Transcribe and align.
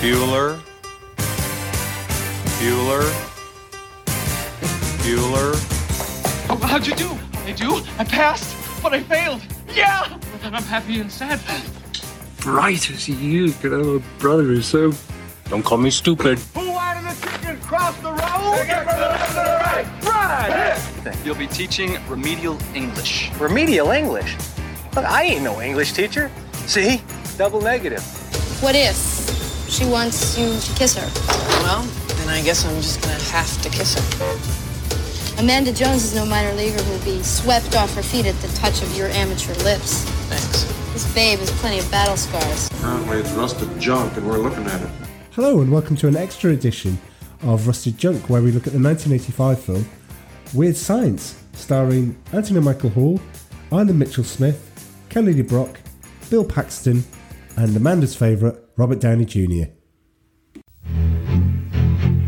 Bueller. 0.00 0.60
Bueller. 2.60 3.02
Bueller. 5.02 5.54
Oh, 6.48 6.56
how'd 6.62 6.86
you 6.86 6.94
do? 6.94 7.18
I 7.44 7.50
do? 7.50 7.82
I 7.98 8.04
passed, 8.04 8.54
but 8.80 8.94
I 8.94 9.00
failed. 9.00 9.42
Yeah! 9.74 10.06
But 10.30 10.40
then 10.40 10.54
I'm 10.54 10.62
happy 10.62 11.00
and 11.00 11.10
sad. 11.10 11.40
bright 12.38 12.88
as 12.90 13.08
you 13.08 13.50
can 13.54 13.72
have 13.72 13.86
a 13.86 13.98
brother 14.20 14.44
who's 14.44 14.66
so. 14.66 14.92
Don't 15.48 15.64
call 15.64 15.78
me 15.78 15.90
stupid. 15.90 16.38
Who 16.54 16.70
wanted 16.70 17.02
the 17.02 17.30
chicken 17.30 17.58
cross 17.62 17.96
the 17.96 18.10
road? 18.10 18.18
Left 18.18 19.28
to 19.28 19.34
the 19.34 19.58
right, 19.64 20.04
Right! 20.04 21.18
You'll 21.24 21.34
be 21.34 21.48
teaching 21.48 21.98
remedial 22.08 22.56
English. 22.72 23.32
Remedial 23.40 23.90
English? 23.90 24.36
Look, 24.94 25.04
I 25.04 25.24
ain't 25.24 25.42
no 25.42 25.60
English 25.60 25.92
teacher. 25.92 26.30
See? 26.66 27.02
Double 27.36 27.60
negative. 27.60 28.02
What 28.62 28.76
if 28.76 28.96
she 29.68 29.84
wants 29.84 30.38
you 30.38 30.58
to 30.58 30.74
kiss 30.74 30.96
her? 30.96 31.06
Well, 31.62 31.82
then 32.16 32.28
I 32.28 32.42
guess 32.42 32.64
I'm 32.64 32.76
just 32.76 33.00
gonna 33.02 33.14
have 33.14 33.62
to 33.62 33.68
kiss 33.68 33.94
her. 33.94 35.40
Amanda 35.40 35.72
Jones 35.72 36.04
is 36.04 36.14
no 36.14 36.26
minor 36.26 36.52
leaguer 36.54 36.82
who'll 36.82 37.04
be 37.04 37.22
swept 37.22 37.76
off 37.76 37.94
her 37.94 38.02
feet 38.02 38.26
at 38.26 38.34
the 38.36 38.48
touch 38.56 38.82
of 38.82 38.96
your 38.96 39.08
amateur 39.08 39.54
lips. 39.62 40.02
Thanks. 40.28 40.64
This 40.92 41.14
babe 41.14 41.38
has 41.38 41.50
plenty 41.60 41.78
of 41.78 41.88
battle 41.90 42.16
scars. 42.16 42.68
Apparently 42.72 43.18
it's 43.18 43.30
rusted 43.32 43.68
junk 43.78 44.16
and 44.16 44.26
we're 44.26 44.38
looking 44.38 44.66
at 44.66 44.80
it. 44.80 44.90
Hello 45.32 45.60
and 45.60 45.70
welcome 45.70 45.94
to 45.96 46.08
an 46.08 46.16
extra 46.16 46.50
edition 46.50 46.98
of 47.42 47.68
Rusted 47.68 47.96
Junk, 47.96 48.28
where 48.28 48.42
we 48.42 48.50
look 48.50 48.66
at 48.66 48.72
the 48.72 48.80
1985 48.80 49.60
film 49.60 49.88
Weird 50.54 50.76
Science, 50.76 51.40
starring 51.52 52.16
Anthony 52.32 52.58
Michael 52.60 52.90
Hall, 52.90 53.20
Ilan 53.70 53.94
Mitchell 53.94 54.24
Smith, 54.24 54.64
Kelly 55.08 55.34
LeBrock, 55.34 55.76
Bill 56.30 56.44
Paxton, 56.44 57.04
and 57.58 57.76
Amanda's 57.76 58.14
favourite, 58.14 58.56
Robert 58.76 59.00
Downey 59.00 59.24
Jr. 59.24 59.40
You 59.40 59.66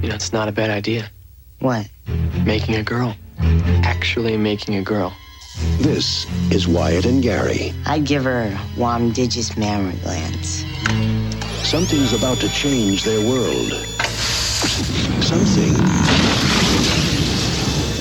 know, 0.09 0.15
it's 0.15 0.33
not 0.33 0.49
a 0.49 0.53
bad 0.53 0.71
idea. 0.71 1.09
What? 1.61 1.89
Making 2.45 2.75
a 2.77 2.83
girl. 2.83 3.15
Actually 3.85 4.37
making 4.37 4.75
a 4.75 4.83
girl. 4.83 5.15
This 5.79 6.27
is 6.51 6.67
Wyatt 6.67 7.07
and 7.07 7.23
Gary. 7.23 7.73
I'd 7.87 8.07
give 8.07 8.25
her 8.25 8.59
warm 8.77 9.13
digis 9.13 9.57
mammary 9.57 9.97
glands. 9.99 10.65
Something's 11.69 12.13
about 12.13 12.39
to 12.39 12.49
change 12.49 13.05
their 13.05 13.21
world. 13.29 13.73
Something 15.23 15.75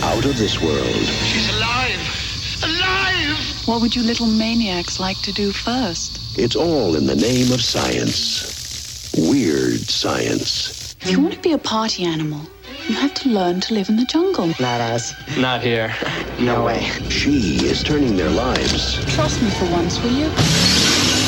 out 0.01 0.25
of 0.25 0.37
this 0.37 0.59
world. 0.59 1.05
She's 1.27 1.49
alive! 1.57 2.63
Alive! 2.63 3.67
What 3.67 3.81
would 3.81 3.95
you 3.95 4.01
little 4.01 4.25
maniacs 4.25 4.99
like 4.99 5.21
to 5.21 5.31
do 5.31 5.51
first? 5.51 6.18
It's 6.35 6.55
all 6.55 6.95
in 6.95 7.05
the 7.05 7.15
name 7.15 7.51
of 7.51 7.61
science. 7.61 9.11
Weird 9.17 9.79
science. 9.81 10.95
If 11.01 11.11
you 11.11 11.19
want 11.19 11.33
to 11.33 11.39
be 11.39 11.53
a 11.53 11.57
party 11.57 12.03
animal, 12.03 12.41
you 12.87 12.95
have 12.95 13.13
to 13.15 13.29
learn 13.29 13.59
to 13.61 13.73
live 13.73 13.89
in 13.89 13.97
the 13.97 14.05
jungle. 14.05 14.47
Not 14.59 14.79
us. 14.81 15.13
Not 15.37 15.61
here. 15.61 15.93
No 16.39 16.63
way. 16.65 16.81
She 17.09 17.65
is 17.65 17.83
turning 17.83 18.15
their 18.15 18.29
lives, 18.29 19.03
Trust 19.15 19.41
me 19.41 19.49
for 19.51 19.65
once, 19.71 20.01
will 20.03 20.11
you? 20.11 20.29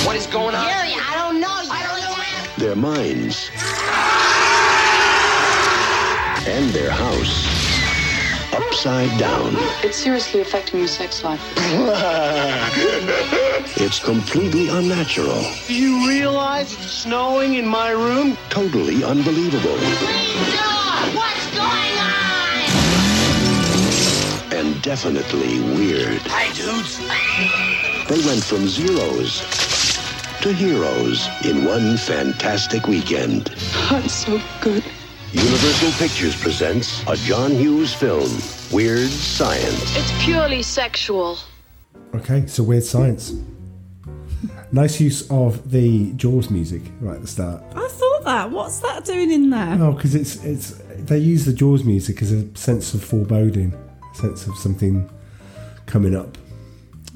What 0.05 0.16
is 0.16 0.27
going 0.27 0.55
on? 0.55 0.66
Gary, 0.66 0.93
I 0.93 1.15
don't 1.17 1.41
know. 1.41 1.47
I 1.49 1.83
don't 1.88 2.02
know. 2.02 2.65
their 2.65 2.75
minds, 2.75 3.49
and 6.47 6.69
their 6.71 6.91
house 6.91 7.50
upside 8.53 9.17
down. 9.19 9.53
It's 9.83 9.97
seriously 9.97 10.41
affecting 10.41 10.80
your 10.80 10.88
sex 10.89 11.23
life. 11.23 11.41
It's 13.77 13.99
completely 13.99 14.67
unnatural, 14.69 15.41
Do 15.67 15.73
you 15.73 16.08
realize 16.08 16.73
it's 16.73 16.91
snowing 16.91 17.55
in 17.55 17.66
my 17.66 17.89
room? 17.91 18.38
totally 18.49 19.03
unbelievable, 19.03 19.77
What's 21.16 21.47
going 21.55 21.97
on? 21.97 22.11
and 24.53 24.81
definitely 24.83 25.59
weird. 25.76 26.21
Hey, 26.21 26.52
dudes. 26.53 26.99
They 28.08 28.21
went 28.27 28.43
from 28.43 28.67
zeros 28.67 29.42
to 30.42 30.53
heroes 30.53 31.27
in 31.45 31.65
one 31.65 31.97
fantastic 31.97 32.87
weekend. 32.87 33.45
That's 33.89 34.14
so 34.14 34.39
good. 34.61 34.83
Universal 35.33 35.92
Pictures 35.93 36.36
presents 36.36 37.08
a 37.08 37.15
John 37.15 37.52
Hughes 37.52 37.93
film, 37.93 38.30
Weird 38.69 39.08
Science. 39.08 39.95
It's 39.95 40.25
purely 40.25 40.61
sexual. 40.61 41.37
Okay, 42.14 42.45
so 42.47 42.64
Weird 42.64 42.83
Science. 42.83 43.33
Nice 44.73 44.99
use 44.99 45.30
of 45.31 45.71
the 45.71 46.11
Jaws 46.14 46.49
music 46.49 46.81
right 46.99 47.15
at 47.15 47.21
the 47.21 47.27
start. 47.27 47.64
I 47.73 47.87
thought 47.87 48.23
that. 48.25 48.52
What's 48.52 48.80
that 48.80 49.05
doing 49.05 49.31
in 49.31 49.49
there? 49.49 49.77
Oh, 49.80 49.93
because 49.93 50.15
it's 50.15 50.43
it's 50.43 50.71
they 50.97 51.20
use 51.20 51.45
the 51.45 51.53
Jaws 51.53 51.86
music 51.86 52.21
as 52.21 52.33
a 52.33 52.53
sense 52.58 52.93
of 52.93 53.02
foreboding, 53.02 53.73
a 54.11 54.15
sense 54.17 54.47
of 54.47 54.58
something 54.58 55.09
coming 55.86 56.14
up. 56.14 56.37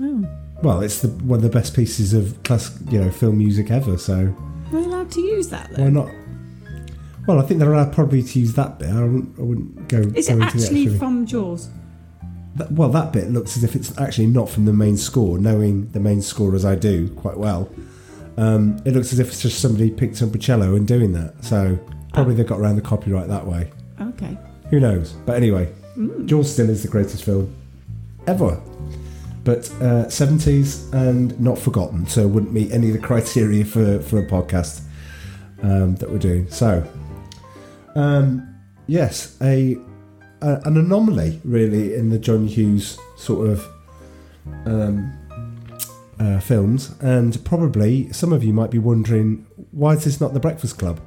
Oh. 0.01 0.25
Well, 0.63 0.79
it's 0.81 1.01
the, 1.01 1.09
one 1.09 1.37
of 1.39 1.43
the 1.43 1.49
best 1.49 1.75
pieces 1.75 2.13
of 2.13 2.41
class, 2.43 2.77
you 2.89 3.01
know, 3.01 3.11
film 3.11 3.39
music 3.39 3.71
ever. 3.71 3.97
So 3.97 4.13
Are 4.13 4.35
we 4.71 4.85
allowed 4.85 5.11
to 5.11 5.21
use 5.21 5.49
that 5.49 5.69
why 5.77 5.89
not? 5.89 6.09
Well, 7.27 7.39
I 7.39 7.43
think 7.43 7.59
they're 7.59 7.73
allowed 7.73 7.93
probably 7.93 8.21
to 8.21 8.39
use 8.39 8.53
that 8.53 8.77
bit. 8.79 8.89
I 8.89 9.01
wouldn't, 9.03 9.39
I 9.39 9.41
wouldn't 9.41 9.87
go. 9.87 9.99
Is 10.15 10.27
go 10.27 10.37
it 10.37 10.41
actually 10.43 10.83
actual- 10.85 10.97
from 10.99 11.25
Jaws? 11.25 11.69
That- 12.55 12.71
well, 12.71 12.89
that 12.89 13.11
bit 13.11 13.31
looks 13.31 13.57
as 13.57 13.63
if 13.63 13.75
it's 13.75 13.97
actually 13.97 14.27
not 14.27 14.49
from 14.49 14.65
the 14.65 14.73
main 14.73 14.95
score. 14.97 15.37
Knowing 15.37 15.89
the 15.91 15.99
main 15.99 16.21
score 16.21 16.55
as 16.55 16.63
I 16.65 16.75
do 16.75 17.09
quite 17.09 17.37
well, 17.37 17.69
um, 18.37 18.77
it 18.85 18.93
looks 18.93 19.11
as 19.11 19.19
if 19.19 19.27
it's 19.29 19.41
just 19.41 19.59
somebody 19.59 19.89
picked 19.89 20.21
up 20.21 20.33
a 20.33 20.37
cello 20.37 20.75
and 20.75 20.87
doing 20.87 21.11
that. 21.13 21.43
So 21.43 21.77
probably 22.13 22.35
they 22.35 22.43
got 22.43 22.59
around 22.59 22.75
the 22.77 22.81
copyright 22.81 23.27
that 23.27 23.45
way. 23.45 23.71
Okay. 23.99 24.37
Who 24.69 24.79
knows? 24.79 25.13
But 25.25 25.35
anyway, 25.35 25.71
Jaws 26.25 26.51
still 26.51 26.69
is 26.69 26.81
the 26.83 26.87
greatest 26.89 27.23
film 27.23 27.53
ever. 28.27 28.61
But 29.43 29.69
uh, 29.79 30.05
70s 30.07 30.91
and 30.93 31.39
not 31.39 31.59
forgotten, 31.59 32.07
so 32.07 32.27
wouldn't 32.27 32.51
meet 32.51 32.71
any 32.71 32.87
of 32.87 32.93
the 32.93 32.99
criteria 32.99 33.63
for, 33.63 33.99
for 33.99 34.17
a 34.19 34.25
podcast 34.25 34.81
um, 35.61 35.95
that 35.97 36.09
we're 36.09 36.17
doing. 36.17 36.49
So, 36.49 36.83
um, 37.95 38.55
yes, 38.87 39.37
a, 39.41 39.77
a 40.41 40.61
an 40.65 40.77
anomaly 40.77 41.41
really 41.43 41.95
in 41.95 42.09
the 42.09 42.19
John 42.19 42.47
Hughes 42.47 42.97
sort 43.17 43.49
of 43.49 43.67
um, 44.65 45.11
uh, 46.19 46.39
films, 46.39 46.95
and 47.01 47.43
probably 47.45 48.11
some 48.11 48.31
of 48.33 48.43
you 48.43 48.53
might 48.53 48.71
be 48.71 48.79
wondering 48.79 49.45
why 49.71 49.93
is 49.93 50.03
this 50.05 50.21
not 50.21 50.33
the 50.33 50.39
Breakfast 50.39 50.77
Club? 50.77 50.99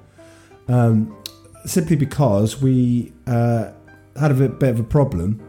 Um, 0.69 1.17
simply 1.65 1.97
because 1.97 2.61
we 2.61 3.13
uh, 3.27 3.71
had 4.19 4.31
a 4.31 4.49
bit, 4.49 4.71
of 4.71 4.81
a 4.81 4.85
problem 4.85 5.41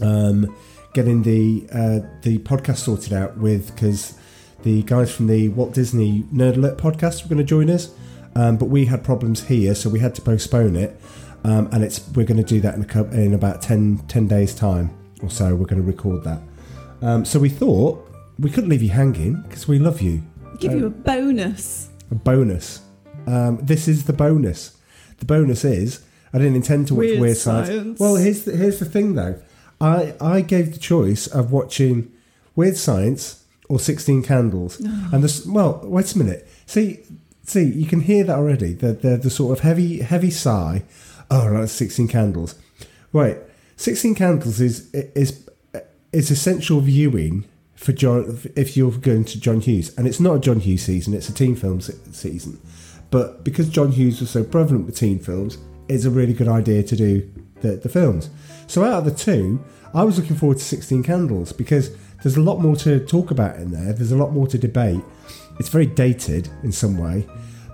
um, 0.00 0.54
getting 0.94 1.22
the 1.22 1.66
uh, 1.72 2.00
the 2.22 2.38
podcast 2.38 2.78
sorted 2.78 3.12
out 3.12 3.36
with 3.38 3.74
because 3.74 4.14
the 4.62 4.82
guys 4.82 5.14
from 5.14 5.26
the 5.26 5.48
Walt 5.50 5.74
Disney 5.74 6.22
Nerd 6.32 6.56
Alert 6.56 6.78
podcast 6.78 7.22
were 7.22 7.28
going 7.28 7.38
to 7.38 7.44
join 7.44 7.70
us, 7.70 7.90
um, 8.34 8.56
but 8.56 8.66
we 8.66 8.86
had 8.86 9.04
problems 9.04 9.44
here, 9.44 9.74
so 9.74 9.90
we 9.90 10.00
had 10.00 10.14
to 10.16 10.22
postpone 10.22 10.76
it. 10.76 10.98
Um, 11.44 11.68
and 11.72 11.82
it's 11.82 12.06
we're 12.14 12.26
going 12.26 12.42
to 12.42 12.44
do 12.44 12.60
that 12.60 12.74
in 12.74 12.88
a 12.88 13.20
in 13.20 13.34
about 13.34 13.62
10, 13.62 14.04
10 14.06 14.28
days 14.28 14.54
time 14.54 14.96
or 15.22 15.30
so. 15.30 15.54
We're 15.54 15.66
going 15.66 15.82
to 15.82 15.86
record 15.86 16.22
that. 16.24 16.40
Um, 17.00 17.24
so 17.24 17.40
we 17.40 17.48
thought 17.48 18.08
we 18.38 18.48
couldn't 18.48 18.70
leave 18.70 18.82
you 18.82 18.90
hanging 18.90 19.42
because 19.42 19.66
we 19.66 19.78
love 19.78 20.00
you. 20.00 20.22
Give 20.60 20.72
you 20.72 20.86
a 20.86 20.90
bonus. 20.90 21.90
A 22.10 22.14
bonus. 22.14 22.82
Um, 23.26 23.58
this 23.60 23.88
is 23.88 24.04
the 24.04 24.12
bonus. 24.12 24.78
The 25.18 25.24
bonus 25.24 25.64
is 25.64 26.04
I 26.32 26.38
didn't 26.38 26.56
intend 26.56 26.88
to 26.88 26.94
watch 26.94 27.06
Weird 27.06 27.20
Weird, 27.20 27.36
Science. 27.36 27.68
Science. 27.68 28.00
Well, 28.00 28.16
here's 28.16 28.44
the, 28.44 28.56
here's 28.56 28.78
the 28.78 28.84
thing 28.84 29.14
though. 29.14 29.40
I 29.80 30.14
I 30.20 30.40
gave 30.40 30.72
the 30.72 30.78
choice 30.78 31.26
of 31.26 31.52
watching 31.52 32.10
Weird 32.54 32.76
Science 32.76 33.44
or 33.68 33.78
Sixteen 33.78 34.22
Candles, 34.22 34.80
and 35.12 35.22
this. 35.22 35.44
Well, 35.44 35.80
wait 35.84 36.14
a 36.14 36.18
minute. 36.18 36.48
See, 36.66 37.00
see, 37.44 37.64
you 37.64 37.86
can 37.86 38.00
hear 38.00 38.24
that 38.24 38.36
already. 38.36 38.72
The 38.72 38.92
the, 38.92 39.16
the 39.16 39.30
sort 39.30 39.56
of 39.58 39.62
heavy 39.64 40.00
heavy 40.00 40.30
sigh. 40.30 40.84
Oh, 41.30 41.48
right, 41.48 41.68
Sixteen 41.68 42.08
Candles. 42.08 42.54
Right, 43.12 43.38
Sixteen 43.76 44.14
Candles 44.14 44.60
is 44.60 44.92
is 44.92 45.48
is 46.12 46.30
essential 46.30 46.80
viewing 46.80 47.44
for 47.74 47.92
John 47.92 48.38
if 48.54 48.76
you're 48.76 48.92
going 48.92 49.24
to 49.24 49.40
John 49.40 49.60
Hughes, 49.60 49.96
and 49.96 50.06
it's 50.06 50.20
not 50.20 50.36
a 50.36 50.40
John 50.40 50.60
Hughes 50.60 50.82
season; 50.82 51.14
it's 51.14 51.28
a 51.28 51.34
teen 51.34 51.56
film 51.56 51.80
se- 51.80 51.94
season. 52.12 52.60
But 53.10 53.44
because 53.44 53.68
John 53.68 53.92
Hughes 53.92 54.20
was 54.20 54.30
so 54.30 54.42
prevalent 54.42 54.86
with 54.86 54.96
teen 54.96 55.18
films, 55.18 55.58
it's 55.88 56.04
a 56.04 56.10
really 56.10 56.32
good 56.32 56.48
idea 56.48 56.82
to 56.82 56.96
do 56.96 57.30
the, 57.60 57.76
the 57.76 57.88
films. 57.88 58.30
So 58.66 58.84
out 58.84 59.00
of 59.00 59.04
the 59.04 59.10
two, 59.10 59.62
I 59.92 60.04
was 60.04 60.18
looking 60.18 60.36
forward 60.36 60.58
to 60.58 60.64
Sixteen 60.64 61.02
Candles 61.02 61.52
because 61.52 61.94
there's 62.22 62.36
a 62.36 62.40
lot 62.40 62.60
more 62.60 62.76
to 62.76 63.04
talk 63.04 63.30
about 63.30 63.56
in 63.56 63.72
there. 63.72 63.92
There's 63.92 64.12
a 64.12 64.16
lot 64.16 64.32
more 64.32 64.46
to 64.46 64.58
debate. 64.58 65.02
It's 65.62 65.68
very 65.68 65.86
dated 65.86 66.48
in 66.64 66.72
some 66.72 66.98
way. 66.98 67.24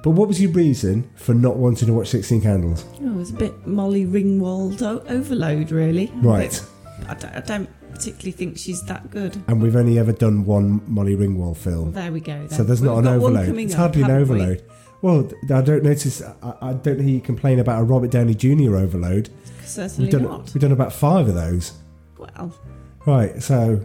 But 0.02 0.10
what 0.10 0.28
was 0.28 0.38
your 0.42 0.50
reason 0.52 1.10
for 1.14 1.32
not 1.32 1.56
wanting 1.56 1.86
to 1.86 1.94
watch 1.94 2.08
Sixteen 2.08 2.42
Candles? 2.42 2.84
Oh, 3.00 3.06
it 3.06 3.14
was 3.14 3.30
a 3.30 3.34
bit 3.34 3.66
Molly 3.66 4.04
Ringwald 4.04 4.82
o- 4.82 5.02
overload, 5.08 5.70
really. 5.70 6.12
Right. 6.16 6.62
I 7.08 7.14
don't, 7.14 7.34
I 7.34 7.40
don't 7.40 7.70
particularly 7.94 8.32
think 8.32 8.58
she's 8.58 8.82
that 8.82 9.10
good. 9.10 9.42
And 9.48 9.62
we've 9.62 9.74
only 9.74 9.98
ever 9.98 10.12
done 10.12 10.44
one 10.44 10.82
Molly 10.86 11.16
Ringwald 11.16 11.56
film. 11.56 11.92
There 11.92 12.12
we 12.12 12.20
go. 12.20 12.36
Then. 12.36 12.50
So 12.50 12.62
there's 12.62 12.82
not 12.82 12.96
We've 12.96 13.06
an 13.06 13.14
got 13.14 13.22
one 13.22 13.36
overload. 13.38 13.58
It's 13.58 13.72
up, 13.72 13.78
hardly 13.80 14.02
an 14.02 14.10
haven't 14.10 14.28
we? 14.36 14.42
overload. 14.42 14.64
Well, 15.00 15.30
I 15.56 15.62
don't 15.62 15.82
notice. 15.82 16.20
I, 16.42 16.54
I 16.60 16.72
don't 16.74 17.00
hear 17.00 17.08
you 17.08 17.20
complain 17.22 17.58
about 17.58 17.80
a 17.80 17.84
Robert 17.84 18.10
Downey 18.10 18.34
Jr. 18.34 18.76
overload. 18.76 19.30
Certainly 19.64 20.04
we've 20.04 20.12
done, 20.12 20.22
not. 20.30 20.52
We've 20.52 20.60
done 20.60 20.72
about 20.72 20.92
five 20.92 21.26
of 21.26 21.34
those. 21.34 21.72
Well, 22.18 22.54
Right, 23.06 23.42
so 23.42 23.80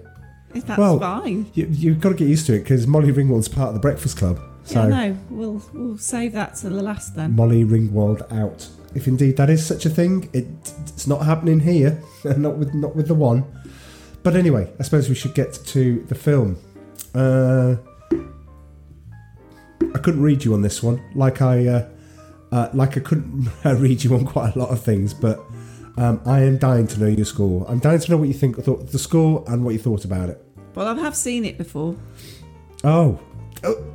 if 0.53 0.65
that's 0.65 0.79
well, 0.79 0.99
fine. 0.99 1.49
You, 1.53 1.67
you've 1.69 1.99
got 1.99 2.09
to 2.09 2.15
get 2.15 2.27
used 2.27 2.45
to 2.47 2.53
it 2.53 2.59
because 2.59 2.87
Molly 2.87 3.11
Ringwald's 3.11 3.47
part 3.47 3.69
of 3.69 3.73
the 3.73 3.79
Breakfast 3.79 4.17
Club. 4.17 4.39
So 4.65 4.83
yeah, 4.83 4.87
no, 4.87 5.17
we'll 5.29 5.61
we'll 5.73 5.97
save 5.97 6.33
that 6.33 6.55
to 6.57 6.69
the 6.69 6.81
last 6.81 7.15
then. 7.15 7.35
Molly 7.35 7.65
Ringwald 7.65 8.31
out. 8.31 8.67
If 8.95 9.07
indeed 9.07 9.37
that 9.37 9.49
is 9.49 9.65
such 9.65 9.85
a 9.85 9.89
thing, 9.89 10.29
it, 10.33 10.45
it's 10.87 11.07
not 11.07 11.25
happening 11.25 11.59
here, 11.59 12.01
not 12.37 12.57
with 12.57 12.73
not 12.73 12.95
with 12.95 13.07
the 13.07 13.15
one. 13.15 13.43
But 14.21 14.35
anyway, 14.35 14.71
I 14.79 14.83
suppose 14.83 15.09
we 15.09 15.15
should 15.15 15.33
get 15.33 15.53
to 15.53 16.03
the 16.07 16.15
film. 16.15 16.57
Uh, 17.13 17.75
I 19.93 19.99
couldn't 19.99 20.21
read 20.21 20.45
you 20.45 20.53
on 20.53 20.61
this 20.61 20.81
one, 20.81 21.03
like 21.13 21.41
I 21.41 21.67
uh, 21.67 21.89
uh, 22.51 22.69
like 22.73 22.97
I 22.97 23.01
couldn't 23.01 23.49
read 23.65 24.03
you 24.03 24.15
on 24.15 24.25
quite 24.25 24.55
a 24.55 24.59
lot 24.59 24.69
of 24.69 24.81
things, 24.81 25.13
but 25.13 25.39
um, 25.97 26.21
I 26.25 26.41
am 26.41 26.57
dying 26.57 26.87
to 26.87 26.99
know 26.99 27.07
your 27.07 27.25
score. 27.25 27.65
I'm 27.67 27.79
dying 27.79 27.99
to 27.99 28.11
know 28.11 28.17
what 28.17 28.27
you 28.27 28.33
think 28.33 28.57
thought 28.63 28.91
the 28.91 28.99
score 28.99 29.43
and 29.47 29.65
what 29.65 29.71
you 29.71 29.79
thought 29.79 30.05
about 30.05 30.29
it. 30.29 30.42
Well, 30.75 30.87
I 30.87 30.99
have 31.01 31.15
seen 31.15 31.45
it 31.45 31.57
before. 31.57 31.95
Oh. 32.83 33.19
Oh. 33.63 33.85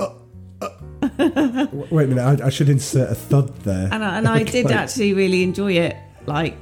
Oh. 0.00 0.16
Oh. 0.62 0.68
Wait 1.90 2.04
a 2.04 2.08
minute, 2.14 2.40
I, 2.42 2.46
I 2.46 2.50
should 2.50 2.68
insert 2.68 3.10
a 3.10 3.14
thud 3.14 3.54
there. 3.60 3.88
And 3.92 4.04
I, 4.04 4.18
and 4.18 4.28
I 4.28 4.42
did 4.44 4.70
actually 4.70 5.14
really 5.14 5.42
enjoy 5.42 5.72
it, 5.72 5.96
like 6.26 6.56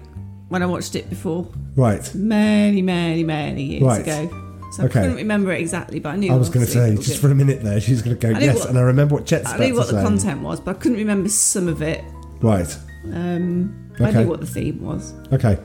when 0.48 0.62
I 0.62 0.66
watched 0.66 0.94
it 0.94 1.08
before, 1.10 1.48
Right. 1.76 2.14
many, 2.14 2.82
many, 2.82 3.24
many 3.24 3.62
years 3.64 3.82
Right. 3.82 4.02
ago. 4.02 4.40
So 4.72 4.84
Okay. 4.84 4.98
I 5.00 5.02
couldn't 5.02 5.16
remember 5.18 5.52
it 5.52 5.60
exactly, 5.60 6.00
but 6.00 6.10
I 6.10 6.16
knew. 6.16 6.32
I 6.32 6.36
was 6.36 6.48
going 6.48 6.66
to 6.66 6.70
say, 6.70 6.94
just 6.96 7.20
for 7.20 7.30
a 7.30 7.34
minute 7.34 7.62
there, 7.62 7.80
she's 7.80 8.02
going 8.02 8.16
to 8.18 8.32
go, 8.32 8.36
yes, 8.38 8.60
what- 8.60 8.68
and 8.70 8.78
I 8.78 8.82
remember 8.82 9.14
what 9.16 9.24
Chet's 9.26 9.46
I 9.52 9.58
knew 9.58 9.74
what 9.74 9.86
the 9.88 10.02
content 10.02 10.42
was, 10.42 10.60
but 10.60 10.76
I 10.76 10.78
couldn't 10.80 10.98
remember 10.98 11.28
some 11.28 11.68
of 11.68 11.80
it. 11.82 12.04
Right. 12.40 12.76
Um, 13.12 13.90
okay. 13.94 14.04
I 14.06 14.10
knew 14.22 14.28
what 14.28 14.40
the 14.40 14.46
theme 14.46 14.80
was. 14.82 15.14
Okay. 15.32 15.58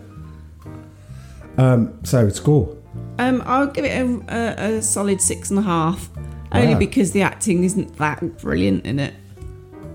Um, 1.58 2.00
so, 2.04 2.30
score. 2.30 2.76
Um, 3.20 3.44
I'll 3.46 3.68
give 3.68 3.86
it 3.86 3.90
a, 3.90 4.06
a, 4.30 4.78
a 4.78 4.82
solid 4.82 5.20
six 5.22 5.50
and 5.50 5.60
a 5.60 5.62
half, 5.62 6.10
only 6.52 6.74
Wow. 6.74 6.80
because 6.80 7.12
the 7.12 7.22
acting 7.22 7.64
isn't 7.66 7.98
that 7.98 8.38
brilliant 8.42 8.86
in 8.86 8.98
it. 9.00 9.14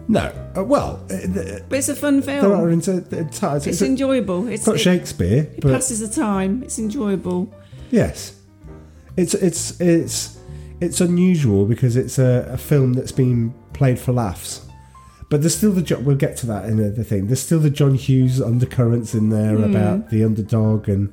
No. 0.09 0.31
Uh, 0.57 0.63
well, 0.63 1.01
uh, 1.11 1.19
th- 1.21 1.63
But 1.69 1.79
it's 1.79 1.89
a 1.89 1.97
fun 1.97 2.21
film. 2.21 2.43
there 2.43 2.53
are 2.53 2.59
film. 2.69 2.71
into, 2.73 2.99
it's, 2.99 3.43
it's, 3.43 3.67
It's 3.67 3.83
enjoyable. 3.83 4.47
It's 4.49 4.67
not 4.67 4.77
it, 4.77 4.81
Shakespeare, 4.81 5.45
it 5.45 5.61
but 5.63 5.73
passes 5.73 6.01
the 6.01 6.09
time. 6.09 6.63
It's 6.63 6.79
enjoyable. 6.79 7.53
yes, 7.91 8.35
it's 9.17 9.33
it's 9.35 9.81
it's 9.81 10.39
it's 10.81 11.01
unusual 11.01 11.65
because 11.67 11.97
it's 11.97 12.19
a, 12.19 12.47
a 12.53 12.59
film 12.59 12.93
that's 12.93 13.13
been 13.13 13.55
played 13.73 13.99
for 13.99 14.13
laughs. 14.13 14.61
But 15.31 15.41
there's 15.41 15.57
still 15.57 15.73
the 15.73 15.81
Jo- 15.83 16.01
we'll 16.01 16.17
get 16.17 16.37
to 16.39 16.47
that 16.49 16.67
in 16.67 16.77
the 16.95 17.03
thing. 17.05 17.29
There's 17.29 17.41
still 17.41 17.61
the 17.61 17.71
John 17.71 17.95
Hughes 17.95 18.41
undercurrents 18.43 19.15
in 19.15 19.31
there 19.31 19.57
Hmm. 19.57 19.65
about 19.75 20.11
the 20.11 20.23
underdog 20.25 20.89
and 20.89 21.11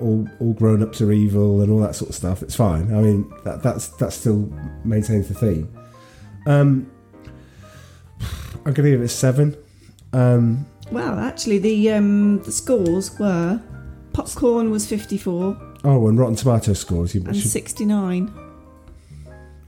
all 0.00 0.28
all 0.40 0.52
grown 0.54 0.82
ups 0.82 1.00
are 1.00 1.12
evil 1.12 1.60
and 1.60 1.70
all 1.70 1.78
that 1.80 1.94
sort 1.94 2.10
of 2.10 2.14
stuff. 2.16 2.42
It's 2.42 2.54
fine. 2.56 2.94
I 2.94 3.00
mean 3.00 3.32
that 3.44 3.62
that's 3.62 3.88
that 3.98 4.12
still 4.12 4.52
maintains 4.84 5.28
the 5.28 5.34
theme. 5.34 5.72
Um, 6.46 6.90
I'm 8.64 8.72
gonna 8.74 8.90
give 8.90 9.00
it 9.00 9.04
a 9.04 9.08
seven. 9.08 9.56
Um, 10.12 10.66
Well, 10.90 11.18
actually, 11.18 11.58
the 11.58 11.90
um, 11.92 12.42
the 12.42 12.52
scores 12.52 13.18
were 13.18 13.60
popcorn 14.12 14.70
was 14.70 14.86
54. 14.86 15.56
Oh, 15.84 16.08
and 16.08 16.18
Rotten 16.18 16.34
Tomato 16.36 16.72
scores. 16.74 17.14
You 17.14 17.22
and 17.24 17.36
should, 17.36 17.50
sixty 17.50 17.84
nine, 17.86 18.30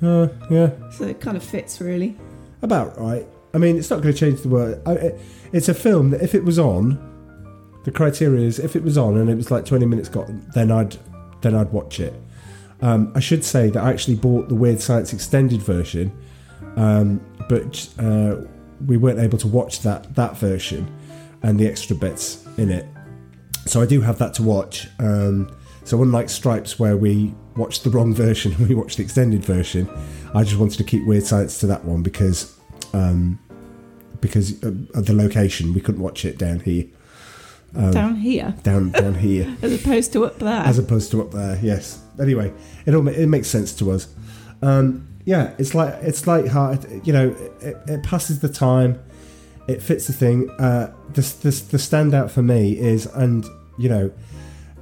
uh, 0.02 0.28
yeah, 0.50 0.70
so 0.90 1.04
it 1.04 1.20
kind 1.20 1.36
of 1.36 1.42
fits 1.42 1.80
really. 1.80 2.16
About 2.60 2.98
right. 3.00 3.26
I 3.54 3.58
mean, 3.58 3.76
it's 3.76 3.90
not 3.90 4.02
going 4.02 4.14
to 4.14 4.18
change 4.18 4.40
the 4.42 4.48
world. 4.48 4.80
I, 4.86 4.92
it, 4.92 5.20
it's 5.52 5.68
a 5.68 5.74
film 5.74 6.10
that 6.10 6.22
if 6.22 6.34
it 6.34 6.42
was 6.44 6.58
on, 6.58 6.98
the 7.84 7.90
criteria 7.90 8.46
is 8.46 8.58
if 8.58 8.76
it 8.76 8.82
was 8.82 8.96
on 8.96 9.16
and 9.16 9.28
it 9.28 9.34
was 9.34 9.50
like 9.50 9.64
twenty 9.64 9.86
minutes 9.86 10.08
gone, 10.08 10.46
then 10.54 10.70
I'd 10.70 10.96
then 11.40 11.54
I'd 11.54 11.72
watch 11.72 12.00
it. 12.00 12.14
Um, 12.80 13.12
I 13.14 13.20
should 13.20 13.44
say 13.44 13.70
that 13.70 13.82
I 13.82 13.90
actually 13.90 14.16
bought 14.16 14.48
the 14.48 14.54
Weird 14.54 14.80
Science 14.80 15.12
extended 15.12 15.62
version, 15.62 16.12
um, 16.76 17.20
but 17.48 17.88
uh, 17.98 18.36
we 18.86 18.96
weren't 18.96 19.20
able 19.20 19.38
to 19.38 19.48
watch 19.48 19.80
that 19.82 20.14
that 20.14 20.36
version 20.36 20.92
and 21.42 21.58
the 21.58 21.66
extra 21.66 21.94
bits 21.96 22.44
in 22.56 22.70
it. 22.70 22.86
So 23.66 23.80
I 23.80 23.86
do 23.86 24.00
have 24.00 24.18
that 24.18 24.34
to 24.34 24.42
watch. 24.42 24.88
Um, 24.98 25.54
so 25.84 26.02
unlike 26.02 26.28
Stripes, 26.28 26.78
where 26.78 26.96
we 26.96 27.34
watched 27.56 27.84
the 27.84 27.90
wrong 27.90 28.14
version, 28.14 28.54
we 28.68 28.74
watched 28.74 28.96
the 28.96 29.02
extended 29.02 29.44
version. 29.44 29.88
I 30.34 30.44
just 30.44 30.56
wanted 30.56 30.78
to 30.78 30.84
keep 30.84 31.06
Weird 31.06 31.24
Science 31.24 31.58
to 31.60 31.66
that 31.68 31.84
one 31.84 32.02
because 32.02 32.56
um, 32.92 33.38
because 34.20 34.62
of 34.62 35.06
the 35.06 35.12
location, 35.12 35.74
we 35.74 35.80
couldn't 35.80 36.02
watch 36.02 36.24
it 36.24 36.38
down 36.38 36.60
here. 36.60 36.86
Um, 37.74 37.90
Down 37.90 38.16
here, 38.16 38.54
down 38.62 38.90
down 38.90 39.14
here, 39.14 39.56
as 39.62 39.72
opposed 39.72 40.12
to 40.12 40.26
up 40.26 40.38
there. 40.38 40.60
as 40.60 40.78
opposed 40.78 41.10
to 41.12 41.22
up 41.22 41.30
there. 41.30 41.58
Yes. 41.62 42.02
Anyway, 42.20 42.52
it 42.84 42.94
all 42.94 43.08
it 43.08 43.26
makes 43.26 43.48
sense 43.48 43.72
to 43.76 43.90
us. 43.92 44.08
Um, 44.60 45.08
yeah, 45.24 45.54
it's 45.58 45.74
like 45.74 45.94
it's 46.02 46.26
like 46.26 46.46
hard. 46.48 46.84
You 47.06 47.12
know, 47.12 47.36
it, 47.60 47.78
it 47.86 48.02
passes 48.02 48.40
the 48.40 48.48
time. 48.48 49.02
It 49.68 49.80
fits 49.80 50.06
the 50.06 50.12
thing. 50.12 50.50
Uh, 50.58 50.92
the, 51.14 51.22
standout 51.22 52.30
for 52.30 52.42
me 52.42 52.76
is, 52.78 53.06
and 53.06 53.46
you 53.78 53.88
know, 53.88 54.12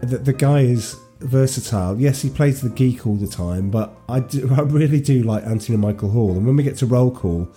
the, 0.00 0.18
the 0.18 0.32
guy 0.32 0.60
is 0.60 0.96
versatile. 1.20 2.00
Yes, 2.00 2.22
he 2.22 2.30
plays 2.30 2.60
the 2.62 2.70
geek 2.70 3.06
all 3.06 3.16
the 3.16 3.26
time, 3.26 3.70
but 3.70 3.94
I 4.08 4.20
do, 4.20 4.48
I 4.56 4.62
really 4.62 5.00
do 5.00 5.22
like 5.22 5.44
Anthony 5.44 5.76
Michael 5.76 6.10
Hall. 6.10 6.32
And 6.32 6.46
when 6.46 6.56
we 6.56 6.62
get 6.62 6.76
to 6.78 6.86
roll 6.86 7.10
call, 7.10 7.48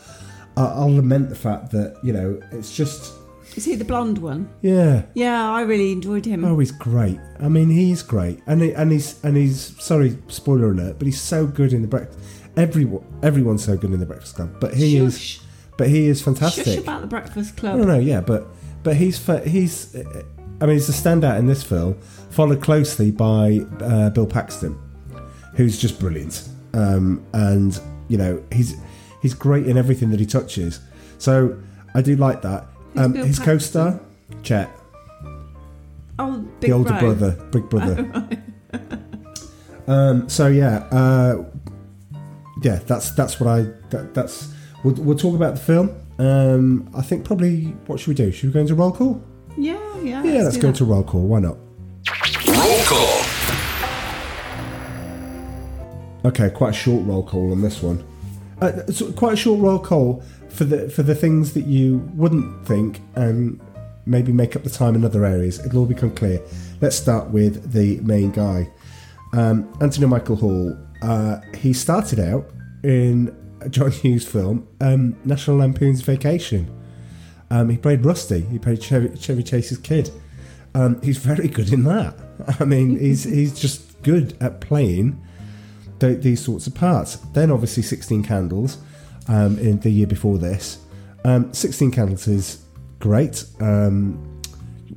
I'll 0.57 0.93
lament 0.95 1.29
the 1.29 1.35
fact 1.35 1.71
that 1.71 1.95
you 2.03 2.13
know 2.13 2.39
it's 2.51 2.75
just 2.75 3.13
Is 3.55 3.65
he 3.65 3.75
the 3.75 3.85
blonde 3.85 4.17
one? 4.17 4.49
yeah. 4.61 5.03
Yeah, 5.13 5.51
I 5.51 5.61
really 5.61 5.91
enjoyed 5.91 6.25
him. 6.25 6.43
Oh, 6.45 6.57
he's 6.59 6.71
great. 6.71 7.19
I 7.39 7.47
mean, 7.49 7.69
he's 7.69 8.01
great, 8.03 8.39
and 8.47 8.61
he, 8.61 8.71
and 8.73 8.91
he's 8.91 9.23
and 9.23 9.37
he's 9.37 9.75
sorry, 9.81 10.17
spoiler 10.27 10.71
alert, 10.71 10.97
but 10.99 11.05
he's 11.05 11.21
so 11.21 11.45
good 11.45 11.73
in 11.73 11.81
the 11.81 11.87
breakfast. 11.87 12.19
Everyone, 12.55 13.03
everyone's 13.23 13.63
so 13.63 13.75
good 13.75 13.91
in 13.91 13.99
the 13.99 14.05
Breakfast 14.05 14.35
Club, 14.35 14.55
but 14.59 14.73
he 14.75 14.97
Shush. 14.99 15.37
is, 15.37 15.43
but 15.77 15.89
he 15.89 16.07
is 16.07 16.21
fantastic. 16.21 16.65
Shush 16.65 16.77
about 16.77 17.01
the 17.01 17.07
Breakfast 17.07 17.57
Club. 17.57 17.79
No, 17.79 17.83
no, 17.85 17.99
yeah, 17.99 18.21
but 18.21 18.47
but 18.83 18.95
he's 18.95 19.25
he's. 19.45 19.95
I 20.61 20.65
mean, 20.67 20.75
he's 20.75 20.87
a 20.87 20.91
standout 20.93 21.39
in 21.39 21.47
this 21.47 21.63
film, 21.63 21.95
followed 22.29 22.61
closely 22.61 23.09
by 23.11 23.59
uh, 23.81 24.11
Bill 24.11 24.27
Paxton, 24.27 24.77
who's 25.55 25.79
just 25.79 25.99
brilliant. 25.99 26.47
Um, 26.73 27.25
and 27.33 27.79
you 28.07 28.17
know, 28.17 28.41
he's 28.51 28.75
he's 29.21 29.33
great 29.33 29.65
in 29.67 29.77
everything 29.77 30.09
that 30.11 30.19
he 30.19 30.25
touches. 30.25 30.79
So 31.17 31.59
I 31.95 32.01
do 32.01 32.15
like 32.15 32.41
that. 32.43 32.67
Who's 32.93 33.05
Um, 33.05 33.13
his 33.13 33.39
Paxton? 33.39 33.45
co-star, 33.45 33.99
Chet, 34.43 34.69
Oh, 36.19 36.45
Big 36.59 36.69
the 36.69 36.75
older 36.75 36.89
Bro. 36.91 36.99
brother, 36.99 37.31
big 37.51 37.69
brother. 37.69 38.27
um, 39.87 40.29
so 40.29 40.47
yeah, 40.47 40.77
uh, 40.91 41.43
yeah, 42.61 42.79
that's 42.85 43.11
that's 43.11 43.39
what 43.39 43.47
I 43.49 43.61
that, 43.89 44.13
that's. 44.13 44.53
We'll, 44.83 44.93
we'll 44.95 45.17
talk 45.17 45.33
about 45.35 45.55
the 45.55 45.61
film. 45.61 45.95
Um, 46.19 46.89
I 46.95 47.01
think 47.01 47.25
probably 47.25 47.63
what 47.87 47.99
should 47.99 48.09
we 48.09 48.13
do? 48.15 48.31
Should 48.31 48.49
we 48.49 48.53
go 48.53 48.59
into 48.59 48.75
roll 48.75 48.91
call? 48.91 49.23
Yeah, 49.57 49.79
yeah. 50.01 50.23
Yeah, 50.23 50.41
let's 50.43 50.55
do 50.55 50.61
go 50.61 50.67
that. 50.67 50.79
into 50.81 50.85
roll 50.85 51.03
call. 51.03 51.21
Why 51.21 51.39
not? 51.39 51.57
Roll 52.47 52.83
call. 52.85 53.21
Okay, 56.25 56.49
quite 56.51 56.69
a 56.69 56.73
short 56.73 57.05
roll 57.05 57.23
call 57.23 57.51
on 57.51 57.61
this 57.61 57.81
one. 57.81 58.03
Uh, 58.61 58.85
so 58.91 59.11
quite 59.13 59.33
a 59.33 59.35
short 59.35 59.59
roll 59.59 59.79
call 59.79 60.23
for 60.53 60.65
the 60.65 60.89
for 60.89 61.03
the 61.03 61.15
things 61.15 61.53
that 61.53 61.65
you 61.65 61.97
wouldn't 62.13 62.65
think 62.65 63.01
and 63.15 63.59
maybe 64.05 64.31
make 64.31 64.55
up 64.55 64.63
the 64.63 64.69
time 64.69 64.95
in 64.95 65.03
other 65.03 65.25
areas. 65.25 65.59
It'll 65.65 65.79
all 65.79 65.85
become 65.85 66.11
clear. 66.11 66.41
Let's 66.81 66.95
start 66.95 67.29
with 67.29 67.71
the 67.71 67.99
main 68.01 68.31
guy, 68.31 68.69
um, 69.33 69.71
Anthony 69.81 70.07
Michael 70.07 70.35
Hall. 70.35 70.77
Uh, 71.01 71.39
he 71.55 71.73
started 71.73 72.19
out 72.19 72.49
in 72.83 73.35
a 73.61 73.69
John 73.69 73.91
Hughes 73.91 74.25
film, 74.27 74.67
um, 74.81 75.15
National 75.25 75.57
Lampoon's 75.57 76.01
Vacation. 76.01 76.69
Um, 77.49 77.69
he 77.69 77.77
played 77.77 78.05
Rusty. 78.05 78.41
He 78.41 78.59
played 78.59 78.81
Chevy, 78.81 79.17
Chevy 79.17 79.43
Chase's 79.43 79.77
kid. 79.77 80.11
Um, 80.75 81.01
he's 81.01 81.17
very 81.17 81.47
good 81.47 81.71
in 81.71 81.83
that. 81.83 82.15
I 82.59 82.65
mean, 82.65 82.99
he's 82.99 83.23
he's 83.37 83.59
just 83.59 84.01
good 84.03 84.37
at 84.41 84.61
playing 84.61 85.21
th- 85.99 86.21
these 86.21 86.43
sorts 86.43 86.67
of 86.67 86.75
parts. 86.75 87.15
Then 87.33 87.49
obviously 87.51 87.83
16 87.83 88.23
Candles 88.23 88.77
um, 89.27 89.57
in 89.59 89.79
the 89.79 89.89
year 89.89 90.07
before 90.07 90.37
this. 90.37 90.79
Um, 91.25 91.53
16 91.53 91.91
Candles 91.91 92.27
is 92.27 92.65
great. 92.99 93.45
Um, 93.59 94.41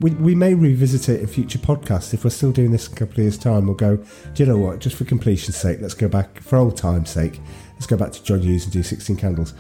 we, 0.01 0.11
we 0.13 0.35
may 0.35 0.55
revisit 0.55 1.09
it 1.09 1.21
in 1.21 1.27
future 1.27 1.59
podcasts. 1.59 2.13
If 2.13 2.25
we're 2.25 2.31
still 2.31 2.53
doing 2.53 2.71
this 2.71 2.87
in 2.87 2.95
a 2.95 2.97
couple 2.97 3.15
of 3.15 3.19
years' 3.19 3.39
time, 3.39 3.67
we'll 3.67 3.75
go, 3.75 3.97
do 3.97 4.43
you 4.43 4.47
know 4.47 4.59
what? 4.59 4.79
Just 4.81 4.97
for 4.97 5.05
completion's 5.05 5.57
sake, 5.57 5.79
let's 5.81 5.95
go 5.95 6.09
back, 6.09 6.41
for 6.41 6.57
old 6.57 6.77
time's 6.77 7.11
sake, 7.11 7.41
let's 7.75 7.87
go 7.87 7.97
back 7.97 8.13
to 8.13 8.23
John 8.23 8.41
Hughes 8.41 8.65
and 8.65 8.73
do 8.73 8.83
16 8.83 9.17
Candles. 9.17 9.55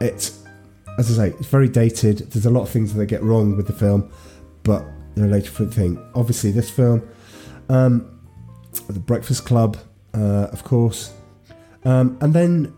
It's, 0.00 0.44
as 0.98 1.18
I 1.18 1.28
say, 1.28 1.36
it's 1.38 1.48
very 1.48 1.68
dated. 1.68 2.18
There's 2.30 2.46
a 2.46 2.50
lot 2.50 2.62
of 2.62 2.70
things 2.70 2.92
that 2.92 2.98
they 2.98 3.06
get 3.06 3.22
wrong 3.22 3.56
with 3.56 3.66
the 3.66 3.72
film, 3.72 4.10
but 4.62 4.84
they're 5.14 5.26
a 5.26 5.28
later 5.28 5.50
thing. 5.66 5.98
Obviously, 6.14 6.52
this 6.52 6.70
film, 6.70 7.08
um, 7.68 8.20
The 8.88 9.00
Breakfast 9.00 9.44
Club, 9.44 9.78
uh, 10.14 10.48
of 10.52 10.64
course. 10.64 11.12
Um, 11.84 12.16
and 12.20 12.32
then 12.32 12.74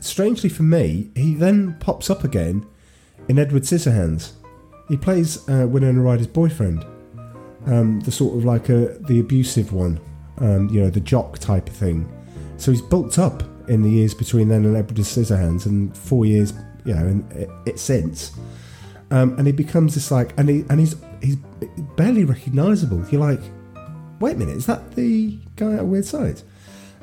strangely 0.00 0.48
for 0.48 0.62
me, 0.62 1.10
he 1.14 1.34
then 1.34 1.76
pops 1.80 2.10
up 2.10 2.24
again 2.24 2.66
in 3.28 3.38
Edward 3.38 3.62
Scissorhands. 3.62 4.32
He 4.88 4.96
plays 4.96 5.48
uh, 5.48 5.66
Winona 5.68 6.00
Ryder's 6.00 6.26
boyfriend, 6.26 6.84
um, 7.66 8.00
the 8.00 8.10
sort 8.10 8.36
of 8.36 8.44
like 8.44 8.68
a 8.68 8.98
the 9.00 9.20
abusive 9.20 9.72
one, 9.72 10.00
um, 10.38 10.68
you 10.70 10.80
know, 10.80 10.90
the 10.90 11.00
jock 11.00 11.38
type 11.38 11.68
of 11.68 11.76
thing. 11.76 12.10
So 12.56 12.72
he's 12.72 12.82
bulked 12.82 13.18
up 13.18 13.42
in 13.68 13.82
the 13.82 13.90
years 13.90 14.14
between 14.14 14.48
then 14.48 14.64
and 14.64 14.76
Edward 14.76 14.96
Scissorhands, 14.98 15.66
and 15.66 15.96
four 15.96 16.26
years, 16.26 16.52
you 16.84 16.94
know, 16.94 17.06
and 17.06 17.32
it, 17.32 17.50
it 17.66 17.78
since. 17.78 18.32
Um, 19.12 19.36
and 19.38 19.46
he 19.46 19.52
becomes 19.52 19.94
this 19.94 20.10
like, 20.10 20.36
and 20.38 20.48
he 20.48 20.64
and 20.70 20.80
he's 20.80 20.96
he's 21.22 21.36
barely 21.96 22.24
recognisable. 22.24 23.04
You're 23.10 23.20
like, 23.20 23.42
wait 24.18 24.36
a 24.36 24.38
minute, 24.38 24.56
is 24.56 24.66
that 24.66 24.92
the 24.96 25.38
guy 25.56 25.74
at 25.74 25.86
Weird 25.86 26.04
Science? 26.04 26.44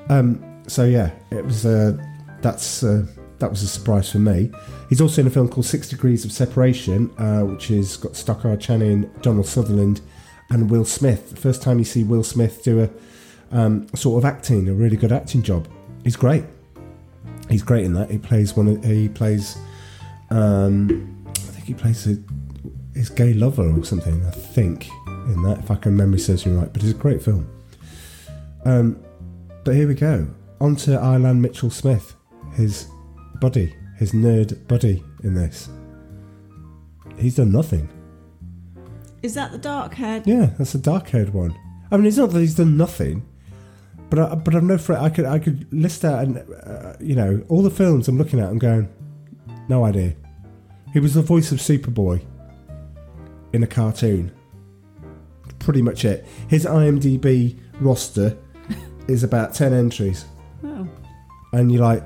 Um, 0.09 0.63
so 0.67 0.83
yeah, 0.83 1.11
it 1.31 1.45
was. 1.45 1.65
Uh, 1.65 1.97
that's 2.41 2.83
uh, 2.83 3.05
that 3.39 3.49
was 3.49 3.61
a 3.63 3.67
surprise 3.67 4.11
for 4.11 4.19
me. 4.19 4.51
He's 4.89 5.01
also 5.01 5.21
in 5.21 5.27
a 5.27 5.29
film 5.29 5.49
called 5.49 5.65
Six 5.65 5.89
Degrees 5.89 6.25
of 6.25 6.31
Separation, 6.31 7.11
uh, 7.17 7.41
which 7.41 7.67
has 7.67 7.97
got 7.97 8.15
Stockard 8.15 8.59
Channing, 8.59 9.09
Donald 9.21 9.45
Sutherland, 9.45 10.01
and 10.49 10.69
Will 10.69 10.85
Smith. 10.85 11.29
The 11.29 11.35
first 11.35 11.61
time 11.61 11.77
you 11.79 11.85
see 11.85 12.03
Will 12.03 12.23
Smith 12.23 12.63
do 12.63 12.81
a 12.83 12.89
um, 13.51 13.87
sort 13.95 14.23
of 14.23 14.25
acting, 14.25 14.67
a 14.69 14.73
really 14.73 14.97
good 14.97 15.11
acting 15.11 15.41
job. 15.41 15.67
He's 16.03 16.15
great. 16.15 16.43
He's 17.49 17.63
great 17.63 17.85
in 17.85 17.93
that. 17.93 18.09
He 18.11 18.17
plays 18.17 18.55
one. 18.55 18.67
Of, 18.67 18.83
he 18.83 19.09
plays. 19.09 19.57
Um, 20.29 21.23
I 21.27 21.51
think 21.51 21.65
he 21.65 21.73
plays 21.73 22.07
a, 22.07 22.17
his 22.93 23.09
gay 23.09 23.33
lover 23.33 23.69
or 23.69 23.83
something. 23.85 24.25
I 24.25 24.31
think 24.31 24.89
in 25.05 25.41
that, 25.43 25.59
if 25.59 25.71
I 25.71 25.75
can 25.75 25.95
memory 25.95 26.19
serves 26.19 26.45
me 26.45 26.53
right. 26.53 26.71
But 26.71 26.83
it's 26.83 26.91
a 26.91 26.95
great 26.95 27.21
film. 27.21 27.49
Um, 28.65 29.01
but 29.63 29.75
here 29.75 29.87
we 29.87 29.95
go. 29.95 30.27
On 30.59 30.75
to 30.77 30.91
Ilan 30.91 31.39
Mitchell 31.39 31.69
Smith, 31.69 32.15
his 32.57 32.87
buddy, 33.39 33.73
his 33.97 34.11
nerd 34.11 34.67
buddy 34.67 35.03
in 35.23 35.33
this. 35.33 35.69
He's 37.17 37.35
done 37.35 37.51
nothing. 37.51 37.87
Is 39.23 39.33
that 39.35 39.51
the 39.51 39.57
dark 39.57 39.93
haired? 39.93 40.27
Yeah, 40.27 40.47
that's 40.57 40.75
a 40.75 40.79
dark 40.79 41.07
haired 41.09 41.33
one. 41.33 41.55
I 41.91 41.97
mean, 41.97 42.05
it's 42.05 42.17
not 42.17 42.31
that 42.31 42.39
he's 42.39 42.55
done 42.55 42.75
nothing, 42.77 43.25
but 44.09 44.19
I, 44.19 44.35
but 44.35 44.53
I'm 44.55 44.67
no 44.67 44.77
friend. 44.77 45.01
I 45.03 45.09
could 45.09 45.25
I 45.25 45.39
could 45.39 45.71
list 45.73 46.03
out 46.05 46.23
and 46.23 46.37
uh, 46.63 46.93
you 46.99 47.15
know 47.15 47.43
all 47.49 47.61
the 47.63 47.69
films 47.71 48.07
I'm 48.07 48.17
looking 48.17 48.39
at. 48.39 48.49
I'm 48.49 48.59
going, 48.59 48.89
no 49.69 49.85
idea. 49.85 50.15
He 50.93 50.99
was 50.99 51.13
the 51.13 51.21
voice 51.21 51.51
of 51.51 51.59
Superboy 51.59 52.23
in 53.53 53.63
a 53.63 53.67
cartoon. 53.67 54.31
Pretty 55.59 55.81
much 55.81 56.05
it. 56.05 56.25
His 56.47 56.65
IMDb 56.65 57.57
roster 57.79 58.37
is 59.07 59.23
about 59.23 59.53
ten 59.53 59.73
entries, 59.73 60.25
Oh. 60.63 60.87
and 61.53 61.71
you're 61.71 61.81
like, 61.81 62.03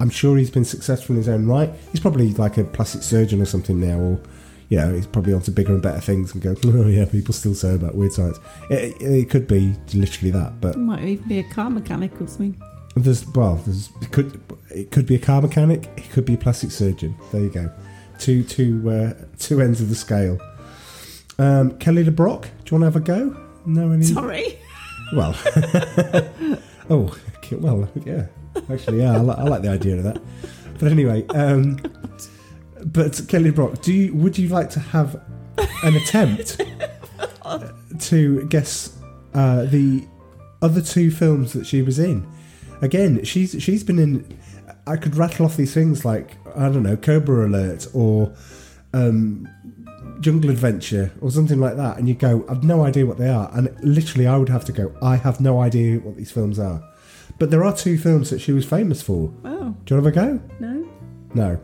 I'm 0.00 0.10
sure 0.10 0.36
he's 0.36 0.50
been 0.50 0.64
successful 0.64 1.14
in 1.14 1.18
his 1.18 1.28
own 1.28 1.46
right. 1.46 1.70
He's 1.90 2.00
probably 2.00 2.32
like 2.34 2.58
a 2.58 2.64
plastic 2.64 3.02
surgeon 3.02 3.40
or 3.40 3.46
something 3.46 3.80
now, 3.80 3.98
or 3.98 4.20
you 4.68 4.78
know, 4.78 4.92
he's 4.92 5.06
probably 5.06 5.32
onto 5.32 5.52
bigger 5.52 5.72
and 5.72 5.82
better 5.82 6.00
things 6.00 6.34
and 6.34 6.42
go, 6.42 6.54
oh 6.64 6.86
yeah, 6.88 7.04
people 7.04 7.32
still 7.32 7.54
say 7.54 7.74
about 7.74 7.94
weird 7.94 8.12
science. 8.12 8.38
It, 8.70 9.00
it, 9.00 9.02
it 9.02 9.30
could 9.30 9.46
be 9.46 9.74
literally 9.94 10.30
that, 10.32 10.60
but 10.60 10.74
It 10.74 10.78
might 10.78 11.04
even 11.04 11.28
be 11.28 11.38
a 11.38 11.44
car 11.44 11.70
mechanic 11.70 12.12
or 12.20 12.26
something. 12.26 12.60
there's 12.96 13.26
well, 13.28 13.56
there's 13.64 13.90
it 14.02 14.10
could 14.12 14.40
it 14.70 14.90
could 14.90 15.06
be 15.06 15.14
a 15.14 15.18
car 15.18 15.40
mechanic, 15.40 15.88
it 15.96 16.10
could 16.10 16.24
be 16.24 16.34
a 16.34 16.38
plastic 16.38 16.70
surgeon. 16.72 17.16
There 17.32 17.42
you 17.42 17.50
go, 17.50 17.70
two 18.18 18.42
two 18.42 18.90
uh, 18.90 19.14
two 19.38 19.60
ends 19.60 19.80
of 19.80 19.88
the 19.88 19.94
scale. 19.94 20.38
Um, 21.38 21.78
Kelly 21.78 22.02
LeBrock, 22.04 22.42
do 22.42 22.48
you 22.74 22.80
want 22.80 22.82
to 22.82 22.84
have 22.86 22.96
a 22.96 23.00
go? 23.00 23.36
No, 23.66 23.92
any. 23.92 24.04
Sorry. 24.04 24.58
Well, 25.14 25.34
oh, 26.90 27.16
well, 27.52 27.88
yeah. 28.04 28.26
Actually, 28.70 29.00
yeah, 29.00 29.14
I, 29.14 29.18
li- 29.18 29.34
I 29.36 29.42
like 29.44 29.62
the 29.62 29.68
idea 29.70 29.96
of 29.96 30.04
that. 30.04 30.20
But 30.78 30.90
anyway, 30.92 31.26
um, 31.28 31.78
but 32.84 33.20
Kelly 33.28 33.50
Brock, 33.50 33.80
do 33.82 33.92
you 33.92 34.14
would 34.14 34.38
you 34.38 34.48
like 34.48 34.70
to 34.70 34.80
have 34.80 35.22
an 35.82 35.96
attempt 35.96 36.60
to 38.00 38.46
guess 38.46 38.96
uh, 39.34 39.64
the 39.64 40.04
other 40.62 40.80
two 40.82 41.10
films 41.10 41.52
that 41.52 41.66
she 41.66 41.82
was 41.82 41.98
in? 41.98 42.26
Again, 42.82 43.24
she's 43.24 43.56
she's 43.62 43.82
been 43.82 43.98
in. 43.98 44.38
I 44.86 44.96
could 44.96 45.16
rattle 45.16 45.46
off 45.46 45.56
these 45.56 45.74
things 45.74 46.04
like 46.04 46.36
I 46.54 46.68
don't 46.68 46.82
know, 46.82 46.96
Cobra 46.96 47.46
Alert 47.48 47.88
or 47.94 48.32
um, 48.92 49.48
Jungle 50.20 50.50
Adventure 50.50 51.12
or 51.20 51.30
something 51.30 51.58
like 51.58 51.76
that, 51.76 51.98
and 51.98 52.08
you 52.08 52.14
go, 52.14 52.44
I've 52.48 52.64
no 52.64 52.84
idea 52.84 53.04
what 53.06 53.18
they 53.18 53.28
are, 53.28 53.50
and 53.54 53.74
literally 53.82 54.26
I 54.26 54.36
would 54.36 54.48
have 54.48 54.64
to 54.66 54.72
go, 54.72 54.94
I 55.02 55.16
have 55.16 55.40
no 55.40 55.60
idea 55.60 55.98
what 55.98 56.16
these 56.16 56.30
films 56.30 56.58
are. 56.58 56.82
But 57.38 57.50
there 57.50 57.64
are 57.64 57.74
two 57.76 57.98
films 57.98 58.30
that 58.30 58.40
she 58.40 58.52
was 58.52 58.64
famous 58.64 59.02
for. 59.02 59.30
Oh. 59.44 59.50
Do 59.50 59.54
you 59.54 59.68
want 59.68 59.86
to 59.86 59.94
have 59.96 60.06
a 60.06 60.10
go? 60.12 60.40
No. 60.60 60.88
No. 61.34 61.60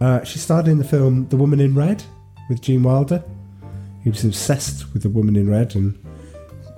Uh, 0.00 0.24
she 0.24 0.38
starred 0.38 0.68
in 0.68 0.78
the 0.78 0.84
film 0.84 1.28
The 1.28 1.36
Woman 1.36 1.60
in 1.60 1.74
Red 1.74 2.02
with 2.48 2.60
Gene 2.60 2.82
Wilder. 2.82 3.22
He 4.02 4.10
was 4.10 4.24
obsessed 4.24 4.92
with 4.94 5.02
the 5.02 5.10
woman 5.10 5.36
in 5.36 5.48
red, 5.50 5.74
and 5.76 5.98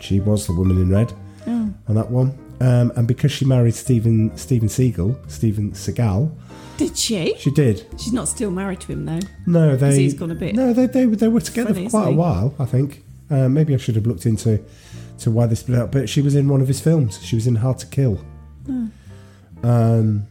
she 0.00 0.18
was 0.18 0.46
the 0.48 0.52
woman 0.52 0.76
in 0.76 0.90
red 0.90 1.12
Oh. 1.46 1.72
on 1.88 1.94
that 1.94 2.10
one. 2.10 2.36
Um, 2.60 2.92
and 2.96 3.06
because 3.06 3.30
she 3.30 3.44
married 3.44 3.74
Steven 3.74 4.36
Steven 4.36 4.68
Seagal, 4.68 5.30
Steven 5.30 5.70
Seagal, 5.72 6.32
Did 6.78 6.96
she? 6.96 7.34
she 7.38 7.50
did. 7.52 7.86
She's 7.96 8.12
not 8.12 8.26
still 8.28 8.50
married 8.50 8.80
to 8.80 8.92
him 8.92 9.04
though. 9.04 9.20
No, 9.46 9.76
they. 9.76 9.96
he's 9.98 10.14
gone 10.14 10.30
a 10.32 10.34
bit 10.34 10.54
No, 10.56 10.72
they 10.72 10.86
they, 10.86 11.04
they 11.06 11.28
were 11.28 11.40
together 11.40 11.74
funny, 11.74 11.86
for 11.86 11.90
quite 11.90 12.08
a 12.08 12.12
while. 12.16 12.54
I 12.58 12.64
think. 12.64 13.04
Uh, 13.30 13.48
maybe 13.48 13.72
I 13.72 13.78
should 13.78 13.94
have 13.96 14.06
looked 14.06 14.26
into 14.26 14.60
to 15.22 15.30
why 15.30 15.46
they 15.46 15.54
split 15.54 15.78
up. 15.78 15.90
But 15.92 16.08
she 16.08 16.20
was 16.22 16.34
in 16.34 16.48
one 16.48 16.60
of 16.60 16.68
his 16.68 16.80
films. 16.80 17.20
She 17.22 17.34
was 17.36 17.46
in 17.46 17.56
Hard 17.56 17.78
to 17.78 17.86
Kill. 17.86 18.20
Oh. 18.68 18.88
Um, 19.62 20.26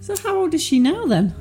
So 0.00 0.16
how 0.16 0.36
old 0.38 0.54
is 0.54 0.62
she 0.62 0.78
now 0.78 1.06
then? 1.06 1.34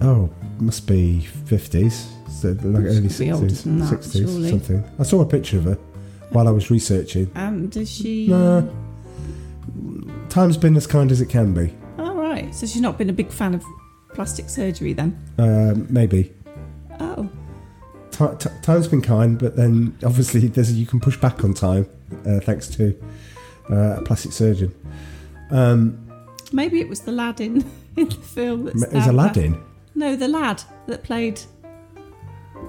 oh, 0.00 0.30
must 0.60 0.86
be 0.86 1.20
fifties, 1.46 2.08
so 2.30 2.48
like 2.62 2.82
She 2.84 2.88
early 2.88 3.08
could 3.08 3.18
be 3.18 3.32
older 3.32 3.48
sixties, 3.48 3.88
sixties, 3.88 4.48
something. 4.50 4.84
I 4.98 5.02
saw 5.02 5.20
a 5.22 5.26
picture 5.26 5.58
of 5.58 5.64
her 5.64 5.78
while 6.30 6.46
I 6.48 6.50
was 6.52 6.70
researching. 6.70 7.30
And 7.34 7.70
does 7.70 7.90
she? 7.90 8.28
Nah. 8.28 8.62
Time's 10.28 10.56
been 10.56 10.76
as 10.76 10.86
kind 10.86 11.10
as 11.10 11.20
it 11.20 11.26
can 11.28 11.52
be. 11.54 11.74
All 11.98 12.14
right. 12.14 12.54
So 12.54 12.66
she's 12.66 12.80
not 12.82 12.96
been 12.98 13.10
a 13.10 13.12
big 13.12 13.30
fan 13.30 13.54
of 13.54 13.64
plastic 14.14 14.48
surgery 14.48 14.92
then. 14.92 15.18
Um, 15.38 15.86
maybe. 15.90 16.32
Oh. 17.00 17.28
Ti 18.18 18.48
time's 18.62 18.88
been 18.88 19.02
kind, 19.02 19.38
but 19.38 19.56
then 19.56 19.96
obviously 20.04 20.48
there's 20.48 20.72
you 20.72 20.86
can 20.86 20.98
push 21.00 21.16
back 21.16 21.44
on 21.44 21.54
time 21.54 21.88
uh, 22.26 22.40
thanks 22.40 22.66
to 22.68 23.00
uh, 23.70 23.96
a 23.98 24.02
plastic 24.02 24.32
surgeon. 24.32 24.74
Um, 25.50 26.04
Maybe 26.52 26.80
it 26.80 26.88
was 26.88 27.00
the 27.00 27.12
lad 27.12 27.40
in, 27.40 27.64
in 27.96 28.08
the 28.08 28.14
film. 28.16 28.64
That's 28.64 28.92
is 28.92 29.06
Aladdin? 29.06 29.62
No, 29.94 30.16
the 30.16 30.28
lad 30.28 30.62
that 30.86 31.02
played 31.04 31.40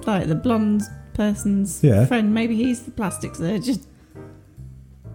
like 0.06 0.28
the 0.28 0.36
blonde 0.36 0.84
person's 1.14 1.84
Yeah. 1.84 2.06
friend. 2.06 2.34
Maybe 2.34 2.56
he's 2.56 2.84
the 2.84 2.92
plastic 2.92 3.36
surgeon. 3.36 3.80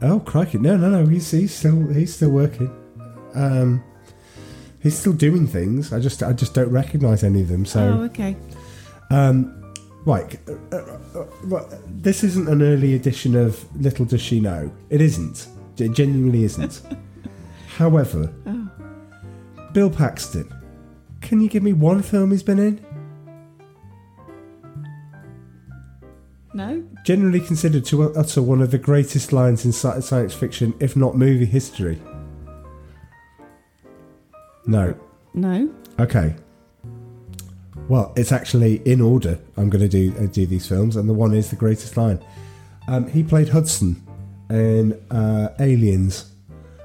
Oh 0.03 0.21
crikey! 0.21 0.59
No, 0.59 0.77
no, 0.77 0.91
no. 0.91 1.07
He's 1.07 1.31
he's 1.31 1.55
still 1.55 1.87
he's 1.89 2.15
still 2.15 2.31
working. 2.31 2.71
Um, 3.35 3.83
he's 4.81 4.99
still 4.99 5.13
doing 5.13 5.47
things. 5.47 5.93
I 5.93 6.01
just 6.01 6.23
I 6.23 6.33
just 6.33 6.55
don't 6.55 6.71
recognise 6.71 7.23
any 7.23 7.41
of 7.43 7.49
them. 7.49 7.65
So. 7.65 7.81
oh, 7.81 8.03
okay. 8.05 8.37
Um, 9.11 9.64
right. 10.05 10.39
uh, 10.73 10.77
uh, 10.77 11.57
uh, 11.57 11.79
This 11.89 12.25
isn't 12.25 12.49
an 12.49 12.63
early 12.63 12.95
edition 12.95 13.35
of 13.35 13.65
Little 13.81 14.05
Does 14.05 14.21
She 14.21 14.41
Know. 14.41 14.71
It 14.91 15.01
isn't. 15.01 15.49
It 15.79 15.93
genuinely 15.93 16.45
isn't. 16.45 16.83
However, 17.77 18.33
Oh. 18.47 18.71
Bill 19.73 19.91
Paxton, 19.91 20.49
can 21.21 21.41
you 21.41 21.49
give 21.49 21.63
me 21.63 21.73
one 21.73 22.01
film 22.03 22.31
he's 22.31 22.43
been 22.45 22.59
in? 22.61 22.85
No. 26.57 26.85
Generally 27.05 27.41
considered 27.41 27.85
to 27.87 28.15
utter 28.15 28.41
one 28.41 28.63
of 28.63 28.71
the 28.71 28.79
greatest 28.79 29.33
lines 29.33 29.65
in 29.65 29.73
science 29.73 30.33
fiction, 30.35 30.73
if 30.79 30.95
not 30.95 31.17
movie 31.17 31.45
history. 31.47 32.01
No. 34.67 34.95
No. 35.35 35.69
Okay. 35.99 36.37
Well, 37.89 38.13
it's 38.17 38.33
actually 38.33 38.77
in 38.87 39.01
order. 39.01 39.39
I'm 39.57 39.69
going 39.69 39.83
to 39.83 39.89
do 39.89 40.15
uh, 40.19 40.27
do 40.27 40.47
these 40.47 40.67
films, 40.67 40.97
and 40.97 41.09
the 41.09 41.13
one 41.15 41.35
is 41.35 41.51
the 41.51 41.57
greatest 41.57 41.97
line. 41.97 42.19
Um, 42.89 43.09
he 43.09 43.23
played 43.23 43.49
Hudson 43.51 44.03
in 44.51 44.93
uh, 45.11 45.49
Aliens, 45.61 46.33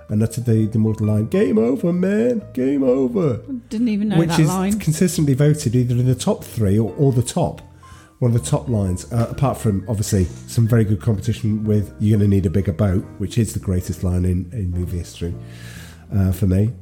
and 0.10 0.22
uttered 0.22 0.46
the 0.46 0.66
the 0.68 0.78
mortal 0.80 1.08
line, 1.08 1.28
"Game 1.28 1.58
over, 1.58 1.94
man! 1.94 2.42
Game 2.54 2.84
over." 2.84 3.38
Didn't 3.70 3.88
even 3.88 4.10
know 4.10 4.18
which 4.18 4.30
that 4.30 4.40
is 4.40 4.48
line. 4.50 4.80
consistently 4.80 5.34
voted 5.34 5.76
either 5.76 5.96
in 5.96 6.06
the 6.06 6.16
top 6.16 6.44
three 6.44 6.78
or, 6.78 6.94
or 6.98 7.14
the 7.14 7.24
top, 7.24 7.62
one 8.20 8.36
of 8.36 8.42
the 8.44 8.50
top 8.50 8.68
lines. 8.68 9.12
Uh, 9.12 9.28
apart 9.30 9.58
from 9.58 9.86
obviously 9.88 10.26
some 10.26 10.68
very 10.68 10.84
good 10.84 11.02
competition 11.02 11.64
with 11.64 11.94
"You're 12.00 12.18
going 12.18 12.30
to 12.30 12.36
need 12.36 12.46
a 12.46 12.50
bigger 12.50 12.74
boat," 12.74 13.06
which 13.20 13.38
is 13.38 13.54
the 13.54 13.60
greatest 13.60 14.04
line 14.04 14.26
in 14.26 14.50
in 14.52 14.72
movie 14.72 14.98
history 14.98 15.34
uh, 16.14 16.34
for 16.34 16.48
me. 16.48 16.74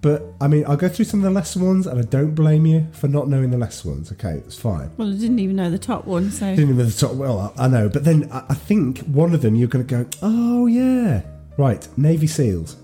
But 0.00 0.22
I 0.40 0.46
mean, 0.46 0.64
I'll 0.66 0.76
go 0.76 0.88
through 0.88 1.06
some 1.06 1.20
of 1.20 1.24
the 1.24 1.30
lesser 1.30 1.58
ones, 1.58 1.86
and 1.86 1.98
I 1.98 2.02
don't 2.02 2.34
blame 2.34 2.66
you 2.66 2.86
for 2.92 3.08
not 3.08 3.28
knowing 3.28 3.50
the 3.50 3.58
lesser 3.58 3.88
ones. 3.88 4.12
Okay, 4.12 4.34
that's 4.34 4.58
fine. 4.58 4.90
Well, 4.96 5.08
I 5.08 5.16
didn't 5.16 5.40
even 5.40 5.56
know 5.56 5.70
the 5.70 5.78
top 5.78 6.04
one, 6.06 6.30
so 6.30 6.46
Didn't 6.46 6.64
even 6.64 6.78
know 6.78 6.84
the 6.84 6.92
top. 6.92 7.14
Well, 7.14 7.52
I, 7.58 7.64
I 7.64 7.68
know, 7.68 7.88
but 7.88 8.04
then 8.04 8.28
I, 8.30 8.44
I 8.50 8.54
think 8.54 9.00
one 9.00 9.34
of 9.34 9.42
them 9.42 9.56
you're 9.56 9.68
going 9.68 9.86
to 9.86 10.04
go, 10.04 10.08
oh 10.22 10.66
yeah, 10.66 11.22
right. 11.56 11.86
Navy 11.98 12.28
SEALs. 12.28 12.76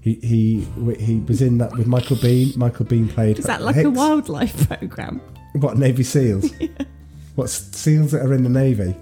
He 0.00 0.14
he 0.16 0.66
he 1.00 1.20
was 1.20 1.42
in 1.42 1.58
that 1.58 1.72
with 1.72 1.86
Michael 1.86 2.16
Biehn. 2.16 2.56
Michael 2.56 2.86
Biehn 2.86 3.08
played. 3.08 3.38
Is 3.38 3.46
that 3.46 3.62
like 3.62 3.76
a 3.76 3.90
wildlife 3.90 4.68
program? 4.68 5.20
What 5.54 5.78
Navy 5.78 6.02
SEALs? 6.02 6.50
What 7.34 7.50
seals 7.50 8.12
that 8.12 8.24
are 8.24 8.32
in 8.32 8.44
the 8.44 8.48
Navy? 8.48 8.94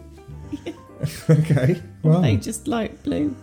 okay. 1.31 1.83
Well, 2.03 2.23
They 2.23 2.37
just 2.37 2.67
like 2.69 3.03
blue. 3.03 3.35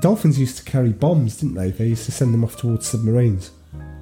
Dolphins 0.00 0.38
used 0.38 0.56
to 0.58 0.64
carry 0.64 0.90
bombs, 0.92 1.38
didn't 1.40 1.54
they? 1.54 1.70
They 1.70 1.88
used 1.88 2.04
to 2.06 2.12
send 2.12 2.32
them 2.32 2.44
off 2.44 2.56
towards 2.56 2.86
submarines 2.86 3.50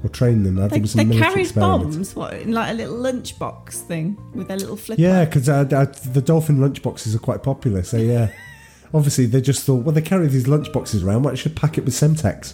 or 0.03 0.09
train 0.11 0.43
them. 0.43 0.59
I 0.59 0.63
They, 0.63 0.69
think 0.69 0.79
it 0.79 0.83
was 0.83 0.95
a 0.95 1.05
they 1.05 1.19
carried 1.19 1.55
bombs, 1.55 2.15
what 2.15 2.35
in 2.35 2.53
like 2.53 2.71
a 2.71 2.75
little 2.75 2.97
lunchbox 2.97 3.73
thing 3.87 4.17
with 4.35 4.49
their 4.49 4.59
little 4.59 4.77
flipper. 4.77 5.01
Yeah, 5.01 5.25
because 5.25 5.49
uh, 5.49 5.67
uh, 5.73 5.87
the 6.13 6.23
dolphin 6.23 6.59
lunchboxes 6.59 7.15
are 7.15 7.19
quite 7.19 7.43
popular. 7.43 7.83
So 7.83 7.97
yeah, 7.97 8.31
obviously 8.95 9.27
they 9.27 9.41
just 9.41 9.65
thought, 9.65 9.85
well, 9.85 9.95
they 9.95 10.03
carry 10.03 10.29
these 10.29 10.45
lunchboxes 10.45 11.05
around. 11.05 11.23
Why 11.23 11.31
don't 11.31 11.45
you 11.45 11.51
pack 11.51 11.79
it 11.79 11.85
with 11.85 11.95
Semtex? 11.95 12.53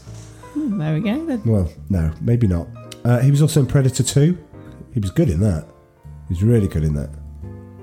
Hmm, 0.54 0.78
there 0.78 0.94
we 0.94 1.00
go. 1.00 1.24
Then. 1.26 1.42
Well, 1.44 1.70
no, 1.88 2.12
maybe 2.20 2.46
not. 2.46 2.68
Uh, 3.04 3.20
he 3.20 3.30
was 3.30 3.42
also 3.42 3.60
in 3.60 3.66
Predator 3.66 4.02
Two. 4.02 4.38
He 4.94 5.00
was 5.00 5.10
good 5.10 5.28
in 5.28 5.40
that. 5.40 5.66
He 6.28 6.34
was 6.34 6.42
really 6.42 6.68
good 6.68 6.84
in 6.84 6.94
that. 6.94 7.10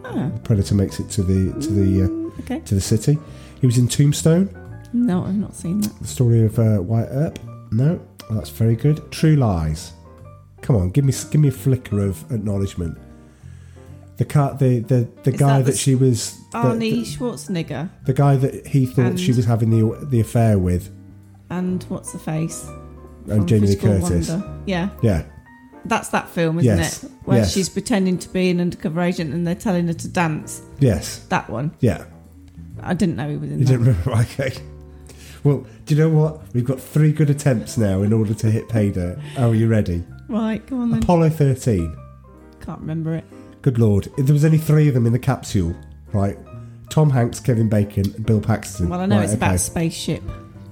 Ah, 0.06 0.32
Predator 0.44 0.76
makes 0.76 1.00
it 1.00 1.10
to 1.12 1.24
the 1.24 1.52
to 1.60 1.72
the 1.72 2.04
uh, 2.04 2.42
okay. 2.42 2.60
to 2.62 2.76
the 2.76 2.82
city. 2.82 3.18
He 3.60 3.66
was 3.68 3.78
in 3.78 3.88
Tombstone, 3.88 4.50
No, 4.94 5.24
I've 5.26 5.36
not 5.36 5.54
seen 5.56 5.82
that. 5.82 6.00
the 6.00 6.08
story 6.08 6.44
of 6.46 6.58
uh, 6.60 6.82
Wyatt 6.82 7.10
Earp. 7.12 7.40
No, 7.72 8.00
well, 8.30 8.40
that's 8.40 8.50
very 8.50 8.76
good. 8.76 9.12
True 9.12 9.36
Lies. 9.36 9.92
Come 10.62 10.76
on, 10.76 10.90
give 10.92 11.06
me 11.06 11.14
give 11.32 11.42
me 11.42 11.50
a 11.50 11.52
flicker 11.52 12.00
of 12.04 12.30
acknowledgement. 12.32 12.98
The 14.18 14.26
car, 14.26 14.56
the 14.56 14.80
the, 14.80 15.08
the 15.24 15.34
Is 15.34 15.40
guy 15.40 15.58
that 15.62 15.72
that, 15.72 15.78
she 15.78 15.94
was, 15.96 16.36
the, 16.52 16.58
Arnie 16.58 16.80
the, 16.80 17.04
Schwarzenegger 17.04 17.90
the 18.06 18.14
guy 18.14 18.36
that 18.38 18.66
he 18.68 18.86
thought 18.88 19.06
And- 19.06 19.20
she 19.20 19.32
was 19.32 19.46
having 19.46 19.70
the 19.70 20.06
the 20.08 20.20
affair 20.20 20.58
with, 20.58 20.90
and 21.50 21.84
what's 21.90 22.12
the 22.14 22.20
face? 22.20 22.68
and 23.30 23.46
Jamie 23.48 23.68
Lee 23.68 23.76
Physical 23.76 24.00
Curtis. 24.00 24.30
Wonder. 24.30 24.60
Yeah, 24.66 24.90
Yeah, 25.04 25.24
that's 25.86 26.08
that 26.10 26.30
film, 26.30 26.60
isn't 26.60 26.78
Yes, 26.78 27.04
it? 27.04 27.12
Where 27.26 27.40
yes. 27.40 27.52
she's 27.54 27.68
pretending 27.68 28.18
to 28.20 28.30
be 28.30 28.50
an 28.50 28.62
undercover 28.62 29.02
agent 29.02 29.34
and 29.34 29.46
they're 29.46 29.54
telling 29.54 29.86
her 29.88 29.94
to 29.94 30.08
dance. 30.08 30.62
yes, 30.80 31.20
That 31.28 31.50
one. 31.50 31.72
yeah. 31.82 32.06
I 32.82 32.94
didn't 32.94 33.18
know 33.18 33.30
he 33.30 33.36
was 33.38 33.52
in 33.52 33.60
You 33.60 33.66
that. 33.66 33.72
didn't 33.72 33.86
remember? 33.88 34.12
Okay. 34.22 34.54
Well, 35.48 35.66
do 35.86 35.96
you 35.96 36.02
know 36.02 36.10
what? 36.10 36.42
We've 36.54 36.66
got 36.66 36.78
three 36.78 37.14
good 37.14 37.30
attempts 37.30 37.78
now 37.78 38.02
in 38.02 38.12
order 38.12 38.34
to 38.34 38.52
hit 38.52 38.68
pay 38.68 38.92
dirt. 38.92 39.18
Are 39.38 39.56
you 39.56 39.70
ready? 39.70 40.04
Right, 40.28 40.66
go 40.68 40.76
on 40.78 40.92
then. 40.92 41.02
Apollo 41.02 41.30
13. 41.30 41.96
Can't 42.60 42.82
remember 42.82 43.16
it. 43.16 43.24
Good 43.62 43.80
lord. 43.80 44.08
If 44.18 44.26
There 44.26 44.34
was 44.34 44.44
only 44.44 44.58
three 44.58 44.90
of 44.90 44.94
them 44.94 45.06
in 45.06 45.14
the 45.14 45.20
capsule, 45.20 45.74
right? 46.12 46.38
Tom 46.90 47.10
Hanks, 47.10 47.40
Kevin 47.40 47.70
Bacon, 47.70 48.14
and 48.14 48.26
Bill 48.26 48.42
Paxton. 48.42 48.90
Well, 48.90 49.00
I 49.00 49.06
know 49.06 49.16
Right, 49.20 49.24
it's 49.24 49.34
about 49.36 49.48
okay. 49.52 49.56
a 49.56 49.60
spaceship, 49.60 50.24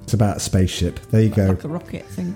It's 0.04 0.14
about 0.14 0.36
a 0.38 0.40
spaceship. 0.42 1.00
There 1.10 1.22
you 1.22 1.30
go. 1.30 1.48
like 1.48 1.64
a 1.64 1.68
rocket 1.70 2.06
thing. 2.08 2.36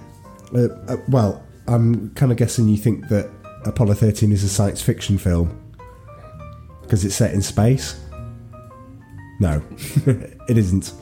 Uh, 0.55 0.69
uh, 0.87 0.95
well, 1.09 1.43
I'm 1.67 2.09
kind 2.11 2.31
of 2.31 2.37
guessing 2.37 2.69
you 2.69 2.77
think 2.77 3.09
that 3.09 3.29
Apollo 3.65 3.95
13 3.95 4.31
is 4.31 4.45
a 4.45 4.49
science 4.49 4.81
fiction 4.81 5.17
film 5.17 5.61
because 6.83 7.03
it's 7.03 7.15
set 7.15 7.33
in 7.33 7.41
space. 7.41 7.99
No, 9.41 9.61
it 10.05 10.57
isn't. 10.57 10.93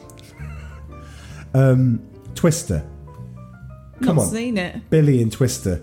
Um, 1.53 2.01
Twister. 2.35 2.85
Come 4.03 4.17
not 4.17 4.25
on. 4.25 4.31
seen 4.31 4.57
it. 4.57 4.89
Billy 4.89 5.21
and 5.21 5.31
Twister. 5.31 5.81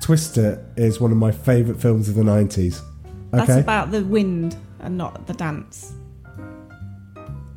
Twister 0.00 0.64
is 0.76 1.00
one 1.00 1.12
of 1.12 1.16
my 1.18 1.30
favourite 1.30 1.80
films 1.80 2.08
of 2.08 2.14
the 2.14 2.22
90s. 2.22 2.80
Okay? 3.32 3.46
That's 3.46 3.60
about 3.60 3.90
the 3.90 4.04
wind 4.04 4.56
and 4.80 4.96
not 4.98 5.26
the 5.26 5.34
dance. 5.34 5.92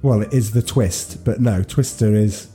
well, 0.01 0.21
it 0.21 0.33
is 0.33 0.51
the 0.51 0.61
twist, 0.61 1.23
but 1.25 1.39
no, 1.41 1.63
Twister 1.63 2.13
is. 2.15 2.47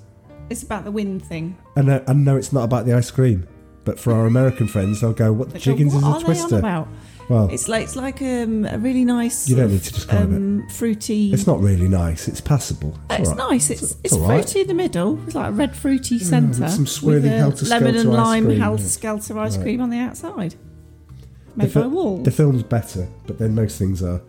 It's 0.50 0.62
about 0.62 0.84
the 0.84 0.90
wind 0.90 1.25
thing. 1.25 1.56
And 1.76 1.87
no, 1.88 2.04
and 2.06 2.25
no, 2.25 2.37
it's 2.37 2.52
not 2.52 2.64
about 2.64 2.87
the 2.87 2.94
ice 2.94 3.11
cream. 3.11 3.46
But 3.84 3.99
for 3.99 4.12
our 4.12 4.26
American 4.26 4.68
friends, 4.68 5.00
they'll 5.00 5.12
go, 5.12 5.32
"What 5.32 5.49
the 5.49 5.54
They 5.54 5.58
go, 5.58 5.64
jiggins 5.64 5.94
is 5.94 6.02
"What 6.02 6.08
a 6.08 6.14
are 6.14 6.18
they 6.20 6.25
Twister?" 6.25 6.54
on 6.56 6.61
about? 6.61 6.88
Well, 7.32 7.49
It's 7.50 7.66
like 7.66 7.84
it's 7.84 7.97
like 7.97 8.21
um, 8.21 8.66
a 8.66 8.76
really 8.76 9.06
nice. 9.06 9.49
You 9.49 9.56
don't 9.56 9.71
need 9.73 9.82
to 9.84 9.92
describe 9.95 10.30
it. 10.30 10.36
um, 10.36 10.68
Fruity. 10.68 11.32
it's 11.32 11.47
not 11.47 11.60
really 11.60 11.88
nice. 11.88 12.28
It's 12.28 12.42
passable. 12.42 12.95
It's 13.08 13.30
all 13.30 13.36
right. 13.36 13.50
nice. 13.52 13.71
It's 13.71 13.97
it's, 14.04 14.12
all 14.12 14.21
right. 14.21 14.42
fruity 14.45 14.60
in 14.60 14.66
the 14.66 14.75
middle. 14.75 15.18
It's 15.25 15.34
like 15.34 15.49
a 15.49 15.52
red 15.52 15.75
fruity 15.75 16.18
centre 16.18 16.68
some 16.68 16.84
swirly 16.84 17.34
helter-skelter 17.34 17.84
lemon 17.86 17.99
and 17.99 18.12
lime 18.12 18.50
helter 18.50 18.84
skelter 18.84 19.38
ice 19.38 19.56
cream 19.56 19.80
on 19.80 19.88
the 19.88 19.97
outside, 19.99 20.52
The, 20.52 21.56
made 21.56 21.73
fi- 21.73 21.80
by 21.80 21.86
Wall. 21.86 22.18
the 22.18 22.30
film's 22.30 22.62
better, 22.62 23.08
but 23.26 23.38
then 23.38 23.54
most 23.54 23.78
things 23.78 24.02
are. 24.02 24.21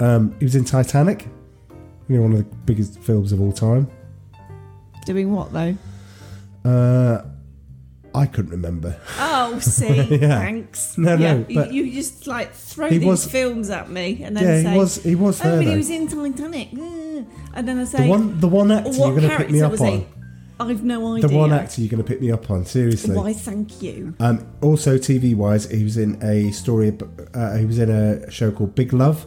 Um, 0.00 0.34
he 0.38 0.44
was 0.46 0.54
in 0.54 0.64
Titanic. 0.64 1.28
You 2.08 2.16
know, 2.16 2.22
one 2.22 2.32
of 2.32 2.38
the 2.38 2.56
biggest 2.64 2.98
films 3.00 3.32
of 3.32 3.40
all 3.42 3.52
time. 3.52 3.86
Doing 5.04 5.30
what 5.30 5.52
though? 5.52 5.76
Uh, 6.64 7.22
I 8.14 8.26
couldn't 8.26 8.50
remember. 8.50 8.96
Oh, 9.18 9.58
see, 9.60 9.86
Yeah. 10.16 10.38
thanks. 10.40 10.96
No, 10.98 11.16
no, 11.16 11.22
Yeah, 11.22 11.34
you- 11.48 11.54
but- 11.54 11.72
you, 11.72 11.90
just 11.92 12.26
like 12.26 12.52
throw 12.54 12.88
these 12.90 13.04
was- 13.04 13.26
films 13.26 13.70
at 13.70 13.90
me 13.90 14.22
and 14.24 14.36
then 14.36 14.44
Yeah, 14.44 14.56
he 14.58 14.62
say, 14.64 14.76
was- 14.78 15.02
he 15.02 15.14
was 15.14 15.40
Oh, 15.40 15.44
there, 15.44 15.56
but 15.58 15.66
he 15.66 15.76
was 15.76 15.90
in 15.90 16.08
Titanic, 16.08 16.72
and 16.72 17.68
then 17.68 17.78
I 17.78 17.84
say, 17.84 18.04
The 18.04 18.08
one, 18.10 18.40
the 18.40 18.48
one 18.48 18.70
actor 18.72 18.90
you're 18.90 19.10
going 19.14 19.28
to 19.28 19.36
pick 19.36 19.50
me 19.50 19.62
up 19.62 19.80
on. 19.80 19.86
he? 19.86 20.06
I've 20.58 20.84
no 20.84 21.14
idea. 21.16 21.28
The 21.28 21.34
one 21.36 21.52
actor 21.52 21.80
you're 21.80 21.90
going 21.90 22.02
to 22.02 22.06
pick 22.08 22.20
me 22.20 22.30
up 22.30 22.50
on. 22.50 22.66
Seriously. 22.66 23.16
Why? 23.16 23.32
Thank 23.32 23.80
you. 23.82 24.14
Um, 24.20 24.46
also, 24.60 24.98
TV 24.98 25.34
wise, 25.34 25.64
he 25.70 25.82
was 25.84 25.96
in 25.96 26.22
a 26.22 26.50
story. 26.52 26.92
Uh, 27.32 27.56
he 27.56 27.64
was 27.64 27.78
in 27.78 27.88
a 27.90 28.30
show 28.30 28.50
called 28.50 28.74
Big 28.74 28.92
Love. 28.92 29.26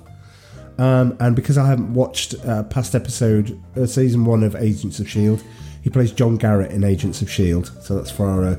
Um, 0.78 1.18
and 1.20 1.36
because 1.36 1.58
I 1.58 1.66
haven't 1.68 1.94
watched 1.94 2.36
uh, 2.46 2.64
past 2.64 2.94
episode, 2.96 3.60
uh, 3.76 3.86
season 3.88 4.26
one 4.26 4.44
of 4.44 4.56
Agents 4.56 5.00
of 5.00 5.10
Shield, 5.10 5.44
he 5.82 5.90
plays 5.90 6.12
John 6.12 6.38
Garrett 6.38 6.72
in 6.72 6.84
Agents 6.84 7.22
of 7.24 7.30
Shield. 7.32 7.72
So 7.82 7.96
that's 7.96 8.12
for 8.12 8.28
our 8.28 8.46
uh, 8.46 8.56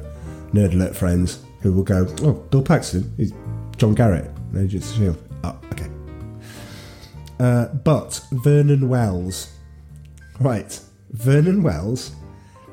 nerd 0.54 0.74
alert 0.74 0.96
friends 0.96 1.44
who 1.60 1.72
will 1.72 1.82
go, 1.82 2.06
"Oh, 2.22 2.32
Bill 2.50 2.62
Paxton 2.62 3.12
is 3.18 3.32
John 3.76 3.94
Garrett 3.94 4.30
Agents 4.56 4.90
of 4.90 4.96
Shield." 4.96 5.18
Oh, 5.42 5.58
okay. 5.72 5.90
Uh, 7.38 7.66
but 7.66 8.20
Vernon 8.30 8.88
Wells, 8.88 9.50
right? 10.40 10.80
Vernon 11.10 11.62
Wells 11.62 12.12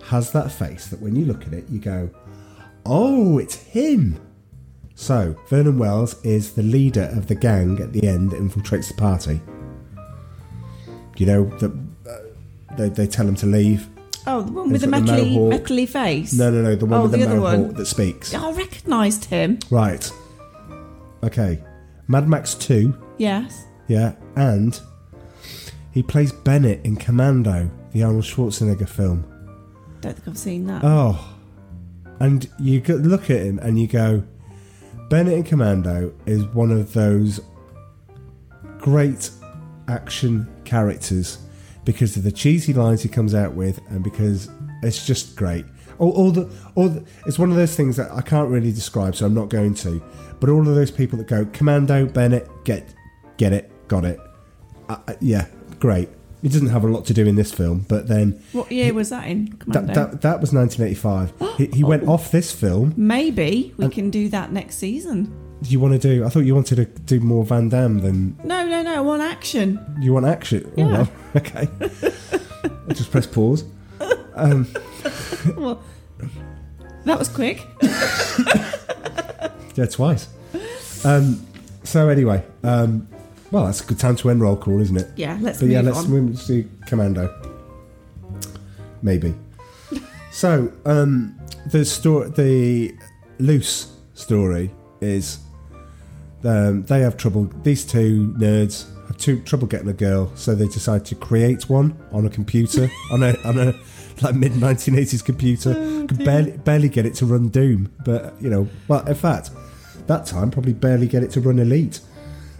has 0.06 0.32
that 0.32 0.52
face 0.52 0.88
that 0.88 1.02
when 1.02 1.15
you 1.15 1.26
look 1.26 1.46
at 1.48 1.54
it, 1.54 1.65
you 1.70 1.80
go, 1.80 2.10
Oh, 2.86 3.38
it's 3.38 3.56
him. 3.56 4.20
So, 4.96 5.36
Vernon 5.48 5.78
Wells 5.78 6.24
is 6.24 6.54
the 6.54 6.63
leader 6.63 7.10
of 7.13 7.28
the 7.28 7.36
gang 7.36 7.80
at 7.80 7.94
the 7.94 8.08
end 8.08 8.32
that 8.32 8.39
infiltrates 8.39 8.88
the 8.88 8.94
party. 8.96 9.41
You 11.17 11.26
know, 11.26 11.46
that 11.60 11.72
uh, 12.10 12.76
they, 12.78 12.89
they 12.89 13.08
tell 13.08 13.28
him 13.28 13.36
to 13.36 13.46
leave. 13.46 13.88
Oh, 14.28 14.42
the 14.42 14.52
one 14.52 14.72
with 14.72 14.82
the 14.82 14.88
the 14.88 14.98
metally, 14.98 15.36
metally 15.36 15.88
face. 15.90 16.34
No, 16.34 16.52
no, 16.52 16.62
no, 16.62 16.76
the 16.76 16.86
one 16.86 17.00
oh, 17.00 17.04
with 17.04 17.12
the, 17.12 17.18
the 17.18 17.24
other 17.26 17.36
mohawk 17.40 17.60
one. 17.68 17.74
that 17.74 17.86
speaks. 17.86 18.34
I 18.34 18.52
recognised 18.52 19.26
him. 19.26 19.60
Right. 19.70 20.10
Okay. 21.24 21.64
Mad 22.08 22.28
Max 22.28 22.56
2, 22.56 22.94
Yes. 23.18 23.66
yeah, 23.88 24.14
and 24.36 24.80
he 25.92 26.04
plays 26.04 26.32
Bennett 26.32 26.84
in 26.86 26.98
Commando, 26.98 27.72
the 27.92 28.04
Arnold 28.04 28.26
Schwarzenegger 28.26 28.90
film. 28.90 29.24
Don't 30.02 30.16
think 30.16 30.28
I've 30.28 30.38
seen 30.38 30.66
that. 30.66 30.82
Oh, 30.84 31.36
and 32.20 32.50
you 32.60 32.82
look 32.82 33.30
at 33.30 33.40
him 33.42 33.60
and 33.60 33.80
you 33.80 33.88
go, 33.88 34.24
Bennett 35.10 35.34
in 35.34 35.44
Commando 35.44 36.14
is 36.26 36.44
one 36.48 36.72
of 36.72 36.92
those 36.94 37.40
great 38.78 39.30
action 39.88 40.48
characters 40.66 41.38
because 41.86 42.15
of 42.17 42.24
the 42.24 42.32
cheesy 42.32 42.74
lines 42.74 43.02
he 43.02 43.10
comes 43.10 43.34
out 43.34 43.54
with 43.54 43.80
and 43.89 44.04
because 44.04 44.50
it's 44.84 45.06
just 45.06 45.36
great. 45.36 45.65
All, 46.00 46.12
all 46.12 46.32
the, 46.32 46.50
all 46.76 46.89
the, 46.89 47.04
it's 47.28 47.38
one 47.38 47.50
of 47.52 47.56
those 47.58 47.76
things 47.76 47.96
that 47.98 48.12
I 48.12 48.22
can't 48.22 48.50
really 48.50 48.72
describe, 48.72 49.15
so 49.15 49.26
I'm 49.26 49.34
not 49.34 49.50
going 49.50 49.74
to. 49.76 50.02
But 50.39 50.50
all 50.50 50.67
of 50.67 50.74
those 50.76 50.91
people 50.91 51.17
that 51.20 51.28
go 51.28 51.46
Commando, 51.54 52.06
Bennett, 52.08 52.48
get, 52.63 52.94
get 53.38 53.54
it, 53.54 53.72
got 53.88 54.06
it. 54.06 54.20
Uh, 54.89 54.98
uh, 55.08 55.13
yeah, 55.20 55.48
great. 55.80 56.10
He 56.41 56.50
doesn't 56.50 56.70
have 56.70 56.84
a 56.84 56.88
lot 56.88 57.06
to 57.06 57.13
do 57.13 57.28
in 57.28 57.36
this 57.36 57.52
film, 57.54 57.86
but 57.88 58.08
then 58.08 58.41
What 58.52 58.72
year 58.72 58.96
was 58.96 59.10
that 59.12 59.28
in? 59.28 59.50
Commando? 59.54 59.94
that, 59.94 60.12
that, 60.12 60.22
that 60.22 60.41
was 60.41 60.52
1985. 60.52 61.58
he 61.58 61.67
he 61.67 61.84
went 61.84 62.04
off 62.08 62.32
this 62.32 62.52
film. 62.52 62.96
Maybe 62.98 63.76
we 63.78 63.89
can 63.89 64.10
do 64.10 64.28
that 64.30 64.52
next 64.52 64.78
season. 64.78 65.32
Do 65.62 65.69
you 65.69 65.80
want 65.80 65.93
to 65.93 66.00
do? 66.00 66.26
I 66.26 66.30
thought 66.30 66.39
you 66.41 66.56
wanted 66.56 66.76
to 66.78 66.86
do 66.86 67.19
more 67.19 67.45
Van 67.45 67.69
Damme 67.69 68.00
than 68.00 68.36
No, 68.43 68.65
no, 68.65 68.82
no. 68.82 68.95
I 68.95 69.02
want 69.02 69.21
action. 69.21 69.80
you 70.02 70.12
want 70.13 70.26
action. 70.26 70.71
Oh, 70.78 70.88
well, 70.88 71.12
okay. 71.36 71.67
I'll 72.63 72.95
just 72.95 73.12
press 73.12 73.28
pause. 73.28 73.63
Um, 74.36 74.67
Well, 75.58 75.82
that 77.06 77.17
was 77.17 77.28
quick. 77.28 77.65
yeah, 79.76 79.86
twice. 79.89 80.28
Um, 81.04 81.43
so 81.84 82.10
anyway, 82.10 82.43
um, 82.63 83.08
well, 83.52 83.65
that's 83.65 83.82
a 83.82 83.86
good 83.86 83.97
time 84.00 84.15
to 84.17 84.30
end 84.30 84.41
roll 84.41 84.56
call, 84.56 84.80
isn't 84.82 84.97
it? 84.97 85.10
Yeah, 85.15 85.38
let's 85.41 85.60
But 85.60 85.69
yeah, 85.69 85.82
let's 85.82 86.08
let's 86.08 86.45
do 86.47 86.67
Commando. 86.86 87.34
Maybe. 89.02 89.34
so 90.32 90.71
um, 90.86 91.39
the 91.67 91.84
story, 91.86 92.30
the 92.30 92.95
loose 93.39 93.91
story 94.13 94.71
is 95.02 95.39
um, 96.44 96.84
they 96.84 97.02
have 97.02 97.18
trouble. 97.18 97.52
These 97.64 97.86
two 97.86 98.34
nerds 98.38 98.86
have 99.08 99.18
two, 99.18 99.42
trouble 99.42 99.68
getting 99.68 99.90
a 99.90 99.94
girl, 99.94 100.32
so 100.36 100.56
they 100.56 100.68
decide 100.68 101.06
to 101.06 101.16
create 101.16 101.70
one 101.70 101.98
on 102.12 102.26
a 102.26 102.30
computer 102.30 102.90
on 103.12 103.24
a 103.24 103.36
on 103.46 103.60
a 103.60 103.74
like 104.22 104.36
mid 104.36 104.54
1980s 104.54 105.24
computer. 105.24 105.74
Oh, 105.78 106.06
Could 106.08 106.24
barely 106.26 106.52
barely 106.58 106.90
get 106.90 107.06
it 107.06 107.16
to 107.16 107.26
run 107.26 107.50
Doom, 107.50 107.92
but 108.06 108.34
you 108.42 108.50
know, 108.50 108.68
well, 108.88 109.06
in 109.08 109.16
fact, 109.16 109.52
that 110.08 110.26
time 110.26 110.52
probably 110.52 110.74
barely 110.74 111.08
get 111.08 111.24
it 111.24 111.32
to 111.32 111.42
run 111.42 111.60
Elite. 111.60 112.00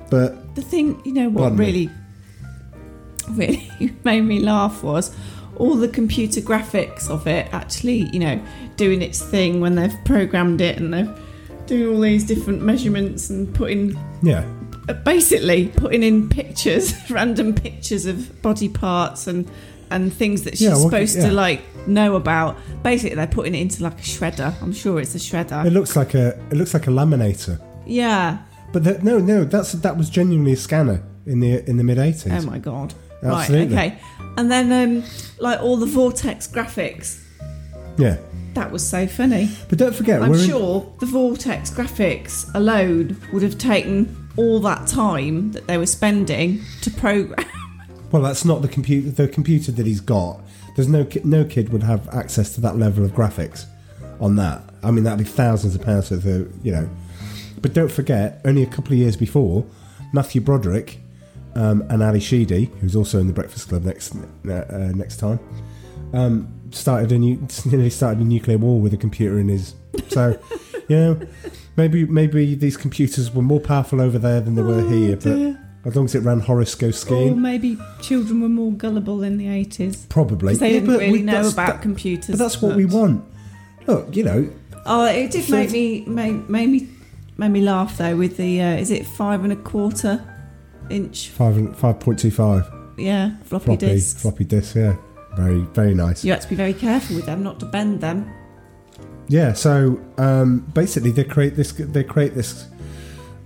But 0.10 0.56
The 0.56 0.62
thing, 0.62 1.02
you 1.06 1.14
know, 1.14 1.30
what 1.30 1.42
Pardon 1.42 1.58
me. 1.60 1.66
really, 1.66 1.90
really 3.30 3.94
made 4.04 4.22
me 4.22 4.40
laugh 4.40 4.84
was 4.84 5.16
all 5.58 5.76
the 5.76 5.88
computer 5.88 6.42
graphics 6.42 7.10
of 7.10 7.28
it 7.28 7.48
actually, 7.54 8.10
you 8.12 8.20
know, 8.20 8.42
doing 8.78 9.02
its 9.02 9.22
thing 9.22 9.62
when 9.62 9.76
they've 9.76 9.96
programmed 10.06 10.60
it 10.62 10.78
and 10.78 10.94
they've 10.94 11.10
doing 11.72 11.96
all 11.96 12.02
these 12.02 12.26
different 12.26 12.62
measurements 12.62 13.30
and 13.30 13.54
putting, 13.56 13.98
yeah, 14.22 14.44
uh, 14.90 14.94
basically 14.94 15.68
putting 15.70 16.04
in 16.04 16.28
pictures, 16.30 16.94
random 17.10 17.54
pictures 17.54 18.06
of 18.06 18.42
body 18.42 18.68
parts 18.70 19.28
and 19.28 19.50
and 19.90 20.14
things 20.14 20.44
that 20.44 20.52
she's 20.52 20.62
Yeah, 20.62 20.70
well, 20.76 20.84
supposed 20.90 21.18
yeah. 21.18 21.28
to 21.28 21.32
like 21.34 21.62
know 21.88 22.16
about. 22.16 22.58
Basically, 22.84 23.16
they're 23.16 23.28
putting 23.28 23.56
it 23.56 23.60
into 23.62 23.84
like 23.84 24.00
a 24.00 24.04
shredder. 24.04 24.54
I'm 24.62 24.74
sure 24.74 25.00
it's 25.00 25.16
a 25.16 25.18
shredder. 25.18 25.66
it 25.66 25.72
looks 25.72 25.96
like 25.96 26.14
a 26.14 26.38
it 26.52 26.56
looks 26.58 26.74
like 26.74 26.88
a 26.88 26.92
laminator. 26.92 27.60
yeah. 27.86 28.40
But 28.74 28.86
that, 28.86 29.04
no, 29.04 29.20
no, 29.20 29.44
that's 29.44 29.74
that 29.74 29.98
was 29.98 30.10
genuinely 30.10 30.54
a 30.54 30.58
scanner 30.58 31.04
in 31.26 31.40
the 31.42 31.68
in 31.70 31.76
the 31.78 31.84
mid 31.84 31.98
80s. 31.98 32.42
Oh 32.42 32.46
my 32.50 32.58
god. 32.58 32.94
Absolutely. 33.24 33.76
Right, 33.76 33.94
okay. 33.94 34.00
And 34.38 34.50
then 34.50 34.72
um 34.72 35.04
like 35.40 35.60
all 35.62 35.76
the 35.78 35.86
vortex 35.86 36.48
graphics. 36.48 37.22
Yeah, 37.98 38.18
That 38.54 38.72
was 38.72 38.88
so 38.88 39.08
funny. 39.08 39.50
but 39.70 39.78
don't 39.80 39.96
forget, 39.96 40.22
I'm 40.22 40.30
we're 40.32 40.38
in- 40.40 40.48
sure 40.48 40.94
the 41.00 41.06
vortex 41.06 41.72
graphics 41.72 42.54
alone 42.54 43.18
would 43.32 43.44
have 43.44 43.58
taken 43.58 44.30
all 44.38 44.60
that 44.62 44.88
time 44.88 45.52
that 45.54 45.68
they 45.68 45.78
were 45.78 45.86
spending 45.86 46.62
to 46.82 46.92
program. 46.92 47.46
Well, 48.12 48.24
that's 48.24 48.44
not 48.44 48.62
the 48.62 48.68
computer. 48.68 49.10
The 49.10 49.30
computer 49.30 49.72
that 49.72 49.86
he's 49.86 50.02
got. 50.02 50.42
There's 50.76 50.90
no 50.90 51.08
no 51.24 51.46
kid 51.46 51.70
would 51.70 51.84
have 51.84 52.10
access 52.10 52.54
to 52.56 52.62
that 52.62 52.76
level 52.76 53.06
of 53.06 53.12
graphics 53.12 53.68
on 54.20 54.36
that. 54.36 54.62
I 54.84 54.92
mean, 54.92 55.06
that'd 55.06 55.18
be 55.20 55.24
thousands 55.24 55.76
of 55.76 55.82
pounds 55.82 56.12
worth 56.12 56.26
of 56.26 56.66
you 56.66 56.74
know. 56.74 56.90
But 57.62 57.74
don't 57.74 57.90
forget, 57.90 58.42
only 58.44 58.64
a 58.64 58.66
couple 58.66 58.92
of 58.92 58.98
years 59.00 59.16
before, 59.16 59.66
Matthew 60.12 60.42
Broderick 60.42 61.00
um, 61.56 61.86
and 61.90 62.04
Ally 62.04 62.20
Sheedy, 62.20 62.66
who's 62.82 62.98
also 62.98 63.18
in 63.18 63.28
the 63.28 63.34
Breakfast 63.34 63.70
Club 63.70 63.84
next 63.86 64.14
uh, 64.14 64.92
next 64.94 65.16
time, 65.16 65.40
um, 66.14 66.52
started 66.72 67.12
a 67.12 67.18
new 67.18 67.40
nearly 67.66 67.90
started 67.90 68.22
a 68.22 68.24
nuclear 68.26 68.58
war 68.58 68.80
with 68.80 68.94
a 68.94 68.98
computer 68.98 69.40
in 69.40 69.48
his. 69.50 69.76
So, 70.10 70.40
you 70.88 70.96
know, 70.96 71.20
maybe 71.78 72.06
maybe 72.06 72.56
these 72.56 72.78
computers 72.78 73.34
were 73.34 73.42
more 73.42 73.60
powerful 73.60 74.02
over 74.02 74.18
there 74.20 74.42
than 74.42 74.56
they 74.56 74.62
were 74.62 74.88
here. 74.90 75.16
But 75.16 75.24
dear. 75.36 75.60
as 75.86 75.96
long 75.96 76.06
as 76.06 76.16
it 76.16 76.20
ran 76.22 76.40
horoscope 76.40 76.94
or 77.12 77.36
maybe 77.36 77.78
children 78.02 78.42
were 78.42 78.50
more 78.50 78.72
gullible 78.72 79.24
in 79.24 79.38
the 79.38 79.46
80s. 79.48 80.08
Probably. 80.10 80.56
they 80.56 80.74
Yeah, 80.76 80.80
didn't 80.82 80.96
really 80.98 81.12
we- 81.12 81.22
know 81.24 81.42
about 81.48 81.56
that- 81.68 81.82
computers. 81.82 82.28
But 82.30 82.40
that's 82.40 82.62
what 82.62 82.76
we 82.76 82.86
want. 82.86 83.24
Look, 83.88 84.16
you 84.16 84.24
know, 84.24 84.50
Oh, 84.86 85.06
it 85.06 85.32
did 85.32 85.44
So- 85.46 85.56
make 85.56 85.72
me 85.72 86.04
made, 86.08 86.50
made 86.50 86.70
me 86.70 86.88
made 87.38 87.50
me 87.50 87.62
laugh 87.62 87.98
though 87.98 88.16
with 88.16 88.38
the 88.38 88.62
uh, 88.62 88.76
is 88.78 88.92
it 88.92 89.06
five 89.06 89.44
and 89.44 89.52
a 89.54 89.56
quarter 89.56 90.24
inch 90.90 91.30
five 91.30 91.56
and 91.58 91.76
five 91.76 92.00
point 92.00 92.20
two 92.20 92.30
five 92.32 92.64
yeah 92.98 93.38
floppy, 93.44 93.66
floppy 93.78 94.00
floppy 94.00 94.44
disk. 94.44 94.76
Yeah, 94.76 94.96
very 95.36 95.62
very 95.74 95.94
nice. 95.94 96.24
You 96.24 96.32
had 96.32 96.42
to 96.42 96.50
be 96.50 96.56
very 96.56 96.74
careful 96.74 97.16
with 97.16 97.26
them 97.26 97.44
not 97.44 97.60
to 97.60 97.66
bend 97.66 98.02
them. 98.02 98.32
Yeah. 99.28 99.54
So 99.54 100.00
um, 100.18 100.60
basically, 100.74 101.12
they 101.12 101.24
create 101.24 101.56
this. 101.56 101.72
They 101.72 102.04
create 102.04 102.36
this. 102.36 102.68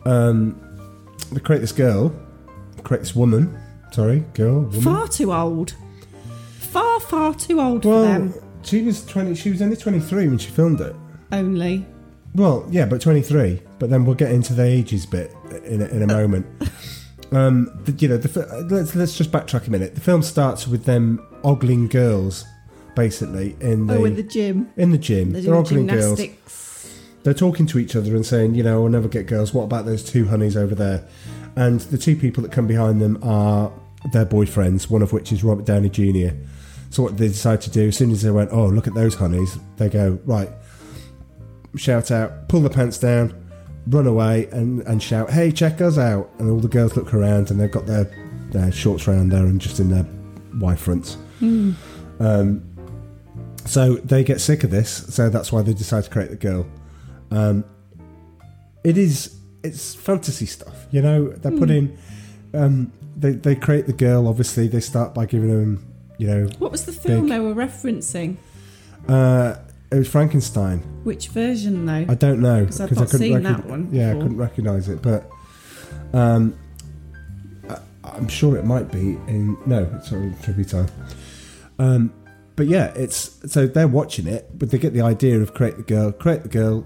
Um, 0.05 0.59
they 1.31 1.39
create 1.39 1.59
this 1.59 1.71
girl. 1.71 2.13
Create 2.83 3.01
this 3.01 3.15
woman. 3.15 3.57
Sorry, 3.91 4.19
girl. 4.33 4.61
Woman. 4.61 4.81
Far 4.81 5.07
too 5.07 5.33
old. 5.33 5.75
Far 6.59 6.99
far 6.99 7.33
too 7.33 7.61
old 7.61 7.85
well, 7.85 8.03
for 8.03 8.07
them. 8.07 8.33
she 8.63 8.81
was 8.81 9.05
twenty. 9.05 9.35
She 9.35 9.51
was 9.51 9.61
only 9.61 9.75
twenty 9.77 9.99
three 9.99 10.27
when 10.27 10.37
she 10.37 10.49
filmed 10.49 10.81
it. 10.81 10.95
Only. 11.31 11.85
Well, 12.35 12.67
yeah, 12.69 12.85
but 12.85 12.99
23. 12.99 13.61
But 13.79 13.89
then 13.89 14.03
we'll 14.03 14.15
get 14.15 14.31
into 14.31 14.53
the 14.53 14.63
ages 14.63 15.05
bit 15.05 15.33
in 15.63 15.81
a, 15.81 15.85
in 15.85 16.01
a 16.01 16.07
moment. 16.19 16.45
Um, 17.35 17.69
the, 17.83 17.91
you 17.93 18.07
know, 18.07 18.17
the, 18.17 18.65
let's 18.69 18.95
let's 18.95 19.17
just 19.17 19.31
backtrack 19.31 19.67
a 19.67 19.71
minute. 19.71 19.95
The 19.95 20.01
film 20.01 20.23
starts 20.23 20.67
with 20.67 20.85
them 20.85 21.25
ogling 21.43 21.87
girls, 21.87 22.45
basically 22.95 23.55
in 23.59 23.87
the 23.87 23.97
oh, 23.97 24.05
in 24.05 24.15
the 24.15 24.23
gym. 24.23 24.71
in 24.77 24.91
the 24.91 24.97
gym. 24.97 25.31
They're 25.31 25.41
They're 25.41 25.55
ogling 25.55 25.87
girls. 25.87 26.21
They're 27.23 27.33
talking 27.33 27.65
to 27.67 27.79
each 27.79 27.95
other 27.95 28.15
and 28.15 28.23
saying, 28.23 28.53
you 28.53 28.61
know, 28.61 28.83
I'll 28.83 28.89
never 28.89 29.07
get 29.07 29.25
girls. 29.25 29.51
What 29.51 29.63
about 29.63 29.85
those 29.85 30.03
two 30.03 30.27
honeys 30.27 30.55
over 30.55 30.75
there? 30.75 31.07
And 31.55 31.79
the 31.79 31.97
two 31.97 32.15
people 32.15 32.43
that 32.43 32.51
come 32.51 32.67
behind 32.67 33.01
them 33.01 33.17
are 33.23 33.71
their 34.13 34.27
boyfriends, 34.27 34.89
one 34.91 35.01
of 35.01 35.11
which 35.11 35.31
is 35.31 35.43
Robert 35.43 35.65
Downey 35.65 35.89
Jr. 35.89 36.35
So 36.91 37.01
what 37.01 37.17
they 37.17 37.27
decide 37.27 37.61
to 37.61 37.71
do, 37.71 37.87
as 37.87 37.97
soon 37.97 38.11
as 38.11 38.21
they 38.21 38.29
went, 38.29 38.51
oh, 38.53 38.67
look 38.67 38.87
at 38.87 38.93
those 38.93 39.15
honeys, 39.15 39.57
they 39.77 39.89
go, 39.89 40.19
right, 40.25 40.49
shout 41.75 42.11
out, 42.11 42.47
pull 42.47 42.61
the 42.61 42.69
pants 42.69 42.99
down, 42.99 43.44
run 43.87 44.07
away 44.07 44.47
and, 44.51 44.81
and 44.81 45.01
shout, 45.01 45.29
hey, 45.29 45.51
check 45.51 45.79
us 45.81 45.97
out. 45.97 46.29
And 46.39 46.49
all 46.49 46.59
the 46.59 46.67
girls 46.67 46.95
look 46.95 47.13
around 47.13 47.51
and 47.51 47.59
they've 47.59 47.71
got 47.71 47.85
their, 47.85 48.05
their 48.51 48.71
shorts 48.71 49.07
around 49.07 49.29
there 49.29 49.45
and 49.45 49.59
just 49.61 49.79
in 49.79 49.89
their 49.89 50.05
Y 50.59 50.75
fronts. 50.75 51.15
Hmm. 51.39 51.71
Um, 52.19 52.63
so 53.65 53.95
they 53.95 54.23
get 54.23 54.39
sick 54.41 54.63
of 54.63 54.71
this, 54.71 54.89
so 55.13 55.29
that's 55.29 55.51
why 55.51 55.61
they 55.63 55.73
decide 55.73 56.03
to 56.05 56.09
create 56.09 56.29
the 56.29 56.35
girl. 56.35 56.65
Um, 57.31 57.63
it 58.83 58.97
is 58.97 59.35
it's 59.63 59.95
fantasy 59.95 60.45
stuff, 60.45 60.85
you 60.91 61.01
know. 61.01 61.29
They're 61.29 61.51
Hmm. 61.51 61.59
putting 61.59 61.97
um, 62.53 62.91
they 63.17 63.31
they 63.31 63.55
create 63.55 63.87
the 63.87 63.93
girl. 63.93 64.27
Obviously, 64.27 64.67
they 64.67 64.79
start 64.79 65.13
by 65.15 65.25
giving 65.25 65.49
them, 65.49 65.85
you 66.19 66.27
know, 66.27 66.47
What 66.59 66.71
was 66.71 66.85
the 66.85 66.91
film 66.91 67.21
big- 67.21 67.29
they 67.31 67.39
were 67.39 67.55
referencing? 67.55 68.37
Uh, 69.07 69.55
it 69.91 69.95
was 69.95 70.07
Frankenstein. 70.07 70.79
Which 71.03 71.27
version 71.29 71.85
though? 71.85 72.05
I 72.09 72.15
don't 72.15 72.41
know 72.41 72.65
'Cause 72.65 72.81
I've 72.81 72.91
not 72.95 73.09
couldn't 73.09 73.19
seen 73.19 73.33
recog- 73.39 73.43
that 73.43 73.65
one 73.67 73.89
Yeah, 73.91 74.11
I 74.11 74.13
couldn't 74.13 74.37
recognise 74.37 74.89
it, 74.89 75.01
but 75.01 75.29
um, 76.13 76.55
I, 77.69 77.77
I'm 78.03 78.27
sure 78.27 78.57
it 78.57 78.65
might 78.65 78.91
be 78.91 79.17
in 79.27 79.57
no, 79.65 79.87
sorry, 80.03 80.33
tribute 80.43 80.69
time. 80.69 80.87
Um, 81.79 82.13
but 82.55 82.67
yeah, 82.67 82.93
it's 82.95 83.37
so 83.51 83.67
they're 83.67 83.87
watching 83.87 84.27
it, 84.27 84.49
but 84.57 84.71
they 84.71 84.77
get 84.77 84.93
the 84.93 85.01
idea 85.01 85.39
of 85.39 85.53
create 85.53 85.77
the 85.77 85.83
girl, 85.83 86.11
create 86.11 86.43
the 86.43 86.49
girl, 86.49 86.85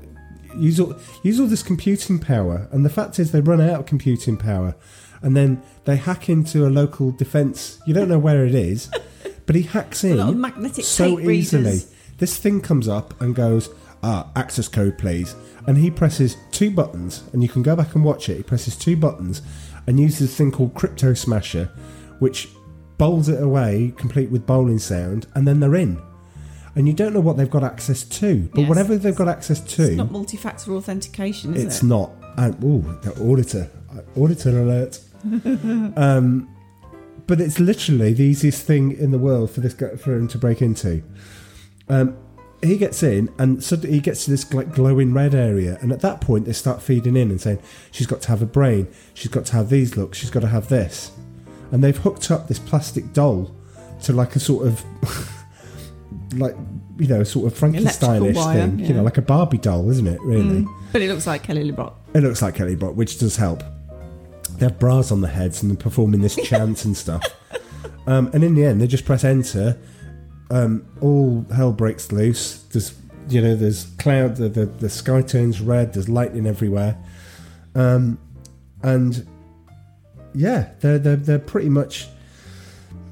use 0.58 0.80
all 0.80 0.96
use 1.24 1.40
all 1.40 1.48
this 1.48 1.64
computing 1.64 2.20
power, 2.20 2.68
and 2.72 2.84
the 2.86 2.90
fact 2.90 3.20
is 3.20 3.32
they 3.32 3.42
run 3.42 3.62
out 3.62 3.80
of 3.82 3.86
computing 3.86 4.36
power, 4.36 4.76
and 5.22 5.38
then 5.38 5.62
they 5.86 5.96
hack 5.96 6.28
into 6.28 6.66
a 6.66 6.70
local 6.70 7.12
defence. 7.12 7.80
You 7.86 7.94
don't 7.94 8.10
know 8.10 8.20
where 8.20 8.46
it 8.46 8.56
is, 8.56 8.90
but 9.46 9.56
he 9.56 9.62
hacks 9.62 10.04
in 10.04 10.18
lot 10.18 10.30
of 10.30 10.38
magnetic 10.38 10.84
so 10.86 11.16
tape 11.18 11.28
readers. 11.28 11.94
This 12.19 12.38
thing 12.38 12.62
comes 12.62 12.88
up 12.88 13.19
and 13.21 13.34
goes, 13.34 13.69
ah, 14.03 14.29
access 14.36 14.67
code, 14.67 14.97
please. 14.97 15.36
And 15.67 15.77
he 15.77 15.89
presses 15.89 16.36
two 16.51 16.69
buttons, 16.71 17.23
and 17.34 17.41
you 17.41 17.49
can 17.49 17.63
go 17.63 17.75
back 17.75 17.95
and 17.95 18.03
watch 18.03 18.29
it. 18.29 18.38
He 18.38 18.43
presses 18.43 18.75
two 18.77 18.95
buttons 18.97 19.41
and 19.88 19.99
uses 19.99 20.19
this 20.19 20.38
thing 20.38 20.51
called 20.51 20.73
Crypto 20.73 21.13
Smasher, 21.13 21.65
which 22.19 22.49
bowls 22.97 23.29
it 23.29 23.41
away, 23.41 23.93
complete 23.97 24.29
with 24.29 24.45
bowling 24.45 24.79
sound, 24.79 25.27
and 25.36 25.47
then 25.47 25.60
they're 25.60 25.75
in. 25.75 26.01
And 26.75 26.88
you 26.88 26.93
don't 26.93 27.13
know 27.13 27.19
what 27.19 27.38
they've 27.38 27.49
got 27.49 27.63
access 27.63 28.03
to, 28.03 28.49
but 28.53 28.62
Yes. 28.62 28.69
whatever 28.69 28.97
they've 28.97 29.15
got 29.15 29.27
access 29.27 29.60
to, 29.75 29.84
It's 29.84 29.95
not 29.97 30.12
multi-factor 30.12 30.73
authentication, 30.73 31.55
is 31.55 31.63
it's 31.63 31.82
it? 31.84 31.88
not. 31.88 32.12
And 32.38 32.62
ooh, 32.63 32.97
the 33.01 33.13
auditor, 33.23 33.69
auditor 34.15 34.62
alert. 34.62 34.99
um, 35.97 36.47
but 37.27 37.41
it's 37.41 37.60
literally 37.60 38.13
the 38.13 38.23
easiest 38.23 38.65
thing 38.65 38.91
in 38.91 39.12
the 39.12 39.17
world 39.17 39.51
for 39.51 39.62
this 39.62 39.73
for 39.73 40.15
him 40.15 40.27
to 40.29 40.38
break 40.38 40.62
into. 40.62 41.03
Um, 41.89 42.17
he 42.62 42.78
gets 42.78 43.04
in, 43.04 43.30
and 43.38 43.63
suddenly 43.63 43.95
he 43.95 43.99
gets 44.02 44.25
to 44.25 44.32
this 44.32 44.54
like 44.54 44.73
glowing 44.73 45.13
red 45.13 45.34
area, 45.34 45.78
and 45.82 45.91
at 45.91 46.02
that 46.02 46.21
point 46.21 46.45
they 46.45 46.54
start 46.54 46.82
feeding 46.82 47.15
in 47.15 47.32
and 47.32 47.39
saying 47.39 47.60
she's 47.91 48.08
got 48.08 48.21
to 48.21 48.28
have 48.30 48.41
a 48.41 48.45
brain, 48.45 48.88
she's 49.13 49.32
got 49.32 49.45
to 49.45 49.54
have 49.54 49.69
these 49.69 49.95
looks, 49.95 50.17
she's 50.17 50.30
got 50.30 50.41
to 50.41 50.47
have 50.47 50.67
this, 50.67 51.12
and 51.71 51.84
they've 51.84 51.97
hooked 51.97 52.32
up 52.32 52.47
this 52.47 52.60
plastic 52.60 53.13
doll 53.13 53.56
to 54.04 54.13
like 54.13 54.36
a 54.36 54.39
sort 54.39 54.67
of 54.67 54.84
like 56.34 56.56
you 56.97 57.08
know 57.08 57.23
sort 57.23 57.52
of 57.52 57.58
Frankensteinish 57.58 58.36
wire, 58.36 58.67
thing, 58.67 58.80
you 58.80 58.93
know, 58.93 59.04
like 59.04 59.17
a 59.17 59.21
Barbie 59.21 59.58
doll, 59.58 59.89
isn't 59.89 60.08
it? 60.08 60.21
Really. 60.21 60.62
Mm. 60.62 60.75
But 60.91 61.02
it 61.02 61.10
looks 61.10 61.28
like 61.28 61.43
Kelly 61.43 61.71
LeBrock. 61.71 61.93
It 62.13 62.21
looks 62.21 62.41
like 62.41 62.56
Kelly 62.56 62.75
Brock, 62.75 62.95
which 62.95 63.19
does 63.19 63.36
help. 63.36 63.63
They 64.58 64.65
have 64.65 64.80
bras 64.80 65.12
on 65.12 65.21
their 65.21 65.32
heads 65.32 65.62
and 65.62 65.71
they're 65.71 65.78
performing 65.78 66.21
this 66.21 66.36
chant 66.43 66.84
and 66.84 66.97
stuff. 66.97 67.23
Um, 68.08 68.30
and 68.34 68.43
in 68.43 68.56
the 68.56 68.65
end, 68.65 68.82
they 68.82 68.88
just 68.88 69.06
press 69.06 69.23
enter. 69.23 69.78
Um, 70.52 70.86
all 71.02 71.46
hell 71.54 71.72
breaks 71.72 72.12
loose. 72.12 72.64
There's, 72.64 72.96
you 73.30 73.42
know, 73.42 73.56
there's 73.56 73.86
cloud. 73.98 74.38
The, 74.38 74.50
the 74.50 74.66
the 74.66 74.90
sky 74.90 75.22
turns 75.22 75.62
red. 75.62 75.94
There's 75.94 76.10
lightning 76.10 76.48
everywhere. 76.48 76.98
Um, 77.76 78.18
and 78.82 79.28
yeah, 80.34 80.70
they're 80.80 81.00
they're 81.00 81.16
they're 81.16 81.40
pretty 81.40 81.70
much. 81.70 82.08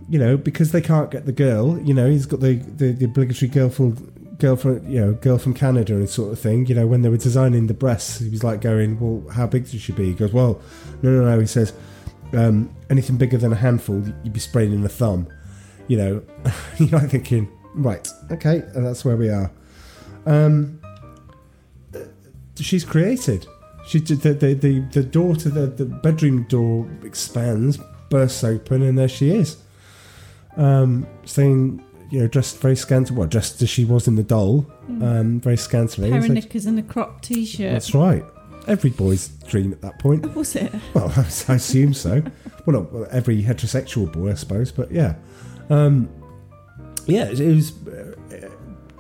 You 0.10 0.20
know, 0.20 0.38
because 0.38 0.72
they 0.72 0.80
can't 0.80 1.12
get 1.12 1.26
the 1.26 1.34
girl. 1.34 1.78
You 1.82 1.94
know, 1.94 2.10
he's 2.10 2.26
got 2.26 2.40
the 2.40 2.56
the, 2.56 2.94
the 2.94 3.06
obligatory 3.06 3.50
girlfriend 3.50 4.18
girl 4.40 4.56
from 4.56 4.88
you 4.88 5.00
know 5.00 5.14
girl 5.14 5.38
from 5.38 5.54
Canada 5.54 5.96
and 5.96 6.10
sort 6.10 6.32
of 6.32 6.40
thing. 6.40 6.66
You 6.68 6.76
know, 6.76 6.88
when 6.88 7.02
they 7.02 7.10
were 7.10 7.18
designing 7.18 7.68
the 7.68 7.74
breasts, 7.74 8.20
he 8.20 8.30
was 8.30 8.44
like 8.44 8.62
going, 8.62 9.00
"Well, 9.00 9.30
how 9.32 9.48
big 9.48 9.68
should 9.68 9.82
she 9.82 9.92
be?" 9.92 10.06
He 10.06 10.14
goes, 10.14 10.34
"Well, 10.34 10.62
no, 11.02 11.12
no, 11.12 11.26
no." 11.26 11.40
He 11.40 11.48
says, 11.48 11.74
um, 12.34 12.74
"Anything 12.90 13.18
bigger 13.18 13.38
than 13.38 13.52
a 13.52 13.56
handful, 13.56 14.04
you'd 14.24 14.34
be 14.34 14.40
spraying 14.40 14.74
in 14.74 14.82
the 14.82 14.90
thumb." 14.90 15.28
You 15.88 15.98
know, 15.98 16.22
you're 16.78 17.00
like 17.00 17.10
thinking, 17.10 17.50
Right. 17.76 18.08
Okay, 18.32 18.64
and 18.74 18.86
that's 18.86 19.06
where 19.06 19.16
we 19.16 19.30
are. 19.30 19.52
Um, 20.26 20.80
she's 22.60 22.84
created. 22.84 23.46
She 23.86 24.00
did 24.00 24.22
the 24.22 24.34
the, 24.34 24.54
the, 24.54 24.80
the 24.92 25.04
door 25.04 25.36
to 25.38 25.50
the, 25.50 25.68
the 25.68 25.86
bedroom 25.86 26.44
door 26.50 26.88
expands, 27.04 27.80
bursts 28.10 28.44
open, 28.44 28.82
and 28.82 28.98
there 28.98 29.08
she 29.08 29.30
is. 29.32 29.58
Um, 30.58 31.06
saying, 31.26 31.84
you 32.10 32.20
know, 32.22 32.28
dressed 32.28 32.58
very 32.60 32.76
scantily, 32.76 33.18
well, 33.20 33.28
dressed 33.28 33.62
as 33.62 33.70
she 33.70 33.86
was 33.86 34.08
in 34.08 34.16
the 34.16 34.24
doll, 34.24 34.66
Mm. 34.90 35.04
um, 35.04 35.40
very 35.42 35.58
scantily. 35.58 36.10
Pair 36.10 36.20
of 36.20 36.30
knickers 36.30 36.66
and 36.66 36.80
a 36.80 36.82
crop 36.82 37.22
t-shirt. 37.22 37.74
that's 37.74 37.94
right. 37.94 38.24
Every 38.68 38.90
boy's 38.90 39.28
dream 39.28 39.74
at 39.74 39.82
that 39.82 40.00
point. 40.00 40.34
Was 40.34 40.56
it? 40.56 40.74
Well, 40.94 41.12
I 41.18 41.54
assume 41.56 41.94
so. 41.94 42.24
Well, 42.66 42.82
not 42.82 42.92
well, 42.94 43.08
every 43.12 43.44
heterosexual 43.44 44.12
boy, 44.12 44.32
I 44.32 44.36
suppose, 44.36 44.72
but 44.72 44.90
yeah, 44.92 45.16
um, 45.70 46.10
yeah, 47.06 47.26
it 47.26 47.40
it 47.40 47.56
was. 47.56 47.88
Uh, 47.88 48.16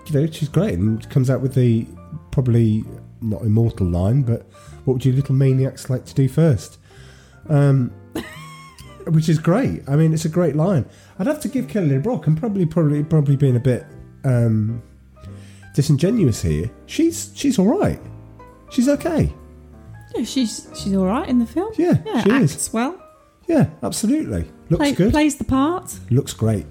you 0.08 0.22
know, 0.22 0.32
she's 0.32 0.48
great 0.48 0.74
and 0.74 1.08
comes 1.10 1.30
out 1.30 1.42
with 1.42 1.54
the 1.54 1.86
probably 2.32 2.84
not 3.22 3.42
immortal 3.42 3.88
line, 3.88 4.22
but 4.22 4.46
what 4.86 4.94
would 4.94 5.06
you 5.06 5.12
little 5.12 5.36
maniacs 5.36 5.90
like 5.90 6.06
to 6.06 6.14
do 6.14 6.30
first? 6.30 6.78
Um, 7.50 7.92
which 9.08 9.30
is 9.30 9.40
great. 9.40 9.84
I 9.88 9.96
mean, 9.96 10.14
it's 10.14 10.26
a 10.26 10.30
great 10.30 10.56
line. 10.56 10.86
I'd 11.20 11.28
have 11.28 11.42
to 11.42 11.48
give 11.48 11.68
Kelly 11.68 11.98
Brock, 11.98 12.28
and 12.28 12.38
probably, 12.38 12.66
probably, 12.66 13.04
probably 13.04 13.36
being 13.36 13.56
a 13.56 13.60
bit 13.60 13.86
um, 14.24 14.82
disingenuous 15.74 16.42
here. 16.42 16.70
She's 16.86 17.32
she's 17.36 17.60
all 17.60 17.68
right. 17.68 18.00
She's 18.70 18.90
okay. 18.90 19.34
Yeah, 20.16 20.24
she's 20.24 20.68
she's 20.76 20.96
all 20.96 21.06
right 21.06 21.28
in 21.28 21.40
the 21.40 21.46
film. 21.46 21.74
Yeah, 21.78 21.98
yeah, 22.06 22.24
she 22.24 22.32
acts 22.32 22.56
is. 22.56 22.74
well. 22.74 23.02
Yeah, 23.48 23.68
absolutely. 23.82 24.46
Looks 24.70 24.80
Play- 24.82 24.92
good. 24.94 25.12
Plays 25.12 25.36
the 25.38 25.44
part. 25.46 25.98
Looks 26.10 26.34
great. 26.34 26.66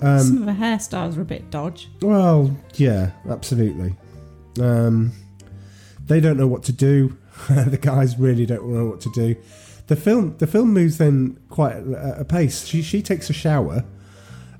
Some 0.00 0.42
Um, 0.42 0.48
of 0.48 0.56
her 0.56 0.64
hairstyles 0.64 1.16
are 1.18 1.22
a 1.22 1.24
bit 1.24 1.50
dodge. 1.50 1.88
well, 2.00 2.56
yeah, 2.76 3.10
absolutely. 3.28 3.96
Um, 4.60 5.12
they 6.06 6.20
don't 6.20 6.36
know 6.36 6.46
what 6.46 6.62
to 6.64 6.72
do. 6.72 7.16
the 7.48 7.78
guys 7.80 8.18
really 8.18 8.46
don't 8.46 8.66
know 8.68 8.86
what 8.86 9.00
to 9.02 9.10
do. 9.10 9.36
The 9.88 9.96
film, 9.96 10.34
the 10.38 10.46
film 10.46 10.72
moves 10.72 10.98
then 10.98 11.38
quite 11.48 11.76
at 11.76 12.20
a 12.20 12.24
pace. 12.24 12.64
She 12.66 12.82
she 12.82 13.00
takes 13.02 13.28
a 13.30 13.32
shower, 13.32 13.84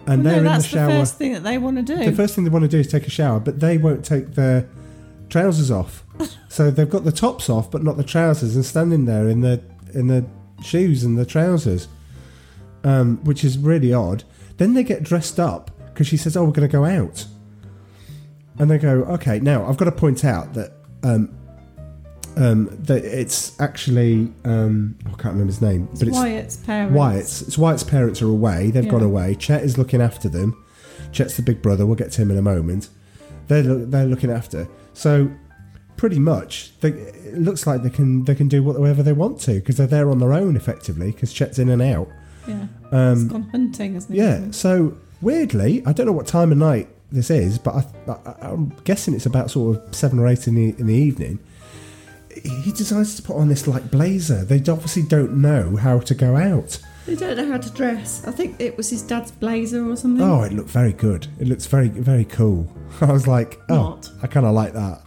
and 0.06 0.24
Well, 0.24 0.32
they're 0.32 0.32
no, 0.32 0.38
in 0.38 0.44
the 0.44 0.50
that's 0.50 0.62
the, 0.64 0.68
shower. 0.70 0.90
first 0.90 1.16
thing 1.18 1.32
that 1.34 1.42
they 1.44 1.58
want 1.58 1.76
to 1.76 1.82
do. 1.82 2.04
The 2.04 2.12
first 2.16 2.34
thing 2.34 2.44
they 2.44 2.50
want 2.50 2.64
to 2.64 2.68
do 2.68 2.78
is 2.78 2.88
take 2.88 3.06
a 3.06 3.10
shower, 3.10 3.38
but 3.40 3.60
they 3.60 3.78
won't 3.78 4.04
take 4.04 4.34
their 4.34 4.66
trousers 5.28 5.70
off. 5.70 6.04
so 6.48 6.70
they've 6.70 6.88
got 6.88 7.04
the 7.04 7.12
tops 7.12 7.48
off, 7.50 7.70
but 7.70 7.82
not 7.84 7.96
the 7.96 8.04
trousers, 8.04 8.54
and 8.56 8.64
standing 8.64 9.04
there 9.04 9.28
in 9.28 9.40
the 9.42 9.60
in 9.94 10.06
the 10.08 10.24
shoes 10.62 11.04
and 11.04 11.16
the 11.18 11.24
trousers, 11.26 11.88
um, 12.84 13.18
which 13.24 13.44
is 13.44 13.58
really 13.58 13.92
odd. 13.92 14.24
Then 14.56 14.74
they 14.74 14.82
get 14.84 15.02
dressed 15.02 15.38
up 15.38 15.70
because 15.86 16.06
she 16.06 16.16
says, 16.16 16.36
"Oh, 16.36 16.44
we're 16.44 16.52
going 16.52 16.68
to 16.68 16.72
go 16.72 16.84
out," 16.84 17.26
and 18.58 18.70
they 18.70 18.78
go, 18.78 19.02
"Okay." 19.04 19.40
Now 19.40 19.66
I've 19.66 19.76
got 19.76 19.84
to 19.86 19.92
point 19.92 20.24
out 20.24 20.54
that 20.54 20.72
um, 21.04 21.34
um, 22.36 22.68
that 22.84 23.04
it's 23.04 23.58
actually 23.60 24.32
um, 24.44 24.96
I 25.06 25.10
can't 25.10 25.24
remember 25.34 25.46
his 25.46 25.62
name, 25.62 25.88
It's 25.92 26.00
but 26.00 26.08
it's 26.08 26.16
Wyatt's 26.16 26.56
parents. 26.56 26.94
Wyatt's. 26.96 27.42
It's 27.42 27.58
Wyatt's 27.58 27.84
parents 27.84 28.22
are 28.22 28.28
away. 28.28 28.70
They've 28.70 28.84
Yeah. 28.84 28.90
gone 28.90 29.02
away. 29.02 29.34
Chet 29.34 29.62
is 29.62 29.78
looking 29.78 30.00
after 30.00 30.28
them. 30.28 30.56
Chet's 31.12 31.36
the 31.36 31.42
big 31.42 31.62
brother. 31.62 31.86
We'll 31.86 31.96
get 31.96 32.12
to 32.12 32.22
him 32.22 32.30
in 32.30 32.36
a 32.38 32.42
moment. 32.42 32.88
They're 33.48 33.62
they're 33.62 34.06
looking 34.06 34.30
after. 34.30 34.68
So 34.92 35.30
pretty 35.98 36.18
much, 36.18 36.72
they, 36.80 36.88
it 36.90 37.36
looks 37.36 37.66
like 37.66 37.82
they 37.82 37.90
can 37.90 38.24
they 38.24 38.34
can 38.34 38.48
do 38.48 38.62
whatever 38.62 39.02
they 39.02 39.12
want 39.12 39.38
to 39.40 39.54
because 39.54 39.76
they're 39.76 39.86
there 39.86 40.08
on 40.10 40.18
their 40.18 40.32
own 40.32 40.56
effectively 40.56 41.10
because 41.10 41.30
Chet's 41.34 41.58
in 41.58 41.68
and 41.68 41.82
out. 41.82 42.08
Yeah. 42.46 42.66
Um, 42.90 43.14
He's 43.14 43.24
gone 43.24 43.42
hunting, 43.50 43.92
hasn't 43.94 44.14
he? 44.14 44.18
Yeah. 44.20 44.50
So 44.52 44.96
weirdly, 45.20 45.82
I 45.84 45.92
don't 45.92 46.06
know 46.06 46.12
what 46.12 46.26
time 46.26 46.52
of 46.52 46.56
night 46.56 46.88
this 47.12 47.30
is, 47.30 47.58
but 47.58 47.74
I, 47.74 48.12
I, 48.12 48.34
I'm 48.52 48.70
guessing 48.84 49.12
it's 49.14 49.26
about 49.26 49.50
sort 49.50 49.76
of 49.76 49.94
seven 49.94 50.18
or 50.18 50.26
eight 50.28 50.46
in 50.46 50.54
the 50.54 50.70
in 50.78 50.86
the 50.86 50.94
evening. 50.94 51.38
He 52.64 52.70
decides 52.72 53.16
to 53.16 53.22
put 53.22 53.36
on 53.36 53.48
this 53.48 53.66
like 53.66 53.90
blazer. 53.90 54.44
They 54.44 54.58
obviously 54.70 55.02
don't 55.02 55.42
know 55.42 55.76
how 55.76 55.98
to 55.98 56.14
go 56.14 56.36
out. 56.36 56.78
They 57.04 57.16
don't 57.16 57.36
know 57.36 57.50
how 57.50 57.58
to 57.58 57.70
dress. 57.70 58.24
I 58.26 58.30
think 58.30 58.60
it 58.60 58.76
was 58.76 58.90
his 58.90 59.02
dad's 59.02 59.30
blazer 59.32 59.90
or 59.90 59.96
something. 59.96 60.22
Oh, 60.24 60.42
it 60.42 60.52
looked 60.52 60.70
very 60.70 60.92
good. 60.92 61.26
It 61.40 61.48
looks 61.48 61.66
very 61.66 61.88
very 61.88 62.24
cool. 62.24 62.68
I 63.00 63.10
was 63.10 63.26
like, 63.26 63.58
oh, 63.68 63.90
What? 63.92 64.10
I 64.22 64.26
kind 64.28 64.46
of 64.46 64.54
like 64.54 64.74
that. 64.74 65.02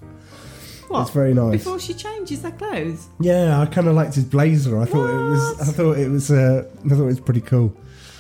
What? 0.92 1.02
It's 1.04 1.12
very 1.12 1.34
nice. 1.34 1.52
Before 1.64 1.80
she 1.80 1.94
changes 1.94 2.42
her 2.44 2.52
clothes. 2.52 3.08
Yeah, 3.20 3.60
I 3.60 3.66
kind 3.66 3.88
of 3.88 3.96
liked 3.96 4.16
his 4.16 4.26
blazer. 4.26 4.80
I 4.80 4.86
thought 4.86 5.10
it 5.10 5.30
was. 5.30 5.62
I 5.62 5.72
thought 5.72 5.98
it 5.98 6.10
was. 6.10 6.32
Uh, 6.32 6.70
I 6.86 6.90
thought 6.90 7.02
it 7.02 7.06
was 7.06 7.20
pretty 7.20 7.42
cool. 7.42 7.76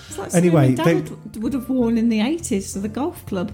It's 0.08 0.18
like 0.18 0.34
Anyway, 0.34 0.76
something 0.76 0.96
my 0.96 1.02
they- 1.02 1.10
dad 1.10 1.38
would 1.44 1.54
have 1.54 1.70
worn 1.70 1.98
in 1.98 2.10
the 2.10 2.20
80s 2.20 2.74
to 2.74 2.80
the 2.80 2.90
golf 2.90 3.26
club. 3.26 3.52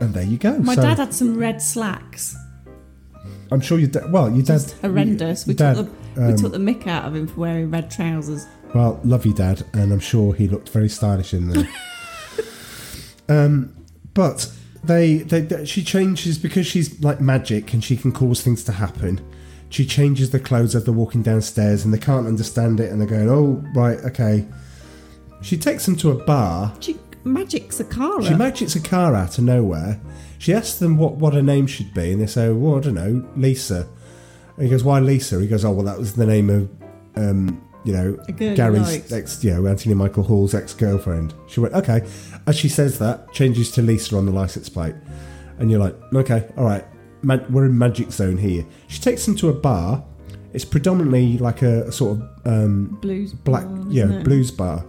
And 0.00 0.12
there 0.14 0.24
you 0.24 0.38
go. 0.38 0.58
My 0.58 0.74
So, 0.74 0.82
dad 0.82 0.98
had 0.98 1.14
some 1.14 1.36
red 1.36 1.62
slacks. 1.62 2.36
I'm 3.52 3.60
sure 3.60 3.78
your 3.78 3.88
dad. 3.88 4.10
Well, 4.10 4.30
your 4.30 4.42
dad. 4.42 4.54
Just 4.54 4.72
horrendous. 4.80 5.46
We, 5.46 5.54
your 5.54 5.74
took 5.74 5.86
dad, 5.86 5.90
the, 6.14 6.20
we 6.22 6.28
um, 6.32 6.36
took 6.36 6.52
the 6.52 6.58
mick 6.58 6.86
out 6.86 7.04
of 7.04 7.14
him 7.14 7.26
for 7.28 7.40
wearing 7.40 7.70
red 7.70 7.90
trousers. 7.90 8.46
Well, 8.74 9.00
love 9.04 9.24
you, 9.24 9.32
Dad, 9.32 9.64
and 9.72 9.92
I'm 9.92 10.00
sure 10.00 10.34
he 10.34 10.48
looked 10.48 10.70
very 10.70 10.88
stylish 10.88 11.32
in 11.32 11.48
there. 11.50 11.68
um, 13.28 13.74
but 14.14 14.50
they, 14.86 15.18
they, 15.18 15.40
they, 15.40 15.64
she 15.64 15.82
changes 15.82 16.38
because 16.38 16.66
she's 16.66 17.00
like 17.02 17.20
magic 17.20 17.72
and 17.72 17.82
she 17.82 17.96
can 17.96 18.12
cause 18.12 18.42
things 18.42 18.64
to 18.64 18.72
happen. 18.72 19.20
She 19.70 19.84
changes 19.84 20.30
the 20.30 20.38
clothes 20.38 20.74
as 20.74 20.84
they're 20.84 20.94
walking 20.94 21.22
downstairs, 21.22 21.84
and 21.84 21.92
they 21.92 21.98
can't 21.98 22.26
understand 22.26 22.78
it, 22.78 22.92
and 22.92 23.00
they're 23.00 23.08
going, 23.08 23.28
"Oh, 23.28 23.64
right, 23.74 23.98
okay." 24.00 24.46
She 25.42 25.56
takes 25.56 25.84
them 25.84 25.96
to 25.96 26.10
a 26.12 26.24
bar. 26.24 26.74
She 26.80 26.96
magic's 27.24 27.80
a 27.80 27.84
car. 27.84 28.22
She 28.22 28.34
magics 28.34 28.76
a 28.76 28.80
car 28.80 29.14
out 29.14 29.36
of 29.36 29.44
nowhere. 29.44 30.00
She 30.38 30.52
asks 30.52 30.78
them 30.78 30.96
what, 30.96 31.14
what 31.16 31.34
her 31.34 31.42
name 31.42 31.66
should 31.66 31.92
be, 31.92 32.12
and 32.12 32.22
they 32.22 32.26
say, 32.26 32.50
"Well, 32.50 32.76
I 32.76 32.80
don't 32.80 32.94
know, 32.94 33.28
Lisa." 33.36 33.88
And 34.56 34.64
he 34.64 34.70
goes, 34.70 34.84
"Why 34.84 35.00
Lisa?" 35.00 35.40
He 35.40 35.48
goes, 35.48 35.64
"Oh, 35.64 35.72
well, 35.72 35.86
that 35.86 35.98
was 35.98 36.14
the 36.14 36.26
name 36.26 36.50
of, 36.50 36.70
um, 37.16 37.60
you 37.84 37.92
know, 37.92 38.18
A 38.28 38.32
girl 38.32 38.50
he 38.50 38.54
Gary's 38.56 38.80
likes. 38.92 39.12
ex, 39.12 39.44
you 39.44 39.50
know, 39.52 39.66
Anthony 39.66 39.94
Michael 39.94 40.22
Hall's 40.24 40.54
ex-girlfriend." 40.54 41.34
She 41.48 41.60
went, 41.60 41.74
"Okay." 41.74 42.02
As 42.46 42.56
she 42.56 42.68
says 42.68 42.98
that, 42.98 43.32
changes 43.32 43.70
to 43.72 43.82
Lisa 43.82 44.16
on 44.16 44.26
the 44.26 44.32
license 44.32 44.68
plate, 44.68 44.94
and 45.58 45.70
you're 45.70 45.80
like, 45.80 45.94
"Okay, 46.14 46.44
all 46.56 46.64
right, 46.64 46.84
we're 47.50 47.66
in 47.66 47.76
Magic 47.78 48.10
Zone 48.12 48.36
here." 48.38 48.64
She 48.88 49.00
takes 49.00 49.24
them 49.26 49.36
to 49.36 49.48
a 49.48 49.52
bar. 49.52 50.04
It's 50.52 50.64
predominantly 50.64 51.38
like 51.38 51.62
a, 51.62 51.84
a 51.88 51.92
sort 51.92 52.18
of 52.18 52.22
um, 52.44 52.98
Blues 53.02 53.32
black, 53.32 53.64
bar, 53.64 53.84
yeah, 53.88 54.08
it? 54.10 54.24
blues 54.24 54.50
bar. 54.50 54.84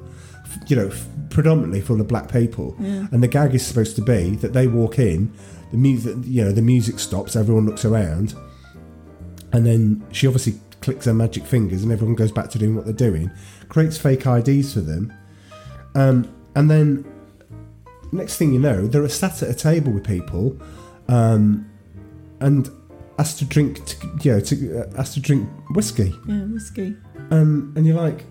F- 0.45 0.59
You 0.69 0.75
know, 0.75 0.87
f- 0.87 1.07
predominantly 1.31 1.81
full 1.81 1.99
of 1.99 2.07
black 2.07 2.31
people. 2.31 2.75
Yeah. 2.79 3.07
And 3.11 3.23
the 3.23 3.27
gag 3.27 3.55
is 3.55 3.65
supposed 3.65 3.95
to 3.95 4.01
be 4.03 4.35
that 4.37 4.53
they 4.53 4.67
walk 4.67 4.99
in, 4.99 5.31
the 5.71 5.77
music, 5.77 6.17
you 6.23 6.43
know, 6.45 6.51
the 6.51 6.61
music 6.61 6.99
stops, 6.99 7.35
everyone 7.35 7.65
looks 7.65 7.83
around, 7.83 8.35
and 9.53 9.65
then 9.65 10.03
she 10.11 10.27
obviously 10.27 10.53
clicks 10.85 11.05
their 11.05 11.13
magic 11.13 11.43
fingers, 11.43 11.83
and 11.83 11.91
everyone 11.91 12.15
goes 12.15 12.31
back 12.31 12.49
to 12.51 12.59
doing 12.59 12.75
what 12.75 12.85
they're 12.85 12.93
doing. 12.93 13.31
Creates 13.69 13.97
fake 13.97 14.25
IDs 14.25 14.73
for 14.73 14.81
them, 14.81 15.11
um, 15.95 16.31
and 16.55 16.69
then 16.69 17.03
next 18.11 18.37
thing 18.37 18.53
you 18.53 18.59
know, 18.59 18.87
they're 18.87 19.09
sat 19.09 19.41
at 19.41 19.49
a 19.49 19.53
table 19.53 19.91
with 19.91 20.05
people, 20.05 20.57
um, 21.07 21.69
and 22.39 22.69
asked 23.17 23.39
to 23.39 23.45
drink, 23.45 23.83
t- 23.85 24.07
you 24.21 24.33
know, 24.33 24.39
to, 24.39 24.79
uh, 24.79 24.99
asked 24.99 25.15
to 25.15 25.19
drink 25.19 25.49
whiskey. 25.71 26.13
Yeah, 26.27 26.43
whiskey. 26.45 26.95
Um, 27.31 27.73
and 27.75 27.85
you're 27.85 27.99
like, 27.99 28.25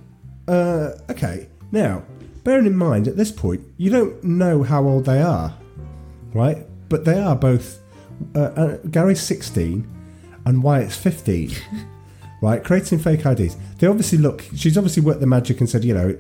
uh, 0.47 0.93
okay. 1.11 1.49
Now, 1.73 2.05
bearing 2.45 2.67
in 2.67 2.77
mind, 2.77 3.09
at 3.09 3.17
this 3.17 3.33
point, 3.33 3.63
you 3.79 3.91
don't 3.91 4.23
know 4.23 4.63
how 4.63 4.85
old 4.85 5.07
they 5.07 5.21
are, 5.21 5.57
right? 6.33 6.67
But 6.89 7.05
they 7.05 7.19
are 7.19 7.35
both. 7.35 7.81
Uh, 8.37 8.39
uh, 8.39 8.77
Gary's 8.91 9.21
16 9.21 9.89
and 10.47 10.63
Wyatt's 10.63 10.97
15, 10.97 11.51
right? 12.45 12.63
Creating 12.63 12.99
fake 12.99 13.25
IDs. 13.25 13.57
They 13.79 13.87
obviously 13.87 14.19
look. 14.19 14.45
She's 14.55 14.77
obviously 14.77 15.03
worked 15.03 15.21
the 15.21 15.27
magic 15.27 15.61
and 15.61 15.69
said, 15.69 15.83
you 15.83 15.95
know, 15.95 16.17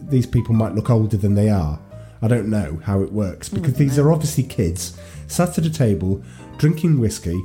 these 0.00 0.26
people 0.26 0.54
might 0.54 0.74
look 0.74 0.90
older 0.90 1.16
than 1.16 1.34
they 1.34 1.48
are. 1.48 1.78
I 2.22 2.28
don't 2.28 2.50
know 2.50 2.80
how 2.84 3.00
it 3.02 3.12
works 3.12 3.48
because 3.48 3.74
these 3.74 3.98
are 3.98 4.12
obviously 4.12 4.42
kids 4.42 4.98
sat 5.26 5.56
at 5.56 5.64
a 5.64 5.70
table 5.70 6.22
drinking 6.58 6.98
whiskey, 6.98 7.40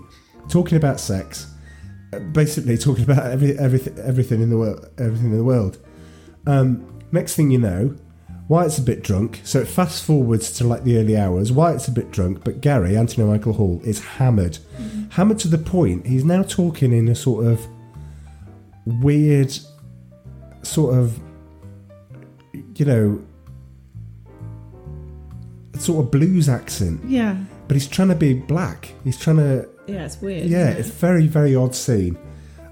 talking 0.50 0.76
about 0.76 1.00
sex, 1.00 1.48
uh, 2.12 2.20
basically 2.20 2.78
talking 2.78 3.04
about 3.06 3.26
every, 3.32 3.58
everything, 3.58 3.98
everything 4.00 4.42
in 4.42 4.50
the 4.50 4.58
world, 4.58 4.90
everything 4.98 5.32
in 5.32 5.38
the 5.38 5.44
world. 5.44 5.78
Um, 6.48 7.00
next 7.12 7.36
thing 7.36 7.52
you 7.52 7.60
know, 7.60 7.96
Wyatt's 8.48 8.78
a 8.78 8.82
bit 8.82 9.04
drunk, 9.04 9.42
so 9.44 9.62
it 9.62 9.68
fast 9.68 10.04
forwards 10.04 10.52
to 10.58 10.66
like 10.66 10.84
the 10.84 10.98
early 10.98 11.16
hours. 11.16 11.52
Wyatt's 11.52 11.88
a 11.88 11.92
bit 11.92 12.12
drunk, 12.12 12.44
but 12.44 12.60
Gary, 12.60 12.98
Anthony 12.98 13.28
Michael 13.28 13.54
Hall, 13.54 13.82
is 13.84 14.04
hammered. 14.04 14.58
Hammered 15.12 15.40
to 15.40 15.48
the 15.48 15.58
point 15.58 16.08
he's 16.08 16.26
now 16.26 16.44
talking 16.44 16.92
in 16.92 17.08
a 17.08 17.16
sort 17.16 17.46
of 17.46 17.66
weird, 18.86 19.58
sort 20.64 20.98
of, 20.98 21.20
you 22.76 22.86
know, 22.86 23.26
sort 25.78 26.06
of 26.06 26.12
blues 26.12 26.50
accent. 26.50 27.02
Yeah. 27.06 27.38
But 27.68 27.76
he's 27.76 27.88
trying 27.88 28.10
to 28.10 28.16
be 28.16 28.34
black. 28.34 28.94
He's 29.04 29.20
trying 29.20 29.38
to 29.38 29.68
Yeah, 29.88 30.06
it's 30.06 30.22
weird. 30.22 30.46
yeah, 30.48 30.70
isn't 30.70 30.80
it's 30.82 30.90
very, 30.90 31.28
very 31.28 31.56
odd 31.56 31.76
scene. 31.76 32.18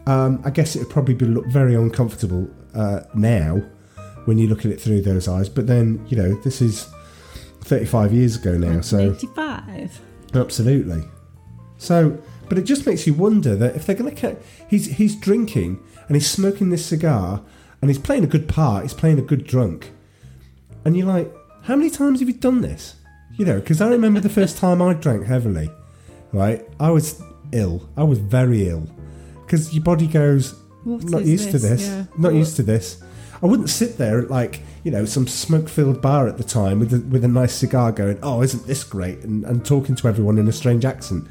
Um, 0.05 0.41
I 0.45 0.49
guess 0.49 0.75
it 0.75 0.79
would 0.79 0.89
probably 0.89 1.13
be 1.15 1.25
look 1.25 1.45
very 1.47 1.75
uncomfortable 1.75 2.47
uh, 2.75 3.01
now 3.15 3.61
when 4.25 4.37
you 4.37 4.47
look 4.47 4.59
at 4.59 4.71
it 4.71 4.79
through 4.79 5.01
those 5.01 5.27
eyes. 5.27 5.49
But 5.49 5.67
then, 5.67 6.05
you 6.09 6.17
know, 6.17 6.35
this 6.41 6.61
is 6.61 6.87
35 7.61 8.13
years 8.13 8.35
ago 8.35 8.57
now. 8.57 8.81
So 8.81 9.11
85. 9.13 10.01
Absolutely. 10.35 11.03
So, 11.77 12.17
but 12.49 12.57
it 12.57 12.63
just 12.63 12.85
makes 12.85 13.07
you 13.07 13.13
wonder 13.13 13.55
that 13.55 13.75
if 13.75 13.85
they're 13.85 13.95
going 13.95 14.13
to, 14.15 14.37
he's 14.69 14.85
he's 14.85 15.15
drinking 15.15 15.79
and 16.07 16.15
he's 16.15 16.29
smoking 16.29 16.69
this 16.69 16.85
cigar 16.85 17.41
and 17.81 17.89
he's 17.89 17.99
playing 17.99 18.23
a 18.23 18.27
good 18.27 18.47
part. 18.47 18.83
He's 18.83 18.93
playing 18.93 19.19
a 19.19 19.23
good 19.23 19.45
drunk, 19.45 19.91
and 20.85 20.95
you're 20.97 21.07
like, 21.07 21.33
how 21.63 21.75
many 21.75 21.89
times 21.89 22.19
have 22.19 22.29
you 22.29 22.35
done 22.35 22.61
this? 22.61 22.95
You 23.37 23.45
know, 23.45 23.59
because 23.59 23.81
I 23.81 23.89
remember 23.89 24.19
the 24.19 24.29
first 24.29 24.57
time 24.57 24.81
I 24.81 24.93
drank 24.93 25.25
heavily. 25.25 25.69
Right, 26.31 26.65
I 26.79 26.89
was 26.91 27.21
ill. 27.51 27.87
I 27.95 28.03
was 28.03 28.19
very 28.19 28.67
ill 28.67 28.87
because 29.45 29.73
your 29.73 29.83
body 29.83 30.07
goes, 30.07 30.55
What 30.83 31.03
not 31.03 31.25
used 31.25 31.51
to 31.51 31.59
this? 31.59 31.63
this. 31.81 31.87
Yeah. 31.87 32.05
Not 32.17 32.31
What- 32.31 32.35
used 32.35 32.55
to 32.57 32.63
this. 32.63 33.01
I 33.41 33.45
wouldn't 33.45 33.69
sit 33.69 33.97
there 33.97 34.19
at 34.19 34.31
like 34.31 34.61
you 34.85 34.91
know 34.91 35.03
some 35.05 35.27
smoke-filled 35.27 36.01
bar 36.01 36.27
at 36.29 36.37
the 36.37 36.43
time 36.45 36.79
with 36.79 36.93
a, 36.93 36.99
with 37.01 37.25
a 37.25 37.27
nice 37.27 37.53
cigar, 37.53 37.91
going, 37.91 38.17
"Oh, 38.23 38.41
isn't 38.41 38.65
this 38.67 38.83
great?" 38.85 39.19
and, 39.19 39.43
and 39.43 39.65
talking 39.65 39.95
to 39.95 40.07
everyone 40.07 40.37
in 40.37 40.47
a 40.47 40.51
strange 40.53 40.85
accent. 40.85 41.27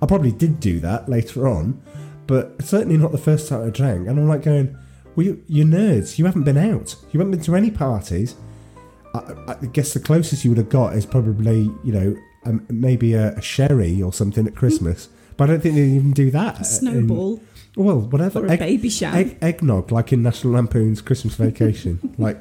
I 0.00 0.06
probably 0.06 0.30
did 0.32 0.60
do 0.60 0.78
that 0.80 1.08
later 1.08 1.48
on, 1.48 1.80
but 2.26 2.62
certainly 2.62 2.96
not 2.96 3.12
the 3.12 3.18
first 3.18 3.48
time 3.48 3.66
I 3.66 3.70
drank. 3.70 4.08
And 4.08 4.18
I'm 4.18 4.28
like 4.28 4.42
going, 4.42 4.76
"Well, 5.14 5.26
you, 5.26 5.42
you're 5.46 5.66
nerds. 5.66 6.18
You 6.18 6.26
haven't 6.26 6.44
been 6.44 6.58
out. 6.58 6.96
You 7.10 7.20
haven't 7.20 7.32
been 7.32 7.42
to 7.42 7.56
any 7.56 7.70
parties." 7.70 8.34
I, 9.14 9.54
I 9.62 9.66
guess 9.66 9.94
the 9.94 10.00
closest 10.00 10.44
you 10.44 10.50
would 10.50 10.58
have 10.58 10.68
got 10.68 10.94
is 10.94 11.06
probably 11.06 11.70
you 11.84 11.92
know 11.92 12.16
um, 12.44 12.66
maybe 12.68 13.14
a, 13.14 13.32
a 13.34 13.42
sherry 13.42 14.02
or 14.02 14.12
something 14.12 14.46
at 14.46 14.54
Christmas. 14.54 15.08
But 15.36 15.44
I 15.44 15.52
don't 15.52 15.60
think 15.60 15.74
they 15.74 15.82
even 15.82 16.12
do 16.12 16.30
that. 16.30 16.60
A 16.60 16.64
snowball. 16.64 17.34
In- 17.34 17.46
well, 17.76 18.00
whatever. 18.00 18.40
Or 18.40 18.46
a 18.46 18.56
Babycham. 18.56 19.12
Egg, 19.12 19.38
eggnog, 19.42 19.92
like 19.92 20.10
in 20.10 20.22
National 20.22 20.54
Lampoon's 20.54 21.02
Christmas 21.02 21.34
Vacation, 21.36 22.14
like 22.16 22.40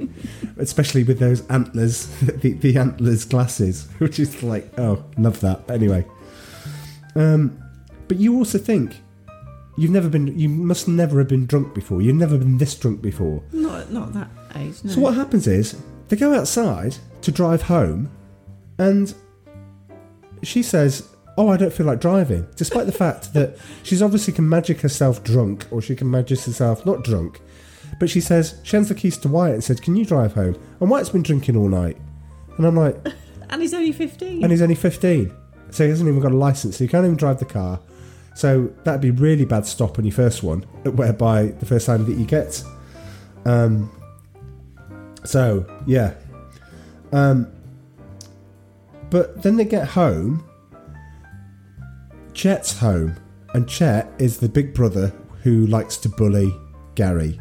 especially 0.57 1.03
with 1.03 1.19
those 1.19 1.45
antlers, 1.47 2.07
the, 2.21 2.53
the 2.53 2.77
antlers 2.77 3.25
glasses, 3.25 3.87
which 3.97 4.17
is 4.17 4.41
like, 4.41 4.71
oh, 4.79 5.03
love 5.17 5.41
that. 5.41 5.69
Anyway, 5.69 6.05
um, 7.15 7.61
but 8.07 8.17
you 8.17 8.37
also 8.37 8.57
think 8.57 8.95
you've 9.77 9.91
never 9.91 10.09
been, 10.09 10.37
you 10.37 10.49
must 10.49 10.87
never 10.87 11.19
have 11.19 11.27
been 11.27 11.45
drunk 11.45 11.73
before. 11.73 12.01
You've 12.01 12.15
never 12.15 12.37
been 12.37 12.57
this 12.57 12.75
drunk 12.75 13.01
before. 13.01 13.43
Not 13.51 13.91
not 13.91 14.13
that 14.13 14.29
age. 14.55 14.83
No. 14.83 14.91
So 14.91 15.01
what 15.01 15.15
happens 15.15 15.47
is 15.47 15.81
they 16.07 16.15
go 16.15 16.33
outside 16.33 16.95
to 17.21 17.31
drive 17.31 17.63
home, 17.63 18.09
and 18.77 19.13
she 20.43 20.61
says, 20.63 21.07
"Oh, 21.37 21.49
I 21.49 21.57
don't 21.57 21.73
feel 21.73 21.85
like 21.85 21.99
driving," 22.01 22.47
despite 22.55 22.85
the 22.85 22.91
fact 22.91 23.33
that 23.33 23.57
she's 23.83 24.01
obviously 24.01 24.33
can 24.33 24.47
magic 24.47 24.81
herself 24.81 25.23
drunk, 25.23 25.65
or 25.71 25.81
she 25.81 25.95
can 25.95 26.09
magic 26.09 26.39
herself 26.41 26.85
not 26.85 27.03
drunk. 27.03 27.41
But 27.99 28.09
she 28.09 28.19
says 28.19 28.59
she 28.63 28.75
hands 28.75 28.89
the 28.89 28.95
keys 28.95 29.17
to 29.19 29.27
Wyatt 29.29 29.53
and 29.55 29.63
says, 29.63 29.79
"Can 29.79 29.95
you 29.95 30.05
drive 30.05 30.33
home?" 30.33 30.55
And 30.79 30.89
Wyatt's 30.89 31.09
been 31.09 31.23
drinking 31.23 31.55
all 31.55 31.69
night, 31.69 31.97
and 32.57 32.65
I'm 32.65 32.75
like, 32.75 32.97
And 33.49 33.61
he's 33.61 33.75
only 33.75 33.91
15. 33.91 34.41
and 34.43 34.51
he's 34.51 34.61
only 34.63 34.73
15, 34.75 35.31
so 35.69 35.83
he 35.83 35.89
hasn't 35.91 36.09
even 36.09 36.19
got 36.19 36.31
a 36.31 36.35
license, 36.35 36.77
so 36.77 36.83
he 36.83 36.87
can't 36.87 37.05
even 37.05 37.15
drive 37.15 37.37
the 37.39 37.45
car. 37.45 37.79
So 38.35 38.73
that'd 38.83 39.01
be 39.01 39.11
really 39.11 39.45
bad 39.45 39.65
stop 39.65 39.97
on 39.97 40.05
your 40.05 40.13
first 40.13 40.43
one, 40.43 40.61
whereby 40.83 41.47
the 41.47 41.65
first 41.65 41.85
time 41.85 42.05
that 42.05 42.17
you 42.17 42.25
get. 42.25 42.63
Um, 43.45 43.89
so 45.23 45.65
yeah, 45.87 46.13
um, 47.11 47.51
but 49.09 49.41
then 49.41 49.55
they 49.55 49.65
get 49.65 49.87
home. 49.87 50.43
Chet's 52.33 52.77
home, 52.77 53.15
and 53.53 53.67
Chet 53.69 54.11
is 54.19 54.37
the 54.37 54.49
big 54.49 54.73
brother 54.73 55.13
who 55.41 55.65
likes 55.67 55.95
to 55.97 56.09
bully 56.09 56.53
Gary. 56.95 57.39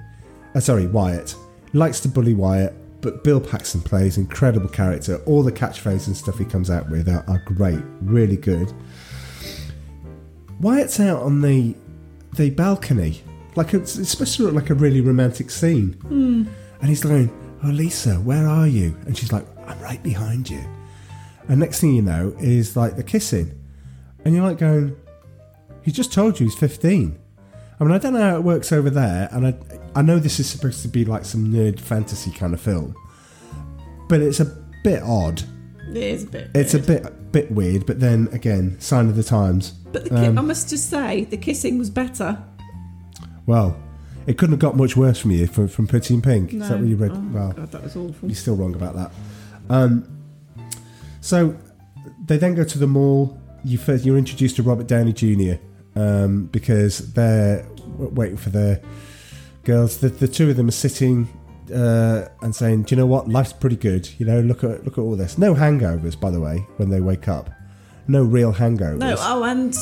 Uh, 0.55 0.61
sorry, 0.61 0.87
Wyatt 0.87 1.35
likes 1.73 1.99
to 2.01 2.09
bully 2.09 2.35
Wyatt, 2.35 2.73
but 3.01 3.25
Bill 3.25 3.41
Paxton 3.41 3.81
plays 3.81 4.17
incredible 4.17 4.69
character. 4.69 5.21
All 5.27 5.43
the 5.43 5.51
catchphrases 5.51 6.07
and 6.07 6.17
stuff 6.17 6.39
he 6.39 6.45
comes 6.45 6.71
out 6.71 6.89
with 6.89 7.09
are, 7.09 7.25
are 7.27 7.43
great, 7.47 7.81
really 8.01 8.37
good. 8.37 8.73
Wyatt's 10.61 11.01
out 11.01 11.23
on 11.23 11.41
the 11.41 11.75
the 12.37 12.51
balcony, 12.51 13.23
like 13.55 13.75
it's, 13.75 13.97
it's 13.97 14.11
supposed 14.11 14.37
to 14.37 14.43
look 14.45 14.55
like 14.55 14.71
a 14.71 14.75
really 14.75 15.01
romantic 15.01 15.51
scene, 15.51 15.93
Hmm. 16.09 16.45
and 16.81 16.89
he's 16.89 17.03
going, 17.03 17.31
"Oh, 17.63 17.69
Lisa, 17.69 18.17
where 18.17 18.49
are 18.49 18.67
you?" 18.67 18.97
And 19.07 19.17
she's 19.17 19.33
like, 19.33 19.47
"I'm 19.69 19.79
right 19.81 20.03
behind 20.03 20.51
you." 20.51 20.61
And 21.49 21.61
next 21.61 21.81
thing 21.81 21.95
you 21.95 22.03
know 22.03 22.35
is 22.41 22.77
like 22.77 22.97
the 22.97 23.03
kissing, 23.05 23.53
and 24.25 24.35
you're 24.35 24.45
like 24.45 24.59
going, 24.59 24.97
"He 25.83 25.93
just 25.93 26.13
told 26.13 26.41
you 26.41 26.47
he's 26.47 26.55
15." 26.57 27.17
I 27.81 27.85
mean, 27.85 27.93
I 27.93 27.99
don't 27.99 28.15
know 28.15 28.21
how 28.21 28.37
it 28.37 28.43
works 28.45 28.73
over 28.73 28.91
there, 28.91 29.29
and 29.33 29.47
I 29.49 29.55
I 29.95 30.03
know 30.03 30.19
this 30.19 30.41
is 30.41 30.49
supposed 30.49 30.83
to 30.83 30.89
be 30.89 31.05
like 31.05 31.25
some 31.25 31.49
nerd 31.53 31.79
fantasy 31.79 32.31
kind 32.33 32.55
of 32.55 32.61
film, 32.61 32.95
but 34.09 34.21
it's 34.21 34.41
a 34.41 34.47
bit 34.83 35.03
odd. 35.03 35.43
It 35.91 35.97
is 35.99 36.25
a 36.25 36.27
bit. 36.27 36.51
It's 36.55 36.75
a 36.75 36.79
bit 36.81 37.13
bit 37.35 37.51
weird, 37.51 37.85
but 37.87 37.99
then 38.01 38.29
again, 38.33 38.79
sign 38.81 39.09
of 39.09 39.17
the 39.17 39.23
times. 39.23 39.73
But 39.93 40.05
the 40.05 40.11
ki- 40.11 40.17
Um, 40.17 40.39
I 40.39 40.43
must 40.43 40.69
just 40.71 40.89
say, 40.89 41.25
the 41.25 41.37
kissing 41.37 41.79
was 41.79 41.91
better. 41.91 42.39
Well, 43.47 43.77
it 44.27 44.39
couldn't 44.39 44.53
have 44.55 44.61
got 44.61 44.77
much 44.77 44.97
worse 44.97 45.19
from 45.19 45.33
you 45.33 45.47
from, 45.47 45.69
from 45.69 45.87
Pretty 45.87 46.15
in 46.15 46.23
Pink. 46.23 46.53
Is 46.55 46.61
that 46.61 46.71
No. 46.71 46.77
what 46.79 46.87
you 46.89 46.97
read? 46.97 47.11
Oh, 47.13 47.25
well, 47.33 47.53
God, 47.53 47.71
that 47.73 47.83
was 47.83 47.97
awful. 47.97 48.29
You're 48.29 48.35
still 48.37 48.57
wrong 48.57 48.75
about 48.75 48.95
that. 48.95 49.11
Um, 49.69 50.07
so 51.21 51.57
they 52.27 52.37
then 52.39 52.55
go 52.55 52.65
to 52.65 52.79
the 52.79 52.87
mall. 52.87 53.39
You 53.65 53.79
first, 53.79 54.05
you're 54.05 54.19
introduced 54.19 54.57
to 54.57 54.63
Robert 54.63 54.87
Downey 54.87 55.13
Jr. 55.13 55.55
Um, 55.97 56.47
because 56.53 57.13
they're 57.15 57.67
waiting 57.99 58.37
for 58.37 58.51
their 58.51 58.81
girls. 59.65 59.99
The, 59.99 60.09
the 60.09 60.29
two 60.29 60.51
of 60.51 60.57
them 60.57 60.69
are 60.69 60.73
sitting 60.87 61.29
uh, 61.73 62.29
and 62.43 62.55
saying, 62.55 62.83
"Do 62.83 62.95
you 62.95 63.01
know 63.01 63.07
what? 63.07 63.29
Life's 63.29 63.53
pretty 63.53 63.77
good. 63.77 64.09
You 64.19 64.27
know, 64.27 64.41
look 64.41 64.65
at 64.65 64.85
look 64.85 64.99
at 64.99 65.01
all 65.01 65.17
this. 65.17 65.39
No 65.39 65.55
hangovers, 65.55 66.19
by 66.19 66.31
the 66.31 66.41
way, 66.41 66.67
when 66.77 66.91
they 66.91 67.01
wake 67.01 67.29
up. 67.29 67.51
No 68.07 68.23
real 68.23 68.53
hangovers. 68.53 68.99
No, 68.99 69.17
oh, 69.19 69.45
and 69.45 69.75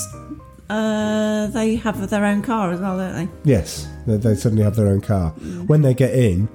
uh, 0.71 1.47
they 1.49 1.77
have 1.77 2.09
their 2.09 2.25
own 2.25 2.43
car 2.43 2.73
as 2.73 2.81
well, 2.81 2.97
don't 2.97 3.15
they? 3.15 3.51
Yes, 3.51 3.89
they, 4.07 4.17
they 4.17 4.35
suddenly 4.35 4.65
have 4.65 4.77
their 4.77 4.89
own 4.89 5.01
car. 5.01 5.31
When 5.67 5.83
they 5.83 5.95
get 5.95 6.15
in, 6.15 6.49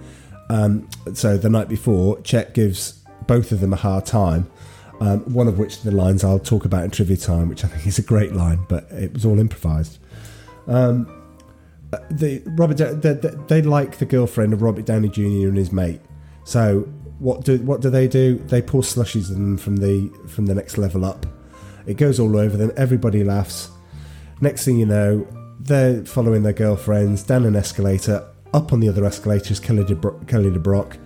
um, 0.50 0.90
so 1.14 1.38
the 1.38 1.50
night 1.50 1.68
before, 1.68 2.22
Chet 2.22 2.54
gives 2.54 3.04
both 3.28 3.52
of 3.52 3.60
them 3.60 3.74
a 3.74 3.78
hard 3.78 4.06
time. 4.06 4.50
Um, 5.00 5.32
one 5.32 5.48
of 5.48 5.60
which 5.60 5.84
the 5.84 5.92
lines 5.92 6.24
I'll 6.24 6.40
talk 6.40 6.66
about 6.66 6.84
in 6.84 6.90
trivia 6.90 7.18
time, 7.18 7.50
which 7.50 7.64
I 7.64 7.68
think 7.68 7.86
is 7.86 8.00
a 8.00 8.02
great 8.02 8.34
line, 8.34 8.66
but 8.68 8.86
it 8.92 9.14
was 9.14 9.26
all 9.26 9.40
improvised. 9.40 10.00
Um, 10.66 11.08
the 12.10 12.42
Robert, 12.46 12.78
they, 12.78 13.14
they, 13.14 13.30
they 13.48 13.62
like 13.62 13.98
the 13.98 14.06
girlfriend 14.06 14.54
of 14.54 14.62
Robert 14.62 14.86
Downey 14.86 15.10
Jr. 15.10 15.48
and 15.48 15.58
his 15.58 15.72
mate. 15.72 16.02
So 16.44 16.82
what 17.20 17.44
do 17.44 17.58
what 17.60 17.82
do 17.82 17.90
they 17.90 18.08
do? 18.08 18.38
They 18.38 18.62
pour 18.62 18.82
slushies 18.82 19.30
in 19.30 19.36
them 19.36 19.58
from 19.58 19.78
the 19.78 20.10
from 20.28 20.46
the 20.46 20.56
next 20.56 20.78
level 20.78 21.06
up. 21.06 21.26
It 21.86 21.98
goes 21.98 22.20
all 22.20 22.36
over 22.38 22.58
them. 22.58 22.72
Everybody 22.78 23.24
laughs. 23.24 23.70
Next 24.42 24.66
thing 24.66 24.78
you 24.78 24.86
know, 24.86 25.28
they're 25.60 26.06
following 26.06 26.44
their 26.44 26.54
girlfriends 26.54 27.24
down 27.24 27.46
an 27.46 27.56
escalator. 27.56 28.28
Up 28.54 28.72
on 28.72 28.80
the 28.80 28.90
other 28.90 29.06
escalator 29.06 29.52
is 29.52 29.60
Kelly 29.60 29.84
DeBro- 29.84 30.28
Kelly 30.28 30.50
DeBrock, 30.50 30.98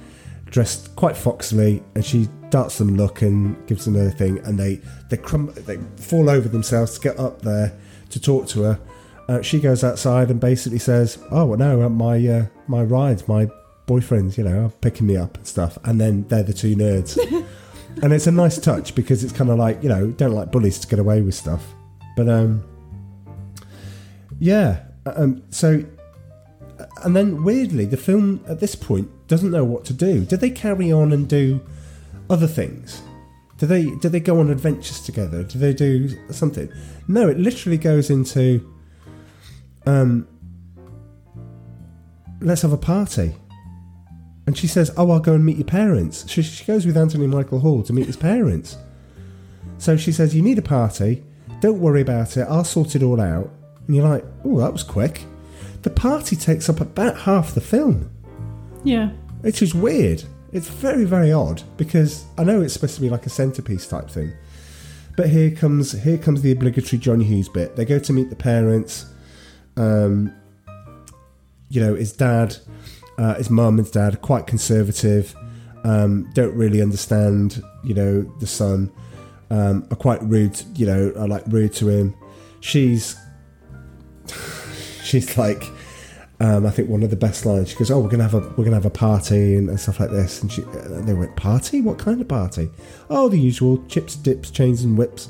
dressed 0.46 0.96
quite 0.96 1.16
foxily, 1.16 1.82
and 1.96 2.06
she 2.06 2.28
darts 2.50 2.78
them 2.78 2.96
look 2.98 3.22
and 3.22 3.66
gives 3.68 3.86
them 3.86 3.96
a 3.96 4.12
thing, 4.12 4.40
and 4.40 4.60
they 4.60 4.82
they 5.10 5.18
crum- 5.18 5.54
they 5.56 5.78
fall 5.98 6.30
over 6.30 6.48
themselves 6.50 6.96
to 6.96 7.02
get 7.02 7.20
up 7.20 7.42
there 7.42 7.78
to 8.10 8.20
talk 8.20 8.48
to 8.50 8.64
her. 8.64 8.80
Uh, 9.28 9.42
she 9.42 9.60
goes 9.60 9.84
outside 9.84 10.30
and 10.30 10.40
basically 10.40 10.80
says, 10.80 11.18
"Oh 11.32 11.46
well, 11.46 11.58
no, 11.58 11.84
uh, 11.84 11.90
my 11.90 12.26
uh, 12.28 12.46
my 12.68 12.84
rides, 12.84 13.28
my 13.28 13.50
boyfriends, 13.88 14.38
you 14.38 14.44
know, 14.44 14.66
are 14.66 14.70
picking 14.70 15.08
me 15.08 15.18
up 15.18 15.38
and 15.38 15.48
stuff." 15.48 15.78
And 15.84 16.00
then 16.00 16.28
they're 16.28 16.44
the 16.44 16.54
two 16.54 16.76
nerds, 16.76 17.18
and 18.04 18.14
it's 18.14 18.28
a 18.28 18.32
nice 18.32 18.58
touch 18.58 18.96
because 18.96 19.24
it's 19.24 19.34
kind 19.34 19.50
of 19.50 19.58
like 19.58 19.82
you 19.84 19.90
know, 19.90 20.08
don't 20.12 20.34
like 20.34 20.52
bullies 20.52 20.80
to 20.80 20.88
get 20.88 21.00
away 21.00 21.22
with 21.22 21.36
stuff, 21.36 21.64
but 22.16 22.28
um, 22.28 22.64
yeah. 24.40 24.84
Um, 25.06 25.44
so, 25.50 25.84
and 27.04 27.16
then 27.16 27.44
weirdly, 27.44 27.86
the 27.86 27.98
film 27.98 28.44
at 28.48 28.60
this 28.60 28.76
point 28.76 29.10
doesn't 29.28 29.52
know 29.52 29.64
what 29.64 29.86
to 29.86 29.94
do. 29.94 30.26
Did 30.26 30.42
they 30.42 30.50
carry 30.50 30.92
on 30.92 31.12
and 31.12 31.28
do 31.28 31.62
other 32.30 32.48
things? 32.48 33.02
Do 33.58 33.68
they 33.68 33.86
do 33.86 34.10
they 34.10 34.20
go 34.20 34.40
on 34.40 34.50
adventures 34.50 35.02
together? 35.02 35.44
Do 35.44 35.60
they 35.60 35.74
do 35.74 36.10
something? 36.32 36.72
No, 37.08 37.30
it 37.30 37.38
literally 37.38 37.78
goes 37.78 38.10
into 38.10 38.68
um 39.86 40.28
let's 42.40 42.62
have 42.62 42.74
a 42.74 42.78
party. 42.78 43.34
And 44.48 44.58
she 44.58 44.68
says, 44.68 44.92
"Oh, 44.98 45.12
I'll 45.12 45.20
go 45.20 45.34
and 45.34 45.46
meet 45.46 45.58
your 45.58 45.66
parents." 45.68 46.28
She, 46.30 46.42
she 46.42 46.66
goes 46.66 46.86
with 46.86 46.98
Anthony 46.98 47.28
Michael 47.28 47.60
Hall 47.60 47.84
to 47.84 47.94
meet 47.94 48.08
his 48.08 48.18
parents. 48.18 48.78
So 49.78 49.96
she 49.98 50.12
says, 50.12 50.36
"You 50.36 50.42
need 50.42 50.58
a 50.58 50.62
party. 50.64 51.24
Don't 51.60 51.80
worry 51.80 52.02
about 52.02 52.36
it. 52.38 52.48
I'll 52.50 52.64
sort 52.64 52.96
it 52.96 53.04
all 53.04 53.22
out." 53.22 53.50
And 53.88 53.96
you're 53.96 54.08
like, 54.08 54.26
"Oh, 54.44 54.60
that 54.60 54.74
was 54.74 54.84
quick." 54.84 55.26
The 55.84 55.90
party 55.92 56.36
takes 56.36 56.70
up 56.70 56.80
about 56.82 57.18
half 57.22 57.54
the 57.56 57.62
film 57.62 58.10
Yeah. 58.84 59.10
which 59.42 59.62
is 59.64 59.74
weird. 59.74 60.24
It's 60.52 60.68
very, 60.68 61.06
very 61.06 61.32
odd 61.32 61.64
because 61.78 62.26
I 62.38 62.44
know 62.44 62.62
it's 62.62 62.74
supposed 62.74 62.96
to 62.96 63.02
be 63.02 63.10
like 63.10 63.26
a 63.26 63.30
centerpiece 63.30 63.88
type 63.88 64.08
thing, 64.10 64.34
but 65.18 65.30
here 65.30 65.50
comes 65.52 65.92
here 66.04 66.18
comes 66.18 66.42
the 66.42 66.52
obligatory 66.52 67.00
John 67.00 67.22
Hughes 67.22 67.48
bit. 67.50 67.76
They 67.76 67.86
go 67.86 67.98
to 68.00 68.14
meet 68.14 68.30
the 68.30 68.36
parents. 68.36 69.06
Um, 69.82 70.34
you 71.70 71.82
know, 71.82 71.96
his 71.96 72.14
dad, 72.14 72.58
uh, 73.18 73.36
his 73.36 73.50
mum 73.50 73.80
and 73.80 73.92
dad, 73.92 74.14
are 74.14 74.18
quite 74.18 74.46
conservative. 74.46 75.36
um, 75.84 76.30
don't 76.34 76.56
really 76.56 76.80
understand, 76.80 77.64
you 77.84 77.96
know, 77.96 78.22
the 78.40 78.46
son, 78.46 78.92
um, 79.50 79.88
are 79.90 79.96
quite 79.96 80.22
rude, 80.22 80.62
you 80.76 80.86
know, 80.86 81.12
are 81.18 81.28
like 81.28 81.44
rude 81.48 81.74
to 81.74 81.90
him. 81.90 82.14
She's, 82.60 83.16
she's 85.04 85.36
like, 85.38 85.64
um, 86.40 86.66
I 86.66 86.70
think 86.70 86.90
one 86.90 87.02
of 87.04 87.10
the 87.10 87.16
best 87.16 87.46
lines. 87.46 87.70
She 87.70 87.76
goes, 87.76 87.92
"Oh, 87.92 88.00
we're 88.00 88.10
gonna 88.10 88.24
have 88.24 88.34
a 88.34 88.40
we're 88.58 88.64
gonna 88.64 88.76
have 88.76 88.86
a 88.86 88.90
party 88.90 89.56
and, 89.56 89.70
and 89.70 89.80
stuff 89.80 90.00
like 90.00 90.10
this." 90.10 90.42
And 90.42 90.52
she, 90.52 90.64
and 90.64 91.08
they 91.08 91.14
went, 91.14 91.36
"Party? 91.36 91.82
What 91.82 92.00
kind 92.00 92.20
of 92.20 92.28
party?" 92.28 92.70
Oh, 93.12 93.30
the 93.30 93.38
usual 93.38 93.84
chips, 93.88 94.16
dips, 94.16 94.50
chains, 94.50 94.84
and 94.84 94.98
whips. 94.98 95.30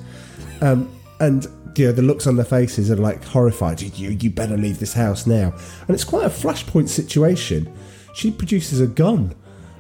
Um, 0.62 0.90
and 1.20 1.48
you 1.76 1.88
know, 1.88 1.92
the 1.92 2.02
looks 2.02 2.28
on 2.28 2.36
their 2.36 2.46
faces 2.46 2.92
are 2.92 2.96
like 2.96 3.24
horrified. 3.24 3.82
You 3.82 4.12
you 4.12 4.30
better 4.30 4.58
leave 4.58 4.80
this 4.80 4.94
house 4.94 5.26
now. 5.26 5.54
And 5.88 5.92
it's 5.92 6.04
quite 6.04 6.26
a 6.26 6.30
flashpoint 6.30 6.90
situation. 6.90 7.72
She 8.14 8.32
produces 8.32 8.82
a 8.82 8.88
gun 8.88 9.36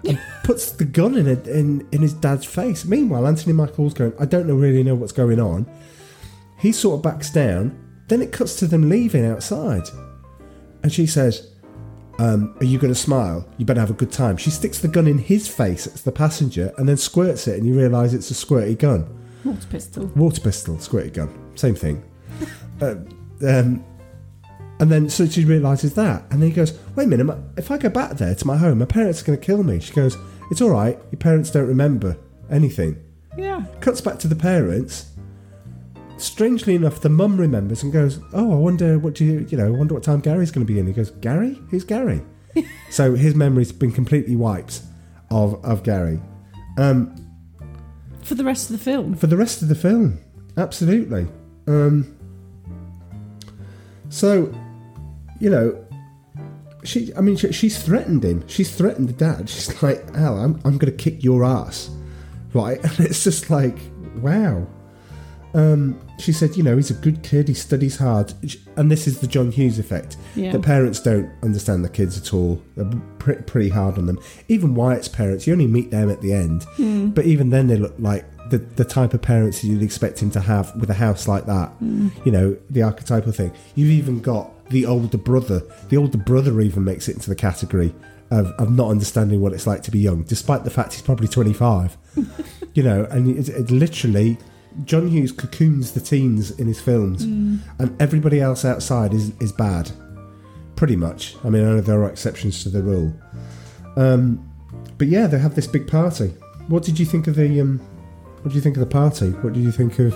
and 0.07 0.19
puts 0.43 0.71
the 0.71 0.85
gun 0.85 1.15
in, 1.15 1.27
a, 1.27 1.39
in 1.49 1.87
in 1.91 2.01
his 2.01 2.13
dad's 2.13 2.45
face. 2.45 2.85
Meanwhile, 2.85 3.27
Anthony 3.27 3.53
Michael's 3.53 3.93
going, 3.93 4.13
"I 4.19 4.25
don't 4.25 4.47
know 4.47 4.55
really 4.55 4.83
know 4.83 4.95
what's 4.95 5.11
going 5.11 5.39
on." 5.39 5.65
He 6.59 6.71
sort 6.71 6.97
of 6.97 7.03
backs 7.03 7.31
down. 7.31 7.77
Then 8.07 8.21
it 8.21 8.31
cuts 8.31 8.55
to 8.57 8.67
them 8.67 8.89
leaving 8.89 9.25
outside. 9.25 9.87
And 10.83 10.91
she 10.91 11.07
says, 11.07 11.51
um, 12.19 12.55
Are 12.59 12.65
you 12.65 12.77
going 12.77 12.93
to 12.93 12.99
smile? 12.99 13.47
You 13.57 13.65
better 13.65 13.79
have 13.79 13.89
a 13.89 13.93
good 13.93 14.11
time. 14.11 14.37
She 14.37 14.51
sticks 14.51 14.79
the 14.79 14.87
gun 14.87 15.07
in 15.07 15.17
his 15.17 15.47
face 15.47 15.87
as 15.87 16.03
the 16.03 16.11
passenger 16.11 16.71
and 16.77 16.87
then 16.87 16.97
squirts 16.97 17.47
it, 17.47 17.57
and 17.57 17.65
you 17.65 17.73
realise 17.73 18.13
it's 18.13 18.29
a 18.29 18.33
squirty 18.33 18.77
gun. 18.77 19.07
Water 19.43 19.67
pistol. 19.69 20.05
Water 20.15 20.41
pistol, 20.41 20.75
squirty 20.75 21.13
gun. 21.13 21.50
Same 21.61 21.75
thing. 21.75 22.03
uh, 22.81 22.95
um, 23.47 23.85
and 24.79 24.91
then 24.91 25.07
so 25.09 25.27
she 25.27 25.45
realises 25.45 25.93
that. 25.93 26.23
And 26.31 26.41
then 26.41 26.49
he 26.49 26.55
goes, 26.55 26.75
Wait 26.95 27.03
a 27.03 27.07
minute, 27.07 27.37
if 27.55 27.69
I 27.69 27.77
go 27.77 27.87
back 27.89 28.13
there 28.17 28.33
to 28.33 28.47
my 28.47 28.57
home, 28.57 28.79
my 28.79 28.85
parents 28.85 29.21
are 29.21 29.25
going 29.25 29.39
to 29.39 29.45
kill 29.45 29.61
me. 29.61 29.79
She 29.79 29.93
goes, 29.93 30.17
It's 30.49 30.59
all 30.59 30.71
right. 30.71 30.97
Your 31.11 31.19
parents 31.19 31.51
don't 31.51 31.67
remember 31.67 32.17
anything. 32.49 32.97
Yeah. 33.37 33.63
Cuts 33.79 34.01
back 34.01 34.17
to 34.19 34.27
the 34.27 34.35
parents. 34.35 35.11
Strangely 36.17 36.73
enough, 36.73 36.99
the 37.01 37.09
mum 37.09 37.37
remembers 37.37 37.83
and 37.83 37.93
goes, 37.93 38.19
"Oh, 38.33 38.51
I 38.53 38.55
wonder 38.55 38.99
what 38.99 39.13
do 39.15 39.23
you, 39.25 39.45
you 39.49 39.57
know, 39.57 39.67
I 39.67 39.69
wonder 39.69 39.93
what 39.93 40.03
time 40.03 40.19
Gary's 40.19 40.51
going 40.51 40.65
to 40.65 40.71
be 40.71 40.79
in." 40.79 40.85
He 40.85 40.93
goes, 40.93 41.09
"Gary? 41.09 41.59
Who's 41.69 41.83
Gary?" 41.83 42.21
so 42.91 43.15
his 43.15 43.33
memory's 43.33 43.71
been 43.71 43.91
completely 43.91 44.35
wiped 44.35 44.81
of 45.31 45.63
of 45.65 45.81
Gary. 45.83 46.19
Um, 46.77 47.15
For 48.23 48.35
the 48.35 48.43
rest 48.43 48.69
of 48.69 48.77
the 48.77 48.83
film. 48.83 49.15
for 49.15 49.25
the 49.27 49.37
rest 49.37 49.63
of 49.63 49.67
the 49.67 49.73
film, 49.75 50.19
absolutely. 50.57 51.25
Um, 51.67 52.17
so, 54.09 54.53
you 55.39 55.49
know, 55.49 55.85
she, 56.83 57.13
I 57.15 57.21
mean, 57.21 57.35
she, 57.35 57.51
she's 57.51 57.81
threatened 57.81 58.23
him. 58.23 58.47
She's 58.47 58.75
threatened 58.75 59.09
the 59.09 59.13
dad. 59.13 59.49
She's 59.49 59.81
like, 59.83 60.03
Al, 60.15 60.37
I'm, 60.37 60.55
I'm 60.65 60.77
going 60.77 60.91
to 60.91 61.03
kick 61.03 61.23
your 61.23 61.43
ass. 61.43 61.89
Right? 62.53 62.79
And 62.83 62.99
it's 63.05 63.23
just 63.23 63.49
like, 63.49 63.77
wow. 64.17 64.67
Um, 65.53 65.99
she 66.17 66.31
said, 66.31 66.55
you 66.55 66.63
know, 66.63 66.75
he's 66.77 66.91
a 66.91 66.95
good 66.95 67.23
kid. 67.23 67.47
He 67.47 67.53
studies 67.53 67.97
hard. 67.97 68.33
And 68.77 68.89
this 68.91 69.07
is 69.07 69.19
the 69.19 69.27
John 69.27 69.51
Hughes 69.51 69.79
effect. 69.79 70.17
Yeah. 70.35 70.51
The 70.51 70.59
parents 70.59 71.01
don't 71.01 71.29
understand 71.43 71.83
the 71.83 71.89
kids 71.89 72.17
at 72.17 72.33
all. 72.33 72.61
They're 72.75 72.89
pretty, 73.19 73.43
pretty 73.43 73.69
hard 73.69 73.97
on 73.97 74.05
them. 74.05 74.19
Even 74.47 74.75
Wyatt's 74.75 75.07
parents, 75.07 75.47
you 75.47 75.53
only 75.53 75.67
meet 75.67 75.91
them 75.91 76.09
at 76.09 76.21
the 76.21 76.33
end. 76.33 76.61
Mm. 76.77 77.13
But 77.13 77.25
even 77.25 77.49
then, 77.49 77.67
they 77.67 77.77
look 77.77 77.95
like 77.99 78.25
the, 78.51 78.57
the 78.59 78.85
type 78.85 79.13
of 79.15 79.21
parents 79.21 79.63
you'd 79.63 79.81
expect 79.81 80.21
him 80.21 80.29
to 80.31 80.39
have 80.39 80.75
with 80.75 80.89
a 80.89 80.93
house 80.93 81.27
like 81.27 81.45
that. 81.47 81.71
Mm. 81.81 82.11
You 82.25 82.31
know, 82.31 82.57
the 82.69 82.83
archetypal 82.83 83.31
thing. 83.31 83.51
You've 83.75 83.89
even 83.91 84.19
got 84.21 84.51
the 84.69 84.85
older 84.85 85.17
brother. 85.17 85.63
The 85.89 85.97
older 85.97 86.17
brother 86.17 86.61
even 86.61 86.83
makes 86.83 87.07
it 87.09 87.15
into 87.15 87.29
the 87.29 87.35
category 87.35 87.93
of, 88.29 88.47
of 88.59 88.71
not 88.71 88.89
understanding 88.89 89.41
what 89.41 89.53
it's 89.53 89.65
like 89.65 89.81
to 89.83 89.91
be 89.91 89.99
young, 89.99 90.23
despite 90.23 90.63
the 90.63 90.69
fact 90.69 90.93
he's 90.93 91.01
probably 91.01 91.27
25. 91.27 91.97
you 92.75 92.83
know, 92.83 93.05
and 93.09 93.37
it, 93.37 93.49
it 93.49 93.71
literally, 93.71 94.37
John 94.85 95.07
Hughes 95.07 95.31
cocoons 95.31 95.91
the 95.93 95.99
teens 96.01 96.51
in 96.51 96.67
his 96.67 96.79
films, 96.79 97.25
Mm. 97.25 97.59
and 97.79 98.01
everybody 98.01 98.39
else 98.39 98.63
outside 98.65 99.13
is, 99.13 99.31
is 99.39 99.51
bad. 99.51 99.91
Pretty 100.75 100.95
much. 100.95 101.35
I 101.43 101.49
mean, 101.49 101.63
I 101.63 101.65
know 101.71 101.81
there 101.81 102.01
are 102.03 102.09
exceptions 102.09 102.63
to 102.63 102.69
the 102.69 102.81
rule. 102.81 103.13
Um, 103.97 104.47
but 104.97 105.07
yeah, 105.07 105.27
they 105.27 105.37
have 105.39 105.55
this 105.55 105.67
big 105.67 105.87
party. 105.87 106.33
What 106.67 106.83
did 106.83 106.99
you 106.99 107.05
think 107.05 107.27
of 107.27 107.35
the 107.35 107.59
um, 107.61 107.81
what 108.41 108.49
do 108.49 108.55
you 108.55 108.61
think 108.61 108.75
of 108.77 108.79
the 108.81 108.85
party? 108.85 109.29
What 109.29 109.53
do 109.53 109.59
you 109.59 109.71
think 109.71 109.99
of? 109.99 110.15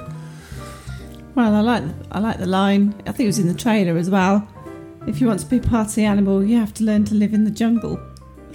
Well, 1.35 1.53
I 1.53 1.59
like 1.61 1.83
I 2.11 2.19
like 2.19 2.37
the 2.37 2.45
line. 2.45 2.93
I 3.05 3.11
think 3.11 3.21
it 3.21 3.25
was 3.27 3.39
in 3.39 3.47
the 3.47 3.53
trailer 3.53 3.97
as 3.97 4.09
well. 4.09 4.47
If 5.07 5.21
you 5.21 5.27
want 5.27 5.39
to 5.41 5.45
be 5.45 5.57
a 5.57 5.61
party 5.61 6.03
animal, 6.03 6.43
you 6.43 6.57
have 6.57 6.73
to 6.75 6.83
learn 6.83 7.05
to 7.05 7.15
live 7.15 7.33
in 7.33 7.43
the 7.43 7.51
jungle. 7.51 7.99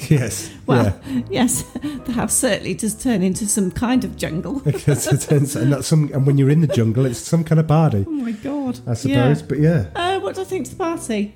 Yes. 0.09 0.51
Well, 0.65 0.99
yes, 1.31 1.63
the 2.07 2.13
house 2.13 2.33
certainly 2.33 2.73
does 2.73 2.95
turn 2.95 3.23
into 3.23 3.45
some 3.47 3.71
kind 3.71 4.03
of 4.03 4.17
jungle. 4.17 4.63
It 4.67 4.79
turns- 4.81 5.55
and 5.55 5.71
that's 5.75 5.89
some, 5.89 6.11
and 6.15 6.27
when 6.27 6.39
you're 6.39 6.49
in 6.49 6.63
the 6.63 6.67
jungle, 6.69 7.05
it's 7.05 7.19
some 7.19 7.45
kind 7.45 7.61
of 7.61 7.69
party, 7.69 8.07
oh 8.09 8.11
my 8.11 8.33
god! 8.33 8.81
I 8.87 8.95
suppose. 8.95 9.41
Yeah. 9.43 9.47
But 9.47 9.59
yeah, 9.59 9.87
Uh, 9.95 10.19
what 10.21 10.37
do 10.37 10.41
I 10.41 10.45
think 10.45 10.65
to 10.65 10.71
the 10.71 10.79
party? 10.79 11.35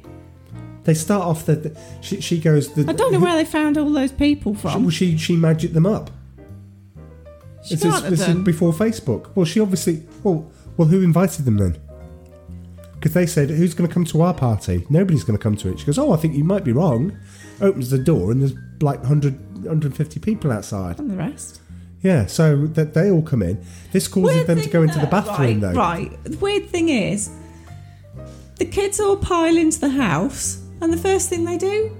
they 0.85 0.95
start 0.95 1.25
off 1.27 1.45
the. 1.45 1.57
the 1.57 1.81
she, 2.01 2.23
she 2.23 2.41
goes. 2.41 2.73
The, 2.73 2.89
I 2.89 2.95
don't 2.95 3.13
know 3.13 3.21
where 3.21 3.35
they 3.37 3.45
found 3.45 3.77
all 3.77 3.91
those 3.93 4.13
people 4.13 4.55
She, 4.55 4.61
from. 4.63 4.85
well, 4.85 4.91
she 4.91 5.19
she 5.19 5.37
magicked 5.37 5.75
them 5.75 5.85
up. 5.85 6.11
She 7.65 7.77
This 7.77 7.85
is, 7.85 8.03
this 8.11 8.29
is 8.29 8.35
before 8.37 8.73
Facebook. 8.73 9.31
Well, 9.35 9.47
she 9.47 9.61
obviously. 9.61 10.03
Well, 10.23 10.51
well, 10.77 10.89
who 10.89 11.03
invited 11.03 11.45
them 11.45 11.57
then? 11.57 11.79
Because 12.95 13.15
they 13.15 13.27
said, 13.27 13.51
"Who's 13.51 13.75
going 13.75 13.89
to 13.89 13.93
come 13.93 14.05
to 14.07 14.23
our 14.23 14.35
party?" 14.35 14.87
Nobody's 14.91 15.25
going 15.25 15.39
to 15.39 15.43
come 15.43 15.57
to 15.57 15.71
it. 15.71 15.79
She 15.79 15.87
goes, 15.87 15.99
"Oh, 15.99 16.13
I 16.13 16.17
think 16.17 16.35
you 16.35 16.45
might 16.45 16.65
be 16.65 16.73
wrong." 16.73 17.17
Opens 17.61 17.91
the 17.91 17.99
door 17.99 18.33
and 18.33 18.43
there's 18.43 18.55
like 18.81 18.99
100, 18.99 19.65
150 19.65 20.21
people 20.21 20.51
outside. 20.51 20.99
And 20.99 21.11
the 21.11 21.17
rest. 21.17 21.61
Yeah, 22.03 22.27
so 22.27 22.67
that 22.67 22.93
they 22.93 23.11
all 23.11 23.23
come 23.23 23.43
in. 23.43 23.65
This 23.93 24.09
causes 24.09 24.37
Weird 24.37 24.47
them 24.47 24.61
to 24.61 24.69
go 24.69 24.83
into 24.83 24.99
the 24.99 25.07
bathroom, 25.07 25.39
right, 25.39 25.61
though. 25.61 25.73
Right. 25.73 26.25
The 26.25 26.37
weird 26.37 26.69
thing 26.69 26.91
is, 26.91 27.31
the 28.57 28.67
kids 28.67 29.01
all 29.01 29.17
pile 29.17 29.57
into 29.57 29.81
the 29.81 29.89
house, 29.89 30.63
and 30.83 30.93
the 30.93 30.99
first 30.99 31.31
thing 31.31 31.45
they 31.45 31.57
do, 31.57 31.97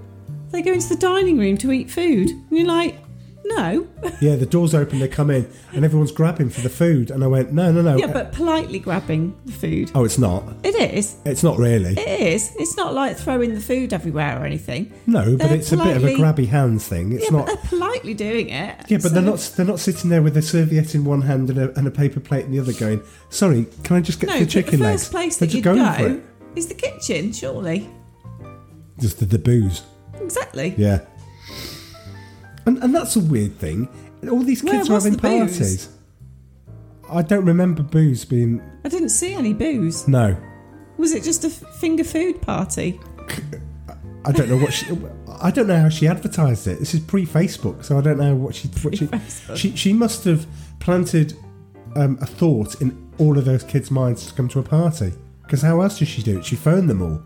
they 0.51 0.61
go 0.61 0.73
into 0.73 0.89
the 0.89 0.97
dining 0.97 1.39
room 1.39 1.57
to 1.59 1.73
eat 1.73 1.91
food. 1.91 2.29
And 2.29 2.47
you're 2.51 2.67
like, 2.67 2.99
no. 3.47 3.87
Yeah, 4.21 4.37
the 4.37 4.47
doors 4.47 4.75
open, 4.75 4.99
they 5.01 5.09
come 5.09 5.31
in, 5.31 5.49
and 5.73 5.85
everyone's 5.85 6.13
grabbing 6.13 6.49
for 6.51 6.61
the 6.63 6.69
food. 6.69 7.11
And 7.11 7.23
I 7.23 7.27
went, 7.27 7.53
no, 7.53 7.71
no, 7.73 7.83
no. 7.83 7.97
yeah, 7.97 8.13
but 8.13 8.33
politely 8.33 8.79
grabbing 8.79 9.37
the 9.45 9.53
food. 9.53 9.91
Oh, 9.95 10.05
it's 10.05 10.19
not. 10.19 10.45
It 10.63 10.75
is. 10.95 11.17
It's 11.25 11.43
not 11.43 11.59
really. 11.59 11.93
It 11.93 12.21
is. 12.21 12.53
It's 12.59 12.77
not 12.77 12.95
like 12.95 13.17
throwing 13.17 13.55
the 13.55 13.61
food 13.61 13.93
everywhere 13.93 14.41
or 14.41 14.45
anything. 14.45 14.93
No, 15.07 15.37
but 15.37 15.49
They're 15.49 15.57
it's 15.59 15.73
a 15.73 15.77
bit 15.77 15.97
of 15.97 16.05
a 16.05 16.15
politely- 16.15 16.45
grabby 16.45 16.49
hands 16.49 16.87
thing. 16.89 17.13
It's 17.13 17.25
yeah, 17.25 17.31
not. 17.37 17.47
but 17.47 17.55
they're 17.63 17.69
politely 17.71 18.15
doing 18.15 18.49
it. 18.49 18.77
Yeah, 18.89 18.99
but 19.03 19.13
they're 19.13 19.23
not. 19.23 19.39
They're 19.57 19.67
not 19.67 19.79
sitting 19.81 20.11
there 20.11 20.23
with 20.23 20.37
a 20.37 20.43
serviette 20.43 20.95
in 20.95 21.05
one 21.05 21.23
hand 21.23 21.51
and 21.51 21.59
a, 21.59 21.79
and 21.79 21.87
a 21.87 21.91
paper 21.91 22.21
plate 22.21 22.45
in 22.47 22.53
the 22.53 22.61
other, 22.61 22.73
going, 22.73 23.03
"Sorry, 23.31 23.67
can 23.83 23.97
I 23.97 24.01
just 24.01 24.21
get 24.21 24.29
No, 24.29 24.39
the 24.39 24.45
but 24.45 24.51
chicken 24.51 24.79
the 24.81 24.87
legs?" 24.87 25.03
first 25.03 25.13
place 25.13 25.37
They're 25.37 25.47
that 25.49 25.53
just 25.53 25.57
you 25.57 25.63
going 25.63 25.93
for 25.95 26.09
go 26.09 26.15
it. 26.17 26.23
is 26.57 26.67
the 26.69 26.75
kitchen, 26.75 27.33
surely. 27.33 27.89
Just 29.01 29.19
the, 29.19 29.25
the 29.27 29.39
booze. 29.39 29.83
Exactly. 30.21 30.75
Yeah. 30.79 31.01
And 32.67 32.79
and 32.83 32.95
that's 32.95 33.17
a 33.17 33.21
weird 33.21 33.59
thing. 33.59 33.89
All 34.31 34.41
these 34.43 34.63
Where 34.65 34.75
kids 34.75 34.89
are 34.91 34.95
was 34.95 35.05
having 35.05 35.19
the 35.19 35.23
booze? 35.23 35.59
parties. 35.59 35.89
I 37.11 37.23
don't 37.23 37.45
remember 37.45 37.83
booze 37.83 38.25
being. 38.25 38.63
I 38.85 38.89
didn't 38.89 39.11
see 39.11 39.35
any 39.35 39.53
booze. 39.53 40.09
No, 40.09 40.37
Was 40.97 41.13
it 41.13 41.23
just 41.23 41.45
a 41.45 41.49
f- 41.49 41.77
finger 41.77 42.05
food 42.05 42.41
party? 42.41 42.99
I 44.25 44.33
don't 44.33 44.49
know 44.49 44.57
what 44.57 44.73
she. 44.73 44.87
I 45.43 45.51
don't 45.51 45.67
know 45.67 45.79
how 45.79 45.91
she 45.91 46.09
advertised 46.09 46.67
it. 46.67 46.79
This 46.79 46.95
is 46.95 47.01
pre-Facebook, 47.01 47.85
so 47.85 47.99
I 47.99 48.01
don't 48.01 48.17
know 48.19 48.35
what 48.35 48.55
she. 48.55 48.69
What 48.69 48.97
she, 48.97 49.07
Pre-Facebook. 49.07 49.57
she 49.57 49.77
she 49.77 49.93
must 49.93 50.25
have 50.25 50.47
planted 50.81 51.35
um, 51.97 52.17
a 52.23 52.27
thought 52.27 52.81
in 52.81 53.13
all 53.19 53.37
of 53.37 53.45
those 53.45 53.63
kids' 53.65 53.91
minds 53.91 54.27
to 54.27 54.33
come 54.35 54.49
to 54.49 54.59
a 54.61 54.63
party. 54.63 55.13
Because 55.43 55.61
how 55.61 55.83
else 55.83 55.99
does 55.99 56.09
she 56.09 56.23
do 56.23 56.39
it? 56.39 56.45
She 56.47 56.57
phoned 56.57 56.89
them 56.89 57.03
all. 57.03 57.23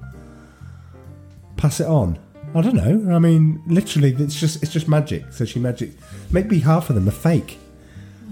Pass 1.56 1.78
it 1.80 1.86
on. 1.86 2.18
I 2.54 2.60
don't 2.62 2.74
know. 2.74 3.14
I 3.14 3.18
mean, 3.18 3.62
literally, 3.66 4.14
it's 4.18 4.38
just 4.38 4.62
it's 4.62 4.72
just 4.72 4.88
magic. 4.88 5.32
So 5.32 5.44
she 5.44 5.58
magic. 5.58 5.90
Maybe 6.30 6.58
half 6.60 6.88
of 6.90 6.94
them 6.94 7.08
are 7.08 7.12
fake. 7.12 7.58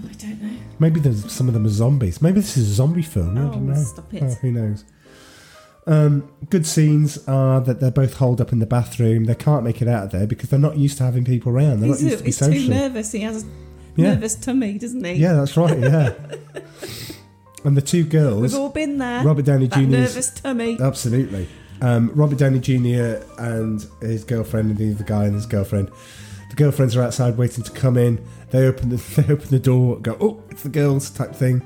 I 0.03 0.13
don't 0.13 0.41
know. 0.41 0.57
Maybe 0.79 0.99
there's 0.99 1.31
some 1.31 1.47
of 1.47 1.53
them 1.53 1.65
are 1.65 1.69
zombies. 1.69 2.21
Maybe 2.21 2.39
this 2.41 2.57
is 2.57 2.69
a 2.71 2.73
zombie 2.73 3.01
film. 3.01 3.37
I 3.37 3.41
Oh, 3.41 3.51
don't 3.51 3.67
know. 3.67 3.75
stop 3.83 4.13
it. 4.13 4.23
Oh, 4.23 4.27
who 4.41 4.51
knows? 4.51 4.83
Um, 5.85 6.29
good 6.49 6.65
scenes 6.65 7.17
are 7.29 7.61
that 7.61 7.79
they're 7.79 7.91
both 7.91 8.15
holed 8.15 8.41
up 8.41 8.51
in 8.51 8.59
the 8.59 8.65
bathroom. 8.65 9.23
They 9.25 9.35
can't 9.35 9.63
make 9.63 9.81
it 9.81 9.87
out 9.87 10.03
of 10.05 10.11
there 10.11 10.27
because 10.27 10.49
they're 10.49 10.59
not 10.59 10.77
used 10.77 10.97
to 10.97 11.03
having 11.05 11.23
people 11.23 11.51
around. 11.51 11.79
They're 11.79 11.89
He's, 11.89 12.01
not 12.03 12.09
used 12.11 12.17
to 12.17 12.23
be 12.23 12.27
he's 12.27 12.39
too 12.39 12.45
social. 12.45 12.69
nervous. 12.73 13.11
He 13.13 13.21
has 13.21 13.43
a 13.43 13.47
Yeah. 13.95 14.13
nervous 14.13 14.35
tummy, 14.35 14.77
doesn't 14.77 15.03
he? 15.03 15.13
Yeah, 15.13 15.33
that's 15.33 15.55
right. 15.55 15.79
Yeah. 15.79 16.13
and 17.63 17.77
the 17.77 17.81
two 17.81 18.03
girls. 18.03 18.41
We've 18.41 18.55
all 18.55 18.69
been 18.69 18.97
there. 18.97 19.23
Robert 19.23 19.45
Downey 19.45 19.67
Jr. 19.69 19.79
Nervous 19.81 20.29
tummy. 20.31 20.77
Absolutely. 20.81 21.47
Um, 21.81 22.11
Robert 22.15 22.37
Downey 22.37 22.59
Jr. 22.59 23.23
and 23.37 23.85
his 24.01 24.23
girlfriend, 24.23 24.69
and 24.69 24.77
the 24.77 24.91
other 24.93 25.03
guy 25.03 25.25
and 25.25 25.35
his 25.35 25.45
girlfriend. 25.45 25.91
The 26.49 26.55
girlfriends 26.55 26.95
are 26.95 27.03
outside 27.03 27.37
waiting 27.37 27.63
to 27.63 27.71
come 27.71 27.97
in. 27.97 28.25
They 28.51 28.65
open 28.67 28.89
the 28.89 28.95
they 29.21 29.33
open 29.33 29.49
the 29.49 29.59
door, 29.59 29.99
go, 29.99 30.17
oh, 30.19 30.43
it's 30.49 30.63
the 30.63 30.69
girls 30.69 31.09
type 31.09 31.35
thing, 31.35 31.61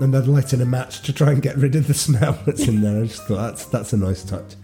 and 0.00 0.12
they're 0.12 0.22
lighting 0.22 0.60
a 0.60 0.66
match 0.66 1.02
to 1.02 1.12
try 1.12 1.32
and 1.32 1.40
get 1.40 1.56
rid 1.56 1.74
of 1.74 1.86
the 1.86 1.94
smell 2.06 2.38
that's 2.44 2.66
in 2.66 2.82
there. 2.82 3.02
I 3.02 3.06
just 3.06 3.22
thought 3.24 3.36
that's 3.36 3.66
that's 3.66 3.92
a 3.92 3.96
nice 3.96 4.24
touch. 4.24 4.54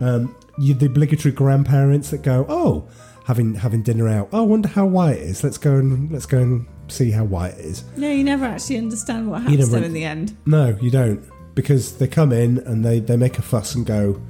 Um, 0.00 0.34
you, 0.58 0.74
the 0.74 0.86
obligatory 0.86 1.32
grandparents 1.32 2.10
that 2.10 2.22
go, 2.22 2.44
oh, 2.48 2.88
having 3.24 3.54
having 3.54 3.82
dinner 3.82 4.08
out. 4.08 4.28
Oh, 4.32 4.38
I 4.38 4.46
wonder 4.46 4.68
how 4.68 4.86
Wyatt 4.86 5.18
is. 5.18 5.44
Let's 5.44 5.58
go 5.58 5.76
and 5.76 6.10
let's 6.10 6.26
go 6.26 6.38
and 6.38 6.66
see 6.88 7.10
how 7.10 7.24
white 7.24 7.54
it 7.54 7.64
is. 7.64 7.84
No, 7.96 8.10
you 8.10 8.24
never 8.24 8.44
actually 8.44 8.78
understand 8.78 9.30
what 9.30 9.42
happens 9.42 9.66
to 9.66 9.74
them 9.74 9.84
in 9.84 9.92
the 9.92 10.04
end. 10.04 10.36
No, 10.46 10.76
you 10.80 10.90
don't, 10.90 11.22
because 11.58 11.98
they 11.98 12.06
come 12.06 12.30
in 12.30 12.58
and 12.58 12.84
they 12.84 13.00
they 13.00 13.16
make 13.16 13.36
a 13.36 13.42
fuss 13.42 13.74
and 13.74 13.84
go. 13.84 14.22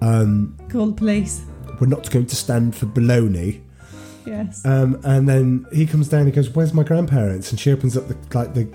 Um, 0.00 0.56
Call 0.70 0.86
the 0.86 0.94
police. 0.94 1.42
we're 1.78 1.86
not 1.86 2.10
going 2.10 2.24
to 2.24 2.34
stand 2.34 2.74
for 2.74 2.86
baloney. 2.86 3.60
Yes. 4.24 4.64
Um, 4.64 4.98
and 5.04 5.28
then 5.28 5.66
he 5.70 5.84
comes 5.86 6.08
down. 6.08 6.24
He 6.24 6.32
goes, 6.32 6.48
"Where's 6.48 6.72
my 6.72 6.82
grandparents?" 6.82 7.50
And 7.50 7.60
she 7.60 7.70
opens 7.70 7.94
up 7.94 8.08
the 8.08 8.16
like 8.32 8.54
the 8.54 8.66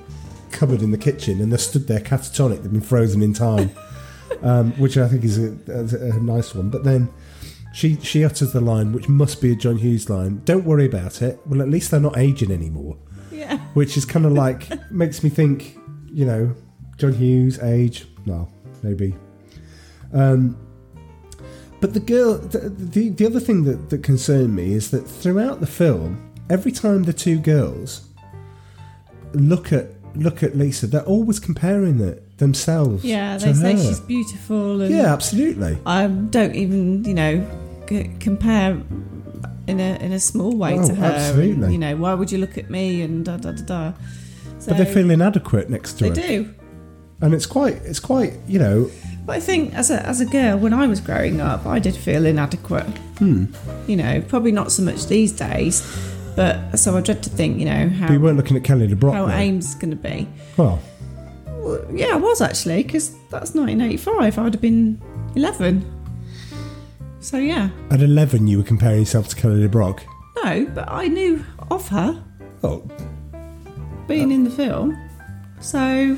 cupboard 0.52 0.84
in 0.84 0.92
the 0.92 0.98
kitchen, 1.00 1.42
and 1.42 1.52
they're 1.52 1.58
stood 1.58 1.88
there 1.88 2.00
catatonic. 2.00 2.62
They've 2.62 2.72
been 2.72 2.82
frozen 2.82 3.24
in 3.24 3.34
time, 3.34 3.72
um, 4.44 4.74
which 4.74 4.96
I 5.00 5.08
think 5.08 5.24
is 5.24 5.40
a, 5.40 5.58
a, 5.68 6.18
a 6.18 6.20
nice 6.20 6.54
one. 6.54 6.70
But 6.70 6.84
then 6.84 7.10
she 7.74 7.98
she 8.02 8.24
utters 8.24 8.52
the 8.54 8.62
line, 8.62 8.94
which 8.94 9.10
must 9.10 9.42
be 9.42 9.54
a 9.54 9.56
John 9.56 9.78
Hughes 9.78 10.08
line. 10.08 10.44
Don't 10.46 10.66
worry 10.66 10.86
about 10.86 11.24
it. 11.24 11.40
Well, 11.48 11.64
at 11.64 11.70
least 11.70 11.90
they're 11.90 12.00
not 12.00 12.16
aging 12.16 12.52
anymore. 12.52 12.96
Yeah. 13.32 13.58
Which 13.74 13.98
is 13.98 14.06
kind 14.06 14.28
of 14.28 14.34
like 14.34 14.70
makes 14.92 15.24
me 15.24 15.32
think, 15.32 15.76
you 16.12 16.26
know, 16.26 16.56
John 16.98 17.14
Hughes 17.14 17.60
age. 17.60 18.06
No, 18.26 18.50
maybe. 18.84 19.16
Um, 20.14 20.58
but 21.80 21.94
the 21.94 22.00
girl, 22.00 22.38
the, 22.40 22.70
the, 22.70 23.10
the 23.10 23.26
other 23.26 23.40
thing 23.40 23.64
that, 23.66 23.90
that 23.90 24.04
concerned 24.04 24.56
me 24.56 24.74
is 24.74 24.90
that 24.92 25.02
throughout 25.08 25.60
the 25.60 25.68
film, 25.68 26.32
every 26.50 26.72
time 26.72 27.04
the 27.04 27.14
two 27.14 27.38
girls 27.40 28.08
look 29.34 29.72
at 29.72 29.88
look 30.16 30.42
at 30.42 30.58
Lisa, 30.58 30.88
they're 30.88 31.04
always 31.04 31.40
comparing 31.40 32.00
it 32.00 32.38
themselves. 32.40 33.04
Yeah, 33.04 33.38
to 33.38 33.46
they 33.48 33.54
say 33.54 33.72
her. 33.74 33.78
she's 33.78 34.00
beautiful. 34.00 34.82
And 34.82 34.92
Yeah, 34.94 35.14
absolutely. 35.14 35.78
I 35.86 36.08
don't 36.08 36.56
even, 36.56 37.04
you 37.04 37.14
know, 37.14 37.48
c- 37.88 38.10
compare 38.20 38.72
in 39.68 39.80
a 39.80 39.98
in 40.02 40.12
a 40.14 40.20
small 40.20 40.56
way 40.58 40.80
Oh, 40.80 40.88
to 40.88 40.96
her. 40.96 41.06
absolutely. 41.06 41.64
And, 41.66 41.74
you 41.74 41.78
know, 41.78 41.96
why 41.98 42.16
would 42.16 42.32
you 42.32 42.40
look 42.40 42.58
at 42.58 42.70
me 42.72 43.02
and 43.04 43.24
da 43.26 43.38
da 43.38 43.52
da 43.52 43.62
da. 43.64 43.94
So, 44.60 44.70
but 44.72 44.78
they 44.78 44.86
feel 44.92 45.12
inadequate 45.12 45.70
next 45.70 45.94
to 46.00 46.10
they 46.10 46.22
her. 46.22 46.28
do. 46.44 46.54
And 47.22 47.34
it's 47.34 47.46
quite 47.46 47.76
it's 47.86 48.00
quite 48.00 48.34
you 48.48 48.60
know 48.60 48.90
But 49.26 49.36
I 49.38 49.40
think 49.40 49.74
as 49.74 49.90
a 49.92 50.06
as 50.06 50.22
a 50.22 50.26
girl, 50.26 50.58
when 50.58 50.74
I 50.74 50.88
was 50.88 51.00
growing 51.02 51.42
up, 51.42 51.66
I 51.66 51.80
did 51.80 51.96
feel 51.96 52.26
inadequate. 52.26 52.86
hmm. 53.20 53.46
You 53.88 53.96
know, 53.98 54.22
probably 54.28 54.52
not 54.52 54.72
so 54.72 54.84
much 54.84 55.08
these 55.08 55.32
days. 55.32 55.82
But 56.36 56.78
so 56.78 56.96
I 56.96 57.02
dread 57.02 57.24
to 57.24 57.30
think, 57.32 57.58
you 57.60 57.66
know, 57.66 57.90
how 57.90 58.08
But 58.08 58.14
you 58.14 58.20
weren't 58.22 58.38
looking 58.38 58.56
at 58.58 58.64
Kelly 58.64 58.88
LeBrock. 58.88 59.14
how 59.14 59.26
though. 59.26 59.32
Ames 59.34 59.74
going 59.76 59.90
to 59.90 59.96
be. 59.98 60.28
Well, 60.56 60.80
Well, 61.64 61.84
yeah, 61.92 62.14
I 62.14 62.16
was 62.18 62.42
actually 62.42 62.84
because 62.84 63.10
that's 63.32 63.56
1985. 63.56 64.38
I'd 64.38 64.54
have 64.54 64.62
been 64.62 65.02
11. 65.36 65.84
So 67.20 67.38
yeah, 67.38 67.70
at 67.90 68.02
eleven, 68.02 68.48
you 68.48 68.60
were 68.60 68.64
comparing 68.64 69.00
yourself 69.00 69.28
to 69.30 69.36
Kelly 69.36 69.68
LeBrock. 69.68 70.00
no, 70.44 70.66
but 70.76 70.88
I 70.90 71.08
knew 71.08 71.44
of 71.72 71.88
her 71.90 72.24
Oh, 72.64 72.84
being 74.08 74.32
in 74.32 74.44
the 74.44 74.50
film. 74.52 74.96
So 75.60 76.16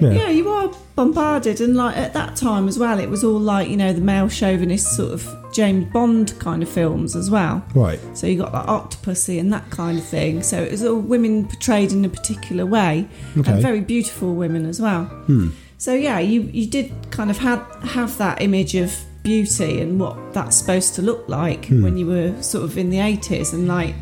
Yeah. 0.00 0.10
yeah. 0.12 0.28
you 0.28 0.48
are 0.48 0.70
bombarded, 0.96 1.60
and 1.60 1.76
like 1.76 1.96
at 1.96 2.12
that 2.14 2.36
time 2.36 2.68
as 2.68 2.78
well, 2.78 2.98
it 3.00 3.08
was 3.08 3.24
all 3.24 3.38
like 3.40 3.68
you 3.68 3.76
know 3.76 3.92
the 3.92 4.00
male 4.00 4.28
chauvinist 4.28 4.96
sort 4.96 5.12
of 5.12 5.28
James 5.52 5.92
Bond 5.92 6.38
kind 6.38 6.62
of 6.62 6.68
films 6.68 7.16
as 7.16 7.30
well. 7.30 7.64
right. 7.74 7.98
So 8.14 8.26
you 8.26 8.38
got 8.38 8.52
like 8.52 8.66
Octopussy 8.66 9.40
and 9.40 9.52
that 9.52 9.68
kind 9.70 9.98
of 9.98 10.04
thing. 10.04 10.42
So 10.42 10.62
it 10.62 10.70
was 10.70 10.84
all 10.84 10.98
women 11.00 11.46
portrayed 11.48 11.92
in 11.92 12.04
a 12.04 12.08
particular 12.08 12.64
way, 12.66 13.08
Okay. 13.36 13.50
and 13.52 13.62
very 13.62 13.80
beautiful 13.80 14.34
women 14.34 14.66
as 14.66 14.80
well. 14.80 15.04
Hmm. 15.26 15.48
So 15.78 15.94
yeah, 15.94 16.18
you 16.18 16.42
you 16.52 16.66
did 16.66 16.92
kind 17.10 17.30
of 17.30 17.38
had 17.38 17.60
have 17.82 18.16
that 18.18 18.42
image 18.42 18.74
of 18.74 18.92
beauty 19.22 19.80
and 19.82 20.00
what 20.00 20.16
that's 20.32 20.56
supposed 20.56 20.94
to 20.94 21.02
look 21.02 21.28
like 21.28 21.66
Hmm. 21.66 21.82
when 21.82 21.96
you 21.98 22.06
were 22.06 22.40
sort 22.42 22.64
of 22.64 22.78
in 22.78 22.90
the 22.90 23.00
eighties, 23.00 23.52
and 23.52 23.66
like 23.66 23.94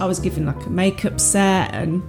I 0.00 0.04
was 0.06 0.18
given 0.20 0.46
like 0.46 0.66
a 0.66 0.70
makeup 0.70 1.20
set, 1.20 1.72
and 1.74 2.02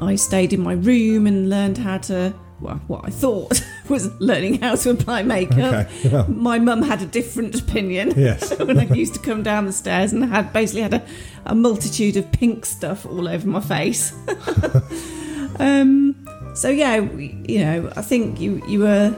I 0.00 0.16
stayed 0.16 0.52
in 0.52 0.60
my 0.60 0.72
room 0.74 1.26
and 1.26 1.48
learned 1.50 1.78
how 1.78 1.98
to. 1.98 2.34
Well, 2.60 2.80
what 2.88 3.04
I 3.04 3.10
thought 3.10 3.64
was 3.88 4.12
learning 4.20 4.60
how 4.62 4.74
to 4.74 4.90
apply 4.90 5.22
makeup. 5.22 5.86
Okay, 5.86 6.08
well. 6.08 6.26
My 6.28 6.58
mum 6.58 6.82
had 6.82 7.00
a 7.02 7.06
different 7.06 7.54
opinion. 7.60 8.12
Yes. 8.16 8.56
when 8.58 8.78
I 8.80 8.84
used 8.92 9.14
to 9.14 9.20
come 9.20 9.44
down 9.44 9.66
the 9.66 9.72
stairs 9.72 10.12
and 10.12 10.24
had 10.24 10.52
basically 10.52 10.82
had 10.82 10.94
a, 10.94 11.06
a 11.46 11.54
multitude 11.54 12.16
of 12.16 12.30
pink 12.32 12.66
stuff 12.66 13.06
all 13.06 13.28
over 13.28 13.46
my 13.46 13.60
face. 13.60 14.12
um, 15.60 16.14
so 16.54 16.68
yeah, 16.68 17.00
we- 17.00 17.36
you 17.48 17.60
know, 17.60 17.92
I 17.96 18.02
think 18.02 18.40
you 18.40 18.60
you 18.66 18.80
were 18.80 19.14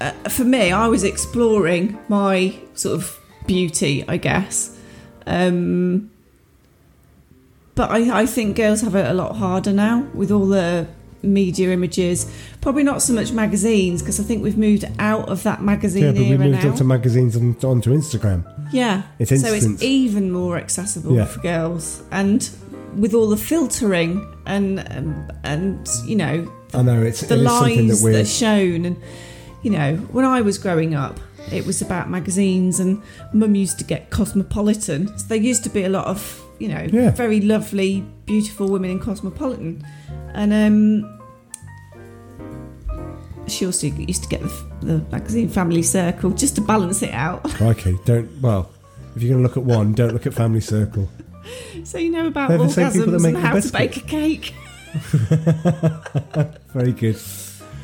uh, 0.00 0.10
for 0.30 0.44
me. 0.44 0.72
I 0.72 0.88
was 0.88 1.04
exploring 1.04 1.98
my 2.08 2.54
sort 2.74 2.94
of 2.94 3.18
beauty, 3.46 4.04
I 4.08 4.16
guess. 4.16 4.78
Um, 5.26 6.10
but 7.74 7.90
I, 7.90 8.22
I 8.22 8.26
think 8.26 8.56
girls 8.56 8.80
have 8.82 8.94
it 8.94 9.06
a 9.06 9.14
lot 9.14 9.36
harder 9.36 9.72
now 9.72 10.06
with 10.14 10.30
all 10.30 10.46
the 10.46 10.86
media 11.22 11.70
images. 11.70 12.30
Probably 12.60 12.82
not 12.82 13.00
so 13.02 13.12
much 13.14 13.32
magazines 13.32 14.02
because 14.02 14.20
I 14.20 14.24
think 14.24 14.42
we've 14.42 14.58
moved 14.58 14.84
out 14.98 15.28
of 15.28 15.42
that 15.44 15.62
magazine 15.62 16.04
Yeah, 16.04 16.12
but 16.12 16.20
we 16.20 16.36
moved 16.36 16.64
now. 16.64 16.74
to 16.74 16.84
magazines 16.84 17.34
and 17.36 17.62
onto 17.64 17.90
Instagram. 17.94 18.44
Yeah. 18.72 19.02
It's 19.18 19.30
so 19.40 19.52
it's 19.52 19.82
even 19.82 20.30
more 20.30 20.56
accessible 20.58 21.14
Yeah. 21.16 21.24
for 21.26 21.40
girls, 21.40 22.02
and 22.10 22.48
with 22.96 23.14
all 23.14 23.28
the 23.28 23.36
filtering 23.36 24.24
and 24.46 24.80
um, 24.96 25.30
and 25.42 25.88
you 26.06 26.14
know 26.16 26.52
I 26.74 26.82
know 26.82 27.02
it's 27.02 27.22
the 27.22 27.40
it 27.40 27.48
something 27.48 27.88
that 27.88 28.00
we're 28.02 28.12
that's 28.12 28.30
shown, 28.32 28.84
and 28.84 28.96
you 29.62 29.70
know 29.70 29.96
when 30.12 30.24
I 30.24 30.42
was 30.42 30.58
growing 30.58 30.94
up, 30.94 31.18
it 31.52 31.66
was 31.66 31.82
about 31.82 32.08
magazines, 32.10 32.80
and 32.80 33.02
Mum 33.32 33.54
used 33.54 33.78
to 33.78 33.84
get 33.84 34.10
Cosmopolitan. 34.10 35.16
So 35.18 35.26
there 35.28 35.38
used 35.38 35.62
to 35.64 35.70
be 35.70 35.84
a 35.84 35.88
lot 35.88 36.06
of 36.06 36.40
you 36.58 36.68
know 36.68 36.86
Yeah. 36.92 37.10
very 37.10 37.40
lovely, 37.40 38.04
beautiful 38.26 38.68
women 38.70 38.90
in 38.90 38.98
Cosmopolitan, 39.00 39.84
and 40.34 40.52
um. 40.52 41.10
She 43.46 43.66
also 43.66 43.88
used 43.88 44.22
to 44.22 44.28
get 44.30 44.40
the, 44.40 44.48
the 44.80 44.98
magazine 45.12 45.50
Family 45.50 45.82
Circle 45.82 46.30
just 46.30 46.54
to 46.54 46.62
balance 46.62 47.02
it 47.02 47.12
out. 47.12 47.44
crikey. 47.50 47.98
Don't 48.06 48.40
well, 48.40 48.70
if 49.14 49.22
you're 49.22 49.34
going 49.34 49.42
to 49.42 49.46
look 49.46 49.58
at 49.58 49.64
one, 49.64 49.92
don't 49.92 50.14
look 50.14 50.26
at 50.26 50.32
Family 50.34 50.60
Circle. 50.60 51.08
So 51.84 51.98
you 51.98 52.10
know 52.10 52.26
about 52.28 52.48
They're 52.48 52.56
the 52.56 52.70
same 52.70 52.90
people 52.90 53.12
that 53.12 53.18
orgasms 53.18 53.22
make 53.22 53.34
and 53.34 53.44
the 53.44 53.48
how 53.48 53.60
to 53.60 53.72
bake 53.72 53.96
a 53.98 54.00
cake. 54.00 54.54
Very 56.72 56.92
good. 56.92 57.18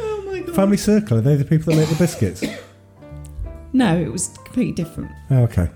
Oh 0.01 0.23
my 0.27 0.41
god. 0.41 0.55
Family 0.57 0.79
Circle 0.79 1.19
are 1.19 1.21
they 1.21 1.37
the 1.37 1.45
people 1.45 1.75
that 1.75 1.81
make 1.81 1.91
the 1.91 1.97
biscuits? 1.97 2.43
No, 3.73 3.97
it 3.97 4.11
was 4.11 4.29
completely 4.45 4.73
different. 4.73 5.11
Oh, 5.31 5.43
okay. 5.45 5.69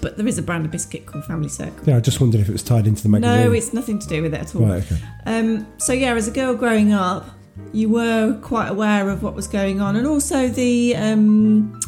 But 0.00 0.16
there 0.16 0.26
is 0.28 0.38
a 0.38 0.42
brand 0.42 0.64
of 0.64 0.70
biscuit 0.70 1.06
called 1.06 1.24
Family 1.24 1.48
Circle. 1.48 1.84
Yeah, 1.84 1.96
I 1.96 2.00
just 2.00 2.20
wondered 2.20 2.40
if 2.40 2.48
it 2.48 2.52
was 2.52 2.62
tied 2.62 2.86
into 2.86 3.02
the 3.02 3.08
magazine. 3.08 3.46
No, 3.46 3.52
it's 3.52 3.72
nothing 3.72 3.98
to 3.98 4.06
do 4.06 4.22
with 4.22 4.34
it 4.34 4.40
at 4.40 4.54
all. 4.54 4.62
Right, 4.62 4.84
okay. 4.84 5.02
Um, 5.24 5.66
so 5.78 5.92
yeah, 5.92 6.14
as 6.14 6.28
a 6.28 6.30
girl 6.30 6.54
growing 6.54 6.92
up, 6.92 7.28
you 7.72 7.88
were 7.88 8.38
quite 8.42 8.68
aware 8.68 9.08
of 9.08 9.22
what 9.22 9.34
was 9.34 9.48
going 9.48 9.80
on, 9.80 9.96
and 9.96 10.06
also 10.06 10.48
the 10.48 10.94
um, 10.96 11.80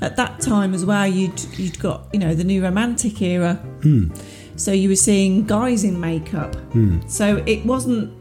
at 0.00 0.16
that 0.16 0.40
time 0.40 0.74
as 0.74 0.84
well, 0.84 1.06
you'd 1.06 1.42
you'd 1.58 1.78
got 1.78 2.08
you 2.12 2.18
know 2.18 2.34
the 2.34 2.44
new 2.44 2.62
romantic 2.62 3.20
era. 3.20 3.54
Hmm. 3.82 4.08
So 4.56 4.72
you 4.72 4.88
were 4.88 4.96
seeing 4.96 5.44
guys 5.44 5.84
in 5.84 6.00
makeup. 6.00 6.54
Hmm. 6.72 7.06
So 7.08 7.42
it 7.46 7.64
wasn't, 7.64 8.12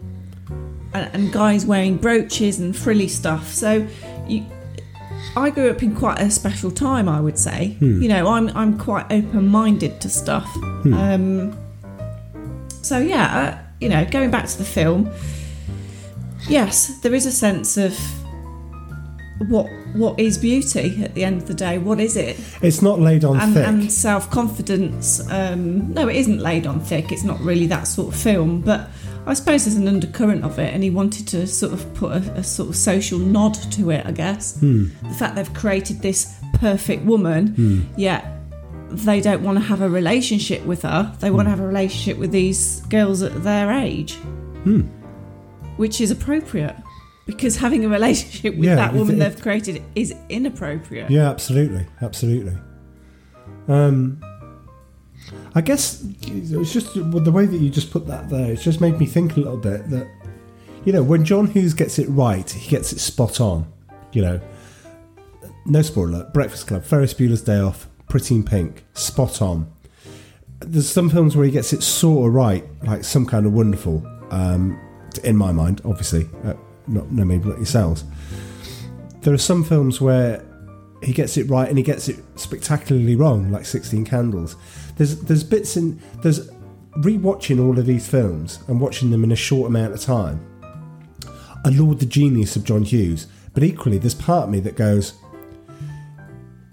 and, 0.93 1.09
and 1.13 1.31
guys 1.31 1.65
wearing 1.65 1.97
brooches 1.97 2.59
and 2.59 2.75
frilly 2.75 3.07
stuff. 3.07 3.47
So 3.47 3.87
you, 4.27 4.45
I 5.37 5.49
grew 5.49 5.69
up 5.69 5.83
in 5.83 5.95
quite 5.95 6.19
a 6.19 6.31
special 6.31 6.71
time, 6.71 7.07
I 7.07 7.21
would 7.21 7.37
say. 7.37 7.75
Hmm. 7.79 8.01
You 8.01 8.09
know, 8.09 8.27
I'm 8.27 8.49
I'm 8.55 8.77
quite 8.77 9.05
open 9.11 9.47
minded 9.47 10.01
to 10.01 10.09
stuff. 10.09 10.47
Hmm. 10.83 10.93
Um, 10.93 11.57
so 12.81 12.97
yeah, 12.99 13.37
uh, 13.37 13.57
you 13.79 13.89
know, 13.89 14.05
going 14.05 14.31
back 14.31 14.47
to 14.47 14.57
the 14.57 14.65
film, 14.65 15.11
yes, 16.47 16.99
there 17.01 17.13
is 17.13 17.25
a 17.25 17.31
sense 17.31 17.77
of 17.77 17.97
what 19.49 19.67
what 19.93 20.19
is 20.19 20.37
beauty 20.37 21.03
at 21.03 21.13
the 21.13 21.23
end 21.23 21.41
of 21.41 21.47
the 21.47 21.53
day. 21.53 21.77
What 21.77 21.99
is 21.99 22.17
it? 22.17 22.39
It's 22.61 22.81
not 22.81 22.99
laid 22.99 23.23
on 23.23 23.39
and, 23.39 23.53
thick. 23.53 23.67
and 23.67 23.91
self 23.91 24.29
confidence. 24.31 25.21
Um, 25.31 25.93
no, 25.93 26.07
it 26.07 26.15
isn't 26.15 26.39
laid 26.39 26.65
on 26.65 26.79
thick. 26.79 27.11
It's 27.11 27.23
not 27.23 27.39
really 27.39 27.67
that 27.67 27.87
sort 27.87 28.13
of 28.13 28.19
film, 28.19 28.61
but 28.61 28.89
I 29.27 29.33
suppose 29.33 29.65
there's 29.65 29.75
an 29.77 29.87
undercurrent 29.87 30.43
of 30.45 30.57
it, 30.57 30.73
and 30.73 30.81
he 30.83 30.89
wanted 30.89 31.27
to 31.29 31.45
sort 31.47 31.73
of 31.73 31.93
put 31.95 32.11
a, 32.13 32.31
a 32.35 32.43
sort 32.43 32.69
of 32.69 32.75
social 32.75 33.19
nod 33.19 33.53
to 33.73 33.91
it. 33.91 34.05
I 34.05 34.11
guess 34.11 34.57
Hmm. 34.59 34.85
the 35.03 35.13
fact 35.13 35.35
they've 35.35 35.53
created 35.53 36.01
this 36.01 36.33
perfect 36.53 37.03
woman, 37.05 37.47
Hmm. 37.47 37.79
yet 37.97 38.25
they 38.89 39.19
don't 39.19 39.43
want 39.43 39.57
to 39.57 39.63
have 39.65 39.81
a 39.81 39.89
relationship 39.89 40.65
with 40.65 40.83
her. 40.83 41.13
They 41.19 41.29
want 41.29 41.45
to 41.47 41.49
have 41.49 41.59
a 41.59 41.67
relationship 41.67 42.17
with 42.17 42.31
these 42.31 42.81
girls 42.89 43.21
at 43.21 43.43
their 43.43 43.69
age, 43.71 44.13
Hmm. 44.63 44.81
which 45.75 45.99
is 45.99 46.09
appropriate. 46.09 46.75
Because 47.25 47.57
having 47.57 47.83
a 47.83 47.89
relationship 47.89 48.55
with 48.55 48.63
Yeah, 48.69 48.75
that 48.75 48.93
it- 48.95 48.97
woman 48.97 49.15
it- 49.15 49.19
they've 49.19 49.41
created 49.41 49.81
is 49.95 50.13
inappropriate. 50.29 51.11
Yeah, 51.11 51.29
absolutely, 51.29 51.85
absolutely. 52.01 52.53
Um, 53.67 54.19
I 55.57 55.61
guess 55.61 56.03
it's 56.21 56.71
just 56.71 56.93
the 56.93 57.31
way 57.31 57.47
that 57.47 57.57
you 57.57 57.71
just 57.71 57.89
put 57.89 58.05
that 58.05 58.29
there. 58.29 58.51
It's 58.51 58.63
just 58.63 58.79
made 58.79 58.99
me 58.99 59.07
think 59.07 59.37
a 59.37 59.39
little 59.39 59.57
bit 59.57 59.89
that 59.89 60.07
you 60.85 60.93
know 60.93 61.01
when 61.01 61.25
John 61.25 61.47
Hughes 61.47 61.73
gets 61.73 61.97
it 61.97 62.07
right, 62.09 62.47
he 62.47 62.69
gets 62.69 62.93
it 62.93 62.99
spot 62.99 63.41
on. 63.41 63.65
You 64.11 64.21
know, 64.21 64.41
no 65.65 65.81
spoiler. 65.81 66.25
Breakfast 66.25 66.67
Club, 66.67 66.83
Ferris 66.83 67.15
Bueller's 67.15 67.41
Day 67.41 67.57
Off, 67.57 67.87
Pretty 68.07 68.35
in 68.35 68.43
Pink, 68.43 68.85
spot 68.93 69.41
on. 69.41 69.73
There's 70.59 70.87
some 70.87 71.09
films 71.09 71.35
where 71.35 71.47
he 71.47 71.51
gets 71.51 71.73
it 71.73 71.81
sort 71.81 72.27
of 72.27 72.35
right, 72.35 72.63
like 72.83 73.03
Some 73.03 73.25
Kind 73.25 73.47
of 73.47 73.53
Wonderful, 73.53 74.05
um, 74.29 74.79
in 75.23 75.35
my 75.35 75.51
mind, 75.51 75.81
obviously, 75.83 76.29
uh, 76.45 76.53
not 76.85 77.11
no 77.11 77.25
maybe 77.25 77.49
not 77.49 77.57
yourselves. 77.57 78.03
There 79.21 79.33
are 79.33 79.39
some 79.39 79.63
films 79.63 79.99
where 79.99 80.45
he 81.01 81.13
gets 81.13 81.35
it 81.35 81.49
right 81.49 81.67
and 81.67 81.79
he 81.79 81.83
gets 81.83 82.09
it 82.09 82.23
spectacularly 82.35 83.15
wrong, 83.15 83.51
like 83.51 83.65
Sixteen 83.65 84.05
Candles. 84.05 84.55
There's 84.97 85.19
there's 85.21 85.43
bits 85.43 85.77
in 85.77 85.99
there's 86.21 86.49
rewatching 86.97 87.63
all 87.63 87.77
of 87.77 87.85
these 87.85 88.07
films 88.07 88.59
and 88.67 88.81
watching 88.81 89.11
them 89.11 89.23
in 89.23 89.31
a 89.31 89.35
short 89.35 89.69
amount 89.69 89.93
of 89.93 90.01
time. 90.01 90.39
I 91.63 91.69
laud 91.69 91.99
the 91.99 92.05
genius 92.05 92.55
of 92.55 92.63
John 92.63 92.83
Hughes, 92.83 93.27
but 93.53 93.63
equally 93.63 93.97
there's 93.97 94.15
part 94.15 94.45
of 94.45 94.49
me 94.49 94.59
that 94.61 94.75
goes, 94.75 95.13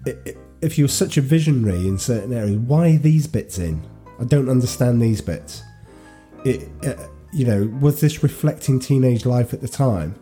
"I- 0.07 0.15
I- 0.25 0.35
if 0.61 0.77
you're 0.77 0.87
such 0.87 1.17
a 1.17 1.21
visionary 1.21 1.87
in 1.87 1.97
certain 1.97 2.33
areas, 2.33 2.57
why 2.57 2.97
these 2.97 3.27
bits 3.27 3.59
in? 3.59 3.81
I 4.19 4.23
don't 4.23 4.49
understand 4.49 5.01
these 5.01 5.21
bits. 5.21 5.61
It, 6.43 6.69
uh, 6.83 6.93
you 7.33 7.45
know, 7.45 7.69
was 7.81 7.99
this 7.99 8.23
reflecting 8.23 8.79
teenage 8.79 9.25
life 9.25 9.53
at 9.53 9.61
the 9.61 9.67
time? 9.67 10.15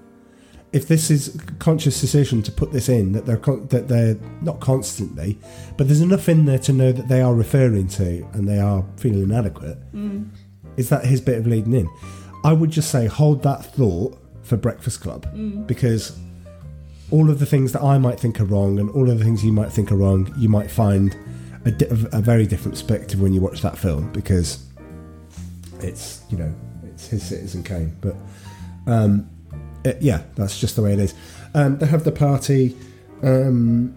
If 0.74 0.88
this 0.88 1.12
is 1.12 1.36
a 1.36 1.38
conscious 1.60 2.02
decision 2.02 2.42
to 2.44 2.52
put 2.52 2.72
this 2.72 2.90
in, 2.90 3.12
that 3.14 3.26
they're 3.28 3.38
con- 3.38 3.68
that 3.68 3.88
they're 3.88 4.18
not 4.42 4.60
constantly, 4.60 5.38
but 5.78 5.88
there's 5.88 6.02
enough 6.02 6.28
in 6.28 6.46
there 6.46 6.58
to 6.60 6.74
know 6.74 6.92
that 6.92 7.08
they 7.08 7.22
are 7.22 7.34
referring 7.36 7.88
to 7.90 8.26
and 8.34 8.48
they 8.50 8.58
are 8.60 8.84
feeling 8.98 9.22
inadequate. 9.24 9.78
Mm. 9.94 10.30
Is 10.76 10.90
that 10.90 11.06
his 11.06 11.22
bit 11.22 11.38
of 11.38 11.46
leading 11.46 11.74
in? 11.74 11.88
I 12.44 12.54
would 12.54 12.72
just 12.72 12.90
say 12.90 13.06
hold 13.06 13.44
that 13.44 13.64
thought 13.64 14.18
for 14.42 14.58
Breakfast 14.58 15.02
Club 15.02 15.28
Mm. 15.36 15.68
because 15.68 16.18
all 17.12 17.30
of 17.30 17.38
the 17.38 17.46
things 17.46 17.72
that 17.74 17.84
I 17.84 18.00
might 18.00 18.20
think 18.20 18.42
are 18.42 18.46
wrong 18.46 18.80
and 18.80 18.90
all 18.90 19.08
of 19.10 19.20
the 19.20 19.24
things 19.24 19.46
you 19.46 19.54
might 19.54 19.72
think 19.72 19.92
are 19.92 19.96
wrong, 19.96 20.34
you 20.38 20.50
might 20.50 20.72
find 20.72 21.16
a, 21.66 21.72
di- 21.72 21.86
a 22.12 22.20
very 22.22 22.48
different 22.48 22.74
perspective 22.74 23.22
when 23.22 23.32
you 23.34 23.40
watch 23.42 23.62
that 23.62 23.78
film 23.78 24.12
because 24.12 24.66
it's 25.82 26.24
you 26.30 26.38
know 26.38 26.54
it's 26.86 27.08
his 27.08 27.22
Citizen 27.24 27.64
Kane. 27.64 27.96
But 28.02 28.16
um, 28.88 29.30
it- 29.84 30.02
yeah, 30.02 30.22
that's 30.36 30.60
just 30.60 30.76
the 30.76 30.82
way 30.82 30.94
it 30.94 31.00
is. 31.00 31.14
Um, 31.54 31.78
they 31.78 31.86
have 31.86 32.04
the 32.04 32.12
party. 32.12 32.76
Um, 33.22 33.96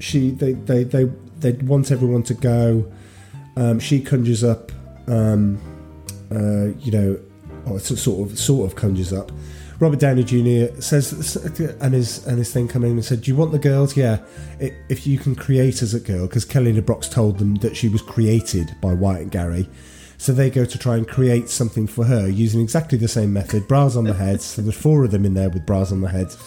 she 0.00 0.30
they, 0.30 0.52
they 0.54 0.84
they 0.84 1.04
they 1.40 1.52
want 1.52 1.90
everyone 1.92 2.22
to 2.24 2.34
go. 2.34 2.90
Um, 3.56 3.78
she 3.78 4.00
conjures 4.00 4.42
up, 4.42 4.72
um, 5.06 5.60
uh, 6.32 6.76
you 6.80 6.90
know, 6.90 7.18
or 7.66 7.78
sort 7.78 8.30
of 8.30 8.38
sort 8.38 8.70
of 8.70 8.76
conjures 8.76 9.12
up. 9.12 9.30
Robert 9.80 9.98
Downey 9.98 10.22
Jr. 10.24 10.80
says, 10.80 11.36
and 11.80 11.94
his 11.94 12.26
and 12.26 12.38
his 12.38 12.52
thing 12.52 12.68
come 12.68 12.84
in 12.84 12.92
and 12.92 13.04
said, 13.04 13.22
"Do 13.22 13.30
you 13.30 13.36
want 13.36 13.52
the 13.52 13.58
girls? 13.58 13.96
Yeah, 13.96 14.18
if 14.88 15.06
you 15.06 15.18
can 15.18 15.34
create 15.34 15.82
as 15.82 15.94
a 15.94 16.00
girl, 16.00 16.26
because 16.26 16.44
Kelly 16.44 16.72
LeBrock's 16.72 17.08
told 17.08 17.38
them 17.38 17.56
that 17.56 17.76
she 17.76 17.88
was 17.88 18.00
created 18.02 18.74
by 18.80 18.92
Wyatt 18.94 19.22
and 19.22 19.30
Gary." 19.30 19.68
So 20.24 20.32
they 20.32 20.48
go 20.48 20.64
to 20.64 20.78
try 20.78 20.96
and 20.96 21.06
create 21.06 21.50
something 21.50 21.86
for 21.86 22.02
her 22.06 22.26
using 22.26 22.62
exactly 22.62 22.96
the 22.96 23.08
same 23.08 23.34
method, 23.34 23.68
bras 23.68 23.94
on 23.94 24.04
the 24.04 24.14
heads. 24.14 24.42
So 24.42 24.62
there's 24.62 24.74
four 24.74 25.04
of 25.04 25.10
them 25.10 25.26
in 25.26 25.34
there 25.34 25.50
with 25.50 25.66
bras 25.66 25.92
on 25.92 26.00
the 26.00 26.08
heads. 26.08 26.38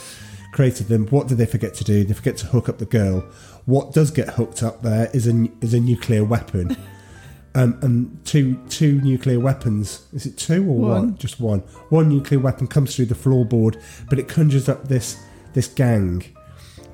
Created 0.52 0.88
them. 0.88 1.06
What 1.10 1.28
did 1.28 1.38
they 1.38 1.46
forget 1.46 1.76
to 1.76 1.84
do? 1.84 2.04
They 2.04 2.16
forget 2.16 2.38
to 2.38 2.48
hook 2.48 2.70
up 2.70 2.80
the 2.80 2.88
girl. 2.88 3.20
What 3.66 3.94
does 3.94 4.10
get 4.10 4.30
hooked 4.30 4.64
up 4.64 4.82
there 4.82 5.12
is 5.14 5.28
a 5.28 5.48
is 5.62 5.76
a 5.76 5.80
nuclear 5.80 6.24
weapon. 6.24 6.76
Um, 7.54 7.78
and 7.84 8.26
two 8.26 8.60
two 8.68 9.00
nuclear 9.02 9.40
weapons. 9.40 10.08
Is 10.12 10.26
it 10.26 10.40
two 10.40 10.64
or 10.64 10.80
one? 10.80 10.90
One. 10.90 11.18
Just 11.18 11.40
one. 11.40 11.60
One 11.90 12.10
nuclear 12.10 12.40
weapon 12.40 12.66
comes 12.66 12.96
through 12.96 13.06
the 13.06 13.14
floorboard, 13.14 13.80
but 14.10 14.18
it 14.18 14.28
conjures 14.28 14.68
up 14.68 14.88
this 14.88 15.24
this 15.54 15.68
gang 15.68 16.24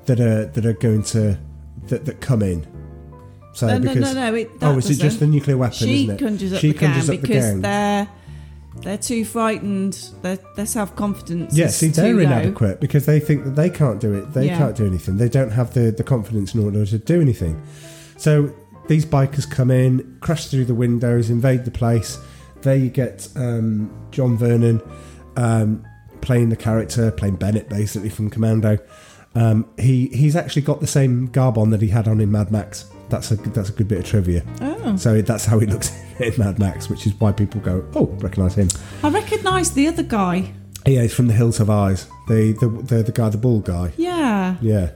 that 0.04 0.20
are 0.20 0.44
that 0.44 0.66
are 0.66 0.74
going 0.74 1.02
to 1.04 1.38
that, 1.88 2.04
that 2.04 2.20
come 2.20 2.42
in. 2.42 2.83
So 3.54 3.66
no, 3.68 3.78
no, 3.78 3.80
because 3.94 4.14
no, 4.14 4.30
no. 4.30 4.34
It, 4.34 4.50
oh, 4.62 4.78
is 4.78 4.90
it 4.90 5.00
just 5.00 5.20
the 5.20 5.26
nuclear 5.26 5.56
weapon? 5.56 5.76
She 5.76 6.02
isn't 6.04 6.16
it? 6.16 6.18
conjures 6.18 6.52
up 6.52 6.60
she 6.60 6.72
the 6.72 6.78
conjures 6.78 7.06
gang 7.06 7.16
up 7.16 7.20
the 7.22 7.26
because 7.28 7.44
gang. 7.44 7.60
they're 7.62 8.08
they're 8.82 8.98
too 8.98 9.24
frightened. 9.24 9.92
Their 10.22 10.38
their 10.56 10.66
self 10.66 10.94
confidence. 10.96 11.56
Yeah, 11.56 11.68
see, 11.68 11.88
they're 11.88 12.12
low. 12.14 12.20
inadequate 12.20 12.80
because 12.80 13.06
they 13.06 13.20
think 13.20 13.44
that 13.44 13.54
they 13.56 13.70
can't 13.70 14.00
do 14.00 14.12
it. 14.14 14.32
They 14.34 14.46
Yeah. 14.46 14.58
can't 14.58 14.76
do 14.76 14.86
anything. 14.86 15.16
They 15.16 15.28
don't 15.28 15.50
have 15.52 15.72
the, 15.74 15.90
the 15.92 16.02
confidence 16.04 16.54
in 16.54 16.64
order 16.64 16.84
to 16.84 16.98
do 16.98 17.20
anything. 17.20 17.62
So 18.16 18.52
these 18.88 19.06
bikers 19.06 19.48
come 19.48 19.70
in, 19.70 20.18
crash 20.20 20.48
through 20.48 20.64
the 20.66 20.74
windows, 20.74 21.30
invade 21.30 21.64
the 21.64 21.70
place. 21.70 22.18
There 22.62 22.76
you 22.76 22.90
get 22.90 23.28
um, 23.36 23.90
John 24.10 24.36
Vernon 24.36 24.82
um, 25.36 25.86
playing 26.22 26.48
the 26.48 26.56
character, 26.56 27.10
playing 27.12 27.36
Bennett 27.36 27.68
basically 27.68 28.08
from 28.10 28.30
Commando. 28.30 28.78
Um, 29.36 29.66
he 29.78 30.08
he's 30.08 30.34
actually 30.36 30.62
got 30.62 30.80
the 30.80 30.86
same 30.86 31.26
garb 31.26 31.58
on 31.58 31.70
that 31.70 31.80
he 31.82 31.88
had 31.88 32.08
on 32.08 32.20
in 32.20 32.30
Mad 32.32 32.50
Max. 32.50 32.86
That's 33.14 33.30
a 33.30 33.36
that's 33.36 33.68
a 33.68 33.72
good 33.72 33.86
bit 33.86 33.98
of 34.00 34.04
trivia. 34.06 34.42
Oh. 34.60 34.96
So 34.96 35.22
that's 35.22 35.44
how 35.44 35.58
he 35.60 35.66
looks 35.66 35.92
in 36.18 36.32
Mad 36.36 36.58
Max, 36.58 36.88
which 36.90 37.06
is 37.06 37.14
why 37.20 37.30
people 37.32 37.60
go, 37.60 37.84
oh, 37.94 38.06
recognise 38.20 38.54
him. 38.56 38.68
I 39.04 39.08
recognise 39.08 39.70
the 39.72 39.86
other 39.86 40.02
guy. 40.02 40.52
Yeah, 40.84 41.02
he's 41.02 41.14
from 41.14 41.28
the 41.28 41.32
Hills 41.32 41.58
Have 41.58 41.70
Eyes. 41.70 42.06
The 42.28 42.52
the 42.60 42.68
the, 42.68 43.02
the 43.04 43.12
guy, 43.12 43.28
the 43.28 43.38
ball 43.38 43.60
guy. 43.60 43.92
Yeah. 43.96 44.56
Yeah. 44.60 44.90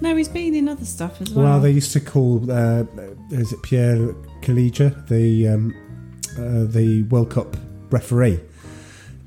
No, 0.00 0.16
he's 0.16 0.28
been 0.28 0.54
in 0.54 0.68
other 0.68 0.84
stuff 0.86 1.20
as 1.20 1.30
well. 1.30 1.44
Well, 1.44 1.60
they 1.60 1.70
used 1.70 1.92
to 1.92 2.00
call 2.00 2.50
uh, 2.50 2.84
is 3.30 3.52
it 3.52 3.62
Pierre 3.62 4.14
Caligia 4.40 4.90
the 5.08 5.48
um, 5.48 5.74
uh, 6.38 6.64
the 6.72 7.02
World 7.10 7.30
Cup 7.30 7.54
referee. 7.90 8.40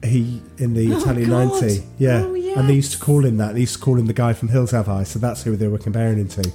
He 0.03 0.41
in 0.57 0.73
the 0.73 0.93
Oh, 0.93 0.97
Italian 0.99 1.29
God. 1.29 1.61
ninety, 1.61 1.83
yeah, 1.97 2.23
Oh, 2.25 2.35
and 2.59 2.67
they 2.69 2.73
used 2.73 2.91
to 2.93 2.99
call 2.99 3.23
him 3.23 3.37
that. 3.37 3.53
They 3.53 3.61
used 3.61 3.75
to 3.75 3.79
call 3.79 3.97
him 3.97 4.07
the 4.07 4.13
guy 4.13 4.33
from 4.33 4.49
Hills 4.49 4.71
Have 4.71 4.89
Eyes, 4.89 5.09
so 5.09 5.19
that's 5.19 5.43
who 5.43 5.55
they 5.55 5.67
were 5.67 5.77
comparing 5.79 6.17
him 6.17 6.27
to. 6.29 6.51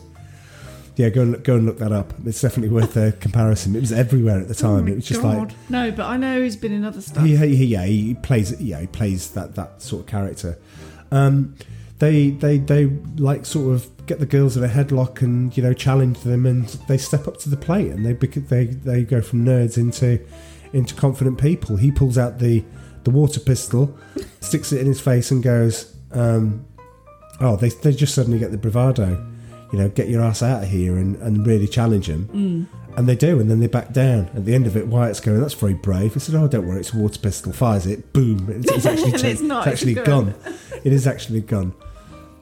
Yeah, 0.97 1.09
go 1.09 1.23
and 1.23 1.43
go 1.45 1.57
and 1.57 1.65
look 1.67 1.79
that 1.79 1.93
up. 1.93 2.13
It's 2.27 2.41
definitely 2.41 2.75
worth 2.75 2.97
a 2.97 3.13
comparison. 3.13 3.75
It 3.77 3.81
was 3.81 3.93
everywhere 3.93 4.41
at 4.41 4.49
the 4.49 4.55
Oh 4.55 4.77
time. 4.77 4.85
my 4.87 4.91
it 4.93 4.97
was 4.97 5.07
just 5.07 5.23
God. 5.23 5.49
like 5.49 5.71
no, 5.71 5.91
but 5.93 6.07
I 6.07 6.17
know 6.17 6.43
he's 6.43 6.57
been 6.57 6.73
in 6.73 6.85
other 6.85 7.01
stuff. 7.01 7.25
he, 7.25 7.37
he, 7.37 7.65
yeah, 7.67 7.85
he 7.87 8.15
plays. 8.15 8.61
Yeah, 8.61 8.81
he 8.81 8.87
plays 8.87 9.31
that 9.33 9.55
that 9.55 9.81
sort 9.81 10.01
of 10.03 10.07
character. 10.09 10.59
Um, 11.11 11.55
they 12.01 12.31
they 12.31 12.59
they 12.59 12.87
like 13.17 13.47
sort 13.47 13.75
of 13.75 14.07
get 14.07 14.19
the 14.19 14.27
girls 14.27 14.57
in 14.57 14.65
a 14.65 14.69
headlock 14.69 15.23
and 15.23 15.57
you 15.57 15.63
know 15.63 15.73
challenge 15.73 16.21
them, 16.21 16.45
and 16.47 16.67
they 16.89 16.99
step 16.99 17.27
up 17.29 17.39
to 17.39 17.49
the 17.51 17.57
plate, 17.57 17.91
and 17.93 18.05
they 18.05 18.13
they 18.15 18.67
they 18.67 19.03
go 19.05 19.21
from 19.23 19.45
nerds 19.45 19.79
into 19.79 20.19
into 20.73 20.95
confident 20.95 21.41
people. 21.41 21.77
He 21.77 21.91
pulls 21.91 22.19
out 22.19 22.39
the 22.41 22.65
the 23.05 23.11
water 23.11 23.41
pistol, 23.41 23.97
sticks 24.41 24.73
it 24.73 24.81
in 24.81 24.87
his 24.87 25.01
face, 25.01 25.31
and 25.31 25.43
goes, 25.43 25.95
um, 26.13 26.67
"Oh, 27.41 27.57
they 27.57 27.69
they 27.71 27.93
just 27.93 28.15
suddenly 28.15 28.39
get 28.39 28.51
the 28.51 28.59
bravado." 28.59 29.27
You 29.73 29.79
know, 29.79 29.89
get 29.89 30.09
your 30.09 30.23
ass 30.23 30.43
out 30.43 30.65
of 30.65 30.69
here 30.69 30.97
and, 30.97 31.17
and 31.17 31.47
really 31.47 31.69
challenge 31.69 32.09
him. 32.09 32.29
Mm. 32.33 32.97
And 32.97 33.09
they 33.09 33.15
do, 33.15 33.39
and 33.39 33.49
then 33.49 33.61
they 33.61 33.69
back 33.69 33.93
down. 33.93 34.31
At 34.35 34.45
the 34.45 34.55
end 34.55 34.67
of 34.67 34.77
it, 34.77 34.89
Wyatt's 34.89 35.21
going, 35.21 35.41
"That's 35.41 35.55
very 35.55 35.75
brave." 35.75 36.17
I 36.17 36.19
said, 36.19 36.35
"Oh, 36.35 36.49
don't 36.49 36.67
worry, 36.67 36.81
it's 36.81 36.93
a 36.93 36.97
water 36.97 37.21
pistol." 37.21 37.53
Fires 37.53 37.87
it, 37.87 38.13
boom! 38.13 38.49
It's, 38.51 38.71
it's 38.71 38.87
actually 38.93 39.13
it's 39.13 39.23
it's 39.23 39.67
actually 39.67 39.95
gone. 39.95 40.35
It 40.83 40.93
is 40.93 41.07
actually 41.07 41.41
gun. 41.43 41.73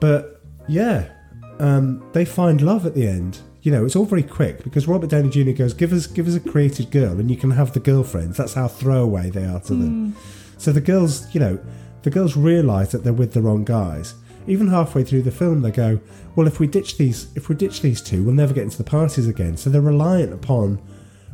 But 0.00 0.40
yeah, 0.66 1.10
um, 1.58 2.02
they 2.12 2.24
find 2.24 2.62
love 2.62 2.86
at 2.86 2.94
the 2.94 3.06
end. 3.06 3.40
You 3.60 3.72
know, 3.72 3.84
it's 3.84 3.94
all 3.94 4.06
very 4.06 4.22
quick 4.22 4.64
because 4.64 4.88
Robert 4.88 5.10
Downey 5.10 5.28
Jr. 5.28 5.50
goes, 5.50 5.74
"Give 5.74 5.92
us, 5.92 6.06
give 6.06 6.26
us 6.26 6.34
a 6.34 6.40
created 6.40 6.90
girl, 6.90 7.20
and 7.20 7.30
you 7.30 7.36
can 7.36 7.50
have 7.50 7.74
the 7.74 7.80
girlfriends." 7.80 8.38
That's 8.38 8.54
how 8.54 8.68
throwaway 8.68 9.28
they 9.28 9.44
are 9.44 9.60
to 9.60 9.74
them. 9.74 10.16
So 10.56 10.72
the 10.72 10.80
girls, 10.80 11.32
you 11.34 11.40
know, 11.40 11.58
the 12.02 12.10
girls 12.10 12.36
realise 12.36 12.92
that 12.92 13.04
they're 13.04 13.12
with 13.12 13.34
the 13.34 13.42
wrong 13.42 13.64
guys. 13.64 14.14
Even 14.48 14.68
halfway 14.68 15.04
through 15.04 15.22
the 15.22 15.30
film, 15.30 15.62
they 15.62 15.70
go, 15.70 16.00
"Well, 16.34 16.46
if 16.46 16.58
we 16.58 16.66
ditch 16.66 16.96
these, 16.96 17.28
if 17.34 17.48
we 17.48 17.54
ditch 17.54 17.82
these 17.82 18.00
two, 18.00 18.24
we'll 18.24 18.34
never 18.34 18.54
get 18.54 18.64
into 18.64 18.78
the 18.78 18.84
parties 18.84 19.28
again." 19.28 19.56
So 19.56 19.70
they're 19.70 19.80
reliant 19.80 20.32
upon 20.32 20.80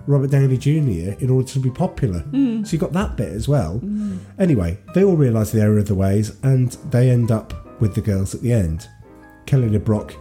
Robert 0.07 0.31
Downey 0.31 0.59
Jr. 0.59 1.19
in 1.23 1.31
order 1.31 1.49
to 1.49 1.59
be 1.59 1.71
popular. 1.71 2.21
Mm. 2.33 2.67
So 2.67 2.73
you 2.73 2.79
got 2.79 2.93
that 2.93 3.17
bit 3.17 3.33
as 3.33 3.49
well. 3.49 3.81
Anyway, 4.39 4.79
they 4.95 5.03
all 5.05 5.17
realise 5.17 5.51
the 5.51 5.61
error 5.61 5.79
of 5.79 5.87
the 5.87 5.95
ways, 5.95 6.37
and 6.43 6.73
they 6.91 7.11
end 7.11 7.31
up 7.31 7.81
with 7.81 7.95
the 7.95 8.01
girls 8.01 8.35
at 8.35 8.43
the 8.43 8.53
end. 8.53 8.89
Kelly 9.47 9.69
LeBrock 9.69 10.15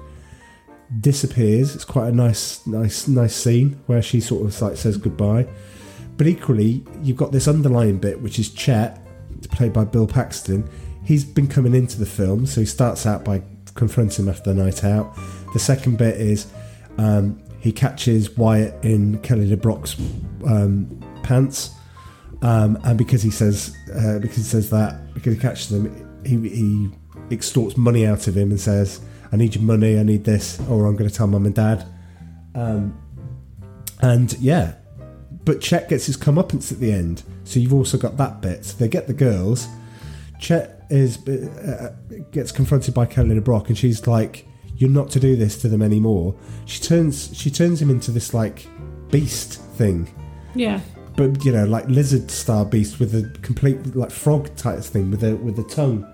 disappears. 1.00 1.76
It's 1.76 1.86
quite 1.86 2.10
a 2.10 2.12
nice, 2.12 2.66
nice, 2.68 3.08
nice 3.08 3.36
scene 3.36 3.82
where 3.88 4.02
she 4.02 4.20
sort 4.20 4.46
of 4.46 4.62
like 4.62 4.78
says 4.78 4.98
goodbye. 4.98 5.48
But 6.18 6.28
equally, 6.28 6.86
you've 7.02 7.18
got 7.18 7.32
this 7.32 7.48
underlying 7.48 7.98
bit, 7.98 8.22
which 8.22 8.38
is 8.40 8.50
Chet, 8.50 9.00
played 9.52 9.74
by 9.74 9.84
Bill 9.84 10.08
Paxton. 10.08 10.70
He's 11.06 11.26
been 11.26 11.48
coming 11.48 11.76
into 11.76 12.00
the 12.00 12.06
film, 12.06 12.46
so 12.46 12.62
he 12.62 12.66
starts 12.66 13.06
out 13.06 13.26
by 13.26 13.44
confronting 13.76 14.26
him 14.26 14.30
after 14.30 14.54
the 14.54 14.64
night 14.64 14.84
out. 14.84 15.16
The 15.54 15.60
second 15.60 15.98
bit 15.98 16.16
is 16.20 16.52
um, 16.98 17.42
he 17.60 17.72
catches 17.72 18.36
Wyatt 18.38 18.84
in 18.84 19.20
Kelly 19.20 19.50
LeBrock's 19.50 19.96
um, 20.46 21.00
pants, 21.24 21.72
um, 22.42 22.78
and 22.84 22.98
because 22.98 23.22
he 23.22 23.32
says 23.32 23.76
uh, 23.96 24.20
because 24.20 24.38
he 24.38 24.44
says 24.44 24.70
that 24.70 25.14
because 25.14 25.34
he 25.34 25.40
catches 25.40 25.70
them, 25.70 26.22
he, 26.26 26.38
he 26.50 26.90
extorts 27.32 27.78
money 27.78 28.06
out 28.06 28.28
of 28.28 28.36
him 28.36 28.52
and 28.52 28.60
says, 28.60 29.02
"I 29.32 29.38
need 29.38 29.56
your 29.56 29.64
money, 29.64 29.98
I 30.00 30.04
need 30.04 30.24
this, 30.24 30.60
or 30.70 30.86
I'm 30.86 30.96
going 30.96 31.10
to 31.10 31.16
tell 31.16 31.28
mum 31.28 31.46
and 31.46 31.56
dad." 31.56 31.88
Um, 32.56 32.98
and 34.02 34.34
yeah, 34.40 34.74
but 35.46 35.62
Chet 35.62 35.90
gets 35.90 36.06
his 36.06 36.18
comeuppance 36.18 36.72
at 36.72 36.80
the 36.80 36.92
end, 36.92 37.24
so 37.44 37.60
you've 37.60 37.74
also 37.74 37.98
got 37.98 38.18
that 38.18 38.42
bit. 38.42 38.66
So 38.66 38.78
they 38.78 38.88
get 38.88 39.08
the 39.08 39.14
girls. 39.14 39.68
Chet 40.40 40.83
is 40.94 41.28
uh, 41.28 41.96
gets 42.32 42.52
confronted 42.52 42.94
by 42.94 43.06
Kelly 43.06 43.40
LeBrock, 43.40 43.68
and 43.68 43.78
she's 43.78 44.06
like, 44.08 44.48
you're 44.78 44.90
not 44.90 45.10
to 45.12 45.20
do 45.20 45.36
this 45.36 45.60
to 45.62 45.68
them 45.68 45.82
anymore. 45.82 46.36
She 46.66 46.82
turns 46.82 47.36
she 47.36 47.50
turns 47.50 47.82
him 47.82 47.90
into 47.90 48.12
this 48.12 48.34
like 48.34 48.68
beast 49.10 49.62
thing, 49.78 50.08
Yeah. 50.56 50.82
but 51.16 51.44
you 51.44 51.52
know, 51.52 51.66
like 51.66 51.88
lizard 51.88 52.30
star 52.32 52.66
beast 52.66 53.00
with 53.00 53.14
a 53.16 53.24
complete 53.42 53.96
like 53.96 54.12
frog 54.12 54.56
type 54.56 54.80
thing 54.82 55.12
with 55.12 55.24
a 55.24 55.36
with 55.36 55.58
a 55.60 55.64
tongue. 55.64 56.06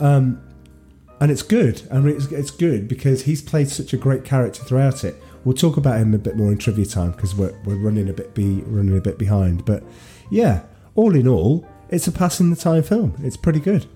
Um, 0.00 0.42
and 1.20 1.30
it's 1.30 1.42
good. 1.42 1.80
I 1.92 2.00
mean, 2.00 2.16
it's, 2.16 2.26
it's 2.32 2.50
good 2.50 2.88
because 2.88 3.22
he's 3.22 3.40
played 3.40 3.68
such 3.68 3.92
a 3.92 3.96
great 3.96 4.24
character 4.24 4.64
throughout 4.64 5.04
it. 5.04 5.14
We'll 5.44 5.54
talk 5.54 5.76
about 5.76 5.98
him 5.98 6.14
a 6.14 6.18
bit 6.18 6.36
more 6.36 6.50
in 6.50 6.58
trivia 6.58 6.84
time 6.86 7.12
because 7.12 7.34
we're, 7.36 7.54
we're 7.64 7.76
running 7.76 8.08
a 8.08 8.12
bit 8.12 8.34
be 8.34 8.62
running 8.66 8.96
a 8.96 9.00
bit 9.00 9.18
behind. 9.18 9.64
But 9.64 9.84
yeah, 10.30 10.62
all 10.96 11.14
in 11.14 11.28
all, 11.28 11.64
it's 11.90 12.08
a 12.08 12.12
passing 12.12 12.50
the 12.50 12.56
time 12.56 12.82
film. 12.82 13.14
It's 13.22 13.36
pretty 13.36 13.60
good. 13.60 13.86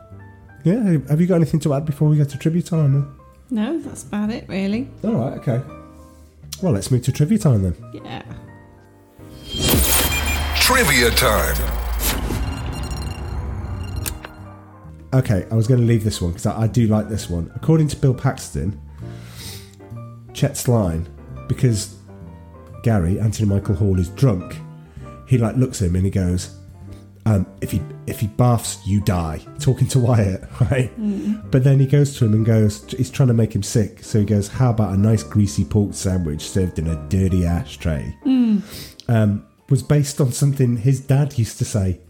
Yeah, 0.66 0.98
have 1.08 1.20
you 1.20 1.28
got 1.28 1.36
anything 1.36 1.60
to 1.60 1.74
add 1.74 1.86
before 1.86 2.08
we 2.08 2.16
go 2.16 2.24
to 2.24 2.38
trivia 2.38 2.60
time? 2.60 2.92
Then? 2.92 3.14
No, 3.50 3.78
that's 3.78 4.02
about 4.02 4.30
it, 4.30 4.48
really. 4.48 4.90
All 5.04 5.12
right, 5.12 5.38
okay. 5.38 5.62
Well, 6.60 6.72
let's 6.72 6.90
move 6.90 7.04
to 7.04 7.12
trivia 7.12 7.38
time 7.38 7.62
then. 7.62 7.76
Yeah. 7.94 8.24
Trivia 10.56 11.12
time. 11.12 11.54
Okay, 15.14 15.46
I 15.52 15.54
was 15.54 15.68
going 15.68 15.78
to 15.78 15.86
leave 15.86 16.02
this 16.02 16.20
one 16.20 16.32
because 16.32 16.46
I, 16.46 16.62
I 16.62 16.66
do 16.66 16.88
like 16.88 17.08
this 17.08 17.30
one. 17.30 17.48
According 17.54 17.86
to 17.86 17.96
Bill 17.96 18.12
Paxton, 18.12 18.80
Chet's 20.32 20.66
line, 20.66 21.06
because 21.46 21.94
Gary, 22.82 23.20
Anthony 23.20 23.48
Michael 23.48 23.76
Hall, 23.76 24.00
is 24.00 24.08
drunk, 24.08 24.56
he 25.28 25.38
like 25.38 25.54
looks 25.54 25.80
at 25.80 25.90
him 25.90 25.94
and 25.94 26.06
he 26.06 26.10
goes, 26.10 26.55
um, 27.26 27.44
if 27.60 27.70
he 27.72 27.82
if 28.06 28.20
he 28.20 28.28
baths, 28.28 28.78
you 28.86 29.00
die. 29.02 29.40
Talking 29.58 29.88
to 29.88 29.98
Wyatt, 29.98 30.42
right? 30.70 30.90
But 31.50 31.64
then 31.64 31.78
he 31.80 31.86
goes 31.86 32.16
to 32.18 32.24
him 32.24 32.32
and 32.34 32.46
goes, 32.46 32.90
he's 32.92 33.10
trying 33.10 33.28
to 33.28 33.34
make 33.34 33.54
him 33.54 33.62
sick. 33.62 34.02
So 34.02 34.20
he 34.20 34.24
goes, 34.24 34.48
how 34.48 34.70
about 34.70 34.94
a 34.94 34.96
nice 34.96 35.22
greasy 35.22 35.64
pork 35.64 35.92
sandwich 35.94 36.48
served 36.48 36.78
in 36.78 36.86
a 36.86 36.96
dirty 37.08 37.44
ashtray? 37.44 38.16
Um, 39.08 39.44
was 39.68 39.82
based 39.82 40.20
on 40.20 40.30
something 40.32 40.76
his 40.78 41.00
dad 41.00 41.36
used 41.38 41.58
to 41.58 41.64
say 41.64 42.00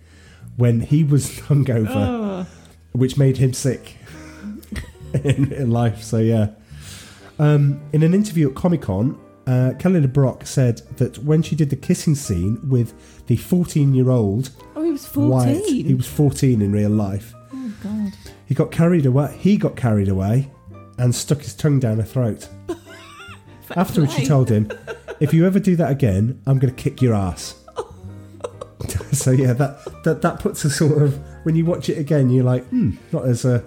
when 0.56 0.80
he 0.80 1.02
was 1.02 1.30
hungover 1.48 1.94
Oh. 1.96 2.46
which 2.92 3.16
made 3.16 3.38
him 3.38 3.52
sick 3.54 3.96
in, 5.24 5.52
in 5.52 5.70
life. 5.70 6.02
So 6.02 6.18
yeah. 6.18 6.48
Um, 7.38 7.80
in 7.92 8.02
an 8.02 8.12
interview 8.14 8.48
at 8.50 8.54
Comic 8.54 8.82
Con, 8.82 9.18
uh, 9.46 9.72
Kelly 9.78 10.00
LeBrock 10.00 10.46
said 10.46 10.78
that 10.98 11.18
when 11.18 11.42
she 11.42 11.54
did 11.56 11.70
the 11.70 11.76
kissing 11.76 12.14
scene 12.14 12.58
with 12.68 13.26
the 13.26 13.36
14-year-old 13.38 14.50
Oh, 14.50 14.62
he 14.62 14.65
was 14.96 15.06
14. 15.06 15.30
Wyatt, 15.30 15.66
he 15.66 15.94
was 15.94 16.06
14 16.06 16.62
in 16.62 16.72
real 16.72 16.90
life. 16.90 17.34
Oh, 17.52 17.72
God. 17.82 18.12
He 18.46 18.54
got 18.54 18.70
carried 18.70 19.04
away. 19.06 19.36
He 19.38 19.56
got 19.56 19.76
carried 19.76 20.08
away 20.08 20.50
and 20.98 21.14
stuck 21.14 21.38
his 21.42 21.54
tongue 21.54 21.78
down 21.80 21.98
her 21.98 22.02
throat. 22.04 22.48
Afterwards, 23.76 24.14
she 24.14 24.24
told 24.24 24.48
him, 24.48 24.70
"If 25.20 25.34
you 25.34 25.44
ever 25.46 25.58
do 25.58 25.76
that 25.76 25.90
again, 25.90 26.40
I'm 26.46 26.58
going 26.58 26.74
to 26.74 26.82
kick 26.82 27.02
your 27.02 27.14
ass." 27.14 27.54
so 29.12 29.32
yeah, 29.32 29.52
that, 29.54 30.02
that 30.04 30.22
that 30.22 30.38
puts 30.40 30.64
a 30.64 30.70
sort 30.70 31.02
of 31.02 31.18
when 31.44 31.56
you 31.56 31.64
watch 31.64 31.88
it 31.88 31.98
again, 31.98 32.30
you're 32.30 32.44
like, 32.44 32.64
hmm, 32.68 32.92
not 33.12 33.26
as 33.26 33.44
a. 33.44 33.64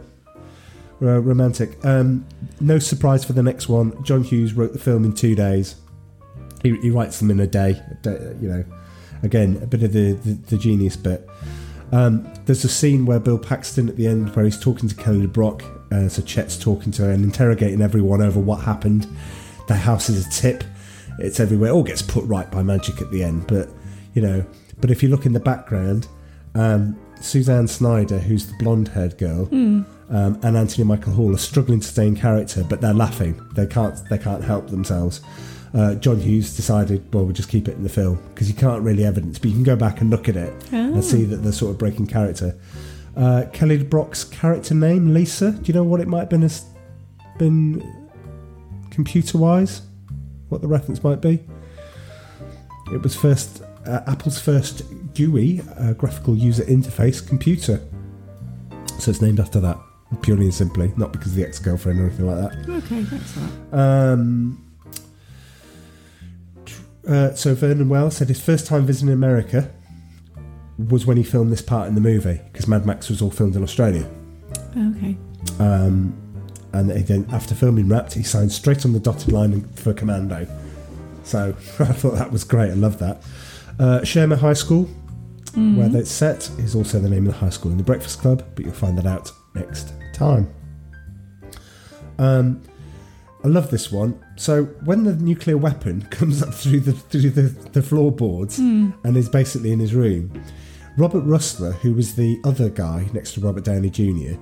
uh, 1.02 1.20
romantic. 1.20 1.78
Um, 1.86 2.26
no 2.62 2.80
surprise 2.80 3.24
for 3.26 3.34
the 3.34 3.44
next 3.44 3.70
one. 3.70 4.02
John 4.04 4.24
Hughes 4.24 4.54
wrote 4.54 4.74
the 4.74 4.80
film 4.80 5.04
in 5.06 5.14
two 5.14 5.36
days. 5.36 5.76
He, 6.64 6.76
he 6.78 6.90
writes 6.90 7.20
them 7.20 7.30
in 7.32 7.40
a 7.40 7.48
day. 7.48 7.72
a 7.92 7.96
day, 8.02 8.36
You 8.42 8.48
know, 8.50 8.64
again, 9.24 9.60
a 9.62 9.68
bit 9.68 9.84
of 9.84 9.94
the 9.94 10.14
the, 10.14 10.34
the 10.34 10.58
genius 10.58 10.96
bit. 10.96 11.28
Um, 11.92 12.32
there's 12.46 12.64
a 12.64 12.70
scene 12.70 13.06
where 13.06 13.20
Bill 13.20 13.40
Paxton 13.40 13.90
at 13.90 13.96
the 13.96 14.06
end 14.08 14.36
where 14.36 14.46
he's 14.46 14.60
talking 14.60 14.88
to 14.90 14.96
Kelly 14.96 15.26
LeBrock. 15.26 15.64
Uh, 15.92 16.08
so 16.08 16.22
Chet's 16.22 16.58
talking 16.58 16.92
to 16.94 17.04
her 17.06 17.12
and 17.12 17.24
interrogating 17.24 17.82
everyone 17.82 18.22
over 18.22 18.40
what 18.40 18.62
happened. 18.62 19.08
The 19.68 19.76
house 19.76 20.08
is 20.10 20.28
a 20.28 20.30
tip. 20.30 20.64
It's 21.18 21.40
everywhere. 21.40 21.70
It 21.70 21.74
all 21.74 21.84
gets 21.84 22.02
put 22.04 22.24
right 22.26 22.50
by 22.52 22.62
magic 22.62 23.02
at 23.02 23.10
the 23.12 23.24
end. 23.24 23.48
But 23.48 23.70
you 24.14 24.22
know, 24.22 24.46
but 24.80 24.92
if 24.92 25.02
you 25.02 25.10
look 25.10 25.26
in 25.26 25.34
the 25.34 25.40
background, 25.40 26.08
um, 26.56 26.96
Suzanne 27.22 27.68
Snyder, 27.68 28.20
who's 28.20 28.46
the 28.48 28.54
blonde-haired 28.60 29.18
girl, 29.18 29.46
Hmm. 29.46 29.82
um, 30.10 30.40
and 30.44 30.56
Anthony 30.56 30.84
Michael 30.86 31.14
Hall 31.14 31.34
are 31.34 31.38
struggling 31.40 31.80
to 31.82 31.88
stay 31.88 32.08
in 32.08 32.16
character, 32.16 32.64
but 32.64 32.82
they're 32.82 32.94
laughing. 32.94 33.40
They 33.56 33.66
can't. 33.66 33.96
They 34.10 34.18
can't 34.20 34.44
help 34.44 34.70
themselves. 34.70 35.22
Uh, 35.74 35.96
John 35.96 36.20
Hughes 36.20 36.56
decided, 36.56 37.14
well, 37.14 37.26
we'll 37.26 37.34
just 37.34 37.50
keep 37.50 37.68
it 37.68 37.76
in 37.76 37.84
the 37.84 37.90
film 37.90 38.20
because 38.34 38.50
you 38.50 38.56
can't 38.56 38.82
really 38.82 39.06
evidence, 39.06 39.38
but 39.38 39.50
you 39.50 39.54
can 39.54 39.64
go 39.64 39.76
back 39.76 40.02
and 40.02 40.10
look 40.10 40.28
at 40.28 40.36
it 40.36 40.52
Oh. 40.74 40.78
and 40.94 41.04
see 41.04 41.26
that 41.26 41.38
they're 41.38 41.52
sort 41.52 41.72
of 41.72 41.78
breaking 41.78 42.08
character. 42.08 42.58
Uh, 43.16 43.46
Kelly 43.54 43.84
Brock's 43.84 44.24
character 44.24 44.74
name, 44.74 45.14
Lisa. 45.14 45.52
Do 45.52 45.62
you 45.66 45.74
know 45.74 45.84
what 45.84 46.00
it 46.02 46.08
might 46.08 46.22
have 46.22 46.30
been? 46.30 46.44
As, 46.44 46.66
been 47.38 47.84
computer-wise, 48.90 49.82
what 50.50 50.62
the 50.62 50.68
reference 50.68 51.04
might 51.04 51.22
be? 51.22 51.40
It 52.92 53.02
was 53.04 53.16
first 53.16 53.62
uh, 53.86 54.02
Apple's 54.08 54.40
first 54.40 54.82
GUI, 55.14 55.62
uh, 55.78 55.94
graphical 55.94 56.36
user 56.36 56.64
interface 56.64 57.26
computer. 57.26 57.80
So 59.00 59.12
it's 59.12 59.22
named 59.22 59.40
after 59.40 59.60
that, 59.62 59.78
purely 60.22 60.46
and 60.46 60.54
simply, 60.54 60.92
not 60.98 61.12
because 61.14 61.32
of 61.32 61.36
the 61.38 61.46
ex-girlfriend 61.46 62.00
or 62.00 62.08
anything 62.08 62.28
like 62.28 62.52
that. 62.52 62.70
Okay, 62.70 63.04
thanks 63.04 63.32
for 63.32 63.40
that. 63.40 63.80
Um, 63.80 64.64
uh, 67.10 67.34
so 67.36 67.54
Vernon 67.56 67.90
Wells 67.90 68.18
said 68.18 68.28
his 68.28 68.40
first 68.42 68.68
time 68.68 68.86
visiting 68.86 69.10
America 69.14 69.70
was 70.78 71.06
when 71.06 71.18
he 71.18 71.24
filmed 71.24 71.52
this 71.52 71.62
part 71.62 71.88
in 71.90 71.96
the 71.96 72.02
movie 72.02 72.40
because 72.52 72.68
Mad 72.68 72.86
Max 72.86 73.10
was 73.10 73.22
all 73.22 73.32
filmed 73.32 73.56
in 73.56 73.64
Australia. 73.64 74.10
Okay. 74.78 75.18
Um, 75.60 76.14
and 76.72 76.92
he 76.92 77.02
then, 77.04 77.26
after 77.32 77.56
filming 77.56 77.90
wrapped, 77.90 78.14
he 78.14 78.24
signed 78.24 78.52
straight 78.52 78.86
on 78.86 78.94
the 78.94 79.00
dotted 79.00 79.32
line 79.34 79.68
for 79.74 79.94
Commando. 79.94 80.48
So 81.24 81.50
I 81.80 81.86
thought 81.94 82.16
that 82.16 82.32
was 82.32 82.44
great. 82.44 82.72
I 82.72 82.76
love 82.76 83.00
that. 83.00 83.22
Uh, 83.80 84.00
Shermer 84.04 84.38
High 84.38 84.54
School, 84.54 84.84
where 85.54 85.90
Mhm. 85.90 85.92
that's 85.94 86.12
set, 86.12 86.50
is 86.60 86.76
also 86.76 87.00
the 87.00 87.10
name 87.10 87.26
of 87.28 87.34
the 87.34 87.40
high 87.40 87.50
school 87.50 87.72
in 87.72 87.78
the 87.78 87.84
Breakfast 87.84 88.20
Club, 88.20 88.44
but 88.56 88.64
you'll 88.66 88.74
find 88.74 88.98
that 88.98 89.06
out 89.08 89.32
next 89.56 89.94
time. 90.14 90.48
Um, 92.20 92.62
I 93.44 93.48
love 93.48 93.72
this 93.72 93.92
one. 93.92 94.20
So 94.36 94.66
when 94.84 95.04
the 95.06 95.14
nuclear 95.16 95.58
weapon 95.58 96.02
comes 96.12 96.44
up 96.44 96.54
through 96.54 96.82
the 96.82 96.94
through 96.94 97.30
the, 97.30 97.42
the 97.72 97.82
floorboards 97.82 98.58
Hmm. 98.58 98.92
and 99.04 99.16
is 99.16 99.30
basically 99.30 99.72
in 99.72 99.80
his 99.80 99.94
room, 99.94 100.44
Robert 100.98 101.24
Rusler, 101.26 101.74
who 101.76 101.94
was 101.94 102.16
the 102.16 102.40
other 102.44 102.70
guy 102.70 103.08
next 103.14 103.34
to 103.34 103.42
Robert 103.42 103.64
Downey 103.64 103.90
Jr., 103.90 104.36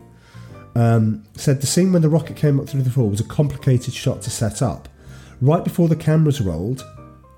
um, 0.75 1.23
said 1.35 1.61
the 1.61 1.67
scene 1.67 1.91
when 1.91 2.01
the 2.01 2.09
rocket 2.09 2.35
came 2.35 2.59
up 2.59 2.67
through 2.69 2.81
the 2.83 2.89
floor 2.89 3.09
was 3.09 3.19
a 3.19 3.23
complicated 3.25 3.93
shot 3.93 4.21
to 4.23 4.29
set 4.29 4.61
up. 4.61 4.87
Right 5.41 5.63
before 5.63 5.87
the 5.87 5.95
cameras 5.95 6.41
rolled, 6.41 6.83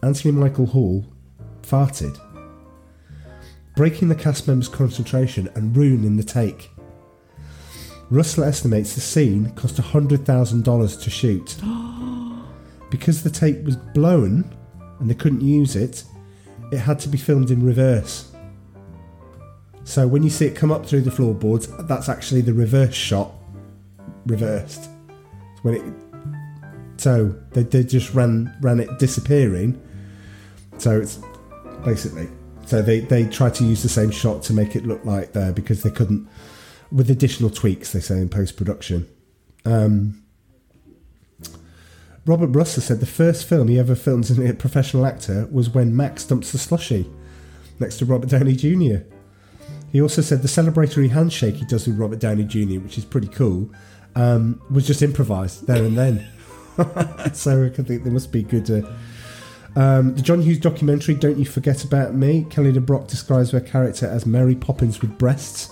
Anthony 0.03 0.31
Michael 0.31 0.65
Hall 0.67 1.05
farted, 1.61 2.17
breaking 3.75 4.07
the 4.09 4.15
cast 4.15 4.47
members' 4.47 4.67
concentration 4.69 5.49
and 5.55 5.75
ruining 5.75 6.15
the 6.17 6.23
take. 6.23 6.71
Rusler 8.11 8.47
estimates 8.47 8.95
the 8.95 9.01
scene 9.01 9.51
cost 9.51 9.75
$100,000 9.75 11.01
to 11.03 11.09
shoot. 11.09 11.57
because 12.89 13.23
the 13.23 13.29
tape 13.29 13.63
was 13.63 13.75
blown 13.75 14.55
and 14.99 15.09
they 15.09 15.13
couldn't 15.13 15.41
use 15.41 15.75
it, 15.75 16.03
it 16.71 16.77
had 16.77 16.99
to 16.99 17.09
be 17.09 17.17
filmed 17.17 17.51
in 17.51 17.63
reverse. 17.63 18.31
So 19.83 20.07
when 20.07 20.23
you 20.23 20.29
see 20.29 20.45
it 20.45 20.55
come 20.55 20.71
up 20.71 20.85
through 20.85 21.01
the 21.01 21.11
floorboards, 21.11 21.67
that's 21.87 22.09
actually 22.09 22.41
the 22.41 22.53
reverse 22.53 22.93
shot, 22.93 23.31
reversed. 24.25 24.89
When 25.63 25.75
it, 25.75 25.83
so 26.97 27.35
they, 27.51 27.63
they 27.63 27.83
just 27.83 28.13
ran 28.13 28.55
ran 28.61 28.79
it 28.79 28.99
disappearing. 28.99 29.81
So 30.77 30.99
it's 30.99 31.19
basically 31.83 32.27
so 32.65 32.81
they 32.81 32.99
they 32.99 33.25
tried 33.25 33.55
to 33.55 33.63
use 33.63 33.81
the 33.81 33.89
same 33.89 34.11
shot 34.11 34.43
to 34.43 34.53
make 34.53 34.75
it 34.75 34.85
look 34.85 35.03
like 35.05 35.33
there 35.33 35.51
because 35.51 35.81
they 35.81 35.89
couldn't 35.89 36.27
with 36.91 37.09
additional 37.09 37.49
tweaks 37.49 37.91
they 37.93 37.99
say 37.99 38.17
in 38.17 38.29
post 38.29 38.57
production. 38.57 39.07
Um, 39.65 40.23
Robert 42.25 42.51
Rusler 42.51 42.81
said 42.81 42.99
the 42.99 43.05
first 43.05 43.47
film 43.47 43.67
he 43.67 43.79
ever 43.79 43.95
filmed 43.95 44.29
as 44.29 44.37
a 44.37 44.53
professional 44.53 45.05
actor 45.05 45.47
was 45.51 45.69
when 45.69 45.95
Max 45.95 46.25
dumps 46.25 46.51
the 46.51 46.57
slushy 46.57 47.09
next 47.79 47.97
to 47.97 48.05
Robert 48.05 48.29
Downey 48.29 48.55
Jr. 48.55 49.03
He 49.91 50.01
also 50.01 50.21
said 50.21 50.41
the 50.41 50.47
celebratory 50.47 51.09
handshake 51.09 51.55
he 51.55 51.65
does 51.65 51.87
with 51.87 51.97
Robert 51.97 52.19
Downey 52.19 52.43
Jr., 52.43 52.79
which 52.79 52.97
is 52.97 53.05
pretty 53.05 53.29
cool, 53.29 53.71
um, 54.15 54.61
was 54.69 54.85
just 54.85 55.01
improvised 55.01 55.65
there 55.65 55.83
and 55.83 55.97
then. 55.97 56.27
so 57.33 57.65
I 57.65 57.69
think 57.69 58.03
there 58.03 58.13
must 58.13 58.31
be 58.31 58.43
good. 58.43 58.69
Uh, 58.69 58.87
um, 59.75 60.15
the 60.15 60.21
John 60.21 60.41
Hughes 60.41 60.59
documentary, 60.59 61.15
Don't 61.15 61.37
You 61.37 61.45
Forget 61.45 61.83
About 61.83 62.13
Me, 62.13 62.45
Kelly 62.49 62.71
DeBrock 62.71 63.07
describes 63.07 63.51
her 63.51 63.61
character 63.61 64.07
as 64.07 64.25
Mary 64.25 64.55
Poppins 64.55 65.01
with 65.01 65.17
breasts. 65.17 65.71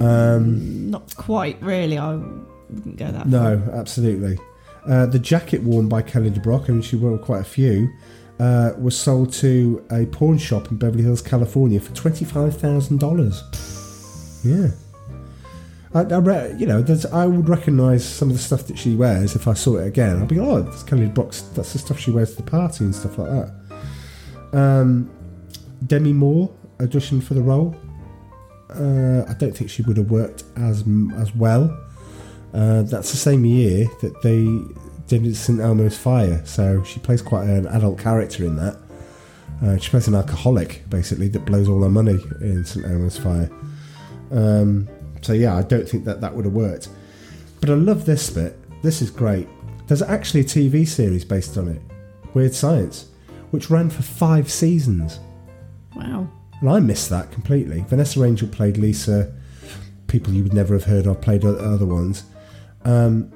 Um, 0.00 0.90
Not 0.90 1.14
quite, 1.16 1.60
really. 1.62 1.98
I 1.98 2.14
wouldn't 2.14 2.96
go 2.96 3.10
that 3.10 3.28
no, 3.28 3.62
absolutely. 3.72 4.38
Uh, 4.86 5.06
the 5.06 5.18
jacket 5.18 5.62
worn 5.62 5.88
by 5.88 6.02
Kelly 6.02 6.30
DeBrock, 6.30 6.68
I 6.68 6.72
mean, 6.72 6.82
she 6.82 6.96
wore 6.96 7.16
quite 7.16 7.40
a 7.40 7.44
few, 7.44 7.90
uh, 8.38 8.72
was 8.78 8.98
sold 8.98 9.32
to 9.34 9.82
a 9.90 10.04
pawn 10.06 10.36
shop 10.38 10.70
in 10.70 10.76
Beverly 10.76 11.04
Hills, 11.04 11.22
California 11.22 11.80
for 11.80 11.92
$25,000. 11.92 14.44
Yeah. 14.44 14.68
I, 15.94 16.00
I 16.02 16.18
re- 16.18 16.54
you 16.58 16.66
know, 16.66 16.82
there's, 16.82 17.06
I 17.06 17.24
would 17.26 17.48
recognise 17.48 18.04
some 18.04 18.28
of 18.28 18.36
the 18.36 18.42
stuff 18.42 18.66
that 18.66 18.76
she 18.76 18.94
wears 18.96 19.34
if 19.36 19.46
I 19.48 19.54
saw 19.54 19.76
it 19.76 19.86
again. 19.86 20.20
I'd 20.20 20.28
be 20.28 20.34
like, 20.36 20.48
oh, 20.48 20.60
that's 20.62 20.82
Kelly 20.82 21.06
Brock's. 21.06 21.40
That's 21.54 21.72
the 21.72 21.78
stuff 21.78 21.98
she 21.98 22.10
wears 22.10 22.32
to 22.32 22.36
the 22.42 22.50
party 22.50 22.84
and 22.84 22.94
stuff 22.94 23.16
like 23.16 23.30
that. 23.30 23.54
Um, 24.52 25.08
Demi 25.86 26.12
Moore 26.12 26.52
auditioned 26.78 27.22
for 27.22 27.32
the 27.34 27.42
role. 27.42 27.74
Uh, 28.74 29.24
I 29.28 29.34
don't 29.34 29.56
think 29.56 29.70
she 29.70 29.82
would 29.82 29.96
have 29.96 30.10
worked 30.10 30.44
as 30.56 30.84
as 31.16 31.34
well. 31.34 31.64
Uh, 32.52 32.82
that's 32.82 33.10
the 33.10 33.16
same 33.16 33.44
year 33.44 33.88
that 34.00 34.22
they 34.22 34.44
did 35.08 35.36
St 35.36 35.60
Elmo's 35.60 35.98
Fire, 35.98 36.44
so 36.44 36.82
she 36.84 37.00
plays 37.00 37.20
quite 37.20 37.46
an 37.48 37.66
adult 37.66 37.98
character 37.98 38.44
in 38.44 38.56
that. 38.56 38.78
Uh, 39.62 39.76
she 39.76 39.90
plays 39.90 40.08
an 40.08 40.14
alcoholic, 40.14 40.82
basically, 40.88 41.28
that 41.28 41.44
blows 41.44 41.68
all 41.68 41.82
her 41.82 41.88
money 41.88 42.18
in 42.40 42.64
St 42.64 42.84
Elmo's 42.84 43.18
Fire. 43.18 43.50
Um, 44.30 44.88
so 45.20 45.32
yeah, 45.32 45.56
I 45.56 45.62
don't 45.62 45.88
think 45.88 46.04
that 46.04 46.20
that 46.20 46.34
would 46.34 46.44
have 46.44 46.54
worked. 46.54 46.88
But 47.60 47.70
I 47.70 47.74
love 47.74 48.04
this 48.04 48.30
bit. 48.30 48.56
This 48.82 49.00
is 49.00 49.10
great. 49.10 49.48
There's 49.86 50.02
actually 50.02 50.40
a 50.40 50.44
TV 50.44 50.86
series 50.86 51.24
based 51.24 51.56
on 51.56 51.68
it, 51.68 51.80
Weird 52.34 52.54
Science, 52.54 53.08
which 53.50 53.70
ran 53.70 53.90
for 53.90 54.02
five 54.02 54.50
seasons. 54.50 55.20
Wow. 55.94 56.28
And 56.64 56.72
I 56.72 56.80
missed 56.80 57.10
that 57.10 57.30
completely. 57.30 57.84
Vanessa 57.88 58.24
Angel 58.24 58.48
played 58.48 58.78
Lisa. 58.78 59.30
People 60.06 60.32
you 60.32 60.42
would 60.44 60.54
never 60.54 60.72
have 60.72 60.84
heard 60.84 61.06
of 61.06 61.20
played 61.20 61.44
other 61.44 61.84
ones. 61.84 62.22
Um, 62.86 63.30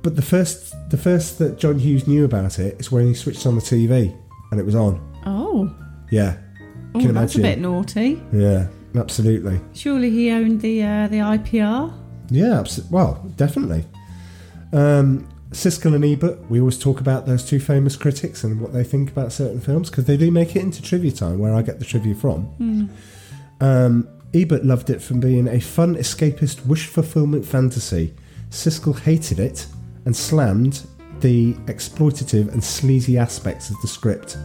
but 0.00 0.16
the 0.16 0.22
first, 0.22 0.74
the 0.88 0.96
first 0.96 1.38
that 1.38 1.58
John 1.58 1.78
Hughes 1.78 2.06
knew 2.08 2.24
about 2.24 2.58
it 2.58 2.80
is 2.80 2.90
when 2.90 3.08
he 3.08 3.12
switched 3.12 3.44
on 3.46 3.56
the 3.56 3.60
TV 3.60 4.16
and 4.50 4.58
it 4.58 4.64
was 4.64 4.74
on. 4.74 5.00
Oh. 5.26 5.70
Yeah, 6.10 6.38
Oh, 6.94 7.00
Can 7.00 7.12
that's 7.12 7.34
a 7.34 7.40
bit 7.42 7.58
naughty. 7.58 8.22
yeah, 8.32 8.68
absolutely. 8.94 9.60
Surely 9.74 10.08
he 10.08 10.30
owned 10.30 10.62
the 10.62 10.82
uh, 10.82 11.08
the 11.08 11.16
IPR. 11.18 11.92
Yeah, 12.30 12.62
abso- 12.62 12.90
well, 12.90 13.22
definitely. 13.36 13.84
Um, 14.72 15.28
Siskel 15.50 15.94
and 15.94 16.04
Ebert, 16.04 16.50
we 16.50 16.58
always 16.60 16.78
talk 16.78 17.00
about 17.00 17.26
those 17.26 17.44
two 17.44 17.60
famous 17.60 17.96
critics 17.96 18.42
and 18.42 18.60
what 18.60 18.72
they 18.72 18.82
think 18.82 19.10
about 19.10 19.32
certain 19.32 19.60
films 19.60 19.90
because 19.90 20.04
they 20.04 20.16
do 20.16 20.30
make 20.30 20.56
it 20.56 20.62
into 20.62 20.82
trivia 20.82 21.12
time 21.12 21.38
where 21.38 21.54
I 21.54 21.62
get 21.62 21.78
the 21.78 21.84
trivia 21.84 22.14
from. 22.14 22.42
Hmm. 22.42 22.86
Um, 23.60 24.08
Ebert 24.34 24.64
loved 24.64 24.90
it 24.90 25.00
from 25.00 25.20
being 25.20 25.48
a 25.48 25.60
fun, 25.60 25.94
escapist, 25.94 26.66
wish 26.66 26.86
fulfillment 26.86 27.46
fantasy. 27.46 28.14
Siskel 28.50 28.98
hated 28.98 29.38
it 29.38 29.66
and 30.04 30.14
slammed 30.14 30.82
the 31.20 31.54
exploitative 31.66 32.52
and 32.52 32.62
sleazy 32.62 33.16
aspects 33.16 33.70
of 33.70 33.80
the 33.80 33.88
script. 33.88 34.36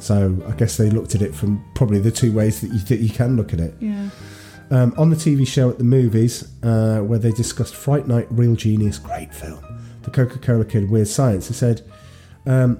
So 0.00 0.36
I 0.46 0.52
guess 0.52 0.76
they 0.76 0.90
looked 0.90 1.14
at 1.14 1.22
it 1.22 1.34
from 1.34 1.64
probably 1.74 2.00
the 2.00 2.10
two 2.10 2.32
ways 2.32 2.60
that 2.60 2.72
you, 2.72 2.78
that 2.80 2.98
you 2.98 3.10
can 3.10 3.36
look 3.36 3.52
at 3.52 3.60
it. 3.60 3.74
Yeah. 3.80 4.10
Um, 4.72 4.94
on 4.96 5.10
the 5.10 5.16
TV 5.16 5.46
show 5.46 5.68
at 5.68 5.78
the 5.78 5.84
movies, 5.84 6.44
uh, 6.62 7.00
where 7.00 7.18
they 7.18 7.32
discussed 7.32 7.74
Fright 7.74 8.06
Night, 8.06 8.28
Real 8.30 8.54
Genius, 8.54 8.98
great 8.98 9.34
film, 9.34 9.58
The 10.02 10.10
Coca 10.10 10.38
Cola 10.38 10.64
Kid, 10.64 10.88
Weird 10.88 11.08
Science, 11.08 11.48
they 11.48 11.54
said 11.54 11.82
um, 12.46 12.78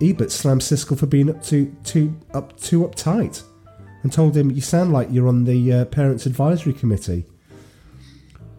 Ebert 0.00 0.30
slammed 0.30 0.60
Siskel 0.60 0.96
for 0.98 1.06
being 1.06 1.28
up 1.30 1.42
too, 1.42 1.74
too, 1.82 2.16
up, 2.32 2.56
too 2.60 2.82
uptight 2.86 3.42
and 4.04 4.12
told 4.12 4.36
him, 4.36 4.50
You 4.52 4.60
sound 4.60 4.92
like 4.92 5.08
you're 5.10 5.26
on 5.26 5.44
the 5.44 5.72
uh, 5.72 5.84
Parents 5.86 6.26
Advisory 6.26 6.72
Committee. 6.72 7.24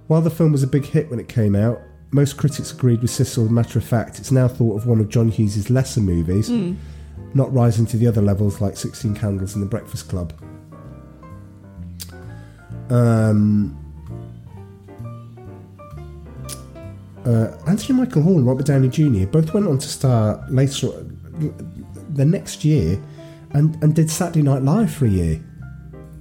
While 0.08 0.22
the 0.22 0.30
film 0.30 0.52
was 0.52 0.64
a 0.64 0.68
big 0.68 0.86
hit 0.86 1.10
when 1.10 1.20
it 1.20 1.30
came 1.30 1.56
out, 1.56 1.80
most 2.12 2.36
critics 2.38 2.72
agreed 2.74 3.02
with 3.02 3.12
Siskel. 3.12 3.50
Matter 3.50 3.80
of 3.80 3.86
fact, 3.86 4.20
it's 4.20 4.32
now 4.32 4.48
thought 4.48 4.76
of 4.76 4.86
one 4.88 5.00
of 5.00 5.08
John 5.10 5.30
Hughes' 5.30 5.70
lesser 5.70 6.02
movies, 6.02 6.50
Mm. 6.50 6.76
not 7.34 7.52
rising 7.54 7.86
to 7.88 7.98
the 7.98 8.08
other 8.08 8.22
levels 8.22 8.60
like 8.62 8.76
16 8.78 9.16
Candles 9.16 9.56
and 9.56 9.64
The 9.64 9.68
Breakfast 9.70 10.10
Club. 10.10 10.34
Um, 12.94 13.76
uh, 17.26 17.48
Anthony 17.68 17.98
Michael 18.00 18.22
Hall 18.22 18.38
and 18.38 18.46
Robert 18.46 18.66
Downey 18.68 18.90
Jr. 18.90 19.26
both 19.26 19.54
went 19.54 19.68
on 19.68 19.80
to 19.80 19.88
star 19.88 20.46
later 20.50 20.90
the 22.14 22.26
next 22.26 22.64
year 22.64 23.02
and, 23.52 23.82
and 23.84 23.96
did 23.96 24.12
Saturday 24.12 24.44
Night 24.44 24.62
Live 24.62 24.94
for 24.94 25.06
a 25.06 25.10
year. 25.10 25.42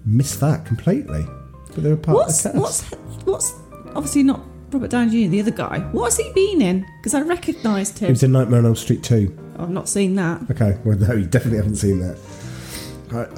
Missed 0.07 0.41
that 0.41 0.65
completely. 0.65 1.27
But 1.75 1.83
they 1.83 1.91
were 1.91 1.97
part 1.97 2.17
What's 2.17 2.45
of 2.47 2.53
the 2.55 2.61
what's 2.61 2.89
cast. 2.89 3.27
what's 3.27 3.53
obviously 3.95 4.23
not 4.23 4.41
Robert 4.71 4.91
Downey 4.91 5.27
Jr. 5.27 5.31
The 5.31 5.41
other 5.41 5.51
guy. 5.51 5.81
What's 5.93 6.17
he 6.17 6.33
been 6.33 6.63
in? 6.63 6.87
Because 7.01 7.15
I 7.15 7.21
recognised 7.21 7.99
him. 7.99 8.07
He 8.07 8.13
was 8.13 8.23
in 8.23 8.33
Nightmare 8.33 8.61
on 8.61 8.67
Elm 8.67 8.77
Street 8.77 9.03
2. 9.03 9.55
I've 9.59 9.69
not 9.71 9.89
seen 9.89 10.15
that. 10.15 10.51
Okay, 10.51 10.79
well, 10.85 10.97
no, 10.97 11.13
you 11.15 11.27
definitely 11.27 11.59
haven't 11.59 11.77
seen 11.77 11.99
that. 12.01 12.19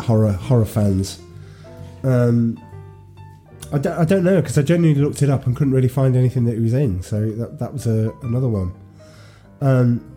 Horror, 0.00 0.32
horror 0.32 0.64
fans. 0.64 1.20
Um, 2.04 2.60
I 3.74 3.78
don't, 3.78 3.98
I 3.98 4.04
don't 4.04 4.22
know 4.22 4.40
because 4.40 4.56
I 4.56 4.62
genuinely 4.62 5.02
looked 5.02 5.20
it 5.20 5.28
up 5.28 5.46
and 5.46 5.56
couldn't 5.56 5.72
really 5.72 5.88
find 5.88 6.14
anything 6.14 6.44
that 6.44 6.54
he 6.54 6.60
was 6.60 6.74
in. 6.74 7.02
So 7.02 7.28
that, 7.32 7.58
that 7.58 7.72
was 7.72 7.88
a, 7.88 8.12
another 8.22 8.48
one. 8.48 8.72
Um, 9.60 10.12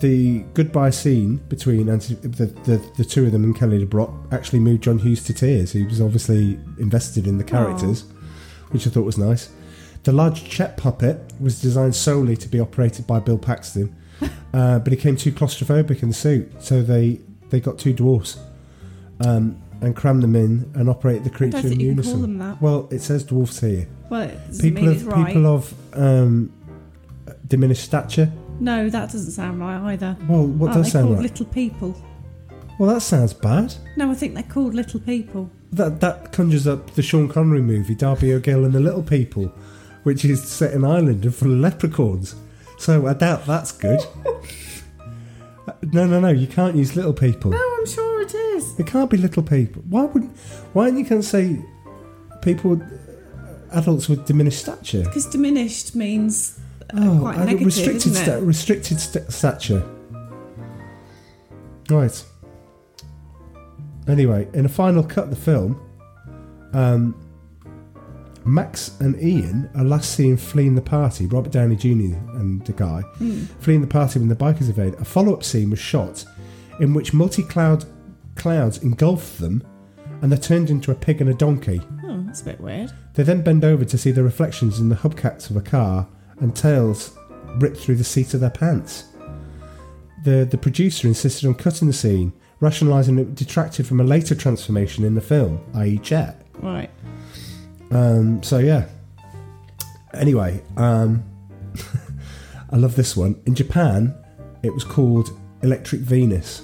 the 0.00 0.44
goodbye 0.54 0.90
scene 0.90 1.38
between 1.48 1.88
Anthony, 1.88 2.20
the, 2.20 2.46
the 2.46 2.92
the 2.96 3.04
two 3.04 3.26
of 3.26 3.32
them 3.32 3.42
and 3.42 3.56
Kelly 3.56 3.84
LeBrock 3.84 4.32
actually 4.32 4.60
moved 4.60 4.84
John 4.84 4.98
Hughes 4.98 5.24
to 5.24 5.34
tears. 5.34 5.72
He 5.72 5.84
was 5.84 6.00
obviously 6.00 6.60
invested 6.78 7.26
in 7.26 7.38
the 7.38 7.44
characters, 7.44 8.04
which 8.70 8.86
I 8.86 8.90
thought 8.90 9.04
was 9.04 9.18
nice. 9.18 9.50
The 10.04 10.12
large 10.12 10.48
Chet 10.48 10.76
puppet 10.76 11.20
was 11.40 11.60
designed 11.60 11.94
solely 11.94 12.36
to 12.36 12.48
be 12.48 12.60
operated 12.60 13.06
by 13.06 13.18
Bill 13.18 13.38
Paxton, 13.38 13.94
uh, 14.54 14.78
but 14.78 14.92
he 14.92 14.96
became 14.96 15.16
too 15.16 15.32
claustrophobic 15.32 16.02
in 16.02 16.08
the 16.08 16.14
suit, 16.14 16.52
so 16.62 16.82
they 16.82 17.20
they 17.50 17.58
got 17.60 17.78
two 17.78 17.92
dwarfs 17.92 18.38
um, 19.20 19.61
and 19.82 19.96
cram 19.96 20.20
them 20.20 20.36
in 20.36 20.70
and 20.74 20.88
operate 20.88 21.24
the 21.24 21.30
creature 21.30 21.58
in 21.58 21.80
unison. 21.80 22.12
call 22.12 22.22
them 22.22 22.38
that. 22.38 22.62
Well, 22.62 22.88
it 22.90 23.02
says 23.02 23.24
dwarfs 23.24 23.60
here. 23.60 23.88
Well, 24.08 24.22
it 24.22 24.60
people 24.60 24.88
of 24.88 24.96
it's 24.96 25.04
right. 25.04 25.26
people 25.26 25.46
of 25.46 25.74
um, 25.94 26.52
diminished 27.48 27.82
stature. 27.82 28.30
No, 28.60 28.88
that 28.88 29.10
doesn't 29.10 29.32
sound 29.32 29.60
right 29.60 29.92
either. 29.92 30.16
Well, 30.28 30.46
what 30.46 30.70
Aren't 30.70 30.84
does 30.84 30.92
they 30.92 30.98
sound 30.98 31.06
called 31.08 31.18
right? 31.18 31.22
Little 31.22 31.46
people. 31.46 32.02
Well, 32.78 32.94
that 32.94 33.00
sounds 33.00 33.34
bad. 33.34 33.74
No, 33.96 34.10
I 34.10 34.14
think 34.14 34.34
they're 34.34 34.42
called 34.44 34.74
little 34.74 35.00
people. 35.00 35.50
That 35.72 36.00
that 36.00 36.32
conjures 36.32 36.66
up 36.66 36.94
the 36.94 37.02
Sean 37.02 37.28
Connery 37.28 37.60
movie 37.60 37.94
Darby 37.94 38.32
O'Gill 38.32 38.64
and 38.64 38.72
the 38.72 38.80
Little 38.80 39.02
People, 39.02 39.52
which 40.04 40.24
is 40.24 40.42
set 40.42 40.74
in 40.74 40.84
Ireland 40.84 41.24
and 41.24 41.34
full 41.34 41.52
of 41.52 41.58
leprechauns. 41.58 42.36
So 42.78 43.06
I 43.06 43.14
doubt 43.14 43.46
that's 43.46 43.72
good. 43.72 44.00
no, 45.92 46.06
no, 46.06 46.20
no. 46.20 46.28
You 46.28 46.46
can't 46.46 46.76
use 46.76 46.94
little 46.94 47.12
people. 47.12 47.50
No, 47.50 47.76
I'm 47.78 47.86
sure 47.86 48.22
it 48.22 48.34
is. 48.34 48.41
It 48.78 48.86
can't 48.86 49.10
be 49.10 49.16
little 49.16 49.42
people. 49.42 49.82
Why 49.88 50.04
wouldn't? 50.04 50.36
Why 50.72 50.88
you 50.88 51.04
to 51.22 51.28
say 51.28 51.58
people, 52.42 52.80
adults 53.72 54.08
with 54.08 54.24
diminished 54.26 54.60
stature? 54.60 55.02
Because 55.04 55.26
diminished 55.26 55.94
means 55.94 56.58
uh, 56.94 56.98
Oh, 57.00 57.18
quite 57.20 57.36
uh, 57.38 57.44
negative, 57.44 57.66
restricted, 57.66 58.06
isn't 58.12 58.24
sta- 58.24 58.38
restricted 58.46 59.00
sta- 59.00 59.28
stature. 59.30 59.82
Right. 61.90 62.24
Anyway, 64.08 64.48
in 64.52 64.64
a 64.64 64.68
final 64.68 65.02
cut 65.02 65.24
of 65.24 65.30
the 65.30 65.36
film, 65.36 65.80
um, 66.72 67.14
Max 68.44 68.98
and 69.00 69.20
Ian 69.22 69.70
are 69.76 69.84
last 69.84 70.14
seen 70.16 70.36
fleeing 70.36 70.74
the 70.74 70.82
party. 70.82 71.26
Robert 71.26 71.52
Downey 71.52 71.76
Jr. 71.76 72.16
and 72.36 72.64
the 72.66 72.72
guy 72.72 73.02
Hmm. 73.18 73.44
fleeing 73.60 73.80
the 73.80 73.86
party 73.86 74.18
when 74.18 74.28
the 74.28 74.34
bikers 74.34 74.68
evade. 74.68 74.94
A 74.94 75.04
follow-up 75.04 75.44
scene 75.44 75.70
was 75.70 75.78
shot 75.78 76.24
in 76.80 76.92
which 76.94 77.14
multi-cloud 77.14 77.84
clouds 78.34 78.78
engulfed 78.78 79.38
them, 79.38 79.66
and 80.20 80.30
they're 80.30 80.38
turned 80.38 80.70
into 80.70 80.90
a 80.90 80.94
pig 80.94 81.20
and 81.20 81.30
a 81.30 81.34
donkey. 81.34 81.80
Oh, 82.04 82.22
that's 82.26 82.42
a 82.42 82.44
bit 82.44 82.60
weird. 82.60 82.92
They 83.14 83.22
then 83.22 83.42
bend 83.42 83.64
over 83.64 83.84
to 83.84 83.98
see 83.98 84.10
the 84.10 84.22
reflections 84.22 84.78
in 84.78 84.88
the 84.88 84.96
hubcaps 84.96 85.50
of 85.50 85.56
a 85.56 85.60
car 85.60 86.08
and 86.40 86.54
tails 86.54 87.16
rip 87.58 87.76
through 87.76 87.96
the 87.96 88.04
seat 88.04 88.34
of 88.34 88.40
their 88.40 88.50
pants. 88.50 89.04
The, 90.24 90.46
the 90.48 90.58
producer 90.58 91.08
insisted 91.08 91.46
on 91.48 91.54
cutting 91.54 91.88
the 91.88 91.94
scene, 91.94 92.32
rationalising 92.60 93.18
it 93.18 93.34
detracted 93.34 93.86
from 93.86 94.00
a 94.00 94.04
later 94.04 94.34
transformation 94.34 95.04
in 95.04 95.14
the 95.14 95.20
film, 95.20 95.60
i.e., 95.74 95.98
Chet. 95.98 96.46
Right. 96.60 96.90
Um, 97.90 98.42
so, 98.42 98.58
yeah. 98.58 98.86
Anyway, 100.14 100.62
um, 100.76 101.24
I 102.70 102.76
love 102.76 102.94
this 102.94 103.16
one. 103.16 103.40
In 103.46 103.54
Japan, 103.54 104.14
it 104.62 104.72
was 104.72 104.84
called 104.84 105.38
Electric 105.62 106.02
Venus. 106.02 106.62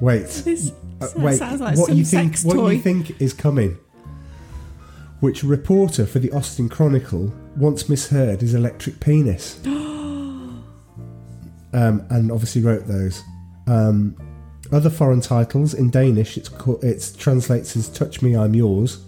Wait. 0.00 0.42
Uh, 0.98 1.08
wait, 1.16 1.38
like 1.38 1.76
what 1.76 1.94
you 1.94 2.06
think? 2.06 2.38
What 2.40 2.54
toy. 2.54 2.70
you 2.70 2.80
think 2.80 3.20
is 3.20 3.34
coming? 3.34 3.76
Which 5.20 5.44
reporter 5.44 6.06
for 6.06 6.20
the 6.20 6.32
Austin 6.32 6.70
Chronicle 6.70 7.34
once 7.54 7.86
misheard 7.90 8.40
his 8.40 8.54
electric 8.54 8.98
penis, 8.98 9.60
um, 9.66 10.62
and 11.74 12.32
obviously 12.32 12.62
wrote 12.62 12.86
those. 12.86 13.22
Um, 13.66 14.16
other 14.72 14.88
foreign 14.88 15.20
titles 15.20 15.74
in 15.74 15.90
Danish, 15.90 16.38
it's 16.38 16.48
called, 16.48 16.82
it 16.82 17.12
translates 17.18 17.76
as 17.76 17.90
"Touch 17.90 18.22
Me, 18.22 18.34
I'm 18.34 18.54
Yours." 18.54 19.04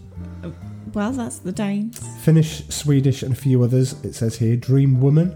Well, 0.93 1.13
that's 1.13 1.39
the 1.39 1.53
Danes. 1.53 2.01
Finnish, 2.23 2.67
Swedish, 2.69 3.23
and 3.23 3.33
a 3.33 3.37
few 3.37 3.63
others. 3.63 3.95
It 4.05 4.15
says 4.15 4.37
here 4.37 4.57
"Dream 4.57 5.01
Woman." 5.01 5.35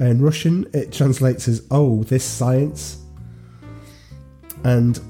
In 0.00 0.20
Russian, 0.20 0.66
it 0.74 0.90
translates 0.92 1.46
as 1.46 1.64
"Oh, 1.70 2.02
this 2.02 2.24
science." 2.24 3.01
And 4.64 5.00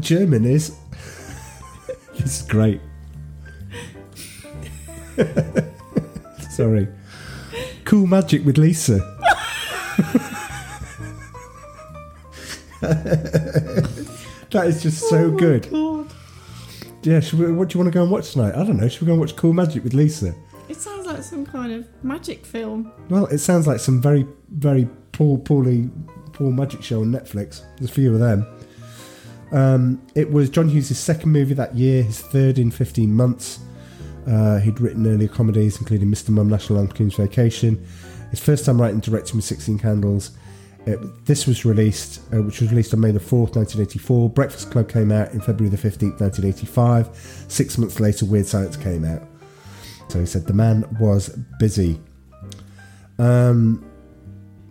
German 0.00 0.44
is 0.44 0.76
this 2.14 2.40
is 2.40 2.42
great. 2.42 2.80
Sorry. 6.50 6.88
Cool 7.84 8.06
Magic 8.06 8.44
with 8.44 8.58
Lisa. 8.58 8.98
that 14.50 14.66
is 14.66 14.82
just 14.82 15.08
so 15.08 15.16
oh 15.18 15.30
good. 15.30 15.66
Yeah, 17.02 17.20
should 17.20 17.38
we, 17.38 17.52
what 17.52 17.68
do 17.68 17.78
you 17.78 17.84
want 17.84 17.92
to 17.92 17.96
go 17.96 18.02
and 18.02 18.10
watch 18.10 18.32
tonight? 18.32 18.54
I 18.54 18.64
don't 18.64 18.78
know. 18.78 18.88
Should 18.88 19.02
we 19.02 19.06
go 19.06 19.12
and 19.12 19.20
watch 19.20 19.36
Cool 19.36 19.52
Magic 19.52 19.84
with 19.84 19.94
Lisa? 19.94 20.34
It 20.68 20.76
sounds 20.76 21.06
like 21.06 21.22
some 21.22 21.46
kind 21.46 21.72
of 21.72 21.86
magic 22.02 22.44
film. 22.44 22.90
Well, 23.08 23.26
it 23.26 23.38
sounds 23.38 23.68
like 23.68 23.78
some 23.78 24.02
very, 24.02 24.26
very 24.48 24.88
poor, 25.12 25.38
poorly, 25.38 25.88
poor 26.32 26.50
magic 26.50 26.82
show 26.82 27.02
on 27.02 27.12
Netflix. 27.12 27.62
There's 27.78 27.90
a 27.90 27.94
few 27.94 28.12
of 28.12 28.18
them. 28.18 28.44
Um, 29.52 30.04
it 30.14 30.30
was 30.30 30.50
John 30.50 30.68
Hughes' 30.68 30.98
second 30.98 31.30
movie 31.30 31.54
that 31.54 31.74
year, 31.74 32.02
his 32.02 32.20
third 32.20 32.58
in 32.58 32.70
15 32.70 33.12
months. 33.12 33.60
Uh, 34.26 34.58
he'd 34.58 34.80
written 34.80 35.06
earlier 35.06 35.28
comedies, 35.28 35.78
including 35.78 36.10
Mr. 36.10 36.30
Mum, 36.30 36.48
National 36.48 36.80
Lampoon's 36.80 37.14
Vacation. 37.14 37.86
His 38.30 38.40
first 38.40 38.64
time 38.64 38.80
writing 38.80 38.96
and 38.96 39.02
directing 39.02 39.36
with 39.36 39.44
16 39.44 39.78
Candles. 39.78 40.32
It, 40.84 41.24
this 41.24 41.46
was 41.46 41.64
released, 41.64 42.20
uh, 42.32 42.42
which 42.42 42.60
was 42.60 42.70
released 42.70 42.92
on 42.94 43.00
May 43.00 43.10
the 43.10 43.20
4th, 43.20 43.56
1984. 43.56 44.30
Breakfast 44.30 44.70
Club 44.70 44.88
came 44.88 45.12
out 45.12 45.32
in 45.32 45.40
February 45.40 45.74
the 45.74 45.76
15th, 45.76 46.20
1985. 46.20 47.46
Six 47.48 47.78
months 47.78 48.00
later, 48.00 48.24
Weird 48.24 48.46
Science 48.46 48.76
came 48.76 49.04
out. 49.04 49.22
So 50.08 50.20
he 50.20 50.26
said 50.26 50.46
the 50.46 50.52
man 50.52 50.84
was 51.00 51.28
busy. 51.58 52.00
Um, 53.18 53.84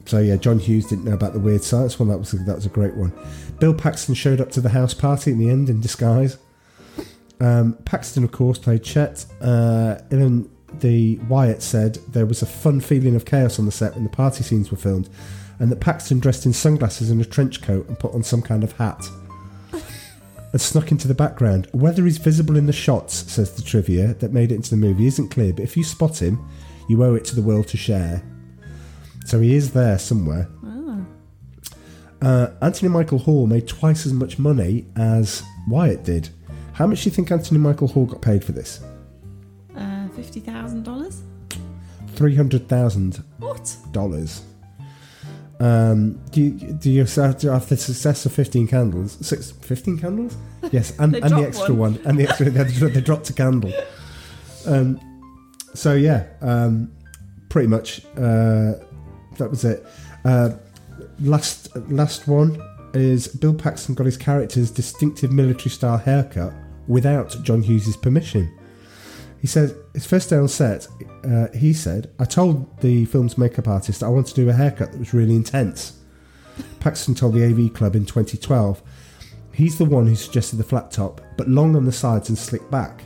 so 0.05 0.19
yeah, 0.19 0.36
John 0.36 0.59
Hughes 0.59 0.86
didn't 0.86 1.05
know 1.05 1.13
about 1.13 1.34
the 1.34 1.39
weird 1.39 1.63
science 1.63 1.99
one. 1.99 2.09
That 2.09 2.19
was 2.19 2.34
a, 2.34 2.38
that 2.38 2.55
was 2.55 2.65
a 2.65 2.69
great 2.69 2.95
one. 2.95 3.11
Bill 3.60 3.74
Paxton 3.74 4.16
showed 4.16 4.41
up 4.41 4.51
to 4.51 4.62
the 4.62 4.70
house 4.70 4.93
party 4.93 5.32
in 5.32 5.39
the 5.39 5.49
end 5.49 5.70
in 5.70 5.82
disguise. 5.82 6.38
Um, 7.39 7.74
Paxton, 7.86 8.24
of 8.24 8.32
course, 8.32 8.58
played 8.58 8.84
Chet. 8.84 9.26
Uh, 9.41 9.97
Ilan 10.10 10.49
the 10.80 11.18
Wyatt 11.30 11.62
said 11.62 11.95
there 12.10 12.26
was 12.26 12.41
a 12.41 12.45
fun 12.45 12.82
feeling 12.82 13.16
of 13.16 13.26
chaos 13.26 13.60
on 13.60 13.66
the 13.66 13.72
set 13.72 13.93
when 13.95 14.03
the 14.03 14.10
party 14.10 14.43
scenes 14.43 14.72
were 14.72 14.78
filmed, 14.78 15.10
and 15.60 15.72
that 15.72 15.80
Paxton 15.80 16.20
dressed 16.20 16.45
in 16.45 16.53
sunglasses 16.53 17.10
and 17.10 17.22
a 17.22 17.26
trench 17.26 17.62
coat 17.62 17.88
and 17.88 17.97
put 17.97 18.14
on 18.14 18.24
some 18.24 18.41
kind 18.41 18.64
of 18.64 18.74
hat 18.74 19.08
and 20.51 20.62
snuck 20.62 20.91
into 20.91 21.08
the 21.08 21.14
background. 21.14 21.68
Whether 21.72 22.03
he's 22.03 22.18
visible 22.18 22.58
in 22.58 22.66
the 22.66 22.74
shots, 22.74 23.32
says 23.32 23.53
the 23.53 23.62
trivia 23.62 24.16
that 24.16 24.34
made 24.34 24.51
it 24.51 24.56
into 24.56 24.72
the 24.72 24.78
movie, 24.78 25.08
isn't 25.08 25.30
clear, 25.30 25.53
but 25.53 25.64
if 25.64 25.78
you 25.78 25.84
spot 25.84 26.22
him, 26.22 26.45
you 26.89 27.03
owe 27.03 27.16
it 27.16 27.26
to 27.26 27.36
the 27.36 27.41
world 27.41 27.68
to 27.70 27.78
share. 27.78 28.22
So 29.26 29.39
he 29.39 29.56
is 29.56 29.72
there 29.72 29.97
somewhere. 29.97 30.47
Uh, 32.22 32.47
Anthony 32.61 32.89
Michael 32.89 33.20
Hall 33.20 33.45
made 33.47 33.68
twice 33.68 34.05
as 34.05 34.13
much 34.13 34.39
money 34.39 34.86
as 34.95 35.43
Wyatt 35.68 36.03
did. 36.03 36.30
How 36.74 36.88
much 36.88 37.03
do 37.03 37.09
you 37.09 37.16
think 37.16 37.32
Anthony 37.32 37.59
Michael 37.59 37.88
Hall 37.88 38.05
got 38.05 38.22
paid 38.22 38.43
for 38.43 38.51
this? 38.51 38.82
Uh, 39.76 40.07
$50,000? 40.18 41.22
Three 42.16 42.36
hundred 42.36 42.70
thousand 42.70 43.22
dollars. 43.39 43.78
What? 43.84 43.91
dollars. 43.91 44.41
Um, 45.59 46.13
do 46.32 46.41
you 46.41 46.51
do 46.51 46.89
you 46.89 47.01
after 47.01 47.51
after 47.51 47.76
the 47.76 47.82
success 47.82 48.26
of 48.26 48.32
fifteen 48.32 48.68
candles? 48.68 49.18
Six, 49.26 49.51
15 49.51 49.97
candles? 49.99 50.38
Yes, 50.72 50.97
and, 50.99 51.13
and 51.24 51.32
the 51.36 51.45
extra 51.45 51.74
one. 51.74 51.95
one. 51.95 52.05
and 52.05 52.18
the 52.18 52.24
extra 52.24 52.49
they, 52.49 52.63
they 52.63 53.01
dropped 53.01 53.30
a 53.30 53.34
candle. 53.34 53.74
Um, 54.66 54.99
so 55.74 55.93
yeah, 55.93 56.26
um, 56.41 56.91
pretty 57.49 57.68
much 57.68 58.05
uh, 58.16 58.74
that 59.38 59.49
was 59.49 59.66
it. 59.66 59.86
Uh, 60.24 60.51
last 61.20 61.76
last 61.89 62.28
one 62.28 62.61
is 62.93 63.28
Bill 63.28 63.53
Paxton 63.53 63.95
got 63.95 64.05
his 64.05 64.18
character's 64.18 64.72
distinctive 64.72 65.32
military 65.32 65.70
style 65.70 65.97
haircut 65.97 66.53
without 66.88 67.36
John 67.43 67.61
Hughes' 67.61 67.97
permission. 67.97 68.51
He 69.39 69.47
said 69.47 69.76
his 69.93 70.05
first 70.05 70.30
day 70.30 70.38
on 70.38 70.47
set, 70.47 70.88
uh, 71.24 71.47
he 71.53 71.74
said, 71.74 72.09
I 72.20 72.26
told 72.26 72.80
the 72.82 73.05
film's 73.05 73.38
makeup 73.38 73.68
artist 73.68 74.01
I 74.01 74.07
wanted 74.07 74.34
to 74.34 74.36
do 74.36 74.49
a 74.49 74.53
haircut 74.53 74.91
that 74.91 74.97
was 74.97 75.13
really 75.13 75.36
intense. 75.36 75.99
Paxton 76.80 77.16
told 77.16 77.34
the 77.34 77.45
AV 77.45 77.74
Club 77.74 77.95
in 77.95 78.05
2012, 78.05 78.82
he's 79.53 79.78
the 79.78 79.86
one 79.86 80.07
who 80.07 80.16
suggested 80.16 80.55
the 80.55 80.63
flat 80.63 80.89
top, 80.89 81.22
but 81.38 81.47
long 81.47 81.76
on 81.76 81.86
the 81.86 81.91
sides 81.91 82.30
and 82.30 82.38
slick 82.38 82.70
back. 82.72 83.03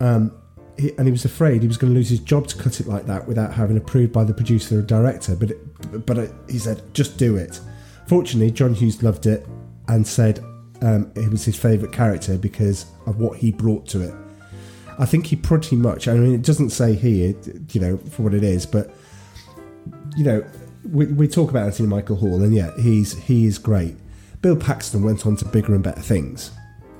Um, 0.00 0.41
he, 0.78 0.92
and 0.98 1.06
he 1.06 1.12
was 1.12 1.24
afraid 1.24 1.62
he 1.62 1.68
was 1.68 1.76
going 1.76 1.92
to 1.92 1.96
lose 1.96 2.08
his 2.08 2.20
job 2.20 2.46
to 2.48 2.56
cut 2.56 2.80
it 2.80 2.86
like 2.86 3.06
that 3.06 3.26
without 3.26 3.52
having 3.52 3.76
approved 3.76 4.12
by 4.12 4.24
the 4.24 4.34
producer 4.34 4.78
or 4.78 4.82
director. 4.82 5.36
But 5.36 5.50
it, 5.52 6.06
but 6.06 6.18
it, 6.18 6.32
he 6.48 6.58
said, 6.58 6.82
just 6.94 7.16
do 7.16 7.36
it. 7.36 7.60
Fortunately, 8.06 8.50
John 8.50 8.74
Hughes 8.74 9.02
loved 9.02 9.26
it 9.26 9.46
and 9.88 10.06
said 10.06 10.40
um, 10.82 11.10
it 11.14 11.30
was 11.30 11.44
his 11.44 11.56
favourite 11.56 11.94
character 11.94 12.36
because 12.36 12.86
of 13.06 13.18
what 13.18 13.38
he 13.38 13.52
brought 13.52 13.86
to 13.88 14.02
it. 14.02 14.14
I 14.98 15.06
think 15.06 15.26
he 15.26 15.36
pretty 15.36 15.76
much. 15.76 16.08
I 16.08 16.14
mean, 16.14 16.34
it 16.34 16.42
doesn't 16.42 16.70
say 16.70 16.94
here, 16.94 17.34
you 17.70 17.80
know, 17.80 17.96
for 17.96 18.22
what 18.22 18.34
it 18.34 18.44
is, 18.44 18.66
but 18.66 18.94
you 20.16 20.24
know, 20.24 20.44
we, 20.90 21.06
we 21.06 21.28
talk 21.28 21.50
about 21.50 21.64
Anthony 21.66 21.88
Michael 21.88 22.16
Hall, 22.16 22.42
and 22.42 22.54
yeah, 22.54 22.70
he's 22.78 23.18
he 23.18 23.46
is 23.46 23.58
great. 23.58 23.96
Bill 24.42 24.56
Paxton 24.56 25.02
went 25.02 25.26
on 25.26 25.36
to 25.36 25.44
bigger 25.44 25.74
and 25.74 25.82
better 25.82 26.00
things. 26.00 26.50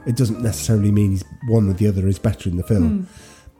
It 0.07 0.17
doesn't 0.17 0.41
necessarily 0.41 0.91
mean 0.91 1.21
one 1.49 1.69
or 1.69 1.75
the 1.75 1.87
other 1.87 2.07
is 2.09 2.19
better 2.19 2.49
in 2.49 2.57
the 2.57 2.63
film, 2.63 3.09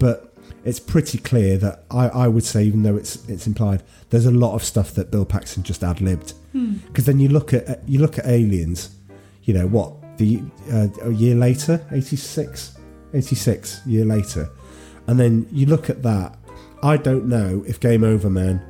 but 0.03 0.35
it's 0.65 0.81
pretty 0.81 1.17
clear 1.17 1.57
that 1.59 1.85
I, 1.89 2.09
I 2.09 2.29
would 2.29 2.43
say, 2.43 2.65
even 2.65 2.83
though 2.83 2.97
it's 2.97 3.25
it's 3.29 3.47
implied, 3.47 3.85
there's 4.11 4.27
a 4.27 4.33
lot 4.33 4.55
of 4.55 4.65
stuff 4.65 4.95
that 4.95 5.13
Bill 5.13 5.25
Paxton 5.25 5.63
just 5.63 5.85
ad 5.85 6.01
libbed. 6.01 6.35
Hmm. 6.51 6.75
Because 6.89 7.07
then 7.07 7.21
you 7.21 7.29
look 7.29 7.55
at 7.55 7.89
you 7.89 8.01
look 8.01 8.19
at 8.19 8.27
Aliens, 8.27 8.97
you 9.45 9.55
know 9.55 9.69
what 9.69 9.93
the 10.19 10.43
uh, 10.73 10.89
a 11.03 11.13
year 11.13 11.37
later, 11.37 11.87
86, 11.93 12.77
86 13.15 13.87
year 13.87 14.05
later, 14.05 14.51
and 15.07 15.21
then 15.21 15.47
you 15.53 15.67
look 15.67 15.89
at 15.89 16.03
that. 16.03 16.37
I 16.83 16.97
don't 16.97 17.27
know 17.27 17.63
if 17.69 17.79
Game 17.79 18.03
Over 18.03 18.29
Man 18.29 18.61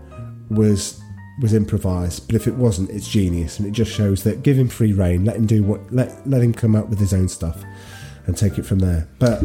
was 0.51 1.01
was 1.41 1.55
improvised, 1.55 2.26
but 2.26 2.37
if 2.37 2.47
it 2.47 2.55
wasn't, 2.55 2.91
it's 2.91 3.09
genius, 3.09 3.59
and 3.59 3.66
it 3.66 3.70
just 3.70 3.91
shows 3.91 4.22
that 4.24 4.43
give 4.43 4.59
him 4.59 4.68
free 4.68 4.93
reign, 4.93 5.24
let 5.24 5.37
him 5.37 5.47
do 5.47 5.62
what 5.62 5.80
let 5.91 6.28
let 6.28 6.43
him 6.43 6.53
come 6.53 6.76
up 6.76 6.91
with 6.91 6.99
his 6.99 7.14
own 7.14 7.26
stuff, 7.28 7.64
and 8.27 8.37
take 8.37 8.59
it 8.59 8.64
from 8.64 8.79
there. 8.79 9.09
But 9.18 9.41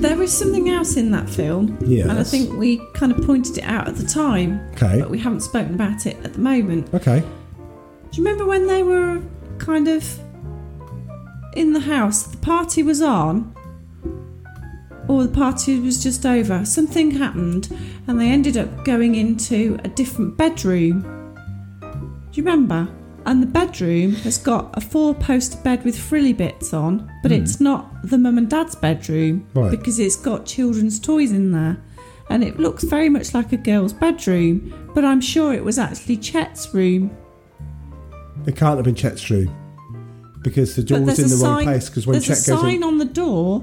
There 0.00 0.20
is 0.22 0.32
something 0.36 0.68
else 0.68 0.96
in 0.96 1.10
that 1.12 1.28
film. 1.28 1.78
Yes. 1.80 2.08
And 2.08 2.18
I 2.18 2.22
think 2.22 2.52
we 2.58 2.80
kind 2.94 3.12
of 3.12 3.24
pointed 3.24 3.58
it 3.58 3.64
out 3.64 3.88
at 3.88 3.96
the 3.96 4.06
time. 4.06 4.60
Okay. 4.74 5.00
But 5.00 5.10
we 5.10 5.18
haven't 5.18 5.40
spoken 5.40 5.74
about 5.74 6.06
it 6.06 6.16
at 6.24 6.34
the 6.34 6.38
moment. 6.40 6.92
okay, 6.94 7.20
Do 7.20 7.26
you 8.20 8.24
remember 8.24 8.46
when 8.46 8.66
they 8.66 8.82
were 8.82 9.22
kind 9.58 9.88
of 9.88 10.18
in 11.56 11.72
the 11.72 11.80
house? 11.80 12.24
The 12.24 12.36
party 12.38 12.82
was 12.82 13.00
on, 13.00 13.54
or 15.08 15.22
the 15.24 15.32
party 15.32 15.80
was 15.80 16.02
just 16.02 16.24
over. 16.26 16.64
Something 16.64 17.10
happened, 17.12 17.68
and 18.06 18.20
they 18.20 18.28
ended 18.28 18.56
up 18.56 18.84
going 18.84 19.14
into 19.14 19.78
a 19.82 19.88
different 19.88 20.36
bedroom. 20.36 21.02
Do 21.80 22.40
you 22.40 22.44
remember? 22.44 22.86
And 23.26 23.42
the 23.42 23.46
bedroom 23.46 24.12
has 24.16 24.38
got 24.38 24.70
a 24.76 24.80
four 24.80 25.14
poster 25.14 25.58
bed 25.62 25.84
with 25.84 25.98
frilly 25.98 26.32
bits 26.32 26.72
on, 26.72 27.10
but 27.22 27.30
Hmm. 27.30 27.38
it's 27.42 27.60
not 27.60 28.02
the 28.02 28.16
mum 28.18 28.38
and 28.38 28.48
dad's 28.48 28.74
bedroom 28.74 29.44
Right. 29.54 29.70
because 29.70 29.98
it's 29.98 30.16
got 30.16 30.46
children's 30.46 30.98
toys 30.98 31.30
in 31.32 31.52
there. 31.52 31.78
And 32.30 32.42
it 32.44 32.58
looks 32.58 32.84
very 32.84 33.08
much 33.08 33.34
like 33.34 33.52
a 33.52 33.56
girl's 33.56 33.92
bedroom, 33.92 34.72
but 34.94 35.04
I'm 35.04 35.20
sure 35.20 35.52
it 35.52 35.64
was 35.64 35.78
actually 35.78 36.16
Chet's 36.16 36.72
room. 36.74 37.10
it 38.46 38.56
can't 38.56 38.76
have 38.76 38.84
been 38.84 38.94
Chet's 38.94 39.28
room 39.30 39.54
because 40.42 40.74
the 40.74 40.82
door 40.82 41.02
was 41.02 41.18
in 41.18 41.28
the 41.28 41.44
a 41.44 41.48
wrong 41.48 41.62
place. 41.64 41.88
Because 41.90 42.06
when 42.06 42.14
there's 42.14 42.24
Chet 42.26 42.38
a 42.38 42.40
sign 42.40 42.76
in, 42.76 42.82
on 42.82 42.96
the 42.98 43.04
door 43.04 43.62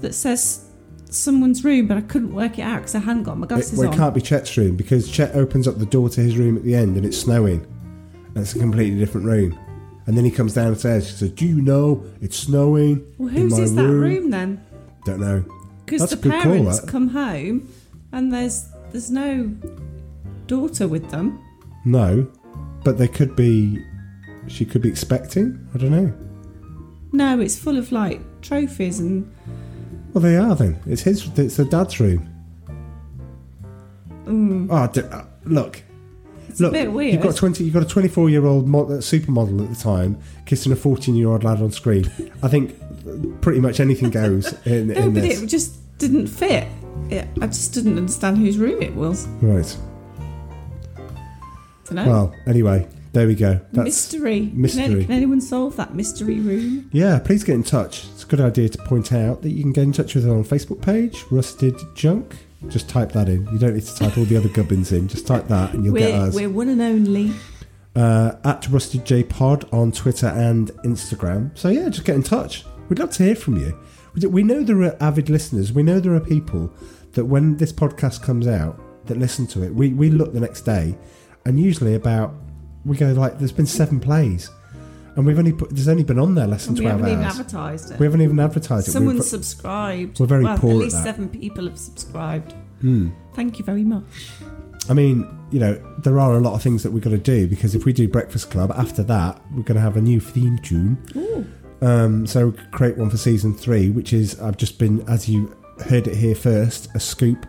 that 0.00 0.14
says 0.14 0.66
someone's 1.08 1.64
room, 1.64 1.86
but 1.86 1.96
I 1.96 2.02
couldn't 2.02 2.34
work 2.34 2.58
it 2.58 2.62
out 2.62 2.80
because 2.80 2.94
I 2.94 2.98
hadn't 2.98 3.22
got 3.22 3.38
my 3.38 3.44
it, 3.44 3.48
glasses 3.48 3.78
well, 3.78 3.88
it 3.88 3.92
on. 3.92 3.96
can't 3.96 4.14
be 4.14 4.20
Chet's 4.20 4.54
room 4.58 4.76
because 4.76 5.08
Chet 5.10 5.34
opens 5.34 5.66
up 5.66 5.78
the 5.78 5.86
door 5.86 6.10
to 6.10 6.20
his 6.20 6.36
room 6.36 6.56
at 6.58 6.64
the 6.64 6.74
end 6.74 6.96
and 6.98 7.06
it's 7.06 7.16
snowing, 7.16 7.64
and 8.38 8.46
it's 8.46 8.54
a 8.54 8.58
completely 8.60 8.96
different 8.96 9.26
room. 9.26 9.58
And 10.06 10.16
then 10.16 10.24
he 10.24 10.30
comes 10.30 10.54
downstairs. 10.54 11.10
He 11.10 11.16
says, 11.16 11.30
"Do 11.32 11.44
you 11.44 11.60
know 11.60 12.04
it's 12.20 12.36
snowing 12.36 13.04
well, 13.18 13.28
in 13.30 13.34
whose 13.34 13.58
is 13.58 13.74
that 13.74 13.82
room 13.82 14.30
then? 14.30 14.64
Don't 15.04 15.18
know. 15.18 15.44
Because 15.84 16.08
the 16.10 16.16
call, 16.30 16.40
parents 16.40 16.80
that. 16.80 16.88
come 16.88 17.08
home 17.08 17.68
and 18.12 18.32
there's 18.32 18.68
there's 18.92 19.10
no 19.10 19.52
daughter 20.46 20.86
with 20.86 21.10
them. 21.10 21.40
No, 21.84 22.30
but 22.84 22.96
they 22.96 23.08
could 23.08 23.34
be. 23.34 23.84
She 24.46 24.64
could 24.64 24.82
be 24.82 24.88
expecting. 24.88 25.66
I 25.74 25.78
don't 25.78 25.90
know. 25.90 26.12
No, 27.10 27.40
it's 27.40 27.58
full 27.58 27.76
of 27.76 27.90
like 27.90 28.20
trophies 28.40 29.00
and 29.00 29.28
Well, 30.12 30.22
they 30.22 30.36
are 30.36 30.54
then. 30.54 30.78
It's 30.86 31.02
his. 31.02 31.28
It's 31.36 31.56
the 31.56 31.64
dad's 31.64 31.98
room. 31.98 32.26
mm, 34.26 34.68
Oh, 34.70 34.86
d- 34.92 35.00
uh, 35.02 35.24
look. 35.44 35.82
It's 36.58 36.60
a 36.60 36.64
look, 36.64 36.72
bit 36.72 36.92
weird. 36.92 37.14
You've 37.14 37.22
got 37.22 37.36
twenty. 37.36 37.62
You've 37.64 37.74
got 37.74 37.84
a 37.84 37.88
twenty-four-year-old 37.88 38.66
mod, 38.66 38.86
uh, 38.90 38.94
supermodel 38.94 39.62
at 39.62 39.70
the 39.76 39.80
time 39.80 40.18
kissing 40.44 40.72
a 40.72 40.76
fourteen-year-old 40.76 41.44
lad 41.44 41.62
on 41.62 41.70
screen. 41.70 42.10
I 42.42 42.48
think 42.48 42.74
pretty 43.40 43.60
much 43.60 43.78
anything 43.80 44.10
goes 44.10 44.52
in, 44.66 44.88
no, 44.88 44.94
in 44.94 45.14
but 45.14 45.22
this. 45.22 45.40
it 45.42 45.46
just 45.46 45.98
didn't 45.98 46.26
fit. 46.26 46.66
It, 47.10 47.28
I 47.40 47.46
just 47.46 47.72
didn't 47.74 47.96
understand 47.96 48.38
whose 48.38 48.58
room 48.58 48.82
it 48.82 48.92
was. 48.94 49.26
Right. 49.40 49.78
Dunno. 51.86 52.06
Well, 52.06 52.34
anyway, 52.46 52.86
There 53.12 53.26
we 53.26 53.34
go. 53.34 53.60
That's 53.72 53.84
mystery. 53.84 54.40
Can, 54.40 54.48
any- 54.48 54.56
Mystery. 54.56 55.04
can 55.04 55.12
anyone 55.12 55.40
solve 55.40 55.76
that 55.76 55.94
mystery 55.94 56.40
room? 56.40 56.90
Yeah, 56.92 57.18
please 57.18 57.44
get 57.44 57.54
in 57.54 57.62
touch. 57.62 58.04
It's 58.12 58.24
a 58.24 58.26
good 58.26 58.40
idea 58.40 58.68
to 58.68 58.78
point 58.84 59.12
out 59.12 59.42
that 59.42 59.50
you 59.50 59.62
can 59.62 59.72
get 59.72 59.84
in 59.84 59.92
touch 59.92 60.14
with 60.14 60.24
us 60.26 60.30
on 60.30 60.44
Facebook 60.44 60.82
page, 60.82 61.24
Rusted 61.30 61.76
Junk. 61.94 62.36
Just 62.66 62.88
type 62.88 63.12
that 63.12 63.28
in. 63.28 63.46
You 63.52 63.58
don't 63.58 63.74
need 63.74 63.84
to 63.84 63.94
type 63.94 64.18
all 64.18 64.24
the 64.24 64.36
other 64.36 64.48
gubbins 64.48 64.90
in. 64.92 65.06
Just 65.06 65.26
type 65.26 65.46
that 65.48 65.74
and 65.74 65.84
you'll 65.84 65.94
we're, 65.94 66.08
get 66.08 66.14
us. 66.20 66.34
we're 66.34 66.50
one 66.50 66.68
and 66.68 66.82
only. 66.82 67.32
uh, 67.94 68.32
at 68.44 68.68
Rusted 68.68 69.04
J 69.06 69.22
Pod 69.22 69.64
on 69.72 69.92
Twitter 69.92 70.26
and 70.26 70.70
Instagram. 70.84 71.56
So 71.56 71.68
yeah, 71.68 71.88
just 71.88 72.04
get 72.04 72.16
in 72.16 72.22
touch. 72.22 72.64
We'd 72.88 72.98
love 72.98 73.10
to 73.12 73.22
hear 73.22 73.36
from 73.36 73.56
you. 73.58 73.78
We 74.14 74.26
We 74.26 74.42
know 74.42 74.62
there 74.64 74.82
are 74.82 74.96
avid 75.00 75.30
listeners. 75.30 75.72
We 75.72 75.82
know 75.84 76.00
there 76.00 76.14
are 76.14 76.20
people 76.20 76.72
that 77.12 77.24
when 77.26 77.56
this 77.56 77.72
podcast 77.72 78.22
comes 78.22 78.46
out 78.48 78.80
that 79.06 79.18
listen 79.18 79.46
to 79.48 79.62
it. 79.62 79.72
We 79.74 79.90
we 79.90 80.10
look 80.10 80.32
the 80.32 80.40
next 80.40 80.62
day, 80.62 80.96
and 81.46 81.60
usually 81.60 81.94
about 81.94 82.34
we 82.84 82.96
go 82.96 83.12
like 83.12 83.38
there's 83.38 83.52
been 83.52 83.66
seven 83.66 84.00
plays, 84.00 84.50
and 85.18 85.26
we've 85.26 85.38
only 85.38 85.52
put 85.52 85.68
there's 85.70 85.88
only 85.88 86.04
been 86.04 86.18
on 86.18 86.34
there 86.34 86.46
less 86.46 86.64
than 86.66 86.76
We 86.76 86.82
twelve 86.82 87.00
haven't 87.00 87.12
even 87.12 87.24
hours. 87.24 87.38
advertised 87.40 87.90
it. 87.92 87.98
We 87.98 88.06
haven't 88.06 88.22
even 88.22 88.38
advertised 88.40 88.88
it. 88.88 88.92
Someone 88.92 89.16
We've- 89.16 89.26
subscribed. 89.26 90.18
We're 90.20 90.26
very 90.26 90.44
well, 90.44 90.56
poor 90.58 90.70
At 90.70 90.74
at 90.76 90.80
least 90.84 91.02
seven 91.02 91.28
people 91.28 91.64
have 91.66 91.76
subscribed. 91.78 92.54
Hmm. 92.80 93.08
Thank 93.34 93.58
you 93.58 93.64
very 93.64 93.84
much. 93.84 94.04
I 94.88 94.94
mean, 94.94 95.26
you 95.50 95.60
know, 95.60 95.74
there 96.04 96.18
are 96.18 96.34
a 96.34 96.38
lot 96.40 96.54
of 96.54 96.62
things 96.62 96.82
that 96.84 96.92
we've 96.92 97.02
got 97.02 97.10
to 97.10 97.18
do 97.18 97.46
because 97.48 97.74
if 97.74 97.84
we 97.84 97.92
do 97.92 98.08
Breakfast 98.08 98.50
Club, 98.50 98.72
after 98.76 99.02
that, 99.02 99.42
we're 99.50 99.62
going 99.64 99.74
to 99.74 99.82
have 99.82 99.96
a 99.96 100.00
new 100.00 100.20
theme 100.20 100.58
tune. 100.62 100.96
Ooh. 101.16 101.44
Um, 101.86 102.26
so 102.26 102.52
create 102.72 102.96
one 102.96 103.10
for 103.10 103.16
season 103.18 103.54
three, 103.54 103.90
which 103.90 104.12
is 104.12 104.40
I've 104.40 104.56
just 104.56 104.78
been, 104.78 105.02
as 105.08 105.28
you 105.28 105.54
heard 105.88 106.06
it 106.06 106.16
here 106.16 106.34
first, 106.34 106.88
a 106.94 107.00
scoop. 107.00 107.44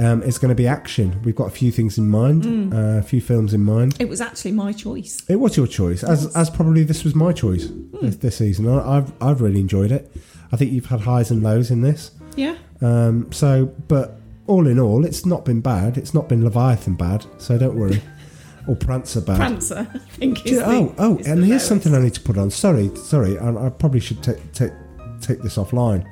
Um, 0.00 0.22
it's 0.22 0.38
going 0.38 0.48
to 0.48 0.54
be 0.54 0.66
action. 0.66 1.20
We've 1.24 1.34
got 1.36 1.46
a 1.48 1.50
few 1.50 1.70
things 1.70 1.98
in 1.98 2.08
mind, 2.08 2.42
Mm. 2.44 2.74
uh, 2.74 2.98
a 2.98 3.02
few 3.02 3.20
films 3.20 3.52
in 3.54 3.62
mind. 3.64 3.94
It 3.98 4.08
was 4.08 4.20
actually 4.20 4.52
my 4.52 4.72
choice. 4.72 5.22
It 5.28 5.36
was 5.36 5.56
your 5.56 5.66
choice, 5.66 6.02
as 6.02 6.34
as 6.34 6.50
probably 6.50 6.82
this 6.84 7.04
was 7.04 7.14
my 7.14 7.32
choice 7.32 7.66
Hmm. 7.68 8.06
this, 8.06 8.16
this 8.16 8.36
season. 8.38 8.68
I- 8.68 8.96
I've 8.98 9.12
I've 9.20 9.40
really 9.40 9.60
enjoyed 9.60 9.92
it. 9.92 10.10
I 10.50 10.56
think 10.56 10.72
you've 10.72 10.86
had 10.86 11.00
highs 11.02 11.30
and 11.30 11.42
lows 11.42 11.70
in 11.70 11.82
this. 11.82 12.10
Yeah. 12.36 12.56
Um, 12.80 13.26
so, 13.30 13.70
but 13.88 14.18
all 14.46 14.66
in 14.66 14.78
all, 14.80 15.04
it's 15.04 15.24
not 15.24 15.44
been 15.44 15.60
bad. 15.60 15.96
It's 15.96 16.12
not 16.14 16.28
been 16.28 16.42
Leviathan 16.42 16.94
bad. 16.94 17.24
So 17.38 17.56
don't 17.58 17.76
worry. 17.78 18.02
or 18.66 18.74
Prancer 18.76 19.20
bad. 19.20 19.36
Prancer, 19.36 19.86
I 19.94 19.98
think. 19.98 20.44
You- 20.46 20.60
oh, 20.62 20.86
the, 20.88 20.94
oh, 20.98 21.16
and 21.26 21.38
here's 21.44 21.48
lowest. 21.48 21.66
something 21.68 21.94
I 21.94 22.00
need 22.00 22.14
to 22.14 22.20
put 22.20 22.38
on. 22.38 22.50
Sorry, 22.50 22.90
sorry, 22.96 23.38
I, 23.38 23.66
I 23.66 23.68
probably 23.70 24.00
should 24.00 24.22
take 24.22 24.52
take 24.52 24.72
take 25.20 25.42
this 25.42 25.56
offline. 25.56 26.04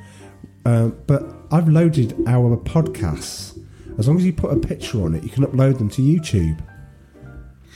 Um, 0.66 0.97
but 1.07 1.24
I've 1.51 1.68
loaded 1.68 2.14
our 2.26 2.57
podcasts. 2.59 3.50
As 4.01 4.09
long 4.09 4.17
as 4.17 4.25
you 4.25 4.33
put 4.33 4.51
a 4.51 4.59
picture 4.59 5.03
on 5.03 5.15
it, 5.15 5.23
you 5.23 5.29
can 5.29 5.45
upload 5.45 5.77
them 5.77 5.91
to 5.91 6.01
YouTube. 6.01 6.59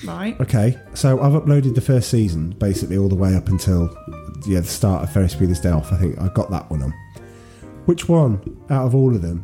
Right. 0.07 0.41
Okay, 0.41 0.79
so 0.95 1.21
I've 1.21 1.35
uploaded 1.35 1.75
the 1.75 1.83
first 1.83 2.09
season, 2.09 2.53
basically 2.53 2.97
all 2.97 3.11
the 3.11 3.15
way 3.15 3.37
up 3.37 3.49
until 3.49 3.95
yeah 4.47 4.61
the 4.61 4.67
start 4.67 5.03
of 5.03 5.13
Ferris 5.13 5.35
Bueller's 5.35 5.61
Day 5.61 5.69
Off. 5.69 5.93
I 5.93 5.99
think 5.99 6.19
I 6.19 6.29
got 6.29 6.51
that 6.51 6.71
one 6.71 6.83
on. 6.83 6.95
Which 7.85 8.09
one 8.09 8.41
out 8.71 8.87
of 8.87 8.95
all 8.95 9.15
of 9.15 9.21
them? 9.21 9.41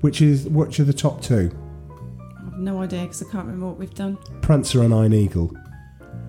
Which 0.00 0.22
is 0.22 0.48
which 0.48 0.80
are 0.80 0.84
the 0.84 0.94
top 0.94 1.20
two? 1.20 1.54
I 1.90 2.44
have 2.44 2.58
no 2.58 2.80
idea 2.80 3.02
because 3.02 3.20
I 3.20 3.30
can't 3.30 3.44
remember 3.44 3.66
what 3.66 3.78
we've 3.78 3.94
done. 3.94 4.16
Prancer 4.40 4.82
and 4.82 4.94
Iron 4.94 5.12
Eagle. 5.12 5.54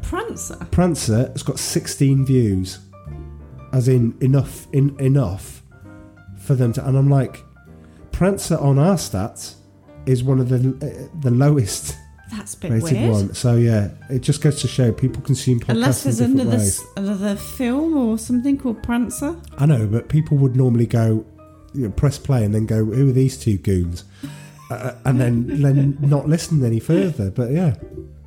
Prancer. 0.01 0.67
Prancer 0.69 1.29
has 1.31 1.43
got 1.43 1.59
16 1.59 2.25
views, 2.25 2.79
as 3.71 3.87
in 3.87 4.17
enough 4.19 4.67
in 4.73 4.99
enough 4.99 5.63
for 6.37 6.55
them 6.55 6.73
to. 6.73 6.85
And 6.85 6.97
I'm 6.97 7.09
like, 7.09 7.41
Prancer 8.11 8.57
on 8.57 8.77
our 8.77 8.95
stats 8.95 9.55
is 10.05 10.23
one 10.23 10.39
of 10.39 10.49
the 10.49 10.57
uh, 10.57 11.19
the 11.21 11.31
lowest 11.31 11.95
That's 12.31 12.53
a 12.55 12.57
bit 12.57 12.71
rated 12.71 12.91
weird. 12.93 13.11
one. 13.11 13.33
So 13.33 13.55
yeah, 13.55 13.89
it 14.09 14.19
just 14.21 14.41
goes 14.41 14.61
to 14.61 14.67
show 14.67 14.91
people 14.91 15.21
consume 15.21 15.59
podcasts 15.59 15.69
Unless 15.69 16.03
there's 16.03 16.19
in 16.19 16.31
different 16.35 16.49
another 16.49 16.63
ways. 16.63 16.83
another 16.97 17.35
film 17.35 17.95
or 17.97 18.17
something 18.17 18.57
called 18.57 18.81
Prancer. 18.83 19.35
I 19.57 19.65
know, 19.65 19.87
but 19.87 20.09
people 20.09 20.37
would 20.37 20.55
normally 20.55 20.85
go, 20.87 21.25
you 21.73 21.83
know, 21.85 21.91
press 21.91 22.17
play 22.17 22.43
and 22.43 22.53
then 22.53 22.65
go, 22.65 22.83
"Who 22.85 23.09
are 23.09 23.13
these 23.13 23.37
two 23.37 23.57
goons?" 23.57 24.03
uh, 24.71 24.93
and 25.05 25.19
then 25.21 25.47
then 25.61 25.97
not 26.01 26.27
listen 26.27 26.63
any 26.65 26.79
further. 26.79 27.29
But 27.31 27.51
yeah, 27.51 27.75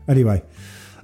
anyway, 0.09 0.43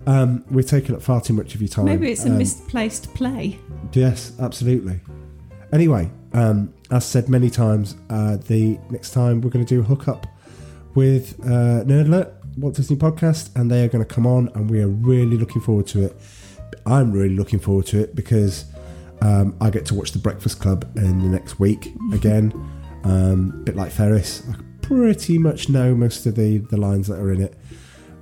um, 0.07 0.45
we're 0.51 0.62
taking 0.62 0.95
up 0.95 1.03
far 1.03 1.20
too 1.20 1.33
much 1.35 1.55
of 1.55 1.61
your 1.61 1.68
time. 1.68 1.85
Maybe 1.87 2.11
it's 2.12 2.25
a 2.25 2.31
Um, 2.31 2.39
misplaced 2.39 3.12
play. 3.14 3.59
Yes, 3.93 4.33
absolutely. 4.41 5.01
Anyway, 5.73 6.11
um, 6.35 6.73
as 6.91 7.05
said 7.05 7.29
many 7.29 7.49
times, 7.51 7.97
uh, 8.11 8.37
the 8.37 8.79
next 8.91 9.11
time 9.12 9.41
we're 9.41 9.51
going 9.51 9.64
to 9.64 9.75
do 9.75 9.81
a 9.81 9.85
hookup 9.85 10.27
with 10.95 11.38
uh, 11.45 11.84
Nerd 11.84 12.07
Alert, 12.07 12.34
Walt 12.57 12.74
Disney 12.74 12.97
Podcast, 12.97 13.55
and 13.57 13.70
they 13.70 13.84
are 13.84 13.88
going 13.88 14.05
to 14.05 14.14
come 14.14 14.26
on, 14.26 14.49
and 14.55 14.70
we 14.70 14.80
are 14.80 14.88
really 14.88 15.36
looking 15.36 15.62
forward 15.62 15.86
to 15.88 16.05
it. 16.05 16.16
I'm 16.86 17.12
really 17.12 17.36
looking 17.36 17.59
forward 17.59 17.86
to 17.86 18.01
it 18.01 18.14
because 18.14 18.66
um, 19.20 19.57
I 19.61 19.70
get 19.70 19.86
to 19.86 19.95
watch 19.95 20.12
The 20.12 20.18
Breakfast 20.18 20.61
Club 20.61 20.90
in 20.97 21.20
the 21.20 21.28
next 21.28 21.61
week 21.61 21.93
again. 22.12 22.53
Um, 23.05 23.53
a 23.55 23.64
bit 23.64 23.76
like 23.76 23.93
Ferris, 23.93 24.43
I 24.49 24.57
pretty 24.82 25.38
much 25.38 25.68
know 25.68 25.95
most 25.95 26.26
of 26.26 26.34
the, 26.34 26.59
the 26.59 26.76
lines 26.76 27.09
that 27.09 27.18
are 27.18 27.32
in 27.32 27.43
it. 27.43 27.55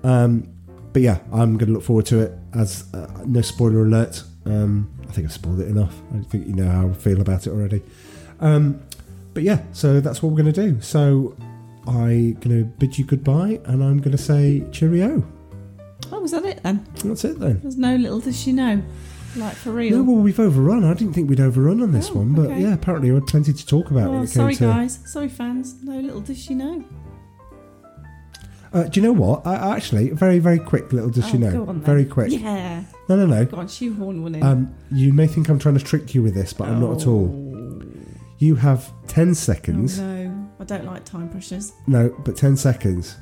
Um, 0.04 0.48
but 0.92 1.02
yeah, 1.02 1.18
I'm 1.32 1.56
going 1.56 1.68
to 1.68 1.72
look 1.72 1.82
forward 1.82 2.06
to 2.06 2.20
it. 2.20 2.32
As 2.54 2.92
uh, 2.94 3.06
no 3.26 3.40
spoiler 3.42 3.84
alert. 3.84 4.22
Um, 4.44 4.90
I 5.08 5.12
think 5.12 5.26
I've 5.26 5.32
spoiled 5.32 5.60
it 5.60 5.68
enough. 5.68 5.94
I 6.14 6.22
think 6.22 6.46
you 6.46 6.54
know 6.54 6.68
how 6.68 6.88
I 6.88 6.92
feel 6.92 7.20
about 7.20 7.46
it 7.46 7.50
already. 7.50 7.82
Um, 8.40 8.80
but 9.34 9.42
yeah, 9.42 9.62
so 9.72 10.00
that's 10.00 10.22
what 10.22 10.30
we're 10.30 10.42
going 10.42 10.52
to 10.52 10.68
do. 10.68 10.80
So 10.80 11.36
I'm 11.86 12.34
going 12.34 12.58
to 12.60 12.64
bid 12.64 12.98
you 12.98 13.04
goodbye, 13.04 13.60
and 13.64 13.82
I'm 13.82 13.98
going 13.98 14.12
to 14.12 14.18
say 14.18 14.64
cheerio. 14.70 15.26
Oh, 16.12 16.20
was 16.20 16.32
that 16.32 16.44
it 16.44 16.62
then? 16.62 16.86
That's 17.04 17.24
it 17.24 17.38
then. 17.38 17.60
There's 17.60 17.76
no 17.76 17.96
little 17.96 18.20
does 18.20 18.38
she 18.40 18.52
know. 18.52 18.82
Like 19.36 19.54
for 19.54 19.70
real. 19.70 19.98
No, 19.98 20.02
well, 20.12 20.22
we've 20.22 20.40
overrun. 20.40 20.84
I 20.84 20.92
didn't 20.94 21.12
think 21.14 21.30
we'd 21.30 21.40
overrun 21.40 21.80
on 21.82 21.92
this 21.92 22.10
Oh, 22.10 22.14
one, 22.14 22.34
but 22.34 22.46
okay. 22.46 22.62
yeah, 22.62 22.74
apparently 22.74 23.10
we 23.10 23.14
had 23.14 23.26
plenty 23.28 23.52
to 23.52 23.66
talk 23.66 23.90
about. 23.90 24.08
Oh, 24.08 24.18
came 24.18 24.26
sorry, 24.26 24.54
to, 24.56 24.64
guys. 24.64 24.98
Sorry, 25.06 25.28
fans. 25.28 25.82
No 25.84 25.98
little 26.00 26.20
does 26.20 26.38
she 26.42 26.54
know. 26.54 26.84
Uh, 28.72 28.84
do 28.84 29.00
you 29.00 29.06
know 29.06 29.12
what? 29.12 29.46
I, 29.46 29.74
actually, 29.76 30.10
very, 30.10 30.38
very 30.38 30.58
quick 30.58 30.92
little 30.92 31.10
does 31.10 31.24
Oh, 31.26 31.28
she 31.28 31.38
know. 31.38 31.52
go 31.52 31.66
on 31.68 31.80
very 31.80 32.04
quick. 32.04 32.30
Yeah. 32.32 32.84
No, 33.08 33.16
no, 33.16 33.26
no. 33.26 33.44
Go 33.44 33.56
on, 33.58 33.68
shoehorn 33.68 34.22
one 34.22 34.34
in. 34.34 34.42
Um, 34.42 34.74
you 34.92 35.12
may 35.12 35.26
think 35.26 35.48
I'm 35.48 35.58
trying 35.58 35.76
to 35.78 35.84
trick 35.84 36.14
you 36.14 36.22
with 36.22 36.34
this, 36.34 36.52
but 36.52 36.68
I'm 36.68 36.80
not 36.80 37.00
at 37.00 37.06
all. 37.06 37.28
You 38.38 38.54
have 38.56 38.92
10 39.08 39.30
oh, 39.30 39.32
seconds. 39.34 39.98
no. 39.98 40.19
I 40.60 40.64
don't 40.64 40.84
like 40.84 41.04
time 41.06 41.30
pressures. 41.30 41.72
No, 41.86 42.14
but 42.24 42.36
10 42.36 42.56
seconds. 42.58 43.16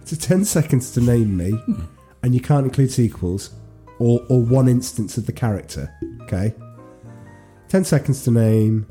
It's 0.00 0.12
a 0.12 0.18
10 0.18 0.46
seconds 0.46 0.92
to 0.92 1.00
name 1.00 1.36
me, 1.36 1.52
and 2.22 2.34
you 2.34 2.40
can't 2.40 2.64
include 2.64 2.90
sequels 2.90 3.50
or, 3.98 4.20
or 4.30 4.40
one 4.40 4.66
instance 4.66 5.18
of 5.18 5.26
the 5.26 5.32
character. 5.32 5.94
Okay? 6.22 6.54
10 7.68 7.84
seconds 7.84 8.24
to 8.24 8.30
name 8.30 8.86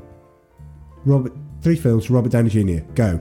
Robert 1.04 1.32
three 1.62 1.76
films 1.76 2.08
Robert 2.10 2.30
Downey 2.30 2.48
Jr. 2.48 2.84
Go. 2.94 3.20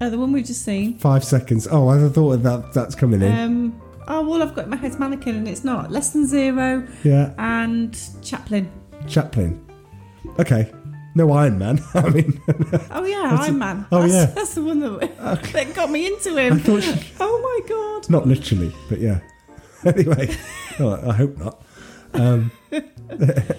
Uh, 0.00 0.08
the 0.08 0.18
one 0.18 0.32
we've 0.32 0.46
just 0.46 0.64
seen. 0.64 0.96
Five 0.98 1.24
seconds. 1.24 1.68
Oh, 1.70 1.88
I 1.88 2.08
thought 2.08 2.36
that 2.36 2.72
that's 2.72 2.94
coming 2.94 3.20
in. 3.20 3.36
Um, 3.36 3.82
oh, 4.06 4.26
well, 4.26 4.42
I've 4.42 4.54
got 4.54 4.64
in 4.64 4.70
my 4.70 4.76
head's 4.76 4.98
mannequin 4.98 5.36
and 5.36 5.48
it's 5.48 5.64
not. 5.64 5.90
Less 5.90 6.10
than 6.10 6.26
zero 6.26 6.86
yeah. 7.04 7.34
and 7.36 7.98
Chaplin. 8.22 8.70
Chaplin. 9.08 9.64
Okay. 10.38 10.72
No 11.14 11.32
Iron 11.32 11.58
Man. 11.58 11.80
I 11.94 12.08
mean, 12.10 12.40
Oh, 12.90 13.04
yeah, 13.04 13.38
Iron 13.40 13.54
a- 13.54 13.58
Man. 13.58 13.86
oh, 13.90 14.02
that's, 14.02 14.12
yeah. 14.12 14.26
That's 14.26 14.54
the 14.54 14.62
one 14.62 14.80
that, 14.80 15.42
that 15.52 15.74
got 15.74 15.90
me 15.90 16.06
into 16.06 16.36
him. 16.36 16.54
I 16.54 16.58
thought 16.58 16.82
she- 16.82 17.12
oh, 17.20 17.40
my 17.42 17.68
God. 17.68 18.10
not 18.10 18.26
literally, 18.26 18.72
but 18.88 19.00
yeah. 19.00 19.20
Anyway, 19.84 20.36
oh, 20.80 21.08
I 21.08 21.12
hope 21.14 21.36
not. 21.38 21.62
Um, 22.14 22.50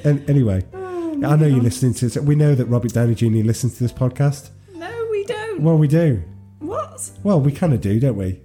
anyway, 0.04 0.64
Oh, 0.74 1.14
I 1.24 1.36
know 1.38 1.46
you're 1.48 1.62
listening 1.62 1.94
to 1.96 2.08
this. 2.10 2.18
We 2.18 2.36
know 2.36 2.56
that 2.56 2.66
Robert 2.66 2.92
Downey 2.94 3.16
Jr. 3.16 3.28
listens 3.46 3.76
to 3.78 3.84
this 3.84 3.94
podcast. 3.94 4.50
No, 4.76 5.08
we 5.12 5.24
don't. 5.26 5.62
Well, 5.62 5.78
we 5.78 5.88
do. 5.88 6.22
What? 6.60 7.10
Well, 7.24 7.40
we 7.40 7.52
kind 7.54 7.74
of 7.74 7.80
do, 7.82 8.00
don't 8.02 8.18
we? 8.18 8.42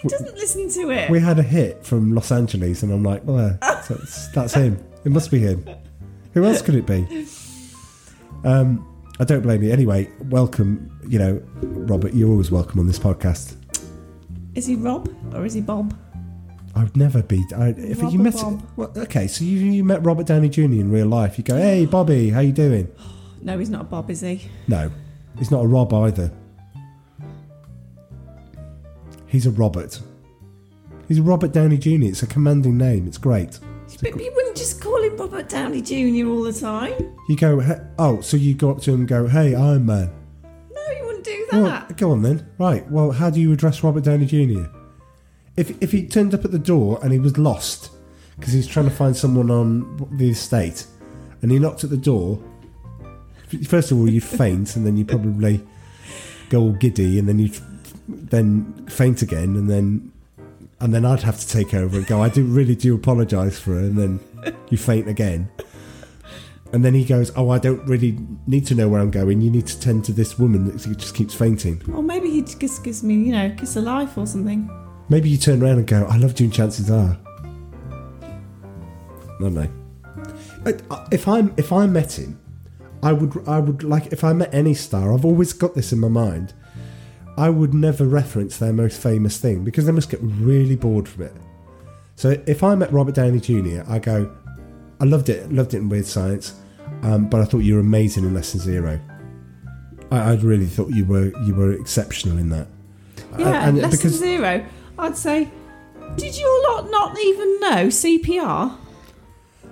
He 0.00 0.08
doesn't 0.08 0.34
listen 0.34 0.68
to 0.70 0.90
it. 0.90 1.10
We 1.10 1.20
had 1.20 1.38
a 1.38 1.42
hit 1.42 1.84
from 1.84 2.14
Los 2.14 2.32
Angeles, 2.32 2.82
and 2.82 2.90
I'm 2.92 3.02
like, 3.04 3.22
well, 3.24 3.38
uh, 3.60 3.80
that's, 3.88 4.28
that's 4.28 4.54
him. 4.54 4.82
It 5.04 5.12
must 5.12 5.30
be 5.30 5.38
him. 5.40 5.64
Who 6.34 6.44
else 6.44 6.62
could 6.62 6.74
it 6.74 6.86
be? 6.86 7.26
Um, 8.44 8.88
I 9.20 9.24
don't 9.24 9.42
blame 9.42 9.62
you. 9.62 9.70
Anyway, 9.72 10.10
welcome. 10.22 10.90
You 11.06 11.18
know, 11.18 11.42
Robert, 11.62 12.14
you're 12.14 12.30
always 12.30 12.50
welcome 12.50 12.80
on 12.80 12.86
this 12.86 12.98
podcast. 12.98 13.56
Is 14.54 14.66
he 14.66 14.76
Rob 14.76 15.08
or 15.34 15.44
is 15.44 15.54
he 15.54 15.60
Bob? 15.60 15.96
I 16.74 16.84
would 16.84 16.96
never 16.96 17.22
be. 17.22 17.44
I, 17.54 17.68
if 17.76 18.00
you 18.02 18.18
met, 18.18 18.34
Bob. 18.34 18.66
well, 18.76 18.92
okay, 18.96 19.26
so 19.26 19.44
you, 19.44 19.58
you 19.58 19.84
met 19.84 20.02
Robert 20.04 20.26
Downey 20.26 20.48
Jr. 20.48 20.62
in 20.62 20.90
real 20.90 21.06
life. 21.06 21.36
You 21.36 21.44
go, 21.44 21.56
hey, 21.56 21.84
Bobby, 21.84 22.30
how 22.30 22.40
you 22.40 22.52
doing? 22.52 22.90
No, 23.44 23.58
he's 23.58 23.70
not 23.70 23.80
a 23.80 23.84
Bob, 23.84 24.08
is 24.08 24.20
he? 24.20 24.40
No, 24.68 24.88
he's 25.36 25.50
not 25.50 25.64
a 25.64 25.66
Rob 25.66 25.92
either. 25.92 26.30
He's 29.26 29.46
a 29.46 29.50
Robert. 29.50 30.00
He's 31.08 31.18
a 31.18 31.22
Robert 31.22 31.50
Downey 31.50 31.76
Jr. 31.76 32.04
It's 32.04 32.22
a 32.22 32.28
commanding 32.28 32.78
name. 32.78 33.08
It's 33.08 33.18
great. 33.18 33.58
But 34.00 34.20
you 34.20 34.32
wouldn't 34.34 34.56
just 34.56 34.80
call 34.80 35.02
him 35.02 35.16
Robert 35.16 35.48
Downey 35.48 35.82
Jr. 35.82 36.28
all 36.28 36.42
the 36.42 36.52
time. 36.52 36.92
You 37.28 37.36
go, 37.36 37.60
"Hey-" 37.60 37.80
oh, 37.98 38.20
so 38.20 38.36
you 38.36 38.54
go 38.54 38.70
up 38.70 38.80
to 38.82 38.92
him 38.92 39.00
and 39.00 39.08
go, 39.08 39.26
hey, 39.26 39.54
Iron 39.54 39.86
Man. 39.86 40.10
No, 40.72 40.80
you 40.98 41.06
wouldn't 41.06 41.24
do 41.24 41.46
Well, 41.52 41.86
go 41.96 42.10
on 42.10 42.22
then. 42.22 42.46
Right. 42.58 42.88
Well, 42.90 43.12
how 43.12 43.30
do 43.30 43.40
you 43.40 43.52
address 43.52 43.82
Robert 43.82 44.04
Downey 44.04 44.26
Jr.? 44.26 44.64
If 45.56 45.80
if 45.82 45.92
he 45.92 46.06
turned 46.06 46.34
up 46.34 46.44
at 46.44 46.50
the 46.50 46.58
door 46.58 46.98
and 47.02 47.12
he 47.12 47.18
was 47.18 47.36
lost 47.36 47.90
because 48.38 48.52
he's 48.54 48.66
trying 48.66 48.88
to 48.88 48.94
find 48.94 49.16
someone 49.16 49.50
on 49.50 50.08
the 50.12 50.30
estate, 50.30 50.86
and 51.42 51.50
he 51.50 51.58
knocked 51.58 51.84
at 51.84 51.90
the 51.90 51.96
door, 51.96 52.42
first 53.66 53.90
of 53.90 53.98
all 53.98 54.08
you'd 54.08 54.24
faint, 54.24 54.76
and 54.76 54.86
then 54.86 54.96
you 54.96 55.04
probably 55.04 55.60
go 56.48 56.60
all 56.62 56.72
giddy, 56.72 57.18
and 57.18 57.28
then 57.28 57.38
you 57.38 57.50
would 58.08 58.30
then 58.30 58.86
faint 58.88 59.22
again, 59.22 59.56
and 59.56 59.68
then 59.68 60.11
and 60.82 60.92
then 60.92 61.04
I'd 61.04 61.22
have 61.22 61.38
to 61.38 61.48
take 61.48 61.74
over 61.74 61.96
and 61.96 62.06
go. 62.06 62.20
I 62.20 62.28
do 62.28 62.42
really 62.42 62.74
do 62.74 62.94
apologise 62.96 63.56
for 63.56 63.70
her, 63.70 63.78
and 63.78 63.96
then 63.96 64.20
you 64.68 64.76
faint 64.76 65.08
again. 65.08 65.48
And 66.72 66.84
then 66.84 66.92
he 66.92 67.04
goes, 67.04 67.30
"Oh, 67.36 67.50
I 67.50 67.58
don't 67.58 67.86
really 67.86 68.18
need 68.48 68.66
to 68.66 68.74
know 68.74 68.88
where 68.88 69.00
I'm 69.00 69.12
going. 69.12 69.40
You 69.42 69.50
need 69.50 69.66
to 69.68 69.78
tend 69.78 70.04
to 70.06 70.12
this 70.12 70.40
woman 70.40 70.64
that 70.66 70.98
just 70.98 71.14
keeps 71.14 71.34
fainting." 71.34 71.80
Or 71.94 72.02
maybe 72.02 72.30
he 72.30 72.42
just 72.42 72.82
gives 72.82 73.04
me, 73.04 73.14
you 73.14 73.30
know, 73.30 73.54
kiss 73.56 73.76
of 73.76 73.84
life 73.84 74.18
or 74.18 74.26
something. 74.26 74.68
Maybe 75.08 75.28
you 75.28 75.38
turn 75.38 75.62
around 75.62 75.78
and 75.78 75.86
go, 75.86 76.04
"I 76.04 76.16
love 76.16 76.38
you." 76.40 76.46
And 76.46 76.52
chances 76.52 76.90
are, 76.90 77.16
I 78.22 79.36
don't 79.38 79.54
know. 79.54 79.68
Uh, 80.66 81.06
if 81.12 81.28
I'm 81.28 81.54
if 81.56 81.72
I 81.72 81.86
met 81.86 82.18
him, 82.18 82.40
I 83.04 83.12
would 83.12 83.46
I 83.46 83.60
would 83.60 83.84
like 83.84 84.12
if 84.12 84.24
I 84.24 84.32
met 84.32 84.52
any 84.52 84.74
star. 84.74 85.12
I've 85.12 85.24
always 85.24 85.52
got 85.52 85.76
this 85.76 85.92
in 85.92 86.00
my 86.00 86.08
mind. 86.08 86.54
I 87.36 87.48
would 87.48 87.72
never 87.74 88.04
reference 88.06 88.58
their 88.58 88.72
most 88.72 89.00
famous 89.00 89.38
thing 89.38 89.64
because 89.64 89.86
they 89.86 89.92
must 89.92 90.10
get 90.10 90.20
really 90.22 90.76
bored 90.76 91.08
from 91.08 91.24
it. 91.24 91.32
So 92.16 92.36
if 92.46 92.62
I 92.62 92.74
met 92.74 92.92
Robert 92.92 93.14
Downey 93.14 93.40
Jr., 93.40 93.82
I 93.88 93.98
go, 93.98 94.30
I 95.00 95.04
loved 95.04 95.28
it, 95.28 95.50
loved 95.50 95.72
it 95.74 95.78
in 95.78 95.88
Weird 95.88 96.06
Science, 96.06 96.54
um, 97.02 97.28
but 97.28 97.40
I 97.40 97.44
thought 97.44 97.60
you 97.60 97.74
were 97.74 97.80
amazing 97.80 98.24
in 98.24 98.34
Less 98.34 98.52
Than 98.52 98.60
Zero. 98.60 99.00
I, 100.10 100.32
I 100.32 100.34
really 100.36 100.66
thought 100.66 100.90
you 100.90 101.06
were 101.06 101.32
you 101.42 101.54
were 101.54 101.72
exceptional 101.72 102.36
in 102.38 102.50
that. 102.50 102.68
Yeah, 103.38 103.66
And 103.68 103.78
lesson 103.78 103.90
because- 103.98 104.18
zero. 104.18 104.64
I'd 104.98 105.16
say, 105.16 105.48
did 106.16 106.36
you 106.36 106.64
lot 106.68 106.90
not 106.90 107.18
even 107.18 107.60
know 107.60 107.86
CPR? 107.88 108.76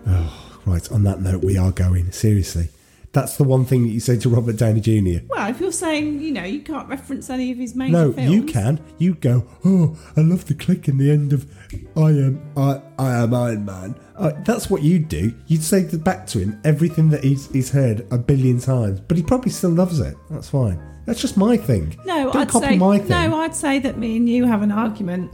Oh, 0.06 0.60
right, 0.64 0.90
on 0.90 1.02
that 1.04 1.20
note, 1.20 1.44
we 1.44 1.58
are 1.58 1.70
going. 1.72 2.10
Seriously. 2.10 2.70
That's 3.12 3.36
the 3.36 3.42
one 3.44 3.64
thing 3.64 3.82
that 3.82 3.88
you 3.90 3.98
say 3.98 4.16
to 4.18 4.28
Robert 4.28 4.56
Downey 4.56 4.80
Jr. 4.80 5.24
Well, 5.28 5.50
if 5.50 5.60
you're 5.60 5.72
saying, 5.72 6.20
you 6.20 6.30
know, 6.30 6.44
you 6.44 6.60
can't 6.60 6.88
reference 6.88 7.28
any 7.28 7.50
of 7.50 7.58
his 7.58 7.74
major 7.74 7.90
No, 7.92 8.12
films. 8.12 8.30
you 8.30 8.44
can. 8.44 8.80
You 8.98 9.14
go, 9.16 9.46
oh, 9.64 9.98
I 10.16 10.20
love 10.20 10.46
the 10.46 10.54
click 10.54 10.86
in 10.86 10.96
the 10.98 11.10
end 11.10 11.32
of 11.32 11.50
I 11.96 12.10
am 12.10 12.40
I, 12.56 12.80
I 13.00 13.14
am 13.22 13.34
Iron 13.34 13.64
Man. 13.64 13.96
Uh, 14.16 14.30
that's 14.44 14.70
what 14.70 14.82
you'd 14.82 15.08
do. 15.08 15.34
You'd 15.48 15.64
say 15.64 15.84
back 15.96 16.26
to 16.28 16.38
him 16.38 16.60
everything 16.64 17.08
that 17.10 17.24
he's, 17.24 17.50
he's 17.50 17.70
heard 17.70 18.06
a 18.12 18.18
billion 18.18 18.60
times, 18.60 19.00
but 19.00 19.16
he 19.16 19.24
probably 19.24 19.50
still 19.50 19.70
loves 19.70 19.98
it. 19.98 20.16
That's 20.30 20.48
fine. 20.50 20.80
That's 21.06 21.20
just 21.20 21.36
my 21.36 21.56
thing. 21.56 21.98
No, 22.04 22.24
Don't 22.30 22.36
I'd 22.36 22.48
copy 22.48 22.66
say 22.66 22.76
my 22.78 22.98
thing. 22.98 23.08
no. 23.08 23.40
I'd 23.40 23.56
say 23.56 23.80
that 23.80 23.98
me 23.98 24.18
and 24.18 24.28
you 24.28 24.44
have 24.44 24.62
an 24.62 24.70
argument 24.70 25.32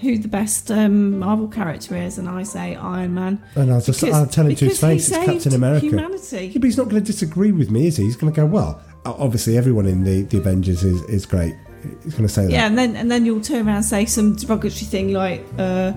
who 0.00 0.18
the 0.18 0.28
best 0.28 0.70
um, 0.70 1.18
Marvel 1.18 1.48
character 1.48 1.96
is, 1.96 2.18
and 2.18 2.28
I 2.28 2.42
say 2.42 2.74
Iron 2.74 3.14
Man. 3.14 3.42
And 3.54 3.72
I'll 3.72 3.80
just 3.80 4.00
Because- 4.00 4.14
I'll 4.14 4.26
tell 4.26 4.46
him 4.46 4.54
to 4.56 4.64
his 4.66 4.80
face 4.80 5.08
it's 5.08 5.16
Captain 5.24 5.54
America. 5.54 5.86
Humanity. 5.86 6.46
Yeah, 6.48 6.58
but 6.58 6.64
he's 6.64 6.76
not 6.76 6.88
going 6.88 7.02
to 7.02 7.06
disagree 7.12 7.52
with 7.52 7.70
me, 7.70 7.86
is 7.86 7.96
he? 7.96 8.04
He's 8.04 8.16
going 8.16 8.32
to 8.32 8.36
go, 8.36 8.46
well, 8.46 8.80
obviously 9.04 9.56
everyone 9.56 9.86
in 9.86 10.04
the, 10.04 10.22
the 10.22 10.38
Avengers 10.38 10.82
is, 10.84 11.02
is 11.04 11.26
great. 11.26 11.54
He's 12.02 12.14
going 12.14 12.26
to 12.26 12.32
say 12.32 12.44
that. 12.46 12.50
Yeah, 12.50 12.66
and 12.66 12.78
then 12.78 12.96
and 12.96 13.10
then 13.10 13.26
you'll 13.26 13.42
turn 13.42 13.66
around 13.66 13.76
and 13.76 13.84
say 13.84 14.06
some 14.06 14.34
derogatory 14.36 14.70
thing 14.86 15.12
like, 15.12 15.44
uh, 15.58 15.92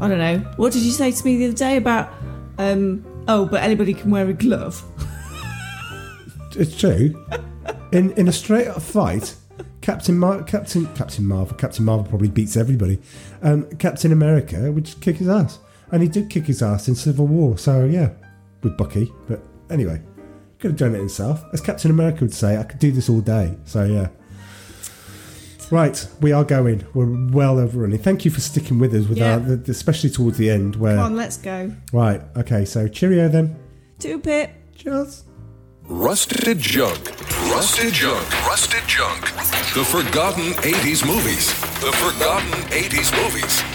I 0.00 0.08
don't 0.08 0.18
know, 0.18 0.38
what 0.56 0.72
did 0.72 0.82
you 0.82 0.92
say 0.92 1.10
to 1.10 1.24
me 1.24 1.38
the 1.38 1.46
other 1.46 1.56
day 1.56 1.76
about? 1.76 2.12
Um, 2.58 3.04
oh, 3.26 3.44
but 3.46 3.62
anybody 3.62 3.94
can 3.94 4.10
wear 4.10 4.28
a 4.28 4.32
glove. 4.32 4.82
It's 6.56 6.76
true. 6.78 7.26
in 7.90 8.12
in 8.12 8.28
a 8.28 8.32
straight 8.32 8.68
up 8.68 8.80
fight, 8.80 9.34
Captain 9.84 10.18
Mar- 10.18 10.42
Captain 10.44 10.86
Captain 10.94 11.26
Marvel 11.26 11.54
Captain 11.58 11.84
Marvel 11.84 12.06
probably 12.06 12.30
beats 12.30 12.56
everybody. 12.56 12.98
Um, 13.42 13.68
Captain 13.76 14.12
America 14.12 14.72
would 14.72 14.84
just 14.84 15.02
kick 15.02 15.16
his 15.16 15.28
ass, 15.28 15.58
and 15.92 16.02
he 16.02 16.08
did 16.08 16.30
kick 16.30 16.44
his 16.46 16.62
ass 16.62 16.88
in 16.88 16.94
Civil 16.94 17.26
War. 17.26 17.58
So 17.58 17.84
yeah, 17.84 18.10
with 18.62 18.78
Bucky. 18.78 19.12
But 19.28 19.42
anyway, 19.68 20.00
could 20.58 20.70
have 20.70 20.78
done 20.78 20.94
it 20.94 20.98
himself. 21.00 21.44
As 21.52 21.60
Captain 21.60 21.90
America 21.90 22.20
would 22.22 22.32
say, 22.32 22.56
I 22.56 22.62
could 22.62 22.78
do 22.78 22.92
this 22.92 23.10
all 23.10 23.20
day. 23.20 23.54
So 23.66 23.84
yeah. 23.84 24.08
Right, 25.70 26.06
we 26.22 26.32
are 26.32 26.44
going. 26.44 26.86
We're 26.94 27.28
well 27.32 27.58
overrunning. 27.58 27.98
Thank 27.98 28.24
you 28.24 28.30
for 28.30 28.40
sticking 28.40 28.78
with 28.78 28.94
us, 28.94 29.06
with 29.06 29.18
Yeah. 29.18 29.34
our, 29.34 29.40
the, 29.40 29.70
especially 29.70 30.08
towards 30.08 30.38
the 30.38 30.48
end. 30.50 30.76
Where 30.76 30.96
Come 30.96 31.04
on, 31.12 31.16
let's 31.16 31.36
go. 31.36 31.70
right, 31.92 32.22
okay. 32.38 32.64
So 32.64 32.88
cheerio 32.88 33.28
then. 33.28 33.54
Two 33.98 34.18
pip. 34.18 34.50
Cheers. 34.76 35.24
Rusted 35.86 36.60
Junk. 36.60 37.10
Rusted 37.50 37.92
Junk. 37.92 38.46
Rusted 38.46 38.88
Junk. 38.88 39.20
The 39.74 39.84
Forgotten 39.84 40.54
80s 40.62 41.06
Movies. 41.06 41.52
The 41.82 41.92
Forgotten 41.92 42.52
80s 42.70 43.12
Movies. 43.22 43.73